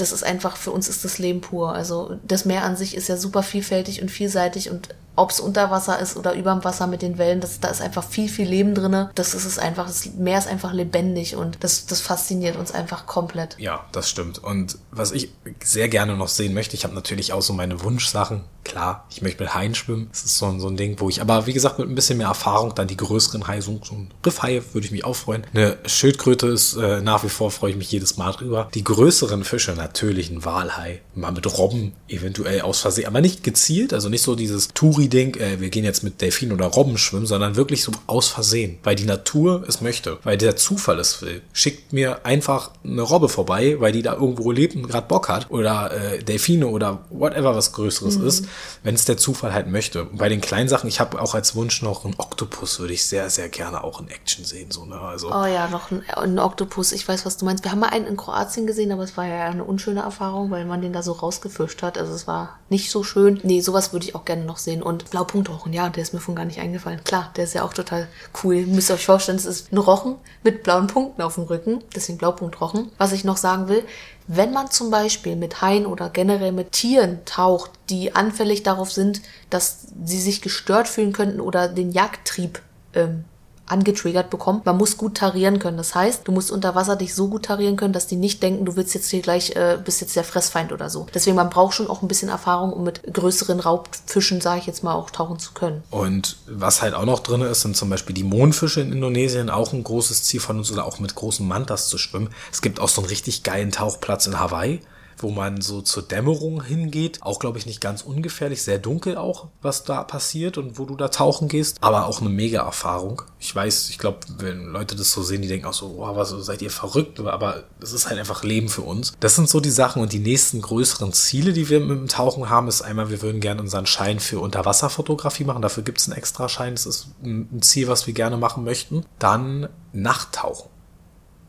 das 0.00 0.12
ist 0.12 0.22
einfach, 0.22 0.56
für 0.56 0.70
uns 0.70 0.88
ist 0.88 1.04
das 1.04 1.18
Leben 1.18 1.40
pur. 1.40 1.74
Also 1.74 2.18
das 2.26 2.44
Meer 2.44 2.64
an 2.64 2.76
sich 2.76 2.96
ist 2.96 3.08
ja 3.08 3.16
super 3.16 3.42
vielfältig 3.42 4.00
und 4.00 4.10
vielseitig 4.10 4.70
und 4.70 4.88
ob 5.18 5.30
es 5.30 5.40
unter 5.40 5.70
Wasser 5.70 5.98
ist 5.98 6.16
oder 6.16 6.34
überm 6.34 6.62
Wasser 6.62 6.86
mit 6.86 7.02
den 7.02 7.18
Wellen, 7.18 7.40
das, 7.40 7.58
da 7.58 7.68
ist 7.68 7.80
einfach 7.80 8.04
viel, 8.04 8.28
viel 8.28 8.48
Leben 8.48 8.74
drin. 8.74 9.08
Das 9.16 9.34
ist 9.34 9.44
es 9.44 9.58
einfach, 9.58 9.86
das 9.86 10.06
Meer 10.16 10.38
ist 10.38 10.46
einfach 10.46 10.72
lebendig 10.72 11.34
und 11.34 11.58
das, 11.64 11.86
das 11.86 12.00
fasziniert 12.00 12.56
uns 12.56 12.70
einfach 12.72 13.06
komplett. 13.06 13.56
Ja, 13.58 13.84
das 13.90 14.08
stimmt. 14.08 14.38
Und 14.38 14.78
was 14.92 15.10
ich 15.10 15.30
sehr 15.62 15.88
gerne 15.88 16.16
noch 16.16 16.28
sehen 16.28 16.54
möchte, 16.54 16.76
ich 16.76 16.84
habe 16.84 16.94
natürlich 16.94 17.32
auch 17.32 17.42
so 17.42 17.52
meine 17.52 17.82
Wunschsachen. 17.82 18.44
Klar, 18.62 19.06
ich 19.10 19.22
möchte 19.22 19.42
mit 19.42 19.54
Haien 19.54 19.74
schwimmen. 19.74 20.08
Das 20.12 20.24
ist 20.24 20.38
so, 20.38 20.46
ein 20.46 20.60
so 20.60 20.68
ein 20.68 20.76
Ding, 20.76 21.00
wo 21.00 21.08
ich, 21.08 21.20
aber 21.20 21.46
wie 21.46 21.52
gesagt, 21.52 21.78
mit 21.78 21.88
ein 21.88 21.94
bisschen 21.94 22.18
mehr 22.18 22.28
Erfahrung 22.28 22.74
dann 22.74 22.86
die 22.86 22.96
größeren 22.96 23.48
Haie, 23.48 23.62
so, 23.62 23.80
so 23.82 23.94
ein 23.94 24.10
Riffhaie 24.24 24.62
würde 24.72 24.86
ich 24.86 24.92
mich 24.92 25.04
auch 25.04 25.16
freuen. 25.16 25.44
Eine 25.52 25.78
Schildkröte 25.86 26.46
ist 26.48 26.76
äh, 26.76 27.00
nach 27.00 27.24
wie 27.24 27.28
vor, 27.28 27.50
freue 27.50 27.70
ich 27.72 27.76
mich 27.76 27.90
jedes 27.90 28.18
Mal 28.18 28.32
drüber. 28.32 28.68
Die 28.74 28.84
größeren 28.84 29.42
Fische, 29.42 29.72
natürlich 29.72 30.30
ein 30.30 30.44
Walhai. 30.44 31.00
Mal 31.14 31.32
mit 31.32 31.58
Robben 31.58 31.94
eventuell 32.08 32.60
aus 32.60 32.80
Versehen, 32.80 33.06
aber 33.06 33.20
nicht 33.20 33.42
gezielt, 33.42 33.92
also 33.92 34.08
nicht 34.08 34.22
so 34.22 34.36
dieses 34.36 34.68
Touri 34.68 35.07
Ding, 35.10 35.36
äh, 35.36 35.60
wir 35.60 35.70
gehen 35.70 35.84
jetzt 35.84 36.02
mit 36.02 36.20
Delfinen 36.20 36.54
oder 36.54 36.66
Robben 36.66 36.98
schwimmen, 36.98 37.26
sondern 37.26 37.56
wirklich 37.56 37.82
so 37.82 37.92
aus 38.06 38.28
Versehen, 38.28 38.78
weil 38.82 38.96
die 38.96 39.04
Natur 39.04 39.64
es 39.66 39.80
möchte, 39.80 40.18
weil 40.24 40.36
der 40.36 40.56
Zufall 40.56 40.98
es 40.98 41.22
will. 41.22 41.42
Schickt 41.52 41.92
mir 41.92 42.24
einfach 42.24 42.70
eine 42.84 43.02
Robbe 43.02 43.28
vorbei, 43.28 43.76
weil 43.78 43.92
die 43.92 44.02
da 44.02 44.14
irgendwo 44.14 44.50
lebt 44.50 44.76
und 44.76 44.88
gerade 44.88 45.06
Bock 45.06 45.28
hat 45.28 45.50
oder 45.50 45.92
äh, 45.92 46.22
Delfine 46.22 46.68
oder 46.68 47.04
whatever 47.10 47.54
was 47.54 47.72
Größeres 47.72 48.18
mhm. 48.18 48.26
ist, 48.26 48.46
wenn 48.82 48.94
es 48.94 49.04
der 49.04 49.16
Zufall 49.16 49.52
halt 49.52 49.68
möchte. 49.68 50.04
Und 50.04 50.18
bei 50.18 50.28
den 50.28 50.40
kleinen 50.40 50.68
Sachen, 50.68 50.88
ich 50.88 51.00
habe 51.00 51.20
auch 51.20 51.34
als 51.34 51.54
Wunsch 51.54 51.82
noch 51.82 52.04
einen 52.04 52.14
Oktopus, 52.18 52.80
würde 52.80 52.94
ich 52.94 53.06
sehr, 53.06 53.30
sehr 53.30 53.48
gerne 53.48 53.84
auch 53.84 54.00
in 54.00 54.08
Action 54.08 54.44
sehen. 54.44 54.70
So, 54.70 54.84
ne? 54.84 55.00
also, 55.00 55.28
oh 55.28 55.46
ja, 55.46 55.68
noch 55.68 55.90
ein, 55.90 56.02
ein 56.16 56.38
Oktopus, 56.38 56.92
ich 56.92 57.06
weiß, 57.06 57.26
was 57.26 57.36
du 57.36 57.44
meinst. 57.44 57.64
Wir 57.64 57.72
haben 57.72 57.80
mal 57.80 57.88
einen 57.88 58.06
in 58.06 58.16
Kroatien 58.16 58.66
gesehen, 58.66 58.92
aber 58.92 59.02
es 59.02 59.16
war 59.16 59.26
ja 59.26 59.46
eine 59.46 59.64
unschöne 59.64 60.00
Erfahrung, 60.00 60.50
weil 60.50 60.64
man 60.64 60.80
den 60.82 60.92
da 60.92 61.02
so 61.02 61.12
rausgefischt 61.12 61.82
hat. 61.82 61.98
Also 61.98 62.12
es 62.14 62.26
war 62.26 62.58
nicht 62.68 62.90
so 62.90 63.02
schön. 63.02 63.40
Nee, 63.42 63.60
sowas 63.60 63.92
würde 63.92 64.06
ich 64.06 64.14
auch 64.14 64.24
gerne 64.24 64.44
noch 64.44 64.58
sehen. 64.58 64.82
Und 64.88 65.10
Blaupunktrochen, 65.10 65.74
ja, 65.74 65.90
der 65.90 66.02
ist 66.02 66.14
mir 66.14 66.20
von 66.20 66.34
gar 66.34 66.46
nicht 66.46 66.60
eingefallen. 66.60 67.04
Klar, 67.04 67.30
der 67.36 67.44
ist 67.44 67.52
ja 67.52 67.62
auch 67.62 67.74
total 67.74 68.08
cool. 68.42 68.54
Ihr 68.54 68.66
müsst 68.66 68.90
euch 68.90 69.04
vorstellen, 69.04 69.36
es 69.36 69.44
ist 69.44 69.70
ein 69.70 69.76
Rochen 69.76 70.14
mit 70.42 70.62
blauen 70.62 70.86
Punkten 70.86 71.20
auf 71.20 71.34
dem 71.34 71.44
Rücken, 71.44 71.84
deswegen 71.94 72.16
Blaupunktrochen. 72.16 72.90
Was 72.96 73.12
ich 73.12 73.22
noch 73.22 73.36
sagen 73.36 73.68
will, 73.68 73.84
wenn 74.28 74.50
man 74.50 74.70
zum 74.70 74.90
Beispiel 74.90 75.36
mit 75.36 75.60
Haien 75.60 75.84
oder 75.84 76.08
generell 76.08 76.52
mit 76.52 76.72
Tieren 76.72 77.22
taucht, 77.26 77.70
die 77.90 78.16
anfällig 78.16 78.62
darauf 78.62 78.90
sind, 78.90 79.20
dass 79.50 79.88
sie 80.02 80.20
sich 80.22 80.40
gestört 80.40 80.88
fühlen 80.88 81.12
könnten 81.12 81.42
oder 81.42 81.68
den 81.68 81.92
Jagdtrieb 81.92 82.62
ähm, 82.94 83.24
angetriggert 83.70 84.30
bekommt. 84.30 84.66
Man 84.66 84.76
muss 84.76 84.96
gut 84.96 85.16
tarieren 85.16 85.58
können. 85.58 85.76
Das 85.76 85.94
heißt, 85.94 86.26
du 86.26 86.32
musst 86.32 86.50
unter 86.50 86.74
Wasser 86.74 86.96
dich 86.96 87.14
so 87.14 87.28
gut 87.28 87.44
tarieren 87.44 87.76
können, 87.76 87.92
dass 87.92 88.06
die 88.06 88.16
nicht 88.16 88.42
denken, 88.42 88.64
du 88.64 88.76
willst 88.76 88.94
jetzt 88.94 89.10
hier 89.10 89.22
gleich, 89.22 89.56
äh, 89.56 89.78
bist 89.82 90.00
jetzt 90.00 90.16
der 90.16 90.24
Fressfeind 90.24 90.72
oder 90.72 90.90
so. 90.90 91.06
Deswegen, 91.14 91.36
man 91.36 91.50
braucht 91.50 91.74
schon 91.74 91.88
auch 91.88 92.02
ein 92.02 92.08
bisschen 92.08 92.28
Erfahrung, 92.28 92.72
um 92.72 92.84
mit 92.84 93.02
größeren 93.12 93.60
Raubfischen, 93.60 94.40
sage 94.40 94.60
ich 94.60 94.66
jetzt 94.66 94.82
mal, 94.82 94.94
auch 94.94 95.10
tauchen 95.10 95.38
zu 95.38 95.52
können. 95.52 95.82
Und 95.90 96.36
was 96.46 96.82
halt 96.82 96.94
auch 96.94 97.04
noch 97.04 97.20
drin 97.20 97.42
ist, 97.42 97.62
sind 97.62 97.76
zum 97.76 97.90
Beispiel 97.90 98.14
die 98.14 98.24
Mondfische 98.24 98.80
in 98.80 98.92
Indonesien, 98.92 99.50
auch 99.50 99.72
ein 99.72 99.84
großes 99.84 100.24
Ziel 100.24 100.40
von 100.40 100.58
uns, 100.58 100.72
oder 100.72 100.84
auch 100.84 100.98
mit 100.98 101.14
großen 101.14 101.46
Mantas 101.46 101.88
zu 101.88 101.98
schwimmen. 101.98 102.30
Es 102.52 102.62
gibt 102.62 102.80
auch 102.80 102.88
so 102.88 103.00
einen 103.00 103.08
richtig 103.08 103.42
geilen 103.42 103.70
Tauchplatz 103.70 104.26
in 104.26 104.38
Hawaii 104.38 104.80
wo 105.22 105.30
man 105.30 105.60
so 105.60 105.82
zur 105.82 106.02
Dämmerung 106.02 106.62
hingeht. 106.62 107.22
Auch, 107.22 107.38
glaube 107.38 107.58
ich, 107.58 107.66
nicht 107.66 107.80
ganz 107.80 108.02
ungefährlich. 108.02 108.62
Sehr 108.62 108.78
dunkel 108.78 109.16
auch, 109.16 109.48
was 109.62 109.84
da 109.84 110.04
passiert 110.04 110.58
und 110.58 110.78
wo 110.78 110.84
du 110.84 110.96
da 110.96 111.08
tauchen 111.08 111.48
gehst. 111.48 111.78
Aber 111.80 112.06
auch 112.06 112.20
eine 112.20 112.30
mega 112.30 112.62
Erfahrung. 112.62 113.22
Ich 113.38 113.54
weiß, 113.54 113.90
ich 113.90 113.98
glaube, 113.98 114.18
wenn 114.38 114.66
Leute 114.66 114.96
das 114.96 115.12
so 115.12 115.22
sehen, 115.22 115.42
die 115.42 115.48
denken 115.48 115.66
auch 115.66 115.72
so, 115.72 115.96
wow, 115.98 116.16
was 116.16 116.30
seid 116.30 116.62
ihr 116.62 116.70
verrückt? 116.70 117.20
Aber 117.20 117.64
es 117.80 117.92
ist 117.92 118.08
halt 118.08 118.18
einfach 118.18 118.42
Leben 118.42 118.68
für 118.68 118.82
uns. 118.82 119.12
Das 119.20 119.36
sind 119.36 119.48
so 119.48 119.60
die 119.60 119.70
Sachen 119.70 120.02
und 120.02 120.12
die 120.12 120.18
nächsten 120.18 120.60
größeren 120.60 121.12
Ziele, 121.12 121.52
die 121.52 121.68
wir 121.68 121.80
mit 121.80 121.98
dem 121.98 122.08
Tauchen 122.08 122.48
haben, 122.48 122.68
ist 122.68 122.82
einmal, 122.82 123.10
wir 123.10 123.22
würden 123.22 123.40
gerne 123.40 123.60
unseren 123.60 123.86
Schein 123.86 124.20
für 124.20 124.40
Unterwasserfotografie 124.40 125.44
machen. 125.44 125.62
Dafür 125.62 125.82
gibt 125.82 125.98
es 125.98 126.08
einen 126.08 126.16
extra 126.16 126.48
Schein. 126.48 126.74
Das 126.74 126.86
ist 126.86 127.08
ein 127.22 127.62
Ziel, 127.62 127.88
was 127.88 128.06
wir 128.06 128.14
gerne 128.14 128.36
machen 128.36 128.64
möchten. 128.64 129.04
Dann 129.18 129.68
Nachttauchen 129.92 130.70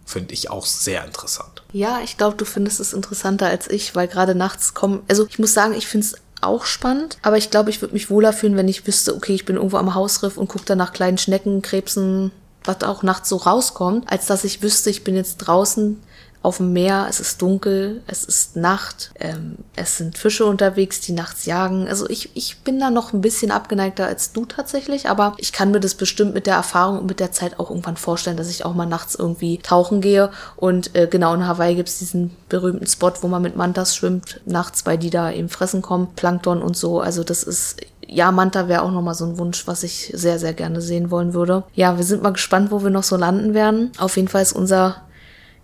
finde 0.09 0.33
ich 0.33 0.49
auch 0.49 0.65
sehr 0.65 1.05
interessant. 1.05 1.63
Ja, 1.71 1.99
ich 2.03 2.17
glaube, 2.17 2.35
du 2.35 2.45
findest 2.45 2.79
es 2.79 2.93
interessanter 2.93 3.45
als 3.45 3.69
ich, 3.69 3.95
weil 3.95 4.07
gerade 4.07 4.33
nachts 4.33 4.73
kommen. 4.73 5.03
Also 5.07 5.27
ich 5.29 5.37
muss 5.37 5.53
sagen, 5.53 5.75
ich 5.75 5.87
finde 5.87 6.07
es 6.07 6.15
auch 6.41 6.65
spannend, 6.65 7.17
aber 7.21 7.37
ich 7.37 7.51
glaube, 7.51 7.69
ich 7.69 7.81
würde 7.81 7.93
mich 7.93 8.09
wohler 8.09 8.33
fühlen, 8.33 8.55
wenn 8.55 8.67
ich 8.67 8.87
wüsste, 8.87 9.15
okay, 9.15 9.33
ich 9.33 9.45
bin 9.45 9.57
irgendwo 9.57 9.77
am 9.77 9.93
Hausriff 9.93 10.37
und 10.37 10.47
gucke 10.47 10.65
da 10.65 10.75
nach 10.75 10.93
kleinen 10.93 11.17
Schnecken, 11.17 11.61
Krebsen, 11.61 12.31
was 12.63 12.81
auch 12.83 13.03
nachts 13.03 13.29
so 13.29 13.37
rauskommt, 13.37 14.11
als 14.11 14.25
dass 14.25 14.43
ich 14.43 14.63
wüsste, 14.63 14.89
ich 14.89 15.03
bin 15.03 15.15
jetzt 15.15 15.37
draußen 15.37 16.01
auf 16.41 16.57
dem 16.57 16.71
Meer, 16.71 17.07
es 17.09 17.19
ist 17.19 17.41
dunkel, 17.41 18.01
es 18.07 18.23
ist 18.23 18.55
Nacht, 18.55 19.11
ähm, 19.19 19.57
es 19.75 19.97
sind 19.97 20.17
Fische 20.17 20.45
unterwegs, 20.45 21.01
die 21.01 21.11
nachts 21.11 21.45
jagen. 21.45 21.87
Also 21.87 22.09
ich, 22.09 22.29
ich 22.33 22.59
bin 22.59 22.79
da 22.79 22.89
noch 22.89 23.11
ein 23.11 23.19
bisschen 23.19 23.51
abgeneigter 23.51 24.05
als 24.05 24.31
du 24.31 24.45
tatsächlich, 24.45 25.09
aber 25.09 25.33
ich 25.37 25.51
kann 25.51 25.71
mir 25.71 25.81
das 25.81 25.95
bestimmt 25.95 26.33
mit 26.33 26.47
der 26.47 26.55
Erfahrung 26.55 26.99
und 26.99 27.07
mit 27.07 27.19
der 27.19 27.33
Zeit 27.33 27.59
auch 27.59 27.69
irgendwann 27.69 27.97
vorstellen, 27.97 28.37
dass 28.37 28.49
ich 28.49 28.63
auch 28.63 28.73
mal 28.73 28.85
nachts 28.85 29.15
irgendwie 29.15 29.57
tauchen 29.57 29.99
gehe. 29.99 30.31
Und 30.55 30.95
äh, 30.95 31.07
genau 31.07 31.33
in 31.33 31.45
Hawaii 31.45 31.75
gibt's 31.75 31.99
diesen 31.99 32.35
berühmten 32.47 32.87
Spot, 32.87 33.11
wo 33.19 33.27
man 33.27 33.41
mit 33.41 33.57
Mantas 33.57 33.93
schwimmt, 33.93 34.39
nachts, 34.45 34.85
weil 34.85 34.97
die 34.97 35.09
da 35.09 35.31
eben 35.31 35.49
fressen 35.49 35.81
kommen, 35.81 36.07
Plankton 36.15 36.61
und 36.61 36.77
so. 36.77 37.01
Also 37.01 37.25
das 37.25 37.43
ist 37.43 37.81
ja, 38.11 38.31
Manta 38.31 38.67
wäre 38.67 38.81
auch 38.81 38.91
nochmal 38.91 39.13
so 39.13 39.25
ein 39.25 39.37
Wunsch, 39.37 39.67
was 39.67 39.83
ich 39.83 40.11
sehr, 40.15 40.39
sehr 40.39 40.53
gerne 40.53 40.81
sehen 40.81 41.11
wollen 41.11 41.35
würde. 41.35 41.63
Ja, 41.75 41.97
wir 41.97 42.03
sind 42.03 42.23
mal 42.23 42.33
gespannt, 42.33 42.71
wo 42.71 42.81
wir 42.81 42.89
noch 42.89 43.03
so 43.03 43.17
landen 43.17 43.53
werden. 43.53 43.91
Auf 43.99 44.15
jeden 44.15 44.29
Fall 44.29 44.41
ist 44.41 44.53
unser 44.53 45.03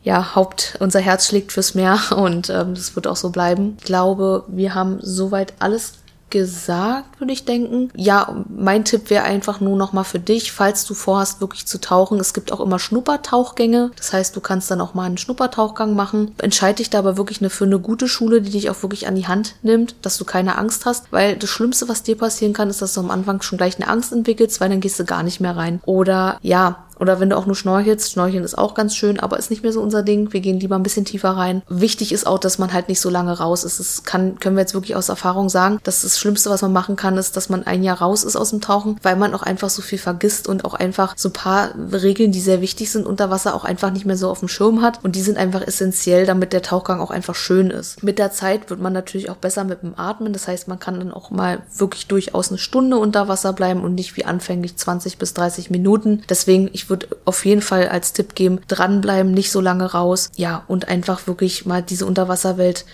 ja, 0.05 0.35
Haupt, 0.35 0.77
unser 0.79 0.99
Herz 0.99 1.27
schlägt 1.27 1.51
fürs 1.51 1.75
Meer 1.75 1.99
und 2.15 2.49
ähm, 2.49 2.75
das 2.75 2.95
wird 2.95 3.07
auch 3.07 3.17
so 3.17 3.31
bleiben. 3.31 3.75
Ich 3.79 3.85
glaube, 3.85 4.45
wir 4.47 4.73
haben 4.73 4.99
soweit 5.01 5.53
alles 5.59 5.93
gesagt, 6.29 7.19
würde 7.19 7.31
ich 7.31 7.45
denken. 7.45 7.91
Ja, 7.95 8.43
mein 8.49 8.83
Tipp 8.83 9.09
wäre 9.09 9.23
einfach 9.23 9.61
nur 9.61 9.77
noch 9.77 9.93
mal 9.93 10.03
für 10.03 10.19
dich, 10.19 10.51
falls 10.51 10.85
du 10.85 10.93
vorhast, 10.93 11.39
wirklich 11.39 11.65
zu 11.65 11.79
tauchen. 11.79 12.19
Es 12.19 12.33
gibt 12.33 12.51
auch 12.51 12.59
immer 12.59 12.77
Schnuppertauchgänge. 12.77 13.91
Das 13.95 14.11
heißt, 14.11 14.35
du 14.35 14.41
kannst 14.41 14.69
dann 14.69 14.81
auch 14.81 14.93
mal 14.93 15.05
einen 15.05 15.17
Schnuppertauchgang 15.17 15.95
machen. 15.95 16.35
Entscheide 16.39 16.77
dich 16.77 16.89
da 16.89 16.99
aber 16.99 17.15
wirklich 17.17 17.39
eine, 17.39 17.49
für 17.49 17.65
eine 17.65 17.79
gute 17.79 18.07
Schule, 18.07 18.41
die 18.41 18.51
dich 18.51 18.69
auch 18.69 18.81
wirklich 18.83 19.07
an 19.07 19.15
die 19.15 19.27
Hand 19.27 19.55
nimmt, 19.61 19.95
dass 20.01 20.17
du 20.17 20.25
keine 20.25 20.57
Angst 20.57 20.85
hast. 20.85 21.05
Weil 21.11 21.37
das 21.37 21.49
Schlimmste, 21.49 21.87
was 21.87 22.03
dir 22.03 22.17
passieren 22.17 22.53
kann, 22.53 22.69
ist, 22.69 22.81
dass 22.81 22.95
du 22.95 22.99
am 22.99 23.11
Anfang 23.11 23.41
schon 23.41 23.57
gleich 23.57 23.77
eine 23.77 23.87
Angst 23.87 24.11
entwickelst, 24.11 24.59
weil 24.59 24.69
dann 24.69 24.81
gehst 24.81 24.99
du 24.99 25.05
gar 25.05 25.23
nicht 25.23 25.39
mehr 25.39 25.55
rein. 25.55 25.79
Oder 25.85 26.37
ja, 26.41 26.84
Oder 26.99 27.19
wenn 27.19 27.29
du 27.29 27.37
auch 27.37 27.45
nur 27.45 27.55
schnorchelst, 27.55 28.11
schnorcheln 28.11 28.43
ist 28.43 28.57
auch 28.57 28.73
ganz 28.73 28.95
schön, 28.95 29.19
aber 29.19 29.37
ist 29.37 29.49
nicht 29.49 29.63
mehr 29.63 29.73
so 29.73 29.81
unser 29.81 30.03
Ding. 30.03 30.31
Wir 30.33 30.39
gehen 30.39 30.59
lieber 30.59 30.75
ein 30.75 30.83
bisschen 30.83 31.05
tiefer 31.05 31.31
rein. 31.31 31.61
Wichtig 31.67 32.11
ist 32.11 32.27
auch, 32.27 32.39
dass 32.39 32.57
man 32.57 32.73
halt 32.73 32.89
nicht 32.89 32.99
so 32.99 33.09
lange 33.09 33.37
raus 33.37 33.63
ist. 33.63 33.79
Das 33.79 34.03
kann, 34.03 34.39
können 34.39 34.55
wir 34.55 34.61
jetzt 34.61 34.73
wirklich 34.73 34.95
aus 34.95 35.09
Erfahrung 35.09 35.49
sagen, 35.49 35.79
dass 35.83 36.01
das 36.01 36.19
Schlimmste, 36.19 36.49
was 36.49 36.61
man 36.61 36.73
machen 36.73 36.95
kann, 36.95 37.17
ist, 37.17 37.35
dass 37.35 37.49
man 37.49 37.63
ein 37.63 37.83
Jahr 37.83 38.01
raus 38.01 38.23
ist 38.23 38.35
aus 38.35 38.49
dem 38.49 38.61
Tauchen, 38.61 38.97
weil 39.03 39.15
man 39.15 39.33
auch 39.33 39.43
einfach 39.43 39.69
so 39.69 39.81
viel 39.81 39.99
vergisst 39.99 40.47
und 40.47 40.65
auch 40.65 40.73
einfach 40.73 41.13
so 41.17 41.29
ein 41.29 41.33
paar 41.33 41.71
Regeln, 41.91 42.31
die 42.31 42.41
sehr 42.41 42.61
wichtig 42.61 42.91
sind 42.91 43.05
unter 43.05 43.29
Wasser, 43.29 43.55
auch 43.55 43.65
einfach 43.65 43.91
nicht 43.91 44.05
mehr 44.05 44.17
so 44.17 44.29
auf 44.29 44.39
dem 44.39 44.47
Schirm 44.47 44.81
hat. 44.81 45.03
Und 45.03 45.15
die 45.15 45.21
sind 45.21 45.37
einfach 45.37 45.61
essentiell, 45.61 46.25
damit 46.25 46.53
der 46.53 46.61
Tauchgang 46.61 46.99
auch 46.99 47.11
einfach 47.11 47.35
schön 47.35 47.71
ist. 47.71 48.03
Mit 48.03 48.19
der 48.19 48.31
Zeit 48.31 48.69
wird 48.69 48.81
man 48.81 48.93
natürlich 48.93 49.29
auch 49.29 49.37
besser 49.37 49.63
mit 49.63 49.83
dem 49.83 49.97
Atmen. 49.97 50.33
Das 50.33 50.47
heißt, 50.47 50.67
man 50.67 50.79
kann 50.79 50.99
dann 50.99 51.11
auch 51.11 51.31
mal 51.31 51.59
wirklich 51.75 52.07
durchaus 52.07 52.49
eine 52.49 52.57
Stunde 52.57 52.97
unter 52.97 53.27
Wasser 53.27 53.53
bleiben 53.53 53.83
und 53.83 53.95
nicht 53.95 54.15
wie 54.17 54.25
anfänglich 54.25 54.77
20 54.77 55.17
bis 55.17 55.33
30 55.33 55.69
Minuten. 55.69 56.23
Deswegen, 56.29 56.69
ich 56.73 56.84
würde 56.89 57.07
auf 57.25 57.45
jeden 57.45 57.61
Fall 57.61 57.89
als 57.89 58.13
Tipp 58.13 58.35
geben, 58.35 58.59
dranbleiben, 58.67 59.31
nicht 59.31 59.51
so 59.51 59.61
lange 59.61 59.91
raus. 59.91 60.29
Ja, 60.35 60.63
und 60.67 60.87
einfach 60.87 61.27
wirklich 61.27 61.65
mal 61.65 61.81
diese 61.81 62.05
Unterwasserwelt 62.05 62.85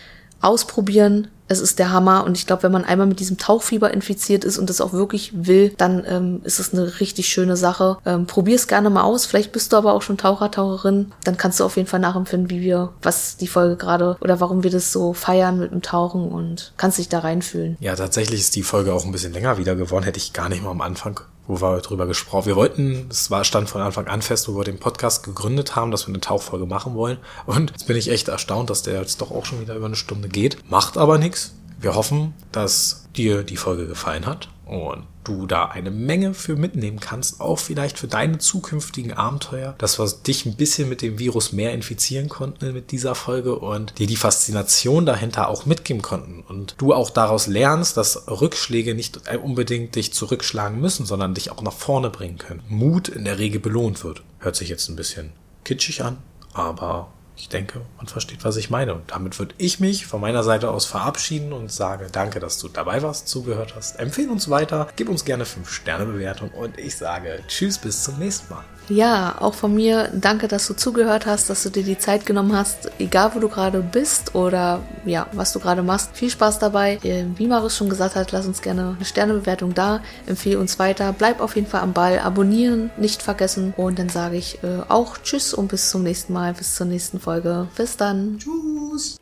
ausprobieren. 0.41 1.27
Es 1.47 1.59
ist 1.59 1.79
der 1.79 1.91
Hammer 1.91 2.23
und 2.23 2.37
ich 2.37 2.47
glaube, 2.47 2.63
wenn 2.63 2.71
man 2.71 2.85
einmal 2.85 3.07
mit 3.07 3.19
diesem 3.19 3.37
Tauchfieber 3.37 3.93
infiziert 3.93 4.45
ist 4.45 4.57
und 4.57 4.69
das 4.69 4.79
auch 4.79 4.93
wirklich 4.93 5.31
will, 5.33 5.73
dann 5.77 6.03
ähm, 6.07 6.39
ist 6.45 6.59
es 6.59 6.73
eine 6.73 7.01
richtig 7.01 7.27
schöne 7.27 7.57
Sache. 7.57 7.97
Ähm, 8.05 8.25
Probier 8.25 8.55
es 8.55 8.67
gerne 8.67 8.89
mal 8.89 9.03
aus. 9.03 9.25
Vielleicht 9.25 9.51
bist 9.51 9.73
du 9.73 9.77
aber 9.77 9.93
auch 9.93 10.01
schon 10.01 10.17
Taucher, 10.17 10.49
Taucherin. 10.49 11.11
Dann 11.25 11.35
kannst 11.35 11.59
du 11.59 11.65
auf 11.65 11.75
jeden 11.75 11.89
Fall 11.89 11.99
nachempfinden, 11.99 12.49
wie 12.49 12.61
wir, 12.61 12.93
was 13.01 13.35
die 13.35 13.47
Folge 13.47 13.75
gerade 13.75 14.15
oder 14.21 14.39
warum 14.39 14.63
wir 14.63 14.71
das 14.71 14.93
so 14.93 15.11
feiern 15.13 15.59
mit 15.59 15.71
dem 15.71 15.81
Tauchen 15.81 16.31
und 16.31 16.71
kannst 16.77 16.97
dich 16.97 17.09
da 17.09 17.19
reinfühlen. 17.19 17.75
Ja, 17.81 17.95
tatsächlich 17.97 18.39
ist 18.39 18.55
die 18.55 18.63
Folge 18.63 18.93
auch 18.93 19.03
ein 19.03 19.11
bisschen 19.11 19.33
länger 19.33 19.57
wieder 19.57 19.75
geworden. 19.75 20.05
Hätte 20.05 20.19
ich 20.19 20.31
gar 20.31 20.47
nicht 20.47 20.63
mal 20.63 20.71
am 20.71 20.81
Anfang 20.81 21.19
wo 21.47 21.61
wir 21.61 21.79
drüber 21.79 22.07
gesprochen. 22.07 22.45
Wir 22.45 22.55
wollten, 22.55 23.07
es 23.09 23.31
war 23.31 23.43
stand 23.43 23.69
von 23.69 23.81
Anfang 23.81 24.07
an 24.07 24.21
fest, 24.21 24.47
wo 24.47 24.55
wir 24.55 24.63
den 24.63 24.79
Podcast 24.79 25.23
gegründet 25.23 25.75
haben, 25.75 25.91
dass 25.91 26.07
wir 26.07 26.13
eine 26.13 26.21
Tauchfolge 26.21 26.65
machen 26.65 26.95
wollen. 26.95 27.17
Und 27.45 27.71
jetzt 27.71 27.87
bin 27.87 27.97
ich 27.97 28.09
echt 28.09 28.27
erstaunt, 28.27 28.69
dass 28.69 28.83
der 28.83 28.99
jetzt 28.99 29.21
doch 29.21 29.31
auch 29.31 29.45
schon 29.45 29.61
wieder 29.61 29.75
über 29.75 29.87
eine 29.87 29.95
Stunde 29.95 30.29
geht. 30.29 30.57
Macht 30.69 30.97
aber 30.97 31.17
nichts. 31.17 31.53
Wir 31.79 31.95
hoffen, 31.95 32.33
dass 32.51 33.07
dir 33.15 33.43
die 33.43 33.57
Folge 33.57 33.87
gefallen 33.87 34.25
hat 34.25 34.49
und 34.65 35.03
du 35.23 35.45
da 35.45 35.65
eine 35.65 35.91
Menge 35.91 36.33
für 36.33 36.55
mitnehmen 36.55 36.99
kannst, 36.99 37.41
auch 37.41 37.59
vielleicht 37.59 37.99
für 37.99 38.07
deine 38.07 38.37
zukünftigen 38.37 39.13
Abenteuer, 39.13 39.75
dass 39.77 39.99
wir 39.99 40.07
dich 40.25 40.45
ein 40.45 40.55
bisschen 40.55 40.89
mit 40.89 41.01
dem 41.01 41.19
Virus 41.19 41.51
mehr 41.51 41.73
infizieren 41.73 42.29
konnten 42.29 42.73
mit 42.73 42.91
dieser 42.91 43.15
Folge 43.15 43.57
und 43.57 43.97
dir 43.99 44.07
die 44.07 44.15
Faszination 44.15 45.05
dahinter 45.05 45.47
auch 45.47 45.65
mitgeben 45.65 46.01
konnten 46.01 46.43
und 46.47 46.75
du 46.77 46.93
auch 46.93 47.09
daraus 47.09 47.47
lernst, 47.47 47.97
dass 47.97 48.27
Rückschläge 48.27 48.95
nicht 48.95 49.21
unbedingt 49.37 49.95
dich 49.95 50.13
zurückschlagen 50.13 50.79
müssen, 50.79 51.05
sondern 51.05 51.33
dich 51.33 51.51
auch 51.51 51.61
nach 51.61 51.73
vorne 51.73 52.09
bringen 52.09 52.37
können. 52.37 52.63
Mut 52.67 53.07
in 53.07 53.25
der 53.25 53.39
Regel 53.39 53.59
belohnt 53.59 54.03
wird. 54.03 54.23
Hört 54.39 54.55
sich 54.55 54.69
jetzt 54.69 54.89
ein 54.89 54.95
bisschen 54.95 55.31
kitschig 55.63 56.03
an, 56.03 56.17
aber 56.53 57.11
ich 57.37 57.49
denke, 57.49 57.81
man 57.97 58.07
versteht, 58.07 58.43
was 58.43 58.57
ich 58.57 58.69
meine. 58.69 58.93
Und 58.93 59.11
damit 59.11 59.37
würde 59.39 59.55
ich 59.57 59.79
mich 59.79 60.05
von 60.05 60.21
meiner 60.21 60.43
Seite 60.43 60.69
aus 60.69 60.85
verabschieden 60.85 61.53
und 61.53 61.71
sage 61.71 62.07
danke, 62.11 62.39
dass 62.39 62.59
du 62.59 62.67
dabei 62.67 63.01
warst, 63.01 63.27
zugehört 63.27 63.73
hast. 63.75 63.99
Empfehle 63.99 64.31
uns 64.31 64.49
weiter, 64.49 64.87
gib 64.95 65.09
uns 65.09 65.25
gerne 65.25 65.45
5-Sterne-Bewertung 65.45 66.51
und 66.51 66.77
ich 66.77 66.95
sage 66.95 67.39
Tschüss, 67.47 67.77
bis 67.77 68.03
zum 68.03 68.19
nächsten 68.19 68.53
Mal. 68.53 68.63
Ja, 68.91 69.37
auch 69.39 69.53
von 69.53 69.73
mir 69.73 70.09
danke, 70.13 70.49
dass 70.49 70.67
du 70.67 70.73
zugehört 70.73 71.25
hast, 71.25 71.49
dass 71.49 71.63
du 71.63 71.69
dir 71.69 71.83
die 71.83 71.97
Zeit 71.97 72.25
genommen 72.25 72.53
hast, 72.53 72.91
egal 72.99 73.31
wo 73.33 73.39
du 73.39 73.47
gerade 73.47 73.79
bist 73.79 74.35
oder 74.35 74.81
ja, 75.05 75.27
was 75.31 75.53
du 75.53 75.61
gerade 75.61 75.81
machst. 75.81 76.09
Viel 76.13 76.29
Spaß 76.29 76.59
dabei. 76.59 76.99
Äh, 77.03 77.23
wie 77.37 77.47
Maris 77.47 77.77
schon 77.77 77.87
gesagt 77.87 78.15
hat, 78.15 78.33
lass 78.33 78.45
uns 78.45 78.61
gerne 78.61 78.95
eine 78.97 79.05
Sternebewertung 79.05 79.73
da, 79.73 80.01
empfehle 80.25 80.59
uns 80.59 80.77
weiter, 80.77 81.15
bleib 81.17 81.39
auf 81.39 81.55
jeden 81.55 81.67
Fall 81.67 81.81
am 81.81 81.93
Ball, 81.93 82.19
abonnieren 82.19 82.91
nicht 82.97 83.23
vergessen 83.23 83.73
und 83.77 83.97
dann 83.97 84.09
sage 84.09 84.35
ich 84.35 84.61
äh, 84.61 84.81
auch 84.89 85.17
Tschüss 85.17 85.53
und 85.53 85.69
bis 85.69 85.89
zum 85.89 86.03
nächsten 86.03 86.33
Mal, 86.33 86.53
bis 86.53 86.75
zur 86.75 86.85
nächsten 86.85 87.21
Folge. 87.21 87.69
Bis 87.77 87.95
dann. 87.95 88.39
Tschüss. 88.39 89.20